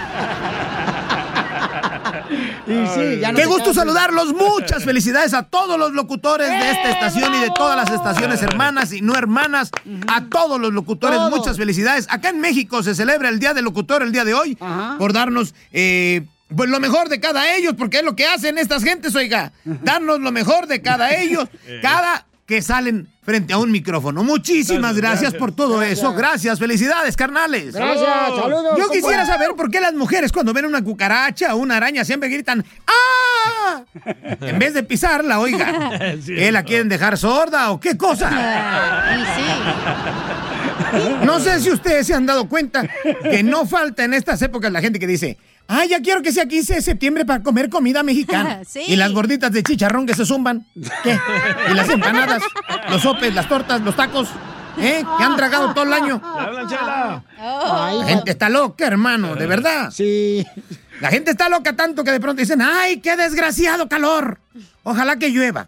Y 2.67 2.87
sí, 2.93 3.19
ya 3.19 3.31
no 3.31 3.39
Qué 3.39 3.47
gusto 3.47 3.73
saludarlos. 3.73 4.35
Muchas 4.35 4.83
felicidades 4.83 5.33
a 5.33 5.41
todos 5.41 5.79
los 5.79 5.93
locutores 5.93 6.49
de 6.49 6.69
esta 6.69 6.91
estación 6.91 7.33
y 7.33 7.39
de 7.39 7.49
todas 7.55 7.75
las 7.75 7.89
estaciones 7.89 8.43
hermanas 8.43 8.93
y 8.93 9.01
no 9.01 9.15
hermanas. 9.15 9.71
A 10.07 10.25
todos 10.25 10.61
los 10.61 10.71
locutores, 10.71 11.17
Todos. 11.17 11.35
muchas 11.35 11.57
felicidades. 11.57 12.05
Acá 12.11 12.29
en 12.29 12.39
México 12.39 12.83
se 12.83 12.93
celebra 12.93 13.29
el 13.29 13.39
Día 13.39 13.55
del 13.55 13.65
Locutor 13.65 14.03
el 14.03 14.11
día 14.11 14.23
de 14.23 14.35
hoy 14.35 14.55
por 14.99 15.13
darnos 15.13 15.55
eh, 15.71 16.27
pues 16.55 16.69
lo 16.69 16.79
mejor 16.79 17.09
de 17.09 17.19
cada 17.19 17.55
ellos, 17.55 17.73
porque 17.75 17.99
es 17.99 18.03
lo 18.03 18.15
que 18.15 18.27
hacen 18.27 18.59
estas 18.59 18.83
gentes, 18.83 19.15
oiga. 19.15 19.51
Darnos 19.65 20.19
lo 20.19 20.31
mejor 20.31 20.67
de 20.67 20.81
cada 20.83 21.15
ellos, 21.15 21.47
cada 21.81 22.25
que 22.49 22.61
salen 22.63 23.07
frente 23.21 23.53
a 23.53 23.59
un 23.59 23.71
micrófono. 23.71 24.23
Muchísimas 24.23 24.95
gracias, 24.95 25.35
por 25.35 25.51
todo 25.51 25.83
eso. 25.83 26.15
Gracias, 26.15 26.57
felicidades, 26.57 27.15
carnales. 27.15 27.75
Gracias, 27.75 28.09
saludos, 28.35 28.75
Yo 28.75 28.89
quisiera 28.89 29.23
saber 29.23 29.51
por 29.55 29.69
qué 29.69 29.79
las 29.79 29.93
mujeres 29.93 30.31
cuando 30.31 30.51
ven 30.51 30.65
una 30.65 30.83
cucaracha 30.83 31.53
o 31.53 31.59
una 31.59 31.77
araña 31.77 32.03
siempre 32.03 32.27
gritan 32.27 32.65
¡Ah! 32.87 33.83
En 34.41 34.57
vez 34.57 34.73
de 34.73 34.81
pisarla, 34.81 35.39
oiga. 35.39 36.15
Sí, 36.25 36.33
¿Qué 36.33 36.51
la 36.51 36.63
quieren 36.63 36.89
dejar 36.89 37.19
sorda 37.19 37.69
o 37.69 37.79
qué 37.79 37.95
cosa? 37.95 38.31
Y 39.15 39.19
sí. 39.35 39.43
No 41.23 41.39
sé 41.39 41.59
si 41.59 41.69
ustedes 41.69 42.07
se 42.07 42.15
han 42.15 42.25
dado 42.25 42.49
cuenta 42.49 42.89
que 43.21 43.43
no 43.43 43.67
falta 43.67 44.03
en 44.03 44.15
estas 44.15 44.41
épocas 44.41 44.71
la 44.71 44.81
gente 44.81 44.97
que 44.97 45.05
dice, 45.05 45.37
ah, 45.69 45.85
ya 45.85 46.01
quiero 46.01 46.21
que 46.21 46.33
sea 46.33 46.45
15 46.45 46.75
de 46.75 46.81
septiembre 46.81 47.23
para 47.25 47.41
comer 47.41 47.69
comida 47.69 48.03
mexicana. 48.03 48.61
Sí. 48.69 48.81
Y 48.87 48.95
las 48.97 49.11
gorditas 49.13 49.51
de 49.51 49.63
chicharrón 49.63 50.05
que 50.05 50.13
se 50.13 50.25
zumban. 50.25 50.65
¿Qué? 51.03 51.17
Y 51.71 51.73
las 51.73 51.89
empanadas, 51.89 52.43
los 52.89 53.01
sopes, 53.01 53.33
las 53.33 53.47
tortas, 53.47 53.81
los 53.81 53.95
tacos. 53.95 54.27
¿Eh? 54.77 55.03
Que 55.17 55.23
han 55.23 55.35
tragado 55.35 55.73
todo 55.73 55.85
el 55.85 55.93
año. 55.93 56.21
La 57.37 58.05
gente 58.05 58.31
está 58.31 58.49
loca, 58.49 58.85
hermano, 58.85 59.35
de 59.35 59.47
verdad. 59.47 59.91
Sí. 59.91 60.45
La 61.01 61.09
gente 61.09 61.31
está 61.31 61.49
loca 61.49 61.75
tanto 61.75 62.03
que 62.03 62.11
de 62.11 62.19
pronto 62.19 62.41
dicen, 62.41 62.61
¡ay, 62.61 62.99
qué 62.99 63.15
desgraciado 63.15 63.87
calor! 63.87 64.39
Ojalá 64.83 65.15
que 65.17 65.29
llueva. 65.29 65.67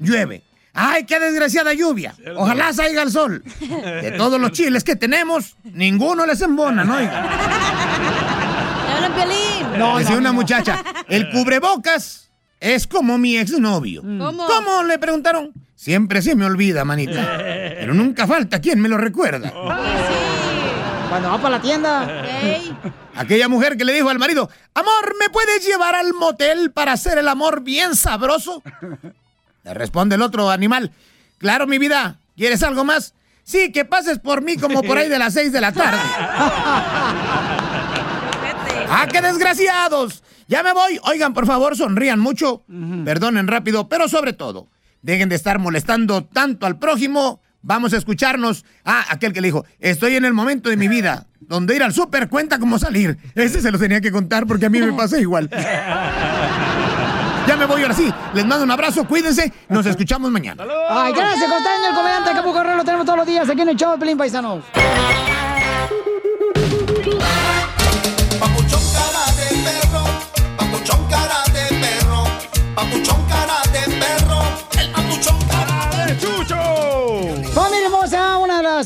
Llueve. 0.00 0.42
¡Ay, 0.74 1.04
qué 1.04 1.20
desgraciada 1.20 1.74
lluvia! 1.74 2.14
Ojalá 2.36 2.72
salga 2.72 3.02
el 3.02 3.10
sol. 3.10 3.44
De 3.60 4.12
todos 4.16 4.40
los 4.40 4.52
chiles 4.52 4.84
que 4.84 4.96
tenemos, 4.96 5.56
ninguno 5.64 6.24
les 6.24 6.40
embona, 6.40 6.82
¿no? 6.84 6.98
Oiga. 9.14 9.26
¿Le 9.26 9.32
hablan 9.32 9.68
Piolín? 9.68 9.78
No, 9.78 9.98
Decía 9.98 10.14
no, 10.14 10.18
una 10.20 10.28
no. 10.30 10.34
muchacha, 10.34 10.82
el 11.08 11.30
cubrebocas 11.30 12.30
es 12.60 12.86
como 12.86 13.18
mi 13.18 13.36
exnovio. 13.36 14.02
¿Cómo? 14.02 14.46
¿Cómo? 14.46 14.82
Le 14.84 14.98
preguntaron. 14.98 15.52
Siempre 15.74 16.22
se 16.22 16.34
me 16.36 16.44
olvida, 16.46 16.84
manita. 16.84 17.36
Pero 17.38 17.94
nunca 17.94 18.26
falta 18.26 18.60
quien 18.60 18.80
me 18.80 18.88
lo 18.88 18.96
recuerda. 18.98 19.50
Cuando 21.08 21.28
va 21.28 21.36
para 21.38 21.56
la 21.56 21.60
tienda. 21.62 22.24
Ey. 22.40 22.74
Aquella 23.16 23.48
mujer 23.48 23.76
que 23.76 23.84
le 23.84 23.92
dijo 23.92 24.08
al 24.08 24.18
marido, 24.18 24.48
amor, 24.74 25.14
¿me 25.20 25.28
puedes 25.28 25.66
llevar 25.66 25.94
al 25.94 26.14
motel 26.14 26.70
para 26.70 26.92
hacer 26.92 27.18
el 27.18 27.28
amor 27.28 27.62
bien 27.62 27.94
sabroso? 27.96 28.62
Le 29.64 29.74
responde 29.74 30.14
el 30.14 30.22
otro 30.22 30.50
animal, 30.50 30.92
claro, 31.38 31.66
mi 31.66 31.78
vida, 31.78 32.16
¿quieres 32.36 32.62
algo 32.62 32.84
más? 32.84 33.12
Sí, 33.44 33.70
que 33.72 33.84
pases 33.84 34.18
por 34.20 34.40
mí 34.42 34.56
como 34.56 34.82
por 34.82 34.96
ahí 34.96 35.08
de 35.08 35.18
las 35.18 35.34
seis 35.34 35.52
de 35.52 35.60
la 35.60 35.72
tarde. 35.72 35.98
¡Ah, 38.92 39.06
qué 39.10 39.20
desgraciados! 39.22 40.22
Ya 40.48 40.62
me 40.62 40.72
voy. 40.72 41.00
Oigan, 41.04 41.32
por 41.32 41.46
favor, 41.46 41.76
sonrían 41.76 42.20
mucho. 42.20 42.62
Perdonen 43.04 43.48
rápido, 43.48 43.88
pero 43.88 44.08
sobre 44.08 44.32
todo, 44.32 44.68
dejen 45.00 45.28
de 45.28 45.36
estar 45.36 45.58
molestando 45.58 46.24
tanto 46.24 46.66
al 46.66 46.78
prójimo. 46.78 47.40
Vamos 47.62 47.92
a 47.94 47.96
escucharnos. 47.96 48.64
Ah, 48.84 49.04
aquel 49.08 49.32
que 49.32 49.40
le 49.40 49.48
dijo, 49.48 49.64
estoy 49.78 50.16
en 50.16 50.24
el 50.24 50.34
momento 50.34 50.68
de 50.68 50.76
mi 50.76 50.88
vida 50.88 51.26
donde 51.40 51.76
ir 51.76 51.82
al 51.82 51.92
súper 51.92 52.28
cuenta 52.28 52.58
como 52.58 52.78
salir. 52.78 53.16
Ese 53.34 53.60
se 53.60 53.70
lo 53.70 53.78
tenía 53.78 54.00
que 54.00 54.10
contar 54.10 54.46
porque 54.46 54.66
a 54.66 54.70
mí 54.70 54.80
me 54.80 54.92
pasa 54.92 55.18
igual. 55.18 55.48
Ya 57.46 57.56
me 57.56 57.66
voy 57.66 57.82
ahora 57.82 57.94
sí. 57.94 58.12
Les 58.34 58.46
mando 58.46 58.64
un 58.64 58.70
abrazo, 58.70 59.06
cuídense. 59.06 59.52
Nos 59.68 59.84
escuchamos 59.86 60.30
mañana. 60.30 60.64
Ay, 60.88 61.12
gracias, 61.12 61.50
Costeño, 61.50 61.88
el 61.90 61.94
comediante 61.94 62.30
Guerrero. 62.52 62.76
Lo 62.76 62.84
tenemos 62.84 63.04
todos 63.04 63.18
los 63.18 63.26
días 63.26 63.48
aquí 63.48 63.62
en 63.62 63.68
el 63.68 63.76
show 63.76 63.92
de 63.92 63.98
Pelín 63.98 64.16
Paisanos. 64.16 64.64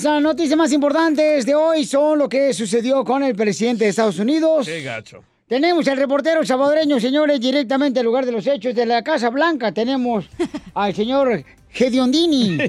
Las 0.05 0.23
noticias 0.23 0.59
más 0.59 0.73
importantes 0.73 1.47
de 1.47 1.55
hoy 1.55 1.85
son 1.85 2.19
lo 2.19 2.29
que 2.29 2.53
sucedió 2.53 3.03
con 3.05 3.23
el 3.23 3.35
presidente 3.35 3.85
de 3.85 3.91
Estados 3.91 4.19
Unidos. 4.19 4.67
Qué 4.67 4.83
gacho. 4.83 5.23
Tenemos 5.49 5.87
al 5.89 5.97
reportero 5.97 6.45
salvadoreño, 6.45 7.01
señores, 7.01 7.41
directamente 7.41 8.01
al 8.01 8.07
lugar 8.07 8.27
de 8.27 8.33
los 8.33 8.47
hechos 8.47 8.75
de 8.75 8.85
la 8.85 9.03
Casa 9.03 9.31
Blanca. 9.31 9.73
Tenemos 9.73 10.29
al 10.75 10.95
señor 10.95 11.45
Gediondini. 11.71 12.59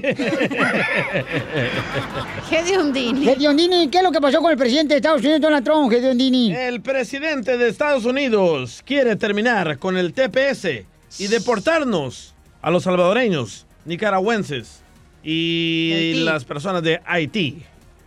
Gediondini. 2.50 3.26
Gediondini, 3.26 3.90
¿qué 3.90 3.98
es 3.98 4.04
lo 4.04 4.12
que 4.12 4.22
pasó 4.22 4.40
con 4.42 4.52
el 4.52 4.58
presidente 4.58 4.94
de 4.94 4.98
Estados 5.00 5.22
Unidos, 5.22 5.42
Donald 5.42 5.66
Trump, 5.66 5.92
Gediondini? 5.92 6.54
El 6.56 6.82
presidente 6.82 7.58
de 7.58 7.68
Estados 7.70 8.06
Unidos 8.06 8.84
quiere 8.86 9.16
terminar 9.16 9.80
con 9.80 9.98
el 9.98 10.14
TPS 10.14 10.86
y 11.20 11.28
deportarnos 11.28 12.36
a 12.62 12.72
los 12.72 12.84
salvadoreños, 12.84 13.66
nicaragüenses 13.86 14.87
y 15.24 15.92
Haití. 15.94 16.20
las 16.24 16.46
personas 16.46 16.82
de 16.84 17.02
Haití. 17.06 17.64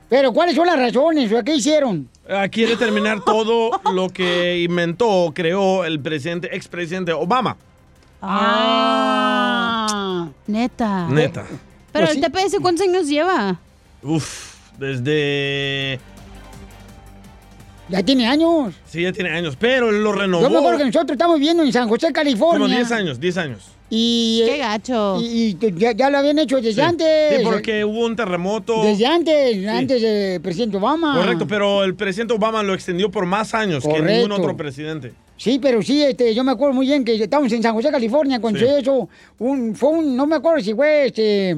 Pero, 0.08 0.32
¿cuáles 0.32 0.56
son 0.56 0.66
las 0.66 0.76
razones? 0.78 1.30
¿O 1.32 1.42
¿Qué 1.44 1.56
hicieron? 1.56 2.08
Quiere 2.50 2.76
terminar 2.76 3.20
todo 3.24 3.80
lo 3.92 4.08
que 4.08 4.62
inventó 4.62 5.32
creó 5.34 5.84
el 5.84 6.00
presidente, 6.00 6.54
expresidente 6.54 7.12
Obama. 7.12 7.56
Ah. 8.22 10.28
Neta. 10.46 11.06
Neta. 11.08 11.44
Pero 11.92 12.06
Pues 12.06 12.16
el 12.16 12.22
TPS, 12.22 12.56
¿cuántos 12.60 12.86
años 12.86 13.08
lleva? 13.08 13.58
Uf, 14.02 14.54
desde... 14.78 15.98
Ya 17.88 18.02
tiene 18.04 18.28
años. 18.28 18.74
Sí, 18.86 19.02
ya 19.02 19.12
tiene 19.12 19.30
años, 19.30 19.56
pero 19.58 19.90
él 19.90 20.04
lo 20.04 20.12
renovó. 20.12 20.44
Yo 20.44 20.50
me 20.50 20.58
acuerdo 20.58 20.78
que 20.78 20.84
nosotros 20.84 21.10
estamos 21.12 21.40
viviendo 21.40 21.64
en 21.64 21.72
San 21.72 21.88
José, 21.88 22.12
California. 22.12 22.60
Como 22.60 22.68
10 22.72 22.92
años, 22.92 23.18
10 23.18 23.36
años. 23.38 23.68
Y, 23.92 24.42
Qué 24.46 24.58
gacho. 24.58 25.20
Y, 25.20 25.56
y 25.60 25.74
ya, 25.76 25.90
ya 25.92 26.10
lo 26.10 26.18
habían 26.18 26.38
hecho 26.38 26.56
desde 26.56 26.74
Sí. 26.74 26.80
antes. 26.80 27.36
Sí, 27.38 27.44
porque 27.44 27.84
hubo 27.84 28.06
un 28.06 28.14
terremoto. 28.14 28.84
Desde 28.84 29.04
antes, 29.06 29.66
antes 29.66 30.00
del 30.00 30.40
presidente 30.40 30.76
Obama. 30.76 31.16
Correcto, 31.16 31.46
pero 31.48 31.82
el 31.82 31.96
presidente 31.96 32.32
Obama 32.32 32.62
lo 32.62 32.72
extendió 32.72 33.10
por 33.10 33.26
más 33.26 33.52
años 33.52 33.82
que 33.84 34.00
ningún 34.00 34.30
otro 34.32 34.56
presidente. 34.56 35.12
Sí, 35.36 35.58
pero 35.60 35.82
sí, 35.82 36.02
este, 36.02 36.34
yo 36.34 36.44
me 36.44 36.52
acuerdo 36.52 36.74
muy 36.74 36.86
bien 36.86 37.02
que 37.04 37.14
estábamos 37.14 37.50
en 37.52 37.62
San 37.62 37.74
José, 37.74 37.90
California, 37.90 38.40
cuando 38.40 38.60
Sí. 38.60 38.66
se 38.66 38.80
hizo 38.80 39.08
un, 39.38 39.74
fue 39.74 39.88
un, 39.88 40.14
no 40.14 40.26
me 40.26 40.36
acuerdo 40.36 40.62
si 40.62 40.74
fue 40.74 41.06
este, 41.06 41.56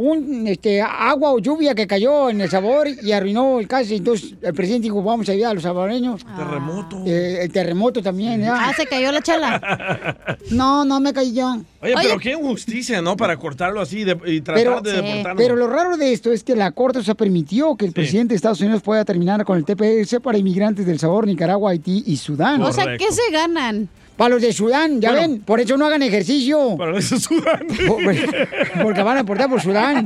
un, 0.00 0.46
este, 0.46 0.80
agua 0.82 1.32
o 1.32 1.38
lluvia 1.38 1.74
que 1.74 1.86
cayó 1.86 2.30
en 2.30 2.40
el 2.40 2.48
sabor 2.50 2.88
y 2.88 3.12
arruinó 3.12 3.60
el 3.60 3.68
casi. 3.68 3.96
Entonces 3.96 4.34
el 4.42 4.54
presidente 4.54 4.84
dijo, 4.84 5.02
vamos 5.02 5.28
a 5.28 5.32
ayudar 5.32 5.50
a 5.52 5.54
los 5.54 5.62
salvadoreños. 5.62 6.24
Terremoto. 6.24 7.02
Eh, 7.06 7.38
el 7.42 7.52
terremoto 7.52 8.02
también, 8.02 8.40
¿ya? 8.40 8.54
Ah, 8.68 8.72
se 8.76 8.86
cayó 8.86 9.12
la 9.12 9.20
chala. 9.22 10.16
No, 10.50 10.84
no 10.84 11.00
me 11.00 11.12
caí 11.12 11.32
yo. 11.34 11.56
Oye, 11.82 11.94
pero 12.02 12.18
qué 12.18 12.32
injusticia, 12.32 13.00
¿no? 13.00 13.16
Para 13.16 13.36
cortarlo 13.36 13.80
así 13.80 14.04
de- 14.04 14.18
y 14.26 14.40
tratar 14.40 14.62
Pero, 14.62 14.80
de 14.80 14.92
deportarlo. 14.92 15.36
pero 15.36 15.56
lo 15.56 15.66
raro 15.68 15.96
de 15.96 16.12
esto 16.12 16.32
es 16.32 16.42
que 16.42 16.56
la 16.56 16.72
Corte 16.72 17.02
se 17.02 17.14
permitió 17.14 17.76
que 17.76 17.86
el 17.86 17.92
presidente 17.92 18.32
de 18.32 18.36
Estados 18.36 18.60
Unidos 18.60 18.82
pueda 18.82 19.04
terminar 19.04 19.44
con 19.44 19.58
el 19.58 19.64
TPS 19.64 20.20
para 20.20 20.38
inmigrantes 20.38 20.86
del 20.86 20.98
Sabor, 20.98 21.26
Nicaragua, 21.26 21.70
Haití 21.70 22.02
y 22.06 22.16
Sudán. 22.16 22.62
O 22.62 22.72
sea, 22.72 22.96
¿qué 22.96 23.12
se 23.12 23.30
ganan? 23.32 23.88
Para 24.20 24.34
los 24.34 24.42
de 24.42 24.52
Sudán, 24.52 25.00
ya 25.00 25.12
ven, 25.12 25.40
por 25.40 25.60
eso 25.60 25.78
no 25.78 25.86
hagan 25.86 26.02
ejercicio. 26.02 26.76
Para 26.76 26.90
los 26.90 27.08
de 27.08 27.18
Sudán. 27.18 27.66
Porque 28.82 29.02
van 29.02 29.16
a 29.16 29.20
aportar 29.20 29.48
por 29.48 29.62
Sudán. 29.62 30.04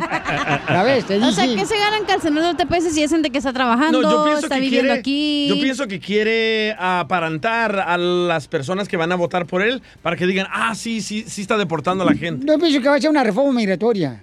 Ya 0.68 0.84
ves, 0.84 1.04
te 1.04 1.16
O 1.16 1.32
sea, 1.32 1.42
dije. 1.42 1.56
¿qué 1.56 1.66
se 1.66 1.76
ganan 1.76 2.04
calcenando 2.04 2.48
el 2.50 2.56
TPS 2.56 2.94
si 2.94 3.02
es 3.02 3.10
gente 3.10 3.30
que 3.30 3.38
está 3.38 3.52
trabajando, 3.52 4.00
No, 4.02 4.10
yo 4.12 4.24
pienso 4.24 4.42
está 4.46 4.54
que 4.54 4.60
viviendo 4.60 4.86
quiere, 4.86 5.00
aquí? 5.00 5.46
Yo 5.48 5.54
pienso 5.56 5.88
que 5.88 5.98
quiere 5.98 6.76
aparentar 6.78 7.80
a 7.80 7.98
las 7.98 8.46
personas 8.46 8.86
que 8.86 8.96
van 8.96 9.10
a 9.10 9.16
votar 9.16 9.46
por 9.46 9.62
él 9.62 9.82
para 10.00 10.14
que 10.14 10.28
digan, 10.28 10.46
ah, 10.52 10.76
sí, 10.76 11.00
sí, 11.00 11.24
sí 11.26 11.42
está 11.42 11.58
deportando 11.58 12.04
a 12.04 12.06
la 12.06 12.14
gente. 12.16 12.46
Yo 12.46 12.56
pienso 12.56 12.80
que 12.80 12.88
va 12.88 12.94
a 12.94 13.00
ser 13.00 13.10
una 13.10 13.24
reforma 13.24 13.50
migratoria. 13.52 14.22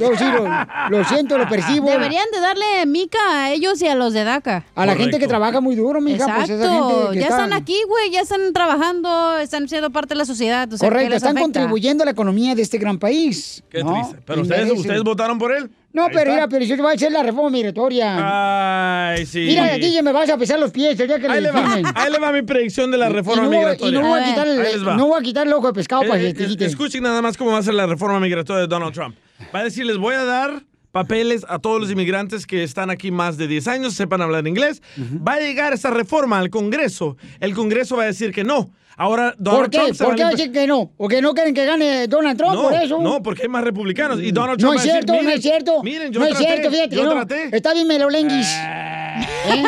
Yo 0.00 0.16
sí, 0.16 0.24
lo, 0.24 0.98
lo 0.98 1.04
siento, 1.04 1.38
lo 1.38 1.48
percibo. 1.48 1.88
Deberían 1.90 2.26
de 2.32 2.40
darle 2.40 2.86
mica 2.86 3.18
a 3.30 3.52
ellos 3.52 3.80
y 3.82 3.86
a 3.88 3.94
los 3.94 4.12
de 4.12 4.24
DACA. 4.24 4.64
A 4.74 4.86
la 4.86 4.96
gente 4.96 5.18
que 5.18 5.28
trabaja 5.28 5.60
muy 5.60 5.76
duro, 5.76 6.00
mija. 6.00 6.24
Exacto. 6.24 6.46
Pues 6.46 6.50
esa 6.60 6.72
gente 6.72 6.94
que 7.12 7.14
ya 7.16 7.22
está- 7.28 7.44
están 7.44 7.52
aquí, 7.52 7.76
güey. 7.86 8.10
Ya 8.10 8.20
están 8.20 8.52
trabajando, 8.52 9.38
están 9.38 9.68
siendo 9.68 9.90
parte 9.90 10.14
de 10.14 10.18
la 10.18 10.24
sociedad. 10.24 10.72
O 10.72 10.76
sea, 10.76 10.88
¿qué 10.88 10.94
Correcto, 10.94 11.16
están 11.16 11.36
afecta? 11.36 11.42
contribuyendo 11.60 12.02
a 12.02 12.06
la 12.06 12.10
economía 12.12 12.54
de 12.54 12.62
este 12.62 12.78
gran 12.78 12.98
país. 12.98 13.62
Qué 13.70 13.84
¿no? 13.84 13.92
triste. 13.92 14.18
Pero 14.26 14.42
ustedes, 14.42 14.70
ustedes 14.72 15.02
votaron 15.02 15.38
por 15.38 15.52
él. 15.54 15.70
No, 15.92 16.04
Ahí 16.04 16.10
pero 16.12 16.20
está. 16.30 16.32
mira, 16.34 16.48
pero 16.48 16.64
yo 16.64 16.76
te 16.76 16.82
voy 16.82 16.92
a 16.92 16.94
hacer 16.94 17.10
la 17.10 17.22
reforma 17.24 17.50
migratoria. 17.50 19.10
Ay, 19.10 19.26
sí. 19.26 19.40
Mira, 19.40 19.74
DJ, 19.76 20.02
me 20.02 20.12
vas 20.12 20.30
a 20.30 20.36
pesar 20.36 20.58
los 20.60 20.70
pies 20.70 20.98
el 21.00 21.08
día 21.08 21.18
que 21.18 21.26
Ahí 21.26 21.40
le 21.40 21.48
le, 21.48 21.50
va, 21.50 21.74
ahí 21.96 22.12
le 22.12 22.18
va 22.18 22.30
mi 22.32 22.42
predicción 22.42 22.92
de 22.92 22.98
la 22.98 23.08
reforma 23.08 23.42
y 23.42 23.46
no, 23.46 23.50
migratoria. 23.50 23.98
Y 23.98 24.02
no 24.02 24.08
voy 24.08 24.20
a, 24.20 24.24
quitar 24.24 24.46
el, 24.46 24.60
Ahí 24.60 24.72
les 24.74 24.86
va. 24.86 24.94
no 24.96 25.06
voy 25.08 25.18
a 25.18 25.22
quitar 25.22 25.46
el 25.48 25.52
ojo 25.52 25.66
de 25.66 25.72
pescado 25.72 26.02
para 26.02 26.20
Eh, 26.22 26.32
que 26.32 26.46
te 26.56 26.64
eh. 26.64 26.66
Escuchen 26.68 27.02
nada 27.02 27.20
más 27.22 27.36
cómo 27.36 27.50
va 27.52 27.58
a 27.58 27.62
ser 27.64 27.74
la 27.74 27.86
reforma 27.86 28.20
migratoria 28.20 28.60
de 28.62 28.66
Donald 28.68 28.94
Trump. 28.94 29.16
Va 29.54 29.60
a 29.60 29.64
decir, 29.64 29.84
les 29.86 29.96
voy 29.98 30.14
a 30.14 30.24
dar 30.24 30.62
papeles 30.92 31.44
a 31.48 31.58
todos 31.58 31.80
los 31.80 31.90
inmigrantes 31.90 32.46
que 32.46 32.62
están 32.64 32.90
aquí 32.90 33.10
más 33.10 33.36
de 33.36 33.46
10 33.46 33.68
años, 33.68 33.94
sepan 33.94 34.22
hablar 34.22 34.46
inglés. 34.48 34.82
Va 35.26 35.34
a 35.34 35.40
llegar 35.40 35.72
esa 35.72 35.90
reforma 35.90 36.38
al 36.38 36.50
Congreso. 36.50 37.16
El 37.38 37.54
Congreso 37.54 37.96
va 37.96 38.04
a 38.04 38.06
decir 38.06 38.32
que 38.32 38.44
no. 38.44 38.70
Ahora 38.96 39.34
Donald 39.38 39.62
¿Por 39.62 39.70
qué? 39.70 39.78
Trump 39.78 39.94
se 39.94 40.04
¿Por 40.04 40.14
qué 40.16 40.22
va 40.24 40.28
a 40.28 40.32
decir 40.32 40.52
que 40.52 40.66
no? 40.66 40.92
¿O 40.98 41.08
que 41.08 41.22
no 41.22 41.32
quieren 41.32 41.54
que 41.54 41.64
gane 41.64 42.06
Donald 42.06 42.36
Trump 42.36 42.52
no, 42.54 42.62
por 42.64 42.74
eso? 42.74 43.00
no, 43.00 43.22
porque 43.22 43.42
hay 43.44 43.48
más 43.48 43.64
republicanos. 43.64 44.20
Y 44.20 44.30
Donald 44.30 44.60
No 44.60 44.68
Trump 44.72 44.74
es 44.74 44.78
va 44.78 44.82
a 44.82 44.84
decir, 44.84 44.92
cierto, 44.92 45.12
no 45.14 45.18
"Miren, 45.20 45.36
es 45.38 45.42
cierto. 45.42 45.82
Miren, 45.82 46.12
yo 46.12 46.20
no 46.20 46.26
es 46.26 46.32
traté, 46.32 46.46
cierto, 46.46 46.70
fíjate 46.70 46.96
yo 46.96 47.04
no. 47.04 47.10
traté". 47.12 47.56
Está 47.56 47.72
bien 47.72 47.86
melolenguis. 47.88 48.46
¿Eh? 48.46 49.62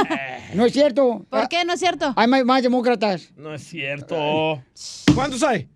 No 0.54 0.66
es 0.66 0.72
cierto. 0.74 1.24
¿Por 1.30 1.48
qué 1.48 1.64
no 1.64 1.72
es 1.72 1.80
cierto? 1.80 2.12
Hay 2.14 2.28
más, 2.28 2.44
más 2.44 2.62
demócratas. 2.62 3.32
No 3.36 3.54
es 3.54 3.62
cierto. 3.64 4.62
¿Cuántos 5.14 5.42
hay? 5.42 5.66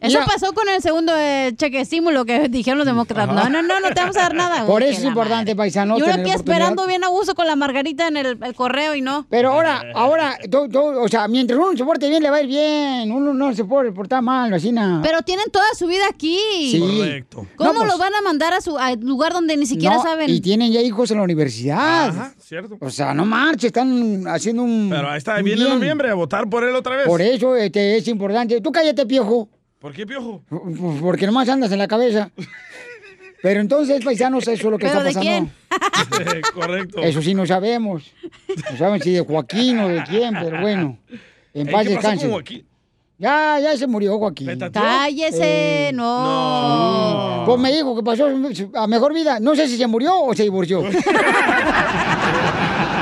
Eso 0.00 0.18
pasó 0.26 0.52
con 0.52 0.68
el 0.68 0.80
segundo 0.82 1.12
eh, 1.16 1.52
cheque 1.56 1.80
estímulo 1.80 2.24
que 2.24 2.48
dijeron 2.48 2.78
los 2.78 2.86
demócratas. 2.86 3.34
No, 3.34 3.48
no, 3.48 3.62
no, 3.62 3.80
no 3.80 3.88
te 3.88 4.00
vamos 4.00 4.16
a 4.16 4.20
dar 4.20 4.34
nada. 4.34 4.66
Por 4.66 4.82
eso 4.82 5.00
es 5.00 5.04
importante, 5.04 5.54
paisano. 5.54 5.98
Y 5.98 6.02
uno 6.02 6.10
tener 6.10 6.26
aquí 6.26 6.34
esperando 6.34 6.86
bien 6.86 7.04
a 7.04 7.08
gusto 7.08 7.34
con 7.34 7.46
la 7.46 7.56
margarita 7.56 8.08
en 8.08 8.16
el, 8.16 8.38
el 8.42 8.54
correo 8.54 8.94
y 8.94 9.00
no. 9.02 9.26
Pero 9.28 9.52
ahora, 9.52 9.82
ahora, 9.94 10.38
o 11.02 11.08
sea, 11.08 11.28
mientras 11.28 11.58
uno 11.58 11.76
se 11.76 11.84
porte 11.84 12.08
bien, 12.08 12.22
le 12.22 12.30
va 12.30 12.38
a 12.38 12.42
ir 12.42 12.48
bien. 12.48 13.12
Uno 13.12 13.34
no 13.34 13.54
se 13.54 13.64
puede 13.64 13.92
portar 13.92 14.22
mal, 14.22 14.50
vecina. 14.50 15.00
Pero 15.02 15.22
tienen 15.22 15.50
toda 15.50 15.66
su 15.76 15.86
vida 15.86 16.04
aquí. 16.08 16.38
Sí. 16.70 16.80
Correcto. 16.80 17.46
¿Cómo 17.56 17.72
No, 17.72 17.78
pues- 17.80 17.92
lo 17.92 17.98
van 17.98 18.14
a 18.14 18.22
mandar 18.22 18.54
a 18.54 18.60
su 18.60 18.76
lugar 19.00 19.32
donde 19.32 19.56
ni 19.56 19.66
siquiera 19.66 19.96
No, 19.96 20.02
saben? 20.02 20.30
Y 20.30 20.40
tienen 20.40 20.72
ya 20.72 20.80
hijos 20.80 21.10
en 21.10 21.18
la 21.18 21.24
universidad. 21.24 22.08
Ajá, 22.08 22.34
cierto. 22.38 22.76
O 22.80 22.90
sea, 22.90 23.14
no 23.14 23.24
marche, 23.24 23.68
están 23.68 24.24
haciendo 24.26 24.62
un. 24.62 24.88
Pero 24.90 25.10
ahí 25.10 25.18
está, 25.18 25.40
viene 25.42 25.64
bien. 25.64 25.78
noviembre 25.78 26.10
a 26.10 26.14
votar 26.14 26.48
por 26.48 26.64
él 26.64 26.74
otra 26.74 26.96
vez. 26.96 27.06
Por 27.06 27.20
eso 27.22 27.56
este, 27.56 27.96
es 27.96 28.08
importante. 28.08 28.60
Tú 28.60 28.72
cállate, 28.72 29.06
piojo. 29.06 29.48
¿Por 29.80 29.92
qué, 29.92 30.06
piojo? 30.06 30.42
Porque 31.00 31.26
nomás 31.26 31.48
andas 31.48 31.72
en 31.72 31.78
la 31.78 31.88
cabeza. 31.88 32.30
Pero 33.42 33.60
entonces, 33.60 34.04
paisanos, 34.04 34.42
eso 34.46 34.52
es 34.52 34.62
lo 34.70 34.76
que 34.76 34.86
¿Pero 34.86 35.00
está 35.00 35.20
de 35.22 35.48
pasando. 36.10 36.50
Correcto. 36.54 37.00
Eso 37.00 37.22
sí 37.22 37.32
no 37.34 37.46
sabemos. 37.46 38.02
No 38.70 38.76
saben 38.76 39.00
si 39.02 39.12
de 39.12 39.20
Joaquín 39.20 39.78
o 39.78 39.88
de 39.88 40.02
quién, 40.04 40.34
pero 40.34 40.60
bueno. 40.60 40.98
En 41.54 41.66
Ey, 41.66 41.72
paz 41.72 41.86
¿qué 41.86 41.94
pasó 41.94 42.08
descanse. 42.08 42.24
con 42.26 42.32
Joaquín? 42.32 42.66
Ya, 43.18 43.58
ya 43.60 43.76
se 43.76 43.86
murió 43.86 44.18
Joaquín. 44.18 44.58
Cállese, 44.72 45.88
Eh, 45.88 45.92
no. 45.94 47.44
Pues 47.46 47.58
me 47.58 47.72
dijo 47.72 47.96
que 47.96 48.02
pasó 48.02 48.28
a 48.74 48.86
mejor 48.86 49.14
vida. 49.14 49.40
No 49.40 49.54
sé 49.56 49.66
si 49.68 49.76
se 49.78 49.86
murió 49.86 50.20
o 50.22 50.34
se 50.34 50.42
divorció. 50.42 50.82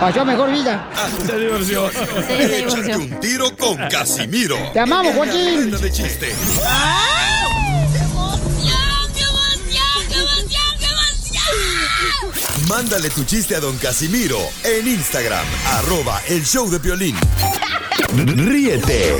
pasó 0.00 0.24
mejor 0.24 0.50
vida. 0.50 0.88
Se 1.26 1.38
divorció. 1.38 1.90
Échate 2.28 2.96
un 2.96 3.20
tiro 3.20 3.56
con 3.56 3.76
Casimiro. 3.88 4.56
Te 4.72 4.80
amamos, 4.80 5.14
Joaquín. 5.14 5.70
De 5.70 5.92
chiste. 5.92 6.34
Mándale 12.68 13.08
tu 13.08 13.24
chiste 13.24 13.56
a 13.56 13.60
don 13.60 13.78
Casimiro 13.78 14.38
en 14.62 14.86
Instagram, 14.86 15.44
arroba 15.78 16.20
el 16.28 16.44
show 16.44 16.68
de 16.70 16.78
violín. 16.78 17.16
Ríete 18.14 19.16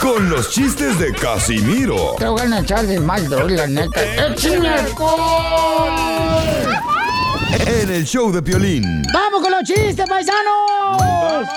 con 0.00 0.28
los 0.28 0.50
chistes 0.50 0.98
de 0.98 1.12
Casimiro 1.12 2.14
Te 2.18 2.26
voy 2.26 2.40
a 2.52 2.58
echar 2.58 2.86
de 2.86 2.98
mal, 2.98 3.28
la 3.54 3.66
neta. 3.66 4.02
¡Échame 4.28 4.68
alcohol! 4.68 5.90
En 7.52 7.90
el 7.90 8.04
show 8.06 8.32
de 8.32 8.42
Piolín. 8.42 9.02
¡Vamos 9.12 9.40
con 9.42 9.50
los 9.50 9.62
chistes, 9.64 10.08
paisanos! 10.08 10.98
¡Vamos! 10.98 11.48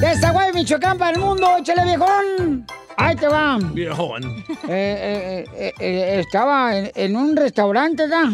De 0.00 0.16
Zaguay, 0.16 0.52
Michoacán, 0.52 0.98
para 0.98 1.12
el 1.12 1.20
mundo. 1.20 1.56
¡Échale, 1.58 1.84
viejón! 1.84 2.66
Ahí 2.96 3.16
te 3.16 3.26
va. 3.28 3.58
Viejón. 3.60 4.22
Eh, 4.24 4.44
eh, 4.68 5.44
eh, 5.54 5.72
eh, 5.78 6.20
estaba 6.20 6.76
en, 6.76 6.90
en 6.94 7.16
un 7.16 7.36
restaurante, 7.36 8.02
¿verdad? 8.02 8.32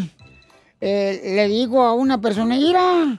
Eh, 0.80 1.20
le 1.36 1.48
digo 1.48 1.82
a 1.82 1.92
una 1.94 2.20
persona, 2.20 2.54
mira, 2.56 3.18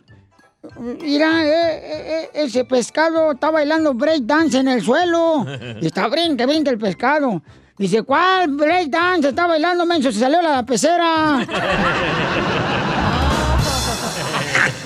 mira, 1.01 1.45
eh, 1.45 1.81
eh, 1.83 2.29
ese 2.33 2.65
pescado 2.65 3.33
está 3.33 3.51
bailando 3.51 3.93
break 3.93 4.21
dance 4.23 4.57
en 4.57 4.67
el 4.67 4.81
suelo. 4.81 5.45
Y 5.81 5.87
está 5.87 6.07
brinca, 6.07 6.45
brinca 6.45 6.71
el 6.71 6.77
pescado. 6.77 7.41
Dice, 7.77 8.03
¿cuál 8.03 8.49
break 8.49 8.89
dance? 8.89 9.29
Está 9.29 9.47
bailando, 9.47 9.85
menso, 9.85 10.11
se 10.11 10.19
salió 10.19 10.41
la 10.41 10.63
pecera. 10.65 11.45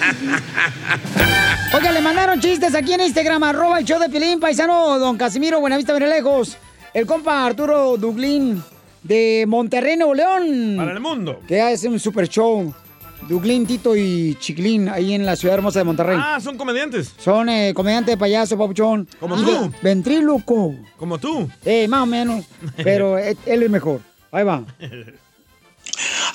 Oiga, 1.76 1.92
le 1.92 2.02
mandaron 2.02 2.40
chistes 2.40 2.76
aquí 2.76 2.94
en 2.94 3.02
Instagram, 3.02 3.44
arroba 3.44 3.80
el 3.80 3.86
show 3.86 4.00
de 4.00 4.10
Pilín, 4.10 4.40
paisano, 4.40 5.00
don 5.00 5.18
Casimiro, 5.18 5.60
Buenavista, 5.60 5.98
lejos. 5.98 6.58
El 6.94 7.06
compa 7.08 7.46
Arturo 7.46 7.98
Duglín 7.98 8.64
de 9.02 9.46
Monterrey, 9.48 9.98
Nuevo 9.98 10.14
León. 10.14 10.76
Para 10.78 10.92
el 10.92 11.00
mundo. 11.00 11.40
Que 11.48 11.62
hace 11.62 11.88
un 11.88 12.00
super 12.00 12.28
show. 12.30 12.74
Duglín, 13.28 13.66
Tito 13.66 13.96
y 13.96 14.36
Chiclín, 14.40 14.90
ahí 14.90 15.14
en 15.14 15.26
la 15.26 15.36
ciudad 15.38 15.56
hermosa 15.56 15.80
de 15.80 15.86
Monterrey. 15.86 16.18
Ah, 16.22 16.40
son 16.42 16.58
comediantes. 16.58 17.14
Son 17.18 17.48
eh, 17.48 17.74
comediantes 17.74 18.14
de 18.14 18.18
payaso, 18.18 18.58
papuchón. 18.58 19.08
Como 19.20 19.38
tú. 19.38 19.46
ve- 19.46 19.72
Ventríloco. 19.82 20.76
Como 20.98 21.18
tú. 21.18 21.50
Eh, 21.64 21.88
más 21.88 22.04
o 22.04 22.06
menos. 22.06 22.46
Pero 22.84 23.18
él 23.46 23.64
es 23.64 23.70
mejor. 23.70 24.02
Ahí 24.32 24.44
va. 24.44 24.62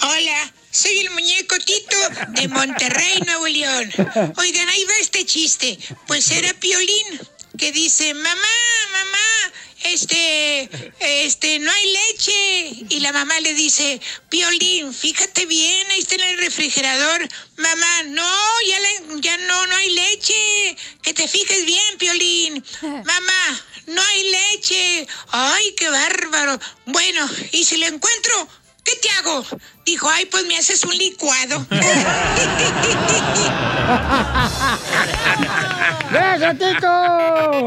Hola, 0.02 0.52
soy 0.78 1.00
el 1.00 1.10
muñeco 1.10 1.58
Tito 1.58 1.96
de 2.28 2.46
Monterrey, 2.46 3.20
Nuevo 3.26 3.48
León. 3.48 3.90
Oigan, 4.36 4.68
ahí 4.68 4.84
va 4.84 4.98
este 5.00 5.26
chiste. 5.26 5.76
Pues 6.06 6.30
era 6.30 6.54
Piolín 6.54 7.20
que 7.58 7.72
dice, 7.72 8.14
mamá, 8.14 8.56
mamá, 8.92 9.52
este, 9.82 10.70
este, 11.00 11.58
no 11.58 11.72
hay 11.72 11.92
leche. 11.92 12.86
Y 12.90 13.00
la 13.00 13.12
mamá 13.12 13.40
le 13.40 13.54
dice, 13.54 14.00
Piolín, 14.28 14.94
fíjate 14.94 15.46
bien, 15.46 15.90
ahí 15.90 15.98
está 15.98 16.14
en 16.14 16.20
el 16.20 16.38
refrigerador. 16.38 17.28
Mamá, 17.56 18.02
no, 18.04 18.32
ya, 18.68 18.78
ya 19.20 19.36
no, 19.36 19.66
no 19.66 19.76
hay 19.76 19.90
leche. 19.90 20.76
Que 21.02 21.12
te 21.12 21.26
fijes 21.26 21.64
bien, 21.64 21.98
Piolín. 21.98 22.64
Mamá, 22.82 23.64
no 23.86 24.00
hay 24.00 24.30
leche. 24.30 25.08
Ay, 25.30 25.74
qué 25.76 25.88
bárbaro. 25.88 26.60
Bueno, 26.86 27.28
y 27.50 27.64
si 27.64 27.78
lo 27.78 27.86
encuentro, 27.86 28.48
¿qué 28.88 28.96
te 29.00 29.08
hago? 29.10 29.44
Dijo, 29.84 30.08
ay, 30.08 30.24
pues 30.26 30.46
me 30.46 30.56
haces 30.56 30.84
un 30.84 30.96
licuado. 30.96 31.66
¡Gracias, 36.10 36.58
Tito! 36.58 37.66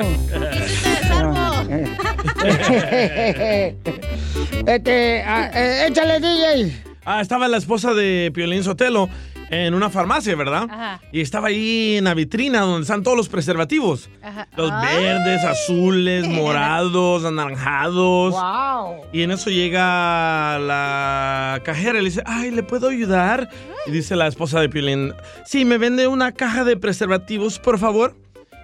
este, 4.67 5.23
ah, 5.25 5.49
eh, 5.53 5.87
échale, 5.89 6.19
DJ. 6.19 6.83
Ah, 7.05 7.21
estaba 7.21 7.47
la 7.47 7.57
esposa 7.57 7.93
de 7.93 8.31
Piolín 8.33 8.63
Sotelo 8.63 9.07
en 9.51 9.73
una 9.73 9.89
farmacia, 9.89 10.35
¿verdad? 10.35 10.67
Ajá. 10.69 11.01
Y 11.11 11.19
estaba 11.19 11.49
ahí 11.49 11.97
en 11.97 12.05
la 12.05 12.13
vitrina 12.13 12.61
donde 12.61 12.81
están 12.81 13.03
todos 13.03 13.17
los 13.17 13.27
preservativos. 13.29 14.09
Ajá. 14.23 14.47
Los 14.55 14.71
verdes, 14.81 15.43
azules, 15.43 16.27
morados, 16.27 17.25
anaranjados. 17.25 18.33
¡Wow! 18.33 19.01
Y 19.11 19.23
en 19.23 19.31
eso 19.31 19.49
llega 19.49 20.57
la 20.57 21.61
cajera 21.65 21.99
y 21.99 22.01
le 22.01 22.09
dice, 22.09 22.23
ay, 22.25 22.51
¿le 22.51 22.63
puedo 22.63 22.87
ayudar? 22.87 23.49
Y 23.85 23.91
dice 23.91 24.15
la 24.15 24.27
esposa 24.27 24.61
de 24.61 24.69
Piolín, 24.69 25.13
sí, 25.45 25.65
¿me 25.65 25.77
vende 25.77 26.07
una 26.07 26.31
caja 26.31 26.63
de 26.63 26.77
preservativos, 26.77 27.59
por 27.59 27.77
favor? 27.77 28.15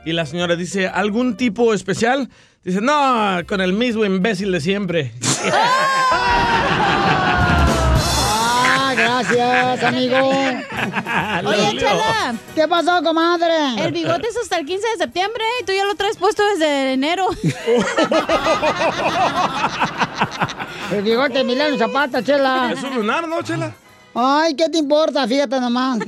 Y 0.06 0.14
la 0.14 0.26
señora 0.26 0.56
dice, 0.56 0.88
¿algún 0.88 1.36
tipo 1.36 1.74
especial? 1.74 2.30
Dice, 2.64 2.80
no, 2.80 3.40
con 3.46 3.60
el 3.60 3.74
mismo 3.74 4.06
imbécil 4.06 4.54
de 4.54 4.62
siempre. 4.62 5.12
Gracias, 9.18 9.84
amigo. 9.84 10.18
Oye, 11.46 11.78
Chala. 11.80 12.36
¿Qué 12.54 12.68
pasó, 12.68 13.02
comadre? 13.04 13.76
El 13.84 13.92
bigote 13.92 14.28
es 14.28 14.38
hasta 14.38 14.58
el 14.60 14.66
15 14.66 14.88
de 14.90 14.98
septiembre 14.98 15.44
y 15.60 15.66
tú 15.66 15.72
ya 15.72 15.86
lo 15.86 15.96
traes 15.96 16.18
puesto 16.18 16.44
desde 16.48 16.94
enero. 16.94 17.28
El 20.92 21.02
bigote 21.02 21.40
de 21.40 21.44
Milano 21.44 21.78
Zapata, 21.78 22.24
chela. 22.24 22.72
Es 22.72 22.84
un 22.84 22.96
lunar, 22.96 23.28
¿no, 23.28 23.42
Chela? 23.42 23.74
Ay, 24.16 24.56
¿qué 24.56 24.70
te 24.70 24.78
importa? 24.78 25.28
Fíjate 25.28 25.60
nomás. 25.60 26.00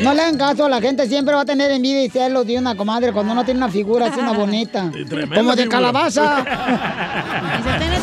No 0.00 0.14
le 0.14 0.22
hagan 0.22 0.38
caso, 0.38 0.66
la 0.66 0.80
gente 0.80 1.06
siempre 1.06 1.34
va 1.34 1.42
a 1.42 1.44
tener 1.44 1.70
envidia 1.70 2.02
y 2.02 2.08
celos 2.08 2.46
de 2.46 2.56
una 2.56 2.74
comadre 2.74 3.12
cuando 3.12 3.32
uno 3.32 3.44
tiene 3.44 3.58
una 3.58 3.68
figura 3.68 4.06
así, 4.06 4.18
una 4.18 4.32
bonita. 4.32 4.90
Como 4.90 5.54
de 5.54 5.64
figura. 5.64 5.68
calabaza. 5.68 6.42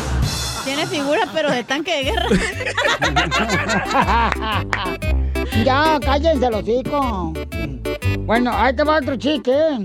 Tiene, 0.68 0.86
tiene 0.86 1.02
figura, 1.02 1.26
pero 1.32 1.50
de 1.50 1.64
tanque 1.64 1.96
de 1.96 2.04
guerra. 2.04 2.26
ya, 5.64 5.98
cállense 6.04 6.50
los 6.50 6.68
hijos. 6.68 7.32
Bueno, 8.20 8.50
ahí 8.52 8.76
te 8.76 8.84
va 8.84 8.98
otro 8.98 9.16
chiste. 9.16 9.50
¿eh? 9.50 9.78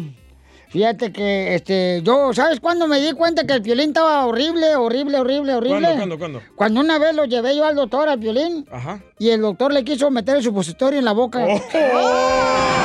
Fíjate 0.68 1.14
que, 1.14 1.56
este, 1.56 2.02
yo, 2.04 2.34
¿sabes 2.34 2.60
cuándo 2.60 2.88
me 2.88 3.00
di 3.00 3.14
cuenta 3.14 3.46
que 3.46 3.54
el 3.54 3.62
violín 3.62 3.90
estaba 3.90 4.26
horrible, 4.26 4.76
horrible, 4.76 5.20
horrible, 5.20 5.54
horrible? 5.54 5.80
¿Cuándo, 5.96 5.98
cuándo, 5.98 6.18
cuándo? 6.18 6.42
Cuando 6.56 6.82
una 6.82 7.00
vez 7.00 7.16
lo 7.16 7.24
llevé 7.26 7.56
yo 7.56 7.66
al 7.66 7.76
doctor, 7.76 8.10
al 8.10 8.20
violín, 8.20 8.68
Ajá. 8.70 9.02
y 9.20 9.30
el 9.30 9.40
doctor 9.42 9.72
le 9.72 9.86
quiso 9.86 10.12
meter 10.12 10.36
el 10.36 10.44
supositorio 10.44 11.00
en 11.00 11.06
la 11.06 11.14
boca. 11.14 11.46
Oh, 11.48 11.62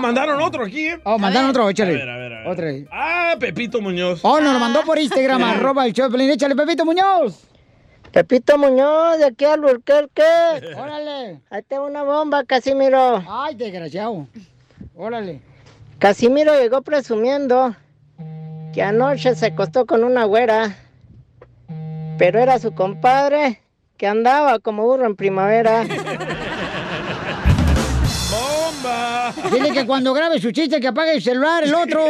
mandaron 0.00 0.40
otro 0.40 0.64
aquí, 0.64 0.88
¿eh? 0.88 1.00
Oh, 1.04 1.18
mandaron 1.18 1.50
otro, 1.50 1.68
échale. 1.68 1.92
A 1.92 1.96
ver, 1.96 2.10
a 2.10 2.16
ver, 2.16 2.32
a 2.32 2.38
ver. 2.38 2.48
Otro. 2.48 2.88
Ah, 2.92 3.34
Pepito 3.38 3.80
Muñoz. 3.80 4.20
Oh, 4.22 4.40
nos 4.40 4.52
lo 4.52 4.58
mandó 4.58 4.82
por 4.82 4.98
Instagram, 4.98 5.42
arroba 5.44 5.86
el 5.86 5.92
show 5.92 6.06
de 6.06 6.10
Piolín. 6.10 6.30
Échale, 6.30 6.56
Pepito 6.56 6.84
Muñoz. 6.84 7.48
Pepito 8.12 8.58
Muñoz, 8.58 9.18
de 9.18 9.24
aquí 9.26 9.44
al 9.44 9.60
Burquerque. 9.60 10.22
Órale. 10.76 11.40
Ahí 11.48 11.62
tengo 11.62 11.86
una 11.86 12.02
bomba, 12.02 12.44
Casimiro. 12.44 13.24
Ay, 13.26 13.54
desgraciado. 13.54 14.26
Órale. 14.94 15.40
Casimiro 15.98 16.58
llegó 16.58 16.82
presumiendo 16.82 17.74
que 18.74 18.82
anoche 18.82 19.34
se 19.34 19.46
acostó 19.46 19.86
con 19.86 20.04
una 20.04 20.24
güera, 20.24 20.76
pero 22.18 22.38
era 22.40 22.58
su 22.58 22.74
compadre 22.74 23.62
que 23.96 24.06
andaba 24.06 24.58
como 24.58 24.82
burro 24.82 25.06
en 25.06 25.16
primavera. 25.16 25.84
Dile 29.52 29.70
que 29.72 29.86
cuando 29.86 30.12
grabe 30.14 30.40
su 30.40 30.50
chiste 30.52 30.80
que 30.80 30.88
apague 30.88 31.14
el 31.14 31.22
celular, 31.22 31.62
el 31.64 31.74
otro. 31.74 32.02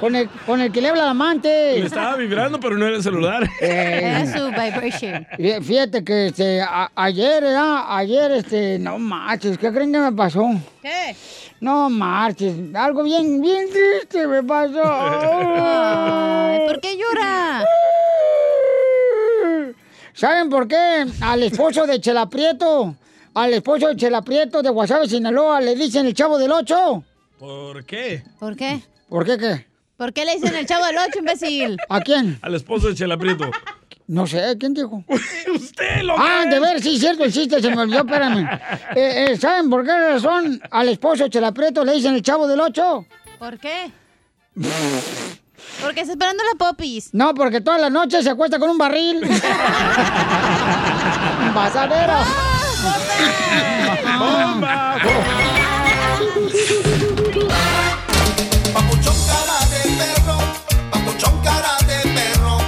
Con 0.00 0.14
el, 0.14 0.28
con 0.46 0.60
el 0.60 0.70
que 0.70 0.80
le 0.80 0.88
habla 0.88 1.02
al 1.04 1.08
amante. 1.10 1.78
Le 1.78 1.86
estaba 1.86 2.14
vibrando, 2.16 2.60
pero 2.60 2.76
no 2.76 2.86
era 2.86 2.96
el 2.96 3.02
celular. 3.02 3.48
Eh, 3.60 4.00
Era 4.04 4.26
su 4.26 4.46
vibration. 4.46 5.26
Fí- 5.38 5.62
Fíjate 5.62 6.04
que 6.04 6.26
este, 6.28 6.60
a- 6.62 6.90
ayer, 6.94 7.42
¿verdad? 7.42 7.84
Ayer, 7.88 8.30
este, 8.32 8.78
no 8.78 8.98
marches, 8.98 9.58
¿qué 9.58 9.72
creen 9.72 9.92
que 9.92 9.98
me 9.98 10.12
pasó? 10.12 10.48
¿Qué? 10.82 11.16
No 11.60 11.90
marches, 11.90 12.54
algo 12.74 13.02
bien, 13.02 13.40
bien 13.42 13.66
triste 13.68 14.26
me 14.28 14.42
pasó. 14.44 14.80
Ay, 14.84 16.60
¿Por 16.68 16.80
qué 16.80 16.96
llora? 16.96 17.64
¿Saben 20.12 20.50
por 20.50 20.66
qué? 20.66 21.06
Al 21.20 21.42
esposo 21.42 21.86
de 21.86 22.00
Chela 22.00 22.28
Prieto, 22.28 22.94
al 23.42 23.54
esposo 23.54 23.88
de 23.88 23.96
Chela 23.96 24.22
Prieto 24.22 24.62
de 24.62 24.70
Guasave, 24.70 25.08
Sinaloa, 25.08 25.60
le 25.60 25.74
dicen 25.74 26.06
el 26.06 26.14
chavo 26.14 26.38
del 26.38 26.52
ocho. 26.52 27.04
¿Por 27.38 27.84
qué? 27.84 28.22
¿Por 28.38 28.56
qué? 28.56 28.82
¿Por 29.08 29.24
qué 29.24 29.38
qué? 29.38 29.66
¿Por 29.96 30.12
qué 30.12 30.24
le 30.24 30.34
dicen 30.36 30.54
el 30.54 30.64
chavo 30.66 30.84
del 30.86 30.96
8, 30.96 31.18
imbécil? 31.18 31.76
¿A 31.88 32.00
quién? 32.00 32.38
Al 32.42 32.54
esposo 32.54 32.88
de 32.88 32.94
Chela 32.94 33.16
Prieto. 33.16 33.50
No 34.06 34.26
sé, 34.26 34.56
¿quién 34.58 34.72
dijo? 34.74 35.02
Usted 35.54 36.02
lo 36.02 36.14
Ah, 36.16 36.44
de 36.48 36.58
ver, 36.60 36.80
sí, 36.80 36.98
cierto, 36.98 37.24
el 37.24 37.32
chiste 37.32 37.60
se 37.60 37.68
me 37.74 37.82
olvidó, 37.82 38.00
espérame. 38.00 38.48
Eh, 38.96 39.26
eh, 39.30 39.36
¿Saben 39.36 39.68
por 39.68 39.84
qué 39.84 39.92
razón 39.92 40.60
al 40.70 40.88
esposo 40.88 41.24
de 41.24 41.30
Chela 41.30 41.52
Prieto 41.52 41.84
le 41.84 41.92
dicen 41.92 42.14
el 42.14 42.22
chavo 42.22 42.46
del 42.48 42.60
ocho? 42.60 43.06
¿Por 43.38 43.58
qué? 43.58 43.90
Porque 45.82 46.00
está 46.00 46.12
esperando 46.12 46.42
la 46.44 46.54
popis. 46.58 47.10
No, 47.12 47.34
porque 47.34 47.60
toda 47.60 47.78
la 47.78 47.90
noche 47.90 48.22
se 48.22 48.30
acuesta 48.30 48.58
con 48.58 48.70
un 48.70 48.78
barril. 48.78 49.20
Basadero. 51.54 52.47
¡Bomba! 54.18 54.96
Papuchón 58.72 59.16
cara 59.26 59.58
de 59.72 59.80
perro, 59.98 60.38
papuchón 60.92 61.42
cara 61.42 61.76
de 61.88 61.98
perro, 62.16 62.58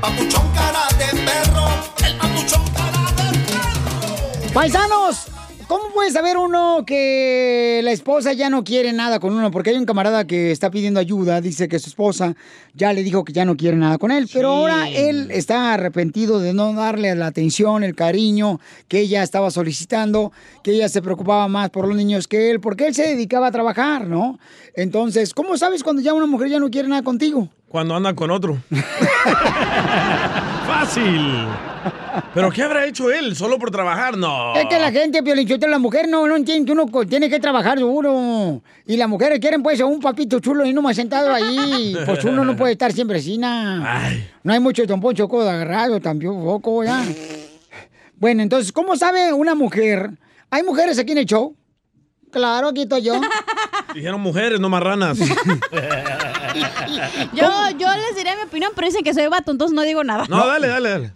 papuchón 0.00 0.46
cara 0.54 0.84
de 0.98 1.08
perro, 1.26 1.66
el 2.04 2.16
papuchón 2.18 2.64
cara 2.74 3.02
de 3.16 3.38
perro. 3.38 4.52
Paisanos, 4.52 5.16
¿cómo 5.70 5.88
puede 5.94 6.10
saber 6.10 6.36
uno 6.36 6.82
que 6.84 7.80
la 7.84 7.92
esposa 7.92 8.32
ya 8.32 8.50
no 8.50 8.64
quiere 8.64 8.92
nada 8.92 9.20
con 9.20 9.32
uno? 9.32 9.52
Porque 9.52 9.70
hay 9.70 9.76
un 9.76 9.86
camarada 9.86 10.26
que 10.26 10.50
está 10.50 10.68
pidiendo 10.68 10.98
ayuda, 10.98 11.40
dice 11.40 11.68
que 11.68 11.78
su 11.78 11.90
esposa 11.90 12.34
ya 12.74 12.92
le 12.92 13.04
dijo 13.04 13.22
que 13.24 13.32
ya 13.32 13.44
no 13.44 13.56
quiere 13.56 13.76
nada 13.76 13.96
con 13.96 14.10
él, 14.10 14.28
pero 14.32 14.48
ahora 14.48 14.88
él 14.88 15.30
está 15.30 15.72
arrepentido 15.72 16.40
de 16.40 16.54
no 16.54 16.72
darle 16.72 17.14
la 17.14 17.28
atención, 17.28 17.84
el 17.84 17.94
cariño 17.94 18.58
que 18.88 18.98
ella 18.98 19.22
estaba 19.22 19.52
solicitando, 19.52 20.32
que 20.64 20.72
ella 20.72 20.88
se 20.88 21.02
preocupaba 21.02 21.46
más 21.46 21.70
por 21.70 21.86
los 21.86 21.96
niños 21.96 22.26
que 22.26 22.50
él, 22.50 22.58
porque 22.58 22.88
él 22.88 22.94
se 22.96 23.04
dedicaba 23.04 23.46
a 23.46 23.52
trabajar, 23.52 24.08
¿no? 24.08 24.40
Entonces, 24.74 25.32
¿cómo 25.34 25.56
sabes 25.56 25.84
cuando 25.84 26.02
ya 26.02 26.12
una 26.14 26.26
mujer 26.26 26.48
ya 26.48 26.58
no 26.58 26.68
quiere 26.68 26.88
nada 26.88 27.04
contigo? 27.04 27.48
Cuando 27.68 27.94
anda 27.94 28.12
con 28.14 28.32
otro. 28.32 28.58
Fácil. 30.66 31.46
¿Pero 32.34 32.50
qué 32.50 32.62
habrá 32.62 32.86
hecho 32.86 33.10
él? 33.10 33.36
¿Solo 33.36 33.58
por 33.58 33.70
trabajar? 33.70 34.16
No. 34.16 34.54
Es 34.54 34.66
que 34.66 34.78
la 34.78 34.90
gente, 34.90 35.22
Piolinchota, 35.22 35.66
la 35.66 35.78
mujer 35.78 36.08
no, 36.08 36.26
no 36.26 36.36
entiende 36.36 36.66
que 36.66 36.72
uno 36.72 36.86
tiene 37.06 37.28
que 37.28 37.40
trabajar 37.40 37.78
duro. 37.78 38.60
Y 38.86 38.96
las 38.96 39.08
mujeres 39.08 39.38
quieren 39.40 39.62
pues 39.62 39.80
a 39.80 39.86
un 39.86 40.00
papito 40.00 40.40
chulo 40.40 40.64
y 40.64 40.72
no 40.72 40.82
más 40.82 40.96
sentado 40.96 41.32
ahí. 41.32 41.96
Pues 42.06 42.24
uno 42.24 42.44
no 42.44 42.56
puede 42.56 42.72
estar 42.72 42.92
siempre 42.92 43.20
nada. 43.38 44.10
No 44.42 44.52
hay 44.52 44.60
mucho 44.60 44.84
Don 44.86 45.00
Poncho 45.00 45.28
Codo 45.28 45.48
agarrado, 45.48 46.00
también 46.00 46.32
poco, 46.42 46.84
ya. 46.84 47.04
Bueno, 48.16 48.42
entonces, 48.42 48.72
¿cómo 48.72 48.96
sabe 48.96 49.32
una 49.32 49.54
mujer? 49.54 50.10
¿Hay 50.50 50.62
mujeres 50.62 50.98
aquí 50.98 51.12
en 51.12 51.18
el 51.18 51.26
show? 51.26 51.56
Claro, 52.30 52.68
aquí 52.68 52.82
estoy 52.82 53.02
yo. 53.02 53.20
Dijeron 53.94 54.20
mujeres, 54.20 54.60
no 54.60 54.68
marranas. 54.68 55.18
Yo, 57.32 57.48
yo 57.78 57.88
les 57.88 58.16
diré 58.16 58.34
mi 58.36 58.42
opinión, 58.42 58.72
pero 58.74 58.86
dicen 58.86 59.04
que 59.04 59.14
soy 59.14 59.26
vato, 59.28 59.52
entonces 59.52 59.74
no 59.74 59.82
digo 59.82 60.02
nada. 60.04 60.26
No, 60.28 60.46
dale, 60.46 60.68
dale, 60.68 60.88
dale. 60.88 61.12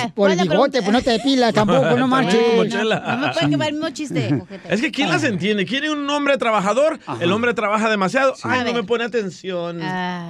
Pues 0.00 0.12
por 0.12 0.30
el 0.30 0.36
¿Cuál 0.36 0.40
es 0.40 0.46
la 0.46 0.52
bigote, 0.52 0.82
pues 0.82 0.92
no 0.92 1.02
te 1.02 1.10
depilas 1.10 1.54
tampoco, 1.54 1.96
no 1.96 2.08
marches. 2.08 2.40
No 2.40 3.18
me 3.18 3.32
puede 3.32 3.50
quemar 3.50 3.68
el 3.68 3.74
mismo 3.74 3.90
chiste. 3.90 4.42
Es 4.68 4.80
que 4.80 4.90
¿quién 4.90 5.08
las 5.08 5.22
entiende? 5.24 5.66
Quiere 5.66 5.90
un 5.90 6.08
hombre 6.10 6.36
trabajador, 6.38 6.98
el 7.20 7.32
hombre 7.32 7.54
trabaja 7.54 7.88
demasiado. 7.88 8.34
Ay, 8.42 8.60
A 8.60 8.64
no 8.64 8.72
me 8.72 8.82
pone 8.84 9.04
atención. 9.04 9.80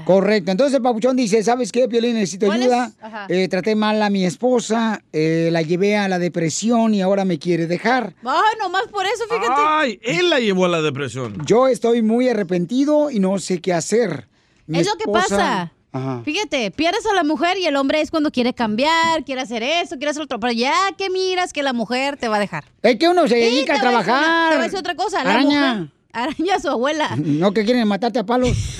Correcto. 0.04 0.50
Entonces 0.50 0.76
el 0.76 0.82
papuchón 0.82 1.16
dice, 1.16 1.42
¿sabes 1.42 1.72
qué, 1.72 1.88
Piolín? 1.88 2.14
Necesito 2.14 2.50
ayuda. 2.50 2.92
Ajá. 3.00 3.26
Eh, 3.28 3.48
traté 3.48 3.74
mal 3.74 4.02
a 4.02 4.10
mi 4.10 4.24
esposa, 4.24 5.02
eh, 5.12 5.48
la 5.52 5.62
llevé 5.62 5.96
a 5.96 6.08
la 6.08 6.18
depresión 6.18 6.94
y 6.94 7.02
ahora 7.02 7.24
me 7.24 7.38
quiere 7.38 7.66
dejar. 7.66 8.14
Ay, 8.24 8.58
nomás 8.60 8.84
por 8.90 9.04
eso, 9.06 9.24
fíjate. 9.28 9.62
Ay, 9.66 10.00
él 10.02 10.30
la 10.30 10.40
llevó 10.40 10.66
a 10.66 10.68
la 10.68 10.82
depresión. 10.82 11.38
Yo 11.46 11.68
estoy 11.68 12.02
muy 12.02 12.28
arrepentido 12.28 13.10
y 13.10 13.20
no 13.20 13.38
sé 13.38 13.60
qué 13.60 13.72
hacer. 13.72 14.28
Mi 14.66 14.78
Es 14.78 14.86
lo 14.86 14.94
que 14.96 15.10
pasa. 15.10 15.72
Ajá. 15.94 16.22
Fíjate, 16.24 16.70
pierdes 16.72 17.06
a 17.06 17.14
la 17.14 17.22
mujer 17.24 17.56
y 17.56 17.66
el 17.66 17.76
hombre 17.76 18.00
es 18.00 18.10
cuando 18.10 18.30
quiere 18.32 18.52
cambiar, 18.52 19.24
quiere 19.24 19.40
hacer 19.40 19.62
eso, 19.62 19.96
quiere 19.96 20.10
hacer 20.10 20.22
otro. 20.24 20.40
Pero 20.40 20.52
ya 20.52 20.74
que 20.98 21.08
miras 21.08 21.52
que 21.52 21.62
la 21.62 21.72
mujer 21.72 22.16
te 22.16 22.26
va 22.28 22.36
a 22.36 22.40
dejar. 22.40 22.64
Es 22.82 22.96
que 22.96 23.08
uno 23.08 23.26
se 23.28 23.36
dedica 23.36 23.74
a 23.74 23.76
decir 23.76 23.88
una- 23.90 24.02
trabajar. 24.04 24.50
Te 24.50 24.56
voy 24.56 24.60
a 24.62 24.64
decir 24.64 24.78
otra 24.80 24.94
cosa. 24.96 25.22
La 25.24 25.30
Araña. 25.30 25.74
mujer- 25.74 25.90
araña 26.12 26.54
a 26.56 26.60
su 26.60 26.68
abuela. 26.68 27.10
No 27.16 27.52
que 27.52 27.64
quieren 27.64 27.86
matarte 27.88 28.18
a 28.18 28.24
palos. 28.26 28.50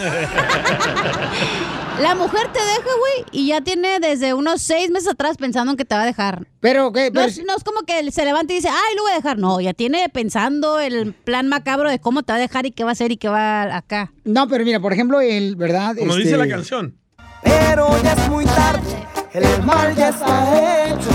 La 2.01 2.17
mujer 2.17 2.49
te 2.53 2.59
deja, 2.59 2.83
güey, 2.83 3.25
y 3.31 3.47
ya 3.49 3.61
tiene 3.61 4.01
desde 4.01 4.35
unos 4.35 4.61
seis 4.61 4.91
meses 4.91 5.11
atrás 5.11 5.37
pensando 5.37 5.71
en 5.71 5.77
que 5.77 5.85
te 5.85 5.95
va 5.95 6.03
a 6.03 6.07
dejar. 6.07 6.49
Pero 6.59 6.93
que 6.93 7.13
No, 7.13 7.21
es, 7.23 7.39
no 7.45 7.57
es 7.57 7.63
como 7.63 7.83
que 7.83 8.11
se 8.11 8.25
levanta 8.25 8.53
y 8.53 8.57
dice, 8.57 8.69
ay, 8.69 8.97
lo 8.97 9.03
voy 9.05 9.13
a 9.13 9.15
dejar. 9.15 9.39
No, 9.39 9.61
ya 9.61 9.75
tiene 9.75 10.09
pensando 10.09 10.81
el 10.81 11.13
plan 11.13 11.47
macabro 11.47 11.89
de 11.89 12.01
cómo 12.01 12.25
te 12.25 12.33
va 12.33 12.37
a 12.39 12.41
dejar 12.41 12.67
y 12.67 12.73
qué 12.73 12.83
va 12.83 12.91
a 12.91 12.93
hacer 12.95 13.13
y 13.13 13.17
qué 13.17 13.29
va 13.29 13.77
acá. 13.77 14.13
No, 14.25 14.49
pero 14.49 14.65
mira, 14.65 14.81
por 14.81 14.93
ejemplo, 14.93 15.21
él, 15.21 15.55
¿verdad? 15.55 15.95
Como 15.97 16.11
Este, 16.11 16.25
dice 16.25 16.37
la 16.37 16.49
canción. 16.49 16.97
Pero 17.45 18.03
ya 18.03 18.15
es 18.15 18.29
muy 18.29 18.45
tarde, 18.45 19.07
el 19.33 19.63
mal 19.63 19.95
ya 19.95 20.09
está 20.09 20.87
hecho. 20.87 21.11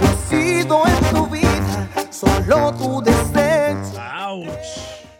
No 0.00 0.08
ha 0.08 0.28
sido 0.28 0.82
en 0.86 1.14
tu 1.14 1.26
vida, 1.26 1.88
solo 2.10 2.72
tu 2.72 3.02
desecho. 3.02 4.00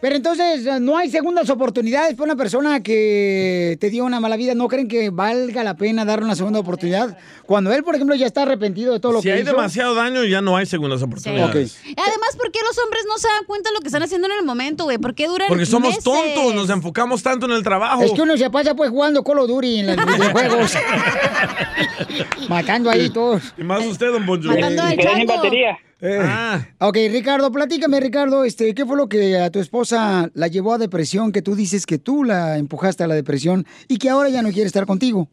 Pero 0.03 0.17
entonces, 0.17 0.81
no 0.81 0.97
hay 0.97 1.09
segundas 1.09 1.49
oportunidades 1.49 2.15
para 2.15 2.25
una 2.25 2.35
persona 2.35 2.83
que 2.83 3.77
te 3.79 3.89
dio 3.89 4.03
una 4.03 4.19
mala 4.19 4.35
vida. 4.35 4.53
¿No 4.53 4.67
creen 4.67 4.89
que 4.89 5.09
valga 5.11 5.63
la 5.63 5.77
pena 5.77 6.03
darle 6.03 6.25
una 6.25 6.35
segunda 6.35 6.59
oportunidad? 6.59 7.17
Cuando 7.45 7.71
él, 7.71 7.85
por 7.85 7.95
ejemplo, 7.95 8.13
ya 8.13 8.25
está 8.25 8.41
arrepentido 8.41 8.91
de 8.91 8.99
todo 8.99 9.13
lo 9.13 9.21
Si 9.21 9.29
que 9.29 9.33
hay 9.33 9.41
hizo. 9.43 9.51
demasiado 9.51 9.95
daño, 9.95 10.25
ya 10.25 10.41
no 10.41 10.57
hay 10.57 10.65
segundas 10.65 11.01
oportunidades. 11.01 11.77
Además, 11.85 12.35
¿por 12.35 12.51
qué 12.51 12.59
los 12.67 12.77
hombres 12.83 13.05
no 13.07 13.17
se 13.17 13.29
dan 13.29 13.45
cuenta 13.47 13.69
de 13.69 13.75
lo 13.75 13.79
que 13.79 13.87
están 13.87 14.03
haciendo 14.03 14.27
en 14.27 14.33
el 14.39 14.45
momento, 14.45 14.83
güey? 14.83 14.97
¿Por 14.97 15.15
qué 15.15 15.25
duran 15.27 15.47
Porque 15.47 15.65
somos 15.65 15.91
meses? 15.91 16.03
tontos, 16.03 16.53
nos 16.53 16.69
enfocamos 16.69 17.23
tanto 17.23 17.45
en 17.45 17.53
el 17.53 17.63
trabajo. 17.63 18.03
Es 18.03 18.11
que 18.11 18.23
uno 18.23 18.35
se 18.35 18.49
pasa 18.49 18.75
pues 18.75 18.89
jugando 18.89 19.23
Call 19.23 19.39
of 19.39 19.47
Duty 19.47 19.79
en 19.79 19.85
los 19.87 19.95
videojuegos. 20.05 20.73
Matando 22.49 22.89
ahí 22.89 23.09
todos. 23.09 23.41
Y 23.57 23.63
más 23.63 23.85
usted, 23.85 24.11
don 24.11 24.25
Bonjo. 24.25 24.49
Matando 24.49 24.81
al 24.83 24.97
chango. 24.97 25.33
batería. 25.37 25.77
Eh, 26.05 26.19
Ah. 26.21 26.59
Ok, 26.81 26.97
Ricardo, 27.09 27.49
platícame, 27.49 27.99
Ricardo, 28.01 28.43
este, 28.43 28.73
¿qué 28.75 28.85
fue 28.85 28.97
lo 28.97 29.07
que 29.07 29.37
a 29.37 29.49
tu 29.49 29.59
esposa 29.59 30.29
la 30.33 30.47
llevó 30.49 30.73
a 30.73 30.77
depresión? 30.77 31.31
Que 31.31 31.41
tú 31.41 31.55
dices 31.55 31.85
que 31.85 31.97
tú 31.97 32.25
la 32.25 32.57
empujaste 32.57 33.05
a 33.05 33.07
la 33.07 33.15
depresión 33.15 33.65
y 33.87 33.97
que 33.99 34.09
ahora 34.09 34.27
ya 34.29 34.41
no 34.41 34.49
quiere 34.51 34.67
estar 34.67 34.85
contigo. 34.85 35.29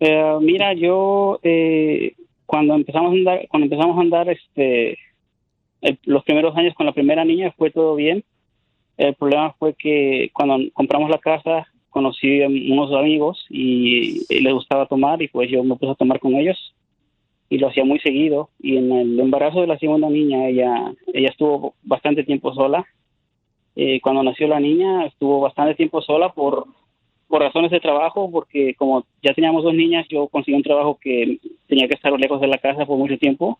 Eh, 0.00 0.32
mira, 0.40 0.74
yo 0.74 1.38
eh, 1.42 2.14
cuando 2.46 2.74
empezamos 2.74 3.12
a 3.12 3.14
andar, 3.14 3.46
cuando 3.48 3.66
empezamos 3.66 3.96
a 3.96 4.00
andar, 4.00 4.28
este, 4.30 4.98
el- 5.80 5.98
los 6.04 6.24
primeros 6.24 6.56
años 6.56 6.74
con 6.74 6.86
la 6.86 6.92
primera 6.92 7.24
niña 7.24 7.52
fue 7.56 7.70
todo 7.70 7.94
bien. 7.94 8.24
El 8.96 9.14
problema 9.14 9.54
fue 9.60 9.74
que 9.74 10.30
cuando 10.34 10.58
compramos 10.74 11.08
la 11.10 11.18
casa 11.18 11.68
conocí 11.90 12.42
a 12.42 12.48
unos 12.48 12.92
amigos 12.94 13.46
y, 13.48 14.22
y 14.28 14.40
les 14.40 14.52
gustaba 14.52 14.86
tomar 14.86 15.22
y 15.22 15.28
pues 15.28 15.48
yo 15.50 15.62
me 15.62 15.76
puse 15.76 15.92
a 15.92 15.94
tomar 15.94 16.18
con 16.20 16.34
ellos 16.34 16.74
y 17.50 17.58
lo 17.58 17.68
hacía 17.68 17.84
muy 17.84 17.98
seguido 18.00 18.50
y 18.60 18.76
en 18.76 18.92
el 18.92 19.20
embarazo 19.20 19.60
de 19.60 19.66
la 19.66 19.78
segunda 19.78 20.10
niña 20.10 20.48
ella 20.48 20.92
ella 21.12 21.28
estuvo 21.28 21.74
bastante 21.82 22.24
tiempo 22.24 22.52
sola. 22.54 22.86
Eh, 23.76 24.00
cuando 24.00 24.22
nació 24.22 24.48
la 24.48 24.60
niña 24.60 25.06
estuvo 25.06 25.40
bastante 25.40 25.74
tiempo 25.74 26.02
sola 26.02 26.30
por 26.30 26.66
por 27.28 27.42
razones 27.42 27.70
de 27.70 27.80
trabajo, 27.80 28.30
porque 28.30 28.74
como 28.74 29.04
ya 29.22 29.34
teníamos 29.34 29.62
dos 29.62 29.74
niñas, 29.74 30.06
yo 30.08 30.28
conseguí 30.28 30.56
un 30.56 30.62
trabajo 30.62 30.98
que 31.00 31.38
tenía 31.66 31.86
que 31.86 31.94
estar 31.94 32.10
lejos 32.18 32.40
de 32.40 32.46
la 32.46 32.56
casa 32.58 32.86
por 32.86 32.96
mucho 32.96 33.18
tiempo 33.18 33.58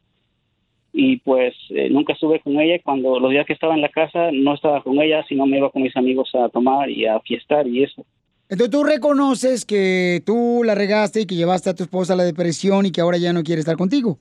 y 0.92 1.18
pues 1.18 1.54
eh, 1.70 1.88
nunca 1.90 2.14
estuve 2.14 2.40
con 2.40 2.58
ella. 2.58 2.80
Cuando 2.82 3.20
los 3.20 3.30
días 3.30 3.46
que 3.46 3.52
estaba 3.52 3.74
en 3.74 3.82
la 3.82 3.90
casa 3.90 4.30
no 4.32 4.54
estaba 4.54 4.82
con 4.82 5.00
ella, 5.00 5.24
sino 5.28 5.46
me 5.46 5.58
iba 5.58 5.70
con 5.70 5.82
mis 5.82 5.96
amigos 5.96 6.34
a 6.34 6.48
tomar 6.48 6.90
y 6.90 7.06
a 7.06 7.20
fiestar 7.20 7.66
y 7.66 7.84
eso. 7.84 8.04
Entonces 8.50 8.70
tú 8.70 8.82
reconoces 8.84 9.64
que 9.66 10.22
tú 10.24 10.62
la 10.64 10.74
regaste 10.74 11.20
y 11.22 11.26
que 11.26 11.34
llevaste 11.34 11.68
a 11.70 11.74
tu 11.74 11.82
esposa 11.82 12.14
a 12.14 12.16
la 12.16 12.24
depresión 12.24 12.86
y 12.86 12.90
que 12.92 13.00
ahora 13.00 13.18
ya 13.18 13.32
no 13.32 13.42
quiere 13.42 13.60
estar 13.60 13.76
contigo. 13.76 14.18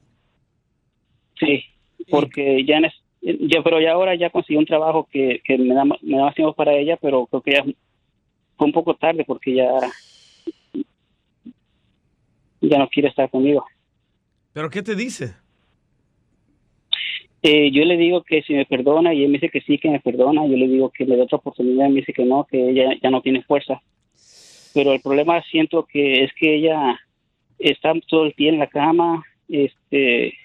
Sí, 1.39 1.63
porque 2.09 2.65
ya 2.65 2.77
en 2.77 2.85
es- 2.85 2.93
yo, 3.21 3.63
pero 3.63 3.79
ya 3.81 3.91
ahora 3.93 4.15
ya 4.15 4.29
conseguí 4.29 4.57
un 4.57 4.65
trabajo 4.65 5.07
que, 5.11 5.41
que 5.43 5.57
me 5.57 5.73
da 5.73 5.85
me 5.85 6.17
da 6.17 6.25
más 6.25 6.35
tiempo 6.35 6.53
para 6.53 6.73
ella, 6.73 6.97
pero 7.01 7.25
creo 7.27 7.41
que 7.41 7.51
ya 7.51 7.63
fue 8.57 8.67
un 8.67 8.73
poco 8.73 8.95
tarde 8.95 9.23
porque 9.25 9.53
ya 9.55 9.69
ya 12.61 12.77
no 12.79 12.87
quiere 12.89 13.09
estar 13.09 13.29
conmigo. 13.29 13.65
¿Pero 14.53 14.69
qué 14.69 14.81
te 14.81 14.95
dice? 14.95 15.35
Eh, 17.43 17.71
yo 17.71 17.85
le 17.85 17.97
digo 17.97 18.23
que 18.23 18.41
si 18.41 18.53
me 18.53 18.65
perdona 18.65 19.13
y 19.13 19.23
él 19.23 19.29
me 19.29 19.37
dice 19.37 19.49
que 19.49 19.61
sí, 19.61 19.77
que 19.77 19.89
me 19.89 19.99
perdona. 19.99 20.45
Yo 20.47 20.57
le 20.57 20.67
digo 20.67 20.89
que 20.89 21.05
le 21.05 21.15
dé 21.15 21.21
otra 21.21 21.37
oportunidad 21.37 21.85
y 21.87 21.89
me 21.89 21.99
dice 21.99 22.13
que 22.13 22.25
no, 22.25 22.45
que 22.45 22.71
ella 22.71 22.93
ya 23.01 23.09
no 23.11 23.21
tiene 23.21 23.43
fuerza. 23.43 23.81
Pero 24.77 24.93
el 24.93 25.01
problema 25.01 25.41
siento 25.49 25.87
que 25.91 26.23
es 26.23 26.31
que 26.39 26.57
ella 26.57 26.99
está 27.57 27.93
todo 28.07 28.25
el 28.25 28.35
día 28.37 28.49
en 28.51 28.59
la 28.59 28.67
cama, 28.67 29.23
este, 29.49 30.35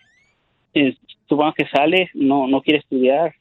es, 0.72 0.96
supongo 1.28 1.52
que 1.52 1.66
sale, 1.68 2.08
no, 2.14 2.46
no 2.46 2.62
quiere 2.62 2.78
estudiar, 2.78 3.34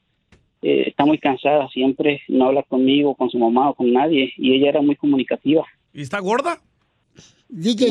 eh, 0.60 0.84
está 0.88 1.06
muy 1.06 1.16
cansada 1.16 1.66
siempre, 1.70 2.20
no 2.28 2.48
habla 2.48 2.62
conmigo, 2.64 3.14
con 3.14 3.30
su 3.30 3.38
mamá 3.38 3.70
o 3.70 3.74
con 3.74 3.90
nadie. 3.90 4.34
Y 4.36 4.54
ella 4.54 4.68
era 4.68 4.82
muy 4.82 4.94
comunicativa. 4.94 5.64
¿Y 5.94 6.02
está 6.02 6.18
gorda? 6.18 6.60
DJ, 7.48 7.86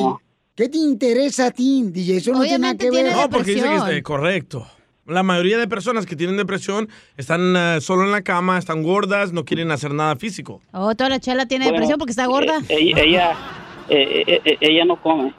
¿qué 0.54 0.70
te 0.70 0.78
interesa 0.78 1.48
a 1.48 1.52
ti, 1.52 1.82
DJ? 1.88 2.18
Eso 2.18 2.34
no 2.34 2.44
tiene 2.44 2.60
nada 2.60 2.78
que 2.78 2.92
ver. 2.92 3.14
No, 3.14 3.28
porque 3.32 3.56
dice 3.56 3.68
que 3.90 3.98
es 3.98 4.04
correcto. 4.04 4.68
La 5.08 5.24
mayoría 5.24 5.58
de 5.58 5.68
personas 5.68 6.06
que 6.06 6.16
tienen 6.16 6.38
depresión 6.38 6.88
están 7.18 7.56
eh, 7.58 7.78
solo 7.82 8.04
en 8.06 8.12
la 8.12 8.22
cama, 8.22 8.58
están 8.58 8.84
gordas, 8.84 9.34
no 9.34 9.46
quieren 9.46 9.72
hacer 9.72 9.94
nada 9.94 10.16
físico. 10.16 10.62
Oh, 10.72 10.94
toda 10.96 11.10
la 11.10 11.20
chela 11.20 11.46
tiene 11.48 11.66
Bueno, 11.66 11.78
depresión 11.78 11.98
porque 12.00 12.12
está 12.12 12.28
gorda. 12.28 12.60
eh, 12.70 12.78
ella, 12.94 13.02
ella, 13.04 13.32
eh, 13.90 14.24
eh, 14.28 14.42
eh, 14.46 14.58
ella 14.62 14.86
no 14.86 15.02
come. 15.02 15.34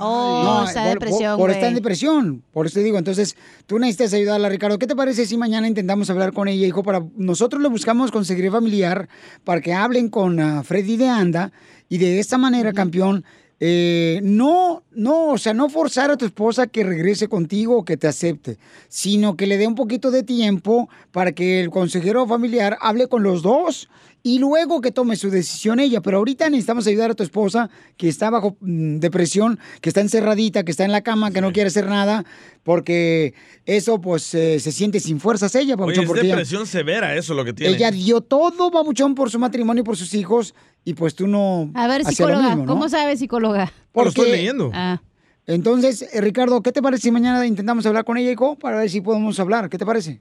oh, 0.00 0.64
está 0.66 0.82
por- 0.84 0.92
depresión, 0.94 1.32
Por, 1.36 1.40
por 1.40 1.50
estar 1.50 1.68
en 1.68 1.74
depresión. 1.74 2.42
Por 2.52 2.66
eso 2.66 2.74
te 2.76 2.84
digo, 2.84 2.98
entonces 2.98 3.36
tú 3.66 3.78
necesitas 3.78 4.14
ayudarla, 4.14 4.48
Ricardo. 4.48 4.78
¿Qué 4.78 4.86
te 4.86 4.96
parece 4.96 5.26
si 5.26 5.36
mañana 5.36 5.68
intentamos 5.68 6.08
hablar 6.10 6.32
con 6.32 6.48
ella, 6.48 6.66
hijo? 6.66 6.82
Para 6.82 7.02
nosotros 7.16 7.62
le 7.62 7.68
buscamos 7.68 8.10
conseguir 8.10 8.50
familiar 8.50 9.08
para 9.44 9.60
que 9.60 9.72
hablen 9.74 10.08
con 10.08 10.40
ah, 10.40 10.62
Freddy 10.64 10.96
de 10.96 11.08
Anda 11.08 11.52
y 11.88 11.98
de 11.98 12.18
esta 12.18 12.38
manera, 12.38 12.72
campeón, 12.72 13.24
eh, 13.60 14.20
no, 14.22 14.82
no, 14.92 15.28
o 15.28 15.38
sea, 15.38 15.54
no 15.54 15.68
forzar 15.68 16.10
a 16.10 16.16
tu 16.16 16.24
esposa 16.24 16.66
que 16.66 16.84
regrese 16.84 17.28
contigo 17.28 17.78
o 17.78 17.84
que 17.84 17.96
te 17.96 18.08
acepte, 18.08 18.58
sino 18.88 19.36
que 19.36 19.46
le 19.46 19.56
dé 19.56 19.66
un 19.66 19.74
poquito 19.74 20.10
de 20.10 20.22
tiempo 20.22 20.88
para 21.12 21.32
que 21.32 21.60
el 21.60 21.70
consejero 21.70 22.26
familiar 22.26 22.76
hable 22.80 23.06
con 23.06 23.22
los 23.22 23.42
dos 23.42 23.88
y 24.26 24.38
luego 24.38 24.80
que 24.80 24.90
tome 24.90 25.16
su 25.16 25.28
decisión 25.30 25.78
ella. 25.80 26.00
Pero 26.00 26.16
ahorita 26.16 26.48
necesitamos 26.48 26.86
ayudar 26.86 27.10
a 27.10 27.14
tu 27.14 27.22
esposa 27.22 27.68
que 27.98 28.08
está 28.08 28.30
bajo 28.30 28.56
mm, 28.60 28.96
depresión, 28.98 29.60
que 29.82 29.90
está 29.90 30.00
encerradita, 30.00 30.64
que 30.64 30.70
está 30.70 30.84
en 30.86 30.92
la 30.92 31.02
cama, 31.02 31.30
que 31.30 31.42
no 31.42 31.52
quiere 31.52 31.68
hacer 31.68 31.86
nada, 31.86 32.24
porque 32.62 33.34
eso 33.66 34.00
pues 34.00 34.34
eh, 34.34 34.58
se 34.60 34.72
siente 34.72 34.98
sin 34.98 35.20
fuerzas 35.20 35.54
ella, 35.54 35.74
Oye, 35.74 35.76
papuchón, 35.76 36.04
es 36.04 36.08
porque 36.08 36.22
ella- 36.26 36.36
depresión 36.36 36.66
severa 36.66 37.14
eso 37.14 37.34
lo 37.34 37.44
que 37.44 37.52
tiene. 37.52 37.76
ella 37.76 37.90
dio 37.90 38.22
todo, 38.22 38.70
babuchón, 38.70 39.14
por 39.14 39.30
su 39.30 39.38
matrimonio 39.38 39.82
y 39.82 39.84
por 39.84 39.96
sus 39.98 40.14
hijos, 40.14 40.54
y 40.84 40.94
pues 40.94 41.14
tú 41.14 41.26
no. 41.26 41.70
A 41.74 41.86
ver, 41.86 42.02
lo 42.02 42.08
psicóloga, 42.10 42.48
mismo, 42.48 42.62
¿no? 42.64 42.72
¿cómo 42.72 42.88
sabe 42.88 43.16
psicóloga? 43.16 43.72
Porque- 43.92 44.50
Ah. 44.72 45.02
Entonces, 45.46 46.00
eh, 46.12 46.20
Ricardo, 46.22 46.62
¿qué 46.62 46.72
te 46.72 46.80
parece 46.80 47.02
si 47.02 47.10
mañana 47.10 47.44
intentamos 47.46 47.84
hablar 47.84 48.04
con 48.06 48.16
ella, 48.16 48.30
hijo? 48.32 48.56
Para 48.58 48.78
ver 48.78 48.88
si 48.88 49.02
podemos 49.02 49.38
hablar. 49.38 49.68
¿Qué 49.68 49.76
te 49.76 49.84
parece? 49.84 50.20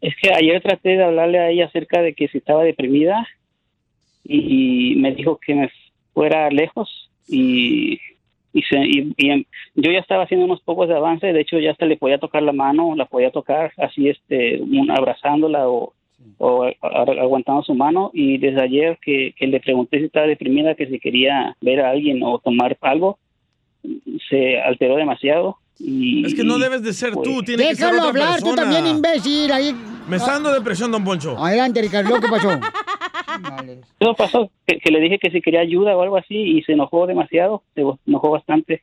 Es 0.00 0.14
que 0.16 0.30
ayer 0.32 0.60
traté 0.62 0.90
de 0.90 1.04
hablarle 1.04 1.38
a 1.38 1.50
ella 1.50 1.66
acerca 1.66 2.00
de 2.02 2.14
que 2.14 2.28
si 2.28 2.38
estaba 2.38 2.62
deprimida 2.62 3.26
y 4.24 4.94
me 4.96 5.12
dijo 5.14 5.38
que 5.38 5.54
me 5.54 5.70
fuera 6.14 6.50
lejos 6.50 7.10
y, 7.26 7.98
y, 8.52 8.62
se- 8.62 8.78
y- 8.86 9.12
y, 9.16 9.30
em, 9.30 9.44
yo 9.74 9.90
ya 9.90 9.98
estaba 9.98 10.24
haciendo 10.24 10.46
unos 10.46 10.60
pocos 10.62 10.88
de 10.88 10.94
avance, 10.96 11.32
de 11.32 11.40
hecho 11.40 11.58
ya 11.58 11.70
hasta 11.72 11.86
le 11.86 11.96
podía 11.96 12.18
tocar 12.18 12.42
la 12.42 12.52
mano, 12.52 12.94
la 12.96 13.06
podía 13.06 13.30
tocar 13.30 13.72
así, 13.76 14.08
este, 14.08 14.60
un- 14.60 14.90
abrazándola 14.90 15.68
o, 15.68 15.92
o 16.38 16.64
a- 16.64 16.72
a- 16.82 17.02
aguantando 17.22 17.62
su 17.62 17.74
mano 17.74 18.10
y 18.12 18.38
desde 18.38 18.62
ayer 18.62 18.98
que, 19.02 19.32
que 19.36 19.46
le 19.46 19.60
pregunté 19.60 19.98
si 19.98 20.04
estaba 20.06 20.26
deprimida, 20.26 20.74
que 20.74 20.86
si 20.86 20.98
quería 20.98 21.56
ver 21.60 21.80
a 21.80 21.90
alguien 21.90 22.22
o 22.22 22.38
tomar 22.38 22.76
algo, 22.82 23.18
se 24.28 24.60
alteró 24.60 24.96
demasiado. 24.96 25.56
Y, 25.78 26.26
Es 26.26 26.34
que 26.34 26.44
no 26.44 26.58
debes 26.58 26.82
de 26.82 26.92
ser 26.92 27.14
tú, 27.14 27.42
tiene 27.42 27.68
que 27.68 27.76
ser 27.76 27.92
Déjalo 27.92 28.08
otra 28.08 28.24
hablar, 28.24 28.40
tú 28.40 28.54
también, 28.54 28.86
imbécil. 28.86 29.50
Ahí... 29.52 29.74
Me 30.08 30.16
está 30.16 30.32
dando 30.32 30.52
depresión, 30.52 30.90
don 30.90 31.04
Poncho. 31.04 31.36
Adelante, 31.38 31.80
Ricardo, 31.82 32.20
¿qué 32.20 32.28
pasó? 32.30 32.50
Eso 34.00 34.14
pasó, 34.14 34.50
que, 34.66 34.78
que 34.78 34.90
le 34.90 35.00
dije 35.00 35.18
que 35.18 35.30
si 35.30 35.40
quería 35.40 35.60
ayuda 35.60 35.96
o 35.96 36.02
algo 36.02 36.16
así 36.16 36.34
y 36.34 36.62
se 36.62 36.72
enojó 36.72 37.06
demasiado, 37.06 37.62
se 37.74 37.82
enojó 38.06 38.30
bastante. 38.30 38.82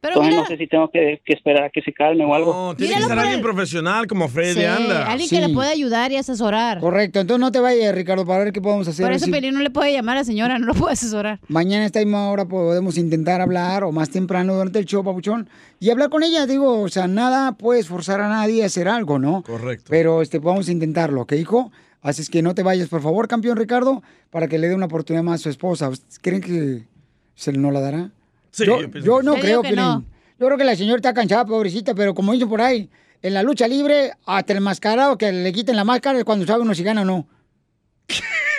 Pero 0.00 0.12
Entonces 0.14 0.30
mira- 0.30 0.42
no 0.42 0.46
sé 0.48 0.56
si 0.58 0.66
tengo 0.68 0.88
que, 0.90 1.20
que 1.24 1.32
esperar 1.32 1.64
a 1.64 1.70
que 1.70 1.82
se 1.82 1.92
calme 1.92 2.24
o 2.24 2.32
algo. 2.32 2.52
No, 2.52 2.76
tiene 2.76 2.94
que 2.94 3.02
ser 3.02 3.18
alguien 3.18 3.40
profesional 3.42 4.06
como 4.06 4.28
Freddy 4.28 4.60
Sí, 4.60 4.64
anda. 4.64 5.10
alguien 5.10 5.28
que 5.28 5.40
le 5.40 5.48
pueda 5.52 5.70
ayudar 5.70 6.12
y 6.12 6.16
asesorar. 6.16 6.78
Correcto, 6.78 7.18
entonces 7.18 7.40
no 7.40 7.50
te 7.50 7.58
vayas, 7.58 7.92
Ricardo, 7.94 8.24
para 8.24 8.44
ver 8.44 8.52
qué 8.52 8.60
podemos 8.60 8.86
hacer. 8.86 9.04
Por 9.04 9.12
eso 9.12 9.24
Si 9.24 9.30
Pelín 9.32 9.54
no 9.54 9.60
le 9.60 9.70
puede 9.70 9.92
llamar 9.92 10.16
a 10.16 10.20
la 10.20 10.24
señora, 10.24 10.58
no 10.60 10.66
lo 10.66 10.74
puede 10.74 10.92
asesorar. 10.92 11.40
Mañana 11.48 11.82
a 11.82 11.86
esta 11.86 11.98
misma 11.98 12.30
hora 12.30 12.44
podemos 12.44 12.96
intentar 12.96 13.40
hablar 13.40 13.82
o 13.82 13.90
más 13.90 14.08
temprano 14.10 14.54
durante 14.54 14.78
el 14.78 14.84
show, 14.84 15.02
papuchón, 15.02 15.48
y 15.80 15.90
hablar 15.90 16.10
con 16.10 16.22
ella. 16.22 16.46
Digo, 16.46 16.80
o 16.80 16.88
sea, 16.88 17.08
nada 17.08 17.52
puedes 17.52 17.88
forzar 17.88 18.20
a 18.20 18.28
nadie 18.28 18.62
a 18.62 18.66
hacer 18.66 18.86
algo, 18.88 19.18
¿no? 19.18 19.42
Correcto. 19.42 19.86
Pero 19.90 20.22
este, 20.22 20.38
vamos 20.38 20.68
a 20.68 20.72
intentarlo, 20.72 21.22
¿ok, 21.22 21.32
hijo? 21.32 21.72
Así 22.02 22.22
es 22.22 22.30
que 22.30 22.40
no 22.42 22.54
te 22.54 22.62
vayas, 22.62 22.88
por 22.88 23.02
favor, 23.02 23.26
campeón 23.26 23.56
Ricardo, 23.56 24.04
para 24.30 24.46
que 24.46 24.58
le 24.58 24.68
dé 24.68 24.76
una 24.76 24.86
oportunidad 24.86 25.24
más 25.24 25.40
a 25.40 25.42
su 25.42 25.50
esposa. 25.50 25.88
¿Ustedes 25.88 26.20
¿Creen 26.22 26.40
que 26.40 26.84
se 27.34 27.52
no 27.52 27.72
la 27.72 27.80
dará? 27.80 28.10
Sí, 28.50 28.64
yo, 28.64 28.80
yo 28.88 29.22
no 29.22 29.34
creo 29.36 29.62
que 29.62 29.72
no. 29.72 30.04
Yo 30.38 30.46
creo 30.46 30.58
que 30.58 30.64
la 30.64 30.76
señora 30.76 30.96
está 30.96 31.12
cansada, 31.14 31.44
pobrecita, 31.44 31.94
pero 31.94 32.14
como 32.14 32.32
dicen 32.32 32.48
por 32.48 32.60
ahí, 32.60 32.88
en 33.22 33.34
la 33.34 33.42
lucha 33.42 33.66
libre, 33.66 34.12
hasta 34.24 34.52
el 34.52 34.60
mascarado 34.60 35.18
que 35.18 35.32
le 35.32 35.52
quiten 35.52 35.74
la 35.74 35.84
máscara 35.84 36.18
es 36.18 36.24
cuando 36.24 36.46
sabe 36.46 36.62
uno 36.62 36.74
si 36.74 36.84
gana 36.84 37.02
o 37.02 37.04
no. 37.04 37.28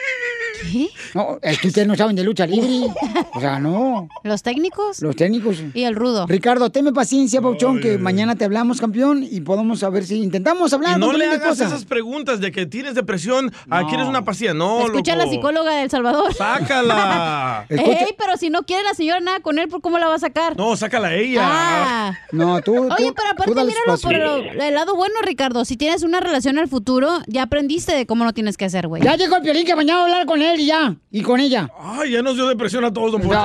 ¿Qué? 0.62 0.90
No, 1.14 1.40
es 1.42 1.60
que 1.60 1.68
ustedes 1.68 1.88
no 1.88 1.96
saben 1.96 2.16
de 2.16 2.24
lucha 2.24 2.46
libre. 2.46 2.70
O 3.34 3.40
sea, 3.40 3.60
no. 3.60 4.10
¿Los 4.24 4.44
técnicos? 4.44 5.02
Los 5.02 5.16
técnicos. 5.16 5.58
Y 5.74 5.84
el 5.84 5.96
rudo. 5.96 6.26
Ricardo, 6.28 6.70
tenme 6.72 6.92
paciencia, 6.92 7.42
Pauchón, 7.42 7.80
que 7.80 7.98
mañana 7.98 8.36
te 8.36 8.44
hablamos, 8.46 8.82
campeón, 8.82 9.26
y 9.30 9.40
podemos 9.42 9.80
saber 9.80 10.04
si 10.06 10.22
intentamos 10.22 10.74
hablar 10.74 10.98
Y 10.98 11.00
no 11.00 11.14
le 11.14 11.26
hagas 11.26 11.60
esas 11.60 11.86
preguntas 11.86 12.40
de 12.42 12.52
que 12.52 12.66
tienes 12.66 12.96
depresión, 12.96 13.52
ah, 13.70 13.84
quieres 13.88 14.08
una 14.08 14.26
pastilla. 14.26 14.54
No, 14.54 14.86
Escucha 14.86 15.14
a 15.14 15.16
la 15.16 15.24
loco. 15.24 15.36
psicóloga 15.36 15.72
de 15.76 15.84
El 15.84 15.90
Salvador. 15.90 16.34
Sácala. 16.34 17.66
Ey, 17.70 18.16
pero 18.18 18.36
si 18.38 18.50
no 18.50 18.64
quiere 18.64 18.84
la 18.84 18.94
señora 18.94 19.20
nada 19.20 19.40
con 19.42 19.60
él, 19.60 19.68
¿por 19.70 19.82
cómo 19.82 19.98
la 20.00 20.08
va 20.08 20.16
a 20.16 20.20
sacar? 20.20 20.58
No, 20.58 20.76
sácala 20.76 21.10
a 21.10 21.16
ella. 21.16 21.42
Ah. 21.44 22.20
No, 22.32 22.62
tú. 22.62 22.76
Oye, 22.76 23.14
pero 23.16 23.30
aparte 23.32 23.64
míralo 23.64 23.98
por 24.02 24.14
el, 24.14 24.62
el 24.62 24.74
lado 24.74 24.96
bueno, 24.96 25.16
Ricardo. 25.24 25.66
Si 25.66 25.78
tienes 25.78 26.04
una 26.04 26.20
relación 26.20 26.58
al 26.60 26.68
futuro, 26.68 27.20
ya 27.28 27.44
aprendiste 27.44 27.94
de 27.96 28.06
cómo 28.06 28.24
no 28.26 28.34
tienes 28.34 28.58
que 28.58 28.66
hacer, 28.66 28.88
güey. 28.88 29.02
Ya 29.04 29.16
llegó 29.16 29.38
el 29.38 29.44
piolín 29.44 29.66
que 29.66 29.76
mañana 29.76 30.00
va 30.00 30.02
a 30.04 30.06
hablar 30.08 30.26
con 30.26 30.42
él 30.42 30.49
y 30.58 30.68
ya. 30.68 30.96
Y 31.12 31.22
con 31.22 31.40
ella. 31.40 31.70
Ay, 31.78 32.12
ya 32.12 32.22
nos 32.22 32.36
dio 32.36 32.48
depresión 32.48 32.86
a 32.86 32.94
todos, 32.94 33.12
don 33.12 33.22
Poncho. 33.22 33.38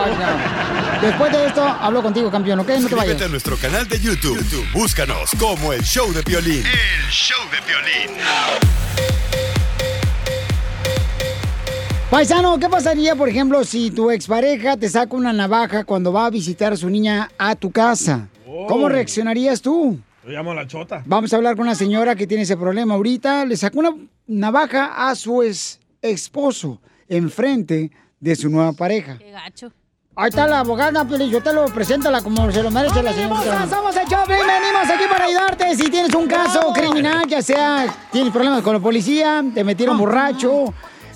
Después 1.02 1.32
de 1.32 1.47
esto, 1.47 1.62
hablo 1.62 2.02
contigo, 2.02 2.31
campeón, 2.31 2.60
¿ok? 2.60 2.68
No 2.81 2.89
te 2.89 2.94
vayas. 2.94 3.20
a 3.20 3.28
nuestro 3.28 3.56
canal 3.56 3.89
de 3.89 3.98
YouTube. 3.98 4.39
YouTube, 4.39 4.66
Búscanos 4.72 5.31
como 5.39 5.72
el 5.72 5.82
show 5.82 6.12
de 6.12 6.22
Piolín. 6.22 6.64
El 6.64 7.10
show 7.10 7.40
de 7.51 7.59
violín. 7.66 8.20
Paisano, 12.10 12.59
¿qué 12.60 12.68
pasaría, 12.68 13.16
por 13.16 13.28
ejemplo, 13.28 13.64
si 13.64 13.90
tu 13.90 14.10
expareja 14.10 14.76
te 14.76 14.89
saca 14.89 15.16
una 15.16 15.32
navaja 15.32 15.85
cuando 15.85 16.12
va 16.12 16.26
a 16.26 16.31
visitar 16.31 16.72
a 16.72 16.76
su 16.76 16.89
niña 16.89 17.28
a 17.36 17.56
tu 17.56 17.72
casa? 17.72 18.28
¿Cómo 18.68 18.89
reaccionarías 18.89 19.60
tú? 19.60 19.98
Yo 20.24 20.31
llamo 20.31 20.52
a 20.52 20.55
la 20.55 20.66
chota. 20.66 21.02
Vamos 21.06 21.32
a 21.32 21.36
hablar 21.36 21.56
con 21.56 21.66
una 21.66 21.74
señora 21.74 22.14
que 22.14 22.26
tiene 22.26 22.44
ese 22.44 22.56
problema 22.56 22.94
ahorita. 22.94 23.44
Le 23.44 23.56
sacó 23.56 23.81
una 23.81 23.94
navaja 24.26 25.09
a 25.09 25.14
su 25.16 25.43
ex 25.43 25.81
esposo 26.01 26.81
enfrente 27.09 27.90
de 28.20 28.36
su 28.36 28.48
nueva 28.48 28.72
pareja. 28.72 29.18
Qué 29.18 29.31
gacho. 29.31 29.72
Ahí 30.16 30.28
está 30.28 30.47
la 30.47 30.60
abogada, 30.60 31.05
Piolín, 31.05 31.28
yo 31.28 31.43
te 31.43 31.52
lo 31.52 31.64
preséntala 31.66 32.22
como 32.22 32.51
se 32.52 32.62
lo 32.62 32.70
merece 32.70 33.02
la 33.02 33.12
señora. 33.12 33.66
Somos 33.68 33.97
el 33.97 34.06
Choplin, 34.06 34.39
venimos 34.39 34.89
aquí 34.89 35.05
para 35.10 35.24
ayudarte. 35.24 35.74
Si 35.74 35.90
tienes 35.90 36.14
un 36.14 36.28
caso 36.28 36.72
criminal, 36.72 37.26
ya 37.26 37.43
sea 37.43 37.86
tienes 38.12 38.32
problemas 38.32 38.62
con 38.62 38.74
la 38.74 38.81
policía, 38.81 39.44
te 39.52 39.64
metieron 39.64 39.98
borracho, 39.98 40.72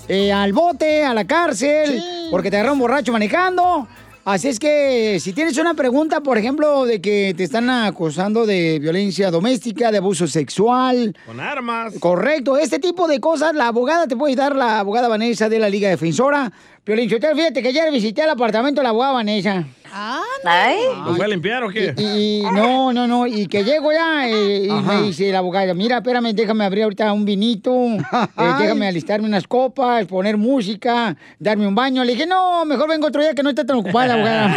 eh, 0.09 0.33
al 0.33 0.51
bote, 0.51 1.05
a 1.05 1.13
la 1.13 1.23
cárcel, 1.25 2.03
porque 2.29 2.51
te 2.51 2.57
agarraron 2.57 2.79
borracho 2.79 3.13
manejando. 3.13 3.87
Así 4.31 4.47
es 4.47 4.59
que 4.59 5.19
si 5.19 5.33
tienes 5.33 5.57
una 5.57 5.73
pregunta, 5.73 6.21
por 6.21 6.37
ejemplo, 6.37 6.85
de 6.85 7.01
que 7.01 7.33
te 7.35 7.43
están 7.45 7.67
acusando 7.67 8.45
de 8.45 8.77
violencia 8.77 9.31
doméstica, 9.31 9.91
de 9.91 9.97
abuso 9.97 10.27
sexual, 10.27 11.15
Con 11.25 11.39
armas. 11.39 11.95
Correcto, 11.99 12.55
este 12.55 12.77
tipo 12.77 13.07
de 13.07 13.19
cosas, 13.19 13.55
la 13.55 13.69
abogada 13.69 14.05
te 14.05 14.15
puede 14.15 14.35
dar, 14.35 14.55
la 14.55 14.81
abogada 14.81 15.07
Vanessa 15.07 15.49
de 15.49 15.57
la 15.57 15.67
Liga 15.67 15.89
Defensora. 15.89 16.51
Piolín, 16.83 17.09
Sotelo, 17.09 17.35
fíjate 17.35 17.63
que 17.63 17.69
ayer 17.69 17.91
visité 17.91 18.21
el 18.21 18.29
apartamento 18.29 18.81
de 18.81 18.83
la 18.83 18.89
abogada 18.89 19.13
Vanessa. 19.13 19.65
Ay. 19.91 20.77
¿Lo 21.05 21.15
fue 21.15 21.25
a 21.25 21.27
limpiar 21.27 21.63
o 21.63 21.69
qué? 21.69 21.93
Y, 21.97 22.39
y 22.39 22.43
no, 22.43 22.93
no, 22.93 23.07
no, 23.07 23.27
y 23.27 23.47
que 23.47 23.63
llego 23.63 23.91
ya 23.91 24.27
eh, 24.27 24.67
y 24.67 24.71
me 24.71 25.01
dice 25.03 25.31
la 25.31 25.39
abogada, 25.39 25.73
mira, 25.73 25.97
espérame, 25.97 26.33
déjame 26.33 26.65
abrir 26.65 26.83
ahorita 26.83 27.11
un 27.13 27.25
vinito, 27.25 27.71
eh, 27.73 27.99
déjame 28.59 28.87
alistarme 28.87 29.27
unas 29.27 29.47
copas, 29.47 30.05
poner 30.05 30.37
música, 30.37 31.15
darme 31.39 31.67
un 31.67 31.75
baño. 31.75 32.03
Le 32.03 32.13
dije, 32.13 32.25
no, 32.25 32.65
mejor 32.65 32.89
vengo 32.89 33.07
otro 33.07 33.21
día 33.21 33.33
que 33.33 33.43
no 33.43 33.49
esté 33.49 33.65
tan 33.65 33.77
ocupada 33.77 34.07
la 34.07 34.13
abogada. 34.13 34.49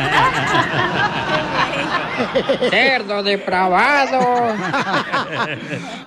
Cerdo 2.71 3.23
depravado. 3.23 4.21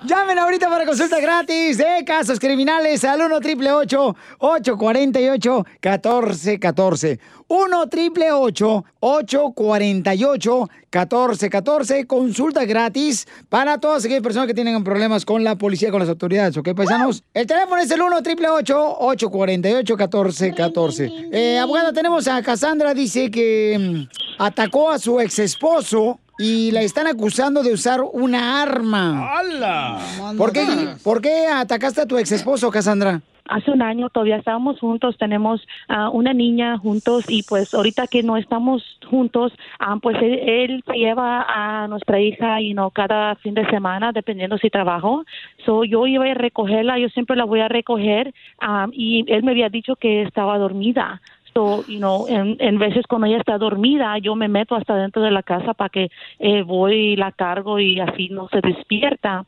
Llamen 0.06 0.40
ahorita 0.40 0.70
para 0.70 0.86
consulta 0.86 1.20
gratis 1.20 1.78
de 1.78 2.04
casos 2.06 2.40
criminales 2.40 3.04
al 3.04 3.22
1 3.22 3.40
triple 3.42 3.72
848 3.72 5.66
1414 5.82 7.20
1 7.48 7.90
triple 7.90 8.32
848 8.32 10.70
1414 10.92 12.08
Consulta 12.08 12.66
gratis 12.66 13.28
para 13.50 13.80
todas 13.80 14.06
aquellas 14.06 14.24
personas 14.24 14.48
que 14.48 14.54
tienen 14.54 14.84
problemas 14.84 15.26
con 15.26 15.44
la 15.44 15.56
policía, 15.56 15.92
con 15.92 16.00
las 16.00 16.10
autoridades, 16.10 16.58
¿ok, 16.58 16.70
paisanos? 16.76 17.24
El 17.34 17.46
teléfono 17.46 17.82
es 17.82 17.92
el 17.92 18.02
1 18.02 18.24
triple 18.24 18.50
848 18.50 19.98
1414 19.98 21.30
eh, 21.32 21.60
Abogada, 21.60 21.94
tenemos 21.94 22.28
a 22.28 22.42
Cassandra, 22.42 22.94
dice 22.94 23.30
que 23.30 23.78
mm, 23.80 24.42
atacó 24.42 24.90
a 24.90 25.00
su 25.00 25.20
ex 25.20 25.40
esposo 25.40 26.20
y 26.38 26.72
la 26.72 26.82
están 26.82 27.08
acusando 27.08 27.64
de 27.64 27.74
usar 27.74 28.02
una 28.02 28.62
arma. 28.62 29.38
¡Hala! 29.38 30.00
¿Por 30.38 30.52
qué, 30.52 30.66
¿Por 31.04 31.22
qué 31.22 31.48
atacaste 31.48 32.02
a 32.02 32.06
tu 32.06 32.18
ex 32.18 32.32
esposo, 32.32 32.70
Cassandra? 32.72 33.22
Hace 33.48 33.70
un 33.70 33.84
año 33.84 34.10
todavía 34.10 34.38
estábamos 34.38 34.80
juntos, 34.80 35.18
tenemos 35.20 35.62
ah, 35.88 36.10
una 36.10 36.34
niña 36.34 36.80
juntos 36.80 37.26
y 37.28 37.44
pues 37.44 37.76
ahorita 37.76 38.08
que 38.08 38.24
no 38.24 38.38
estamos 38.38 38.82
juntos, 39.08 39.54
ah, 39.78 39.98
pues 40.02 40.18
él, 40.20 40.40
él 40.40 40.84
se 40.88 40.94
lleva 40.94 41.46
a 41.48 41.88
nuestra 41.88 42.20
hija 42.20 42.60
y 42.60 42.74
no 42.74 42.90
cada 42.90 43.36
fin 43.36 43.54
de 43.54 43.70
semana, 43.70 44.12
dependiendo 44.14 44.58
si 44.58 44.72
trabajo. 44.72 45.26
So 45.64 45.84
yo 45.84 46.08
iba 46.08 46.26
a 46.26 46.34
recogerla, 46.34 46.98
yo 46.98 47.08
siempre 47.10 47.36
la 47.36 47.46
voy 47.46 47.60
a 47.60 47.68
recoger 47.68 48.34
ah, 48.62 48.88
y 48.92 49.24
él 49.32 49.44
me 49.44 49.52
había 49.52 49.70
dicho 49.70 49.96
que 49.96 50.24
estaba 50.24 50.58
dormida. 50.58 51.22
So, 51.56 51.86
you 51.88 52.00
know, 52.00 52.28
en, 52.28 52.58
en 52.60 52.78
veces 52.78 53.06
cuando 53.08 53.28
ella 53.28 53.38
está 53.38 53.58
dormida, 53.58 54.18
yo 54.18 54.36
me 54.36 54.50
meto 54.50 54.76
hasta 54.76 54.96
dentro 54.98 55.22
de 55.22 55.32
la 55.32 55.42
casa 55.42 55.74
para 55.74 55.90
que 55.90 56.10
eh, 56.40 56.64
voy 56.64 57.14
y 57.14 57.16
la 57.16 57.32
cargo 57.32 57.80
y 57.80 57.98
así 58.02 58.28
no 58.28 58.50
se 58.50 58.60
despierta. 58.60 59.46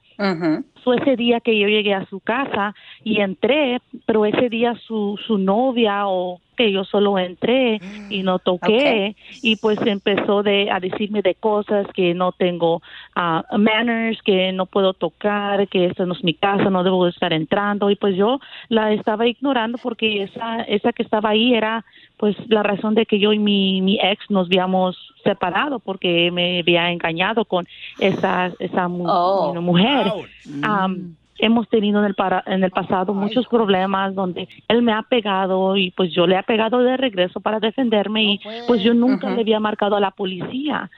pasó 0.88 0.94
ese 0.94 1.18
día 1.18 1.42
que 1.42 1.60
yo 1.60 1.68
llegué 1.68 1.94
a 1.94 2.06
su 2.06 2.20
casa 2.22 2.74
y 3.04 3.20
entré, 3.20 3.82
pero 4.06 4.26
ese 4.26 4.48
día 4.50 4.74
su, 4.88 5.20
su 5.28 5.38
novia 5.38 6.08
o 6.08 6.40
que 6.58 6.72
yo 6.72 6.84
solo 6.84 7.18
entré 7.18 7.80
y 8.10 8.24
no 8.24 8.40
toqué. 8.40 9.16
y 9.42 9.56
pues 9.56 9.80
empezó 9.86 10.44
de, 10.44 10.70
a 10.70 10.80
decirme 10.82 11.22
de 11.22 11.36
cosas 11.36 11.88
que 11.94 12.14
no 12.14 12.34
tengo 12.34 12.82
ah, 13.16 13.46
manners, 13.58 14.22
que 14.24 14.52
no 14.52 14.66
puedo 14.66 14.94
tocar, 14.94 15.68
que 15.70 15.86
esta 15.86 16.06
no 16.06 16.14
es 16.14 16.24
mi 16.24 16.34
casa, 16.34 16.70
no 16.70 16.84
debo 16.84 17.06
de 17.06 17.12
estar 17.12 17.32
entrando. 17.32 17.90
Y 17.90 17.96
pues 17.96 18.16
yo 18.18 18.40
la 18.68 18.92
estaba 18.92 19.26
ignorando 19.28 19.78
porque 19.78 20.24
esa, 20.24 20.64
esa 20.64 20.92
que 20.92 21.04
estaba 21.04 21.30
ahí 21.30 21.54
era 21.54 21.86
pues 22.18 22.36
la 22.50 22.64
razón 22.64 22.96
de 22.96 23.06
que 23.06 23.20
yo 23.20 23.32
y 23.32 23.40
mi, 23.40 23.82
mi 23.82 24.00
ex 24.02 24.30
nos 24.30 24.48
habíamos 24.48 24.98
separado 25.24 25.80
porque 25.80 26.32
me 26.32 26.60
había 26.60 26.92
engañado 26.92 27.46
con 27.46 27.66
esa, 28.00 28.52
esa 28.60 28.88
Oh. 28.90 29.54
mujer. 29.62 30.12
Hemos 31.40 31.68
tenido 31.70 32.00
en 32.00 32.06
el, 32.06 32.16
para- 32.16 32.44
en 32.48 32.64
el 32.64 32.72
pasado 32.72 33.14
muchos 33.14 33.48
problemas 33.48 34.16
donde 34.16 34.48
él 34.68 34.82
me 34.82 34.92
ha 34.94 35.04
pegado 35.04 35.76
y 35.78 35.92
pues 35.92 36.12
yo 36.14 36.26
le 36.28 36.38
he 36.38 36.44
pegado 36.44 36.80
de 36.80 36.98
regreso 36.98 37.40
para 37.40 37.60
defenderme 37.60 38.24
y 38.24 38.40
pues 38.68 38.82
yo 38.84 38.94
nunca 38.94 39.28
le 39.36 39.42
había 39.42 39.60
marcado 39.60 39.96
a 39.96 40.00
la 40.00 40.12
policía. 40.12 40.90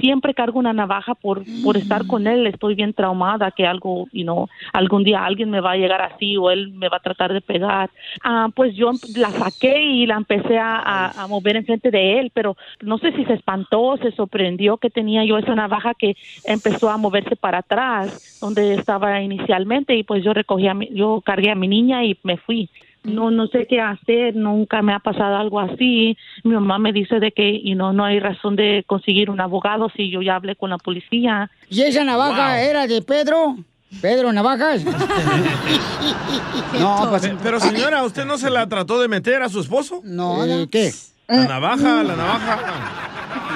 Siempre 0.00 0.34
cargo 0.34 0.58
una 0.58 0.72
navaja 0.72 1.14
por, 1.14 1.44
por 1.62 1.76
estar 1.76 2.06
con 2.06 2.26
él. 2.26 2.46
Estoy 2.46 2.74
bien 2.74 2.92
traumada 2.92 3.50
que 3.50 3.66
algo, 3.66 4.06
you 4.12 4.22
know, 4.22 4.48
algún 4.72 5.04
día 5.04 5.24
alguien 5.24 5.50
me 5.50 5.60
va 5.60 5.72
a 5.72 5.76
llegar 5.76 6.02
así 6.02 6.36
o 6.36 6.50
él 6.50 6.72
me 6.72 6.88
va 6.88 6.98
a 6.98 7.00
tratar 7.00 7.32
de 7.32 7.40
pegar. 7.40 7.90
Ah, 8.22 8.48
pues 8.54 8.74
yo 8.74 8.92
la 9.14 9.32
saqué 9.32 9.82
y 9.82 10.06
la 10.06 10.16
empecé 10.16 10.58
a, 10.58 10.76
a, 10.76 11.22
a 11.22 11.26
mover 11.26 11.56
enfrente 11.56 11.90
de 11.90 12.20
él, 12.20 12.30
pero 12.34 12.56
no 12.82 12.98
sé 12.98 13.12
si 13.12 13.24
se 13.24 13.34
espantó, 13.34 13.96
se 13.98 14.12
sorprendió 14.12 14.76
que 14.78 14.90
tenía 14.90 15.24
yo 15.24 15.38
esa 15.38 15.54
navaja 15.54 15.94
que 15.94 16.16
empezó 16.44 16.90
a 16.90 16.96
moverse 16.96 17.36
para 17.36 17.58
atrás, 17.58 18.20
donde 18.40 18.74
estaba 18.74 19.20
inicialmente 19.20 19.94
y 19.94 20.02
pues 20.02 20.22
yo 20.24 20.32
recogí 20.32 20.68
a 20.68 20.74
mi, 20.74 20.88
yo 20.92 21.20
cargué 21.24 21.50
a 21.50 21.54
mi 21.54 21.68
niña 21.68 22.04
y 22.04 22.18
me 22.22 22.36
fui. 22.36 22.70
No, 23.06 23.30
no 23.30 23.46
sé 23.48 23.66
qué 23.68 23.80
hacer, 23.80 24.34
nunca 24.36 24.82
me 24.82 24.92
ha 24.92 24.98
pasado 24.98 25.36
algo 25.36 25.60
así. 25.60 26.16
Mi 26.44 26.52
mamá 26.54 26.78
me 26.78 26.92
dice 26.92 27.20
de 27.20 27.32
que 27.32 27.60
you 27.62 27.74
know, 27.74 27.92
no 27.92 28.04
hay 28.04 28.20
razón 28.20 28.56
de 28.56 28.84
conseguir 28.86 29.30
un 29.30 29.40
abogado 29.40 29.88
si 29.96 30.10
yo 30.10 30.22
ya 30.22 30.36
hablé 30.36 30.56
con 30.56 30.70
la 30.70 30.78
policía. 30.78 31.50
¿Y 31.70 31.82
esa 31.82 32.04
navaja 32.04 32.60
era 32.62 32.86
de 32.86 33.00
Pedro? 33.02 33.56
¿Pedro 34.02 34.32
Navajas? 34.32 34.84
no, 36.80 37.06
pues... 37.10 37.22
Pe- 37.28 37.36
Pero 37.42 37.60
señora, 37.60 38.02
¿usted 38.04 38.24
no 38.24 38.36
se 38.38 38.50
la 38.50 38.68
trató 38.68 39.00
de 39.00 39.08
meter 39.08 39.42
a 39.42 39.48
su 39.48 39.60
esposo? 39.60 40.00
No, 40.04 40.38
¿qué? 40.70 40.90
La 41.28 41.44
navaja, 41.46 42.02
la 42.02 42.16
navaja. 42.16 42.58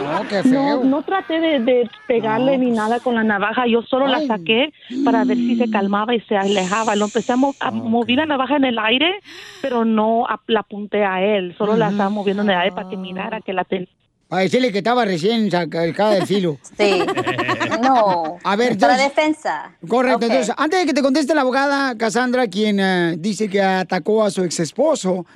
No, 0.03 0.29
qué 0.29 0.43
No, 0.49 0.85
no 0.85 1.03
traté 1.03 1.41
de, 1.41 1.61
de 1.61 1.91
pegarle 2.07 2.59
ni 2.59 2.71
nada 2.71 3.01
con 3.01 3.15
la 3.15 3.23
navaja, 3.25 3.67
yo 3.67 3.83
solo 3.83 4.07
la 4.07 4.27
saqué 4.27 4.73
para 5.05 5.25
ver 5.25 5.37
si 5.37 5.57
se 5.57 5.71
calmaba 5.71 6.15
y 6.15 6.21
se 6.23 6.37
alejaba. 6.37 6.97
Lo 6.97 7.07
empecé 7.07 7.33
a, 7.33 7.37
mo- 7.37 7.55
a 7.61 7.71
mover 7.71 8.17
la 8.17 8.27
navaja 8.27 8.57
en 8.57 8.65
el 8.65 8.79
aire, 8.79 9.21
pero 9.63 9.85
no 9.85 10.27
a- 10.27 10.41
la 10.47 10.61
apunté 10.61 11.05
a 11.05 11.23
él, 11.23 11.55
solo 11.59 11.77
la 11.77 11.91
estaba 11.91 12.11
moviendo 12.11 12.43
en 12.43 12.51
el 12.51 12.57
aire 12.57 12.73
para 12.75 12.89
que 12.89 12.97
mirara 12.97 13.41
que 13.41 13.53
la 13.53 13.65
tenía. 13.65 13.89
A 14.33 14.39
decirle 14.39 14.71
que 14.71 14.79
estaba 14.79 15.05
recién 15.05 15.51
sacada 15.51 16.11
del 16.13 16.27
filo. 16.27 16.57
Sí. 16.79 17.03
No. 17.83 18.37
A 18.45 18.57
ver, 18.57 18.79
Para 18.79 18.95
entonces- 18.95 19.09
defensa. 19.17 19.73
Correcto. 19.89 20.25
Entonces, 20.27 20.55
antes 20.57 20.81
de 20.81 20.87
que 20.87 20.93
te 20.95 21.03
conteste 21.03 21.35
la 21.35 21.41
abogada 21.43 21.97
Cassandra, 21.97 22.47
quien 22.47 22.79
eh, 22.81 23.15
dice 23.19 23.49
que 23.49 23.61
atacó 23.61 24.23
a 24.25 24.31
su 24.31 24.45
ex 24.45 24.61
esposo, 24.61 25.27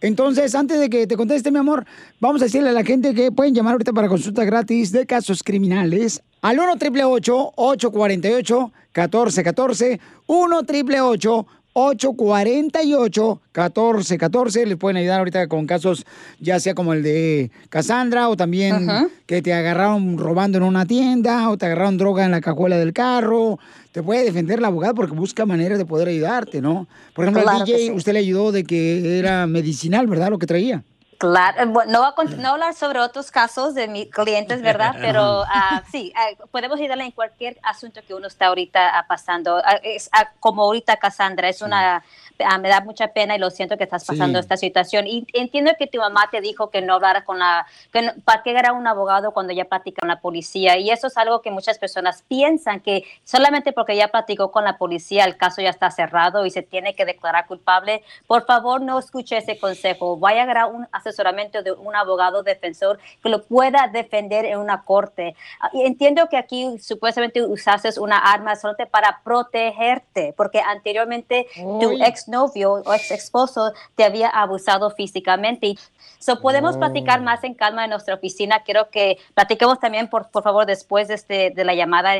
entonces, 0.00 0.54
antes 0.54 0.80
de 0.80 0.88
que 0.88 1.06
te 1.06 1.16
conteste, 1.16 1.50
mi 1.50 1.58
amor, 1.58 1.84
vamos 2.20 2.40
a 2.40 2.46
decirle 2.46 2.70
a 2.70 2.72
la 2.72 2.84
gente 2.84 3.14
que 3.14 3.30
pueden 3.30 3.54
llamar 3.54 3.72
ahorita 3.72 3.92
para 3.92 4.08
consulta 4.08 4.44
gratis 4.44 4.92
de 4.92 5.04
casos 5.04 5.42
criminales 5.42 6.22
al 6.40 6.58
1 6.58 6.72
888 6.72 7.52
848 7.56 8.72
1414 8.94 10.00
1 10.26 10.58
888 10.58 11.46
848-1414. 11.74 14.66
Les 14.66 14.76
pueden 14.76 14.96
ayudar 14.96 15.18
ahorita 15.20 15.46
con 15.48 15.66
casos, 15.66 16.04
ya 16.40 16.58
sea 16.60 16.74
como 16.74 16.92
el 16.92 17.02
de 17.02 17.50
Cassandra, 17.68 18.28
o 18.28 18.36
también 18.36 18.88
Ajá. 18.88 19.08
que 19.26 19.42
te 19.42 19.52
agarraron 19.52 20.18
robando 20.18 20.58
en 20.58 20.64
una 20.64 20.86
tienda, 20.86 21.48
o 21.50 21.56
te 21.56 21.66
agarraron 21.66 21.98
droga 21.98 22.24
en 22.24 22.30
la 22.30 22.40
cajuela 22.40 22.78
del 22.78 22.92
carro. 22.92 23.58
Te 23.92 24.02
puede 24.02 24.24
defender 24.24 24.60
la 24.60 24.68
abogada 24.68 24.94
porque 24.94 25.14
busca 25.14 25.46
maneras 25.46 25.78
de 25.78 25.86
poder 25.86 26.08
ayudarte, 26.08 26.60
¿no? 26.60 26.86
Por 27.14 27.24
ejemplo, 27.24 27.42
Claro 27.42 27.58
al 27.60 27.64
DJ, 27.64 27.78
sí. 27.78 27.90
usted 27.90 28.12
le 28.12 28.18
ayudó 28.20 28.52
de 28.52 28.64
que 28.64 29.18
era 29.18 29.46
medicinal, 29.46 30.06
¿verdad? 30.06 30.30
Lo 30.30 30.38
que 30.38 30.46
traía. 30.46 30.84
Claro, 31.20 31.60
eh, 31.60 31.66
bueno, 31.66 31.92
no 31.92 31.98
voy 31.98 32.08
a 32.08 32.14
cont- 32.14 32.36
no 32.38 32.48
hablar 32.48 32.72
sobre 32.72 32.98
otros 32.98 33.30
casos 33.30 33.74
de 33.74 33.88
mis 33.88 34.08
clientes, 34.08 34.62
¿verdad? 34.62 34.94
Pero 35.02 35.44
ah, 35.46 35.82
sí, 35.92 36.10
ah, 36.16 36.28
podemos 36.50 36.80
ayudarle 36.80 37.04
en 37.04 37.10
cualquier 37.10 37.58
asunto 37.62 38.00
que 38.06 38.14
uno 38.14 38.26
está 38.26 38.46
ahorita 38.46 38.98
ah, 38.98 39.06
pasando. 39.06 39.62
Es, 39.82 40.08
como 40.40 40.62
ahorita 40.62 40.96
Cassandra, 40.96 41.50
es 41.50 41.60
una, 41.60 42.02
ah, 42.46 42.58
me 42.58 42.68
da 42.68 42.80
mucha 42.80 43.08
pena 43.08 43.34
y 43.36 43.38
lo 43.38 43.50
siento 43.50 43.76
que 43.76 43.84
estás 43.84 44.04
pasando 44.04 44.38
Sí. 44.38 44.42
esta 44.42 44.56
situación. 44.56 45.06
Y 45.06 45.26
entiendo 45.32 45.72
que 45.78 45.86
tu 45.86 45.98
mamá 45.98 46.28
te 46.30 46.40
dijo 46.40 46.70
que 46.70 46.80
no 46.82 46.94
hablara 46.94 47.24
con 47.24 47.38
la, 47.38 47.66
que 47.92 48.02
no- 48.02 48.12
para 48.24 48.42
qué 48.42 48.50
era 48.50 48.72
un 48.72 48.86
abogado 48.86 49.32
cuando 49.32 49.52
ya 49.52 49.64
platica 49.64 50.00
con 50.00 50.08
la 50.08 50.20
policía. 50.20 50.76
Y 50.78 50.90
eso 50.90 51.06
es 51.06 51.16
algo 51.16 51.42
que 51.42 51.50
muchas 51.50 51.78
personas 51.78 52.24
piensan 52.28 52.80
que 52.80 53.04
solamente 53.24 53.72
porque 53.72 53.96
ya 53.96 54.08
platicó 54.08 54.50
con 54.50 54.64
la 54.64 54.78
policía 54.78 55.24
el 55.24 55.36
caso 55.36 55.60
ya 55.62 55.70
está 55.70 55.90
cerrado 55.90 56.46
y 56.46 56.50
se 56.50 56.62
tiene 56.62 56.94
que 56.94 57.04
declarar 57.04 57.46
culpable. 57.46 58.02
Por 58.26 58.44
favor, 58.46 58.80
no 58.80 58.98
escuche 58.98 59.36
ese 59.36 59.58
consejo. 59.58 60.16
Vaya 60.16 60.40
a 60.40 60.44
agarrar 60.44 60.66
un 60.72 60.86
asesoramiento 60.92 61.62
de 61.62 61.72
un 61.72 61.94
abogado 61.96 62.42
defensor 62.42 62.98
que 63.22 63.28
lo 63.28 63.42
pueda 63.44 63.88
defender 63.92 64.44
en 64.44 64.58
una 64.58 64.82
corte. 64.82 65.34
Ah, 65.60 65.70
Y 65.72 65.82
entiendo 65.86 66.28
que 66.28 66.36
aquí 66.36 66.78
supuestamente 66.78 67.42
usaste 67.42 67.90
una 68.00 68.18
arma 68.18 68.56
solamente 68.56 68.86
para 68.86 69.20
protegerte, 69.24 70.34
porque 70.36 70.60
anteriormente 70.60 71.46
tu 71.54 71.90
Uy. 71.90 72.02
Exnovio 72.34 72.72
o 72.84 72.94
ex 72.94 73.10
esposo 73.10 73.72
te 73.96 74.04
había 74.04 74.28
abusado 74.28 74.90
físicamente. 74.90 75.74
So, 76.18 76.40
podemos 76.40 76.76
Oh. 76.76 76.78
platicar 76.78 77.20
más 77.22 77.42
en 77.44 77.54
calma 77.54 77.84
en 77.84 77.90
nuestra 77.90 78.14
oficina. 78.14 78.62
Quiero 78.62 78.90
que 78.90 79.18
platiquemos 79.34 79.80
también, 79.80 80.08
por, 80.08 80.28
por 80.30 80.42
favor, 80.42 80.66
después 80.66 81.08
de, 81.08 81.14
este, 81.14 81.50
de 81.50 81.64
la 81.64 81.74
llamada, 81.74 82.12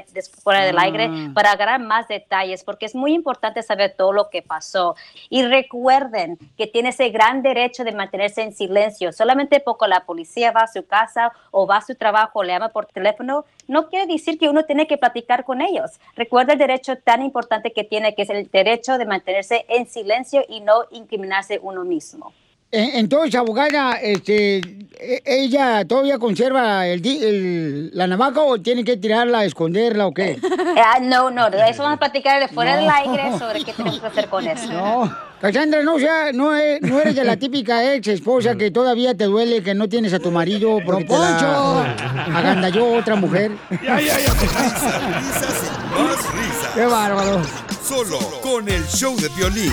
fuera 0.42 0.64
del 0.64 0.78
Ah. 0.78 0.82
aire, 0.82 1.10
para 1.34 1.52
agarrar 1.52 1.80
más 1.80 2.08
detalles, 2.08 2.64
porque 2.64 2.86
es 2.86 2.94
muy 2.94 3.12
importante 3.12 3.62
saber 3.62 3.94
todo 3.96 4.12
lo 4.12 4.30
que 4.30 4.42
pasó. 4.42 4.96
Y 5.28 5.42
recuerden 5.44 6.38
que 6.56 6.66
tiene 6.66 6.88
ese 6.90 7.10
gran 7.10 7.42
derecho 7.42 7.84
de 7.84 7.92
mantenerse 7.92 8.42
en 8.42 8.52
silencio. 8.54 9.12
Solamente 9.12 9.60
porque 9.60 9.86
la 9.86 10.00
policía 10.00 10.50
va 10.50 10.62
a 10.62 10.66
su 10.66 10.86
casa 10.86 11.32
o 11.50 11.66
va 11.66 11.76
a 11.76 11.82
su 11.82 11.94
trabajo 11.94 12.42
le 12.42 12.52
llama 12.54 12.70
por 12.70 12.86
teléfono, 12.86 13.44
no 13.70 13.88
quiere 13.88 14.12
decir 14.12 14.36
que 14.36 14.48
uno 14.48 14.64
tiene 14.64 14.88
que 14.88 14.98
platicar 14.98 15.44
con 15.44 15.60
ellos. 15.62 16.00
Recuerda 16.16 16.54
el 16.54 16.58
derecho 16.58 16.96
tan 16.96 17.22
importante 17.22 17.72
que 17.72 17.84
tiene, 17.84 18.16
que 18.16 18.22
es 18.22 18.30
el 18.30 18.50
derecho 18.50 18.98
de 18.98 19.06
mantenerse 19.06 19.64
en 19.68 19.86
silencio 19.86 20.42
y 20.48 20.60
no 20.60 20.86
incriminarse 20.90 21.60
uno 21.62 21.84
mismo. 21.84 22.32
Eh, 22.72 22.92
Entonces, 22.94 23.34
abogada, 23.34 23.94
este, 23.94 24.58
e- 24.58 25.22
¿ella 25.24 25.84
todavía 25.84 26.18
conserva 26.18 26.86
el, 26.86 27.90
la 27.92 28.06
navaja 28.06 28.42
o 28.42 28.60
tiene 28.60 28.84
que 28.84 28.96
tirarla, 28.96 29.44
esconderla 29.44 30.06
o 30.06 30.14
qué? 30.14 30.38
Ah, 30.82 30.98
no, 31.00 31.30
no, 31.30 31.50
de 31.50 31.58
eso 31.68 31.82
vamos 31.82 31.96
a 31.96 31.98
platicar 31.98 32.40
de 32.40 32.46
fuera 32.48 32.76
del 32.76 32.86
No. 32.86 32.92
aire 32.94 33.38
sobre 33.38 33.64
qué 33.64 33.72
tenemos 33.72 33.98
que 34.00 34.06
hacer 34.06 34.28
con 34.28 34.46
eso. 34.46 34.72
No, 34.72 35.12
Cassandra, 35.40 35.82
no, 35.82 35.98
sea, 35.98 36.32
no, 36.32 36.56
e- 36.56 36.78
no 36.80 37.00
eres 37.00 37.16
de 37.16 37.24
la 37.24 37.36
típica 37.36 37.92
ex 37.94 38.06
esposa 38.08 38.54
que 38.56 38.70
todavía 38.70 39.14
te 39.16 39.24
duele 39.24 39.62
que 39.64 39.74
no 39.74 39.88
tienes 39.88 40.12
a 40.14 40.20
tu 40.20 40.30
marido 40.30 40.78
porque 40.86 41.04
te 41.04 41.12
la 41.12 41.94
agandalló 42.34 42.92
otra 42.94 43.16
mujer. 43.16 43.50
Más 43.70 44.00
risas. 46.32 46.70
Qué 46.74 46.86
bárbaro. 46.86 47.42
Solo 47.82 48.18
con 48.42 48.68
el 48.68 48.84
show 48.86 49.16
de 49.16 49.28
violín. 49.30 49.72